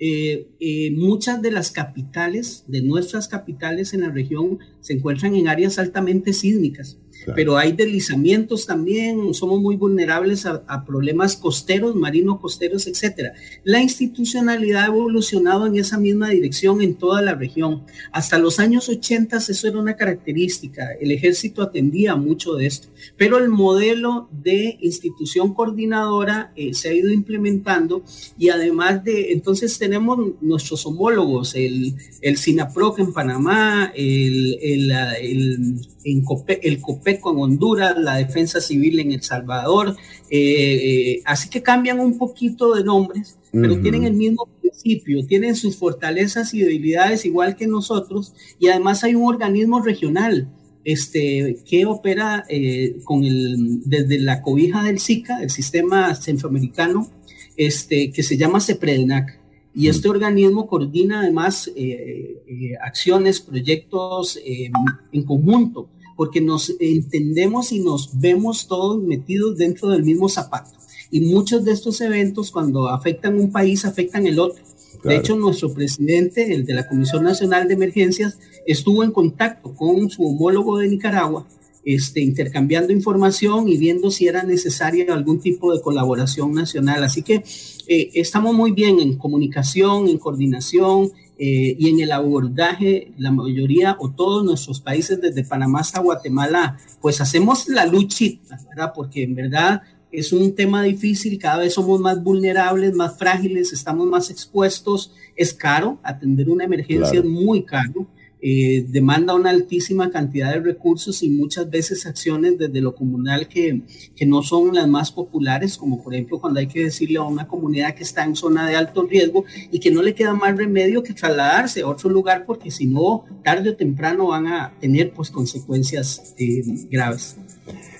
eh, 0.00 0.48
eh, 0.60 0.90
muchas 0.92 1.42
de 1.42 1.50
las 1.50 1.70
capitales, 1.70 2.64
de 2.66 2.80
nuestras 2.80 3.28
capitales 3.28 3.92
en 3.92 4.00
la 4.00 4.10
región, 4.10 4.58
se 4.80 4.94
encuentran 4.94 5.36
en 5.36 5.46
áreas 5.46 5.78
altamente 5.78 6.32
sísmicas. 6.32 6.98
Claro. 7.24 7.36
Pero 7.36 7.58
hay 7.58 7.72
deslizamientos 7.72 8.66
también, 8.66 9.34
somos 9.34 9.60
muy 9.60 9.76
vulnerables 9.76 10.46
a, 10.46 10.62
a, 10.66 10.84
problemas 10.84 11.36
costeros, 11.36 11.94
marinos 11.94 12.40
costeros, 12.40 12.86
etcétera. 12.86 13.32
La 13.64 13.80
institucionalidad 13.80 14.84
ha 14.84 14.86
evolucionado 14.86 15.66
en 15.66 15.76
esa 15.76 15.98
misma 15.98 16.30
dirección 16.30 16.82
en 16.82 16.94
toda 16.94 17.22
la 17.22 17.34
región. 17.34 17.84
Hasta 18.12 18.38
los 18.38 18.58
años 18.58 18.88
80 18.88 19.30
eso 19.36 19.68
era 19.68 19.78
una 19.78 19.96
característica. 19.96 20.92
El 21.00 21.10
ejército 21.10 21.62
atendía 21.62 22.16
mucho 22.16 22.54
de 22.54 22.66
esto. 22.66 22.88
Pero 23.16 23.38
el 23.38 23.48
modelo 23.48 24.28
de 24.30 24.78
institución 24.80 25.54
coordinadora 25.54 26.52
eh, 26.56 26.74
se 26.74 26.88
ha 26.88 26.92
ido 26.92 27.10
implementando 27.10 28.02
y 28.38 28.48
además 28.48 29.04
de, 29.04 29.32
entonces 29.32 29.78
tenemos 29.78 30.18
nuestros 30.40 30.84
homólogos, 30.86 31.54
el, 31.54 31.94
el 32.20 32.36
SINAPROC 32.36 32.98
en 33.00 33.12
Panamá, 33.12 33.92
el, 33.94 34.58
el, 34.62 34.90
el, 34.90 35.80
el, 36.04 36.24
COPE, 36.24 36.66
el 36.66 36.80
COPE 36.80 37.09
con 37.18 37.38
Honduras, 37.38 37.96
la 37.98 38.16
defensa 38.16 38.60
civil 38.60 39.00
en 39.00 39.12
El 39.12 39.22
Salvador, 39.22 39.96
eh, 40.30 40.38
eh, 40.38 41.22
así 41.24 41.48
que 41.48 41.62
cambian 41.62 41.98
un 41.98 42.18
poquito 42.18 42.74
de 42.74 42.84
nombres, 42.84 43.38
pero 43.50 43.74
uh 43.74 43.76
-huh. 43.76 43.82
tienen 43.82 44.04
el 44.04 44.14
mismo 44.14 44.46
principio, 44.60 45.26
tienen 45.26 45.56
sus 45.56 45.76
fortalezas 45.76 46.54
y 46.54 46.60
debilidades 46.60 47.24
igual 47.24 47.56
que 47.56 47.66
nosotros, 47.66 48.34
y 48.58 48.68
además 48.68 49.02
hay 49.02 49.14
un 49.14 49.26
organismo 49.26 49.82
regional 49.82 50.48
este, 50.84 51.58
que 51.68 51.84
opera 51.86 52.44
eh, 52.48 52.96
con 53.04 53.24
el, 53.24 53.80
desde 53.84 54.18
la 54.18 54.42
cobija 54.42 54.84
del 54.84 54.98
SICA, 54.98 55.42
el 55.42 55.50
sistema 55.50 56.14
centroamericano, 56.14 57.10
este, 57.56 58.10
que 58.10 58.22
se 58.22 58.36
llama 58.36 58.60
CEPREDNAC. 58.60 59.38
Y 59.72 59.88
este 59.88 60.08
organismo 60.08 60.66
coordina 60.66 61.20
además 61.20 61.70
eh, 61.76 62.42
eh, 62.46 62.72
acciones, 62.82 63.40
proyectos 63.40 64.38
en 64.44 65.22
conjunto 65.22 65.88
porque 66.20 66.42
nos 66.42 66.76
entendemos 66.80 67.72
y 67.72 67.80
nos 67.80 68.20
vemos 68.20 68.66
todos 68.66 69.02
metidos 69.02 69.56
dentro 69.56 69.88
del 69.88 70.02
mismo 70.02 70.28
zapato. 70.28 70.72
Y 71.10 71.22
muchos 71.22 71.64
de 71.64 71.72
estos 71.72 71.98
eventos, 72.02 72.50
cuando 72.50 72.88
afectan 72.88 73.40
un 73.40 73.50
país, 73.50 73.86
afectan 73.86 74.26
el 74.26 74.38
otro. 74.38 74.62
Claro. 75.00 75.08
De 75.08 75.16
hecho, 75.16 75.34
nuestro 75.36 75.72
presidente, 75.72 76.52
el 76.52 76.66
de 76.66 76.74
la 76.74 76.86
Comisión 76.86 77.24
Nacional 77.24 77.68
de 77.68 77.72
Emergencias, 77.72 78.38
estuvo 78.66 79.02
en 79.02 79.12
contacto 79.12 79.74
con 79.74 80.10
su 80.10 80.26
homólogo 80.26 80.76
de 80.76 80.88
Nicaragua, 80.88 81.48
este, 81.86 82.20
intercambiando 82.20 82.92
información 82.92 83.66
y 83.66 83.78
viendo 83.78 84.10
si 84.10 84.28
era 84.28 84.42
necesaria 84.42 85.06
algún 85.14 85.40
tipo 85.40 85.72
de 85.72 85.80
colaboración 85.80 86.52
nacional. 86.52 87.02
Así 87.02 87.22
que 87.22 87.44
eh, 87.86 88.10
estamos 88.12 88.54
muy 88.54 88.72
bien 88.72 89.00
en 89.00 89.16
comunicación, 89.16 90.06
en 90.06 90.18
coordinación, 90.18 91.12
eh, 91.42 91.74
y 91.78 91.88
en 91.88 92.00
el 92.00 92.12
abordaje, 92.12 93.12
la 93.16 93.30
mayoría 93.32 93.96
o 93.98 94.10
todos 94.10 94.44
nuestros 94.44 94.78
países, 94.82 95.22
desde 95.22 95.42
Panamá 95.42 95.80
hasta 95.80 96.00
Guatemala, 96.00 96.76
pues 97.00 97.18
hacemos 97.22 97.66
la 97.66 97.86
luchita, 97.86 98.58
¿verdad? 98.68 98.92
Porque 98.94 99.22
en 99.22 99.34
verdad 99.34 99.80
es 100.12 100.34
un 100.34 100.54
tema 100.54 100.82
difícil, 100.82 101.38
cada 101.38 101.58
vez 101.58 101.72
somos 101.72 101.98
más 101.98 102.22
vulnerables, 102.22 102.94
más 102.94 103.16
frágiles, 103.16 103.72
estamos 103.72 104.06
más 104.06 104.28
expuestos, 104.30 105.14
es 105.34 105.54
caro, 105.54 105.98
atender 106.02 106.50
una 106.50 106.64
emergencia 106.64 107.10
Claro. 107.22 107.26
es 107.26 107.30
muy 107.30 107.62
caro, 107.64 108.06
eh, 108.42 108.84
demanda 108.88 109.34
una 109.34 109.50
altísima 109.50 110.10
cantidad 110.10 110.52
de 110.54 110.60
recursos 110.60 111.22
y 111.22 111.28
muchas 111.30 111.68
veces 111.70 112.06
acciones 112.06 112.56
desde 112.58 112.80
lo 112.80 112.94
comunal 112.94 113.48
que, 113.48 113.82
que 114.16 114.26
no 114.26 114.42
son 114.42 114.74
las 114.74 114.88
más 114.88 115.12
populares, 115.12 115.76
como 115.76 116.02
por 116.02 116.14
ejemplo 116.14 116.40
cuando 116.40 116.60
hay 116.60 116.66
que 116.66 116.84
decirle 116.84 117.18
a 117.18 117.22
una 117.22 117.46
comunidad 117.46 117.94
que 117.94 118.02
está 118.02 118.24
en 118.24 118.34
zona 118.36 118.68
de 118.68 118.76
alto 118.76 119.02
riesgo 119.06 119.44
y 119.70 119.78
que 119.80 119.90
no 119.90 120.02
le 120.02 120.14
queda 120.14 120.34
más 120.34 120.56
remedio 120.56 121.02
que 121.02 121.12
trasladarse 121.14 121.82
a 121.82 121.86
otro 121.88 122.08
lugar 122.10 122.44
porque 122.46 122.70
si 122.70 122.86
no, 122.86 123.24
tarde 123.44 123.70
o 123.70 123.76
temprano 123.76 124.28
van 124.28 124.46
a 124.46 124.72
tener 124.80 125.12
pues 125.12 125.30
consecuencias 125.30 126.34
eh, 126.38 126.62
graves. 126.90 127.36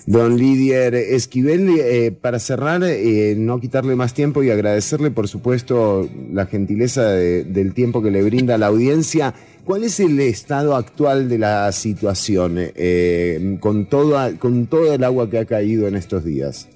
Don 0.07 0.35
Lidier 0.35 0.95
Esquivel, 0.95 1.69
eh, 1.79 2.11
para 2.11 2.39
cerrar, 2.39 2.81
eh, 2.83 3.35
no 3.37 3.59
quitarle 3.61 3.95
más 3.95 4.13
tiempo 4.15 4.41
y 4.43 4.49
agradecerle, 4.49 5.11
por 5.11 5.27
supuesto, 5.27 6.09
la 6.33 6.47
gentileza 6.47 7.11
de- 7.11 7.43
del 7.43 7.73
tiempo 7.75 8.01
que 8.01 8.09
le 8.09 8.23
brinda 8.23 8.57
la 8.57 8.65
audiencia. 8.67 9.35
¿Cuál 9.65 9.83
es 9.83 9.99
el 9.99 10.19
estado 10.19 10.75
actual 10.75 11.29
de 11.29 11.37
la 11.37 11.71
situación 11.71 12.55
eh, 12.57 13.57
con, 13.59 13.85
toda, 13.87 14.37
con 14.37 14.67
todo 14.67 14.93
el 14.93 15.03
agua 15.03 15.29
que 15.29 15.37
ha 15.37 15.45
caído 15.45 15.87
en 15.87 15.95
estos 15.95 16.25
días? 16.25 16.67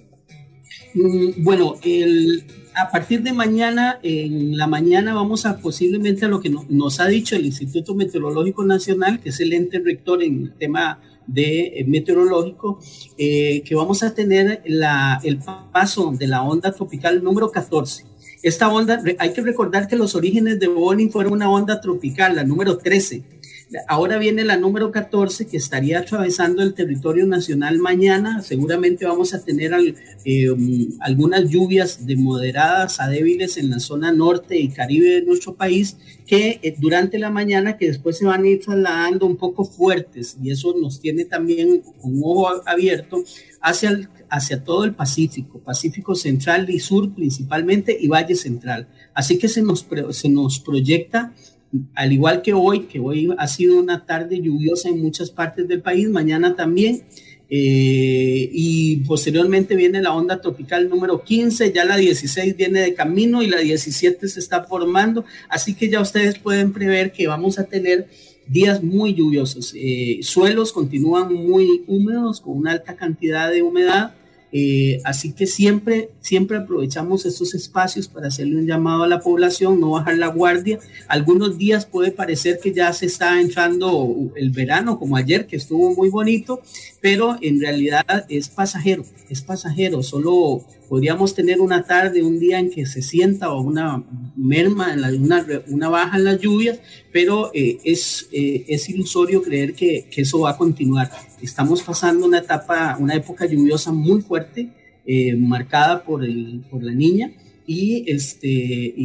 Mm, 0.94 1.44
Bueno, 1.44 1.76
el, 1.84 2.44
a 2.76 2.90
partir 2.92 3.22
de 3.24 3.34
mañana, 3.34 4.00
en 4.04 4.58
la 4.58 4.68
mañana 4.68 5.14
vamos 5.14 5.46
a 5.46 5.58
posiblemente 5.58 6.26
a 6.26 6.28
lo 6.30 6.40
que 6.40 6.50
no- 6.50 6.66
nos 6.70 7.00
ha 7.00 7.08
dicho 7.08 7.36
el 7.36 7.46
Instituto 7.46 7.96
Meteorológico 7.96 8.64
Nacional, 8.64 9.20
que 9.20 9.30
es 9.30 9.40
el 9.40 9.54
ente 9.54 9.80
rector 9.80 10.22
en 10.24 10.44
el 10.44 10.54
tema 10.54 11.02
de 11.28 11.80
eh, 11.80 11.86
meteorológico, 11.88 12.80
eh, 13.18 13.64
que 13.64 13.74
vamos 13.74 14.04
a 14.04 14.14
tener 14.14 14.62
la, 14.68 15.20
el 15.24 15.40
paso 15.74 16.14
de 16.18 16.28
la 16.28 16.44
onda 16.44 16.72
tropical 16.72 17.24
número 17.24 17.50
14. 17.52 18.06
Esta 18.46 18.72
onda, 18.72 19.02
hay 19.18 19.34
que 19.34 19.42
recordar 19.42 19.88
que 19.88 19.96
los 19.96 20.14
orígenes 20.14 20.60
de 20.60 20.68
Bonnie 20.68 21.10
fueron 21.10 21.34
una 21.34 21.50
onda 21.50 21.82
tropical, 21.82 22.36
la 22.36 22.44
número 22.44 22.78
13. 22.78 23.24
Ahora 23.88 24.20
viene 24.20 24.44
la 24.44 24.58
número 24.58 24.92
14 24.92 25.48
que 25.48 25.58
estaría 25.58 26.00
atravesando 26.00 26.62
el 26.62 26.76
territorio 26.76 27.26
nacional 27.26 27.80
mañana. 27.80 28.44
Seguramente 28.44 29.06
vamos 29.06 29.34
a 29.34 29.44
tener 29.44 29.74
eh, 30.24 30.48
algunas 31.00 31.50
lluvias 31.50 32.06
de 32.06 32.16
moderadas 32.16 33.00
a 33.02 33.08
débiles 33.08 33.58
en 33.58 33.72
la 33.72 33.80
zona 33.80 34.12
norte 34.12 34.58
y 34.58 34.70
caribe 34.70 35.10
de 35.10 35.22
nuestro 35.24 35.56
país 35.56 35.98
que 36.28 36.60
eh, 36.62 36.76
durante 36.78 37.18
la 37.18 37.32
mañana 37.32 37.76
que 37.76 37.88
después 37.88 38.20
se 38.20 38.26
van 38.26 38.44
a 38.44 38.48
ir 38.48 38.60
trasladando 38.60 39.26
un 39.26 39.36
poco 39.36 39.66
fuertes 39.66 40.38
y 40.42 40.52
eso 40.52 40.76
nos 40.80 41.00
tiene 41.00 41.26
también 41.26 41.84
un 42.02 42.22
ojo 42.24 42.48
abierto 42.68 43.24
hacia, 43.62 44.10
hacia 44.30 44.64
todo 44.64 44.84
el 44.84 44.94
Pacífico, 44.94 45.60
Pacífico 45.60 46.14
Central 46.14 46.70
y 46.70 46.80
Sur 46.80 47.14
principalmente 47.16 47.98
y 48.00 48.08
Valle 48.08 48.36
Central. 48.36 48.88
Así 49.16 49.40
que 49.40 49.48
se 49.48 49.64
nos, 49.64 49.88
se 50.12 50.30
nos 50.30 50.60
proyecta 50.60 51.34
al 51.94 52.14
igual 52.14 52.42
que 52.42 52.54
hoy, 52.54 52.82
que 52.82 53.00
hoy 53.00 53.30
ha 53.38 53.48
sido 53.48 53.80
una 53.80 54.06
tarde 54.06 54.42
lluviosa 54.42 54.90
en 54.90 55.02
muchas 55.02 55.32
partes 55.32 55.68
del 55.68 55.82
país, 55.82 56.10
mañana 56.10 56.56
también, 56.56 57.04
eh, 57.50 58.50
y 58.52 58.98
posteriormente 59.08 59.76
viene 59.76 60.02
la 60.02 60.14
onda 60.14 60.42
tropical 60.42 60.90
número 60.90 61.24
15, 61.24 61.72
ya 61.72 61.86
la 61.86 61.98
16 61.98 62.58
viene 62.58 62.82
de 62.82 62.94
camino 62.96 63.44
y 63.44 63.48
la 63.48 63.60
17 63.60 64.28
se 64.28 64.40
está 64.40 64.64
formando, 64.64 65.26
así 65.50 65.76
que 65.76 65.90
ya 65.90 66.02
ustedes 66.02 66.40
pueden 66.40 66.74
prever 66.74 67.12
que 67.12 67.28
vamos 67.28 67.60
a 67.60 67.66
tener 67.66 68.08
días 68.48 68.84
muy 68.84 69.14
lluviosos. 69.14 69.74
Eh, 69.76 70.20
suelos 70.22 70.72
continúan 70.72 71.34
muy 71.34 71.84
húmedos, 71.88 72.42
con 72.42 72.58
una 72.58 72.72
alta 72.72 72.96
cantidad 72.96 73.52
de 73.52 73.62
humedad. 73.62 74.14
Eh, 74.58 75.02
así 75.04 75.34
que 75.34 75.48
siempre, 75.48 76.12
siempre 76.22 76.56
aprovechamos 76.56 77.26
estos 77.26 77.54
espacios 77.54 78.08
para 78.08 78.30
hacerle 78.30 78.56
un 78.56 78.66
llamado 78.66 79.04
a 79.04 79.08
la 79.10 79.20
población, 79.20 79.82
no 79.82 79.90
bajar 79.90 80.18
la 80.18 80.28
guardia. 80.28 80.80
Algunos 81.10 81.58
días 81.58 81.86
puede 81.86 82.14
parecer 82.14 82.60
que 82.64 82.72
ya 82.72 82.94
se 82.94 83.08
está 83.08 83.42
entrando 83.42 84.32
el 84.38 84.52
verano, 84.52 84.98
como 84.98 85.18
ayer, 85.18 85.46
que 85.46 85.58
estuvo 85.58 85.94
muy 85.94 86.08
bonito, 86.08 86.62
pero 87.06 87.38
en 87.40 87.62
realidad 87.62 88.26
es 88.30 88.50
pasajero, 88.50 89.06
es 89.30 89.44
pasajero. 89.44 90.02
Solo 90.02 90.66
podríamos 90.90 91.36
tener 91.36 91.62
una 91.62 91.84
tarde, 91.84 92.24
un 92.24 92.40
día 92.40 92.58
en 92.58 92.72
que 92.72 92.88
se 92.88 93.04
sienta 93.04 93.52
o 93.54 93.62
una 93.62 94.04
merma, 94.36 94.92
en 94.92 95.02
la- 95.02 95.12
una, 95.68 95.88
baja 95.90 96.18
en 96.18 96.24
las 96.24 96.40
lluvias, 96.42 96.80
pero 97.12 97.52
eh, 97.54 97.78
es, 97.84 98.28
eh, 98.32 98.66
es 98.68 98.90
ilusorio 98.90 99.44
creer 99.44 99.76
que, 99.76 100.08
que 100.10 100.22
eso 100.24 100.40
va 100.40 100.50
a 100.50 100.58
continuar. 100.58 101.12
Estamos 101.44 101.84
pasando 101.84 102.26
una 102.26 102.40
etapa, 102.40 102.98
una 103.00 103.14
época 103.14 103.46
lluviosa 103.46 103.92
muy 103.92 104.22
fuerte, 104.24 104.70
eh, 105.06 105.36
marcada 105.36 106.04
por, 106.04 106.24
el, 106.26 106.64
por 106.72 106.82
la 106.82 106.92
niña, 106.94 107.32
y, 107.68 108.04
este, 108.12 108.48
y 108.48 109.04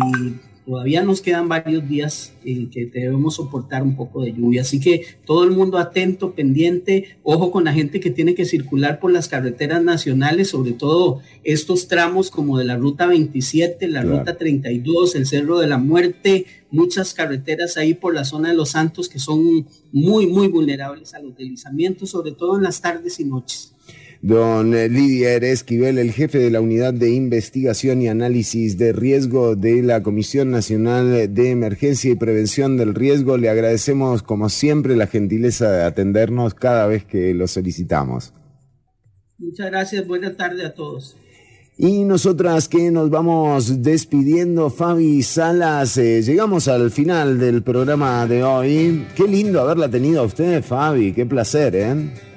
todavía 0.71 1.03
nos 1.03 1.21
quedan 1.21 1.49
varios 1.49 1.89
días 1.89 2.33
en 2.45 2.71
que 2.71 2.87
debemos 2.87 3.35
soportar 3.35 3.83
un 3.83 3.97
poco 3.97 4.23
de 4.23 4.33
lluvia. 4.33 4.63
Así 4.63 4.79
que 4.79 5.05
todo 5.27 5.43
el 5.43 5.51
mundo 5.51 5.79
atento, 5.79 6.33
pendiente, 6.33 7.17
ojo 7.25 7.51
con 7.51 7.65
la 7.65 7.73
gente 7.73 7.99
que 7.99 8.11
tiene 8.13 8.37
que 8.37 8.45
circular 8.45 9.01
por 9.01 9.11
las 9.11 9.27
carreteras 9.27 9.83
nacionales, 9.83 10.51
sobre 10.51 10.71
todo 10.71 11.23
estos 11.43 11.89
tramos 11.89 12.31
como 12.31 12.57
de 12.57 12.67
la 12.67 12.77
ruta 12.77 13.07
27, 13.07 13.89
la 13.89 14.03
Claro. 14.03 14.19
ruta 14.21 14.39
32, 14.39 15.17
el 15.17 15.27
Cerro 15.27 15.59
de 15.59 15.67
la 15.67 15.79
Muerte, 15.79 16.47
muchas 16.71 17.15
carreteras 17.15 17.77
ahí 17.77 17.95
por 17.95 18.15
la 18.15 18.25
zona 18.25 18.51
de 18.51 18.55
Los 18.55 18.69
Santos 18.71 19.09
que 19.09 19.19
son 19.19 19.67
muy, 19.91 20.29
muy 20.29 20.47
vulnerables 20.47 21.15
a 21.15 21.19
los 21.21 21.37
deslizamientos, 21.37 22.11
sobre 22.11 22.31
todo 22.31 22.57
en 22.57 22.63
las 22.63 22.81
tardes 22.81 23.19
y 23.19 23.25
noches. 23.25 23.75
Don 24.23 24.73
Lidier 24.73 25.45
Esquivel, 25.45 25.97
el 25.97 26.13
jefe 26.13 26.39
de 26.39 26.51
la 26.51 26.61
Unidad 26.61 26.93
de 26.93 27.11
Investigación 27.11 28.03
y 28.03 28.09
Análisis 28.09 28.77
de 28.77 28.93
Riesgo 28.93 29.57
de 29.57 29.83
la 29.83 30.03
Comisión 30.03 30.51
Nacional 30.51 31.33
de 31.33 31.51
Emergencia 31.51 32.11
y 32.11 32.17
Prevención 32.17 32.77
del 32.77 32.95
Riesgo, 32.95 33.39
le 33.39 33.49
agradecemos 33.49 34.23
como 34.23 34.51
siempre 34.51 34.95
la 34.95 35.07
gentileza 35.07 35.71
de 35.73 35.85
atendernos 35.85 36.53
cada 36.53 36.87
vez 36.87 37.07
que 37.07 37.33
lo 37.33 37.49
solicitamos. 37.49 38.35
Muchas 39.39 39.71
gracias, 39.71 40.07
buena 40.07 40.37
tarde 40.37 40.67
a 40.67 40.75
todos. 40.75 41.17
Y 41.79 42.05
nosotras 42.05 42.69
que 42.69 42.91
nos 42.91 43.09
vamos 43.09 43.83
despidiendo, 43.83 44.69
Fabi 44.69 45.23
Salas, 45.23 45.97
eh, 45.97 46.21
llegamos 46.21 46.69
al 46.69 46.91
final 46.91 47.39
del 47.39 47.63
programa 47.63 48.27
de 48.27 48.45
hoy. 48.45 49.07
Qué 49.17 49.27
lindo 49.27 49.63
haberla 49.63 49.89
tenido 49.89 50.21
a 50.21 50.25
usted, 50.25 50.63
Fabi, 50.63 51.15
qué 51.15 51.25
placer, 51.25 51.75
¿eh? 51.75 52.30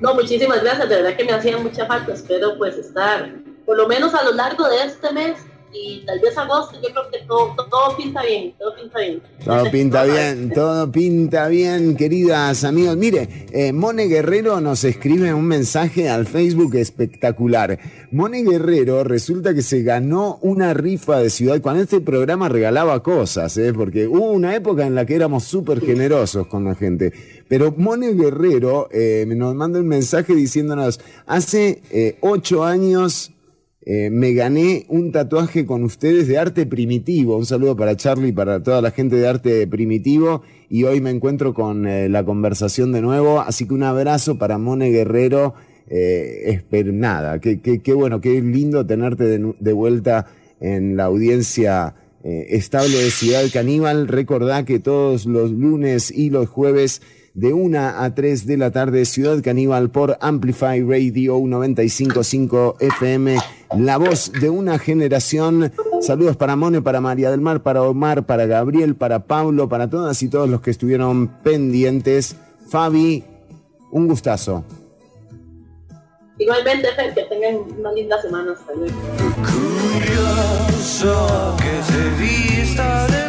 No, 0.00 0.14
muchísimas 0.14 0.62
gracias, 0.62 0.88
de 0.88 0.96
verdad 0.96 1.16
que 1.16 1.24
me 1.24 1.32
hacía 1.32 1.56
mucha 1.58 1.86
falta. 1.86 2.12
Espero 2.12 2.56
pues 2.58 2.76
estar 2.76 3.30
por 3.64 3.76
lo 3.76 3.88
menos 3.88 4.14
a 4.14 4.24
lo 4.24 4.32
largo 4.32 4.68
de 4.68 4.84
este 4.84 5.12
mes 5.12 5.38
y 5.72 6.04
tal 6.06 6.20
vez 6.20 6.36
agosto. 6.38 6.78
Yo 6.82 6.88
creo 6.90 7.10
que 7.10 7.18
todo, 7.26 7.54
todo, 7.56 7.66
todo 7.66 7.96
pinta 7.96 8.22
bien, 8.22 8.54
todo 8.58 8.74
pinta 8.74 8.98
bien. 8.98 9.22
Todo 9.44 9.70
pinta 9.70 10.04
bien, 10.04 10.50
todo 10.50 10.92
pinta 10.92 11.48
bien, 11.48 11.96
queridas 11.96 12.64
amigos. 12.64 12.96
Mire, 12.96 13.46
eh, 13.52 13.72
Mone 13.72 14.06
Guerrero 14.06 14.60
nos 14.60 14.84
escribe 14.84 15.32
un 15.34 15.46
mensaje 15.46 16.08
al 16.08 16.26
Facebook 16.26 16.74
espectacular. 16.76 17.78
Mone 18.10 18.42
Guerrero 18.42 19.04
resulta 19.04 19.54
que 19.54 19.62
se 19.62 19.82
ganó 19.82 20.38
una 20.42 20.74
rifa 20.74 21.18
de 21.18 21.30
ciudad 21.30 21.60
cuando 21.60 21.82
este 21.82 22.00
programa 22.00 22.48
regalaba 22.48 23.02
cosas, 23.02 23.56
¿eh? 23.56 23.72
porque 23.72 24.06
hubo 24.06 24.30
una 24.30 24.54
época 24.54 24.86
en 24.86 24.94
la 24.94 25.04
que 25.04 25.14
éramos 25.14 25.44
súper 25.44 25.80
generosos 25.80 26.46
con 26.46 26.64
la 26.64 26.74
gente. 26.74 27.12
Pero 27.48 27.74
Mone 27.76 28.14
Guerrero 28.14 28.88
eh, 28.90 29.24
nos 29.28 29.54
manda 29.54 29.80
un 29.80 29.88
mensaje 29.88 30.34
diciéndonos, 30.34 31.00
hace 31.26 31.82
eh, 31.90 32.16
ocho 32.20 32.64
años 32.64 33.32
eh, 33.86 34.10
me 34.10 34.32
gané 34.34 34.84
un 34.88 35.12
tatuaje 35.12 35.64
con 35.64 35.84
ustedes 35.84 36.26
de 36.26 36.38
arte 36.38 36.66
primitivo. 36.66 37.36
Un 37.36 37.46
saludo 37.46 37.76
para 37.76 37.96
Charlie 37.96 38.28
y 38.30 38.32
para 38.32 38.60
toda 38.62 38.82
la 38.82 38.90
gente 38.90 39.14
de 39.16 39.28
arte 39.28 39.66
primitivo. 39.68 40.42
Y 40.68 40.82
hoy 40.84 41.00
me 41.00 41.10
encuentro 41.10 41.54
con 41.54 41.86
eh, 41.86 42.08
la 42.08 42.24
conversación 42.24 42.90
de 42.92 43.00
nuevo. 43.00 43.40
Así 43.40 43.66
que 43.66 43.74
un 43.74 43.84
abrazo 43.84 44.38
para 44.38 44.58
Mone 44.58 44.90
Guerrero. 44.90 45.54
Eh, 45.88 46.62
nada, 46.92 47.38
qué, 47.40 47.60
qué- 47.60 47.80
qué 47.80 47.92
bueno, 47.94 48.20
qué 48.20 48.42
lindo 48.42 48.84
tenerte 48.84 49.22
de, 49.24 49.54
de 49.60 49.72
vuelta 49.72 50.26
en 50.60 50.96
la 50.96 51.04
audiencia 51.04 51.94
eh, 52.24 52.46
estable 52.50 52.96
de 52.98 53.10
Ciudad 53.10 53.44
Caníbal. 53.52 54.08
Recordá 54.08 54.64
que 54.64 54.80
todos 54.80 55.26
los 55.26 55.52
lunes 55.52 56.10
y 56.10 56.30
los 56.30 56.48
jueves 56.48 57.02
de 57.36 57.52
1 57.52 57.78
a 57.78 58.14
3 58.14 58.46
de 58.46 58.56
la 58.56 58.70
tarde, 58.70 59.04
Ciudad 59.04 59.42
Caníbal 59.42 59.90
por 59.90 60.16
Amplify 60.22 60.80
Radio 60.80 61.38
955 61.38 62.76
FM, 62.80 63.36
la 63.76 63.98
voz 63.98 64.32
de 64.32 64.48
una 64.48 64.78
generación. 64.78 65.70
Saludos 66.00 66.38
para 66.38 66.56
Mone, 66.56 66.80
para 66.80 67.02
María 67.02 67.30
del 67.30 67.42
Mar, 67.42 67.62
para 67.62 67.82
Omar, 67.82 68.24
para 68.24 68.46
Gabriel, 68.46 68.96
para 68.96 69.26
Pablo, 69.26 69.68
para 69.68 69.90
todas 69.90 70.22
y 70.22 70.28
todos 70.28 70.48
los 70.48 70.62
que 70.62 70.70
estuvieron 70.70 71.28
pendientes. 71.42 72.36
Fabi, 72.68 73.22
un 73.92 74.08
gustazo. 74.08 74.64
Igualmente, 76.38 76.88
Fer, 76.96 77.12
que 77.12 77.22
tengan 77.24 77.56
una 77.78 77.92
linda 77.92 78.20
semana. 78.22 78.52
Hasta 78.52 78.72
luego. 78.72 78.94
So 80.82 81.56
que 81.58 81.82
se 81.82 82.08
vista 82.18 83.06
de 83.08 83.28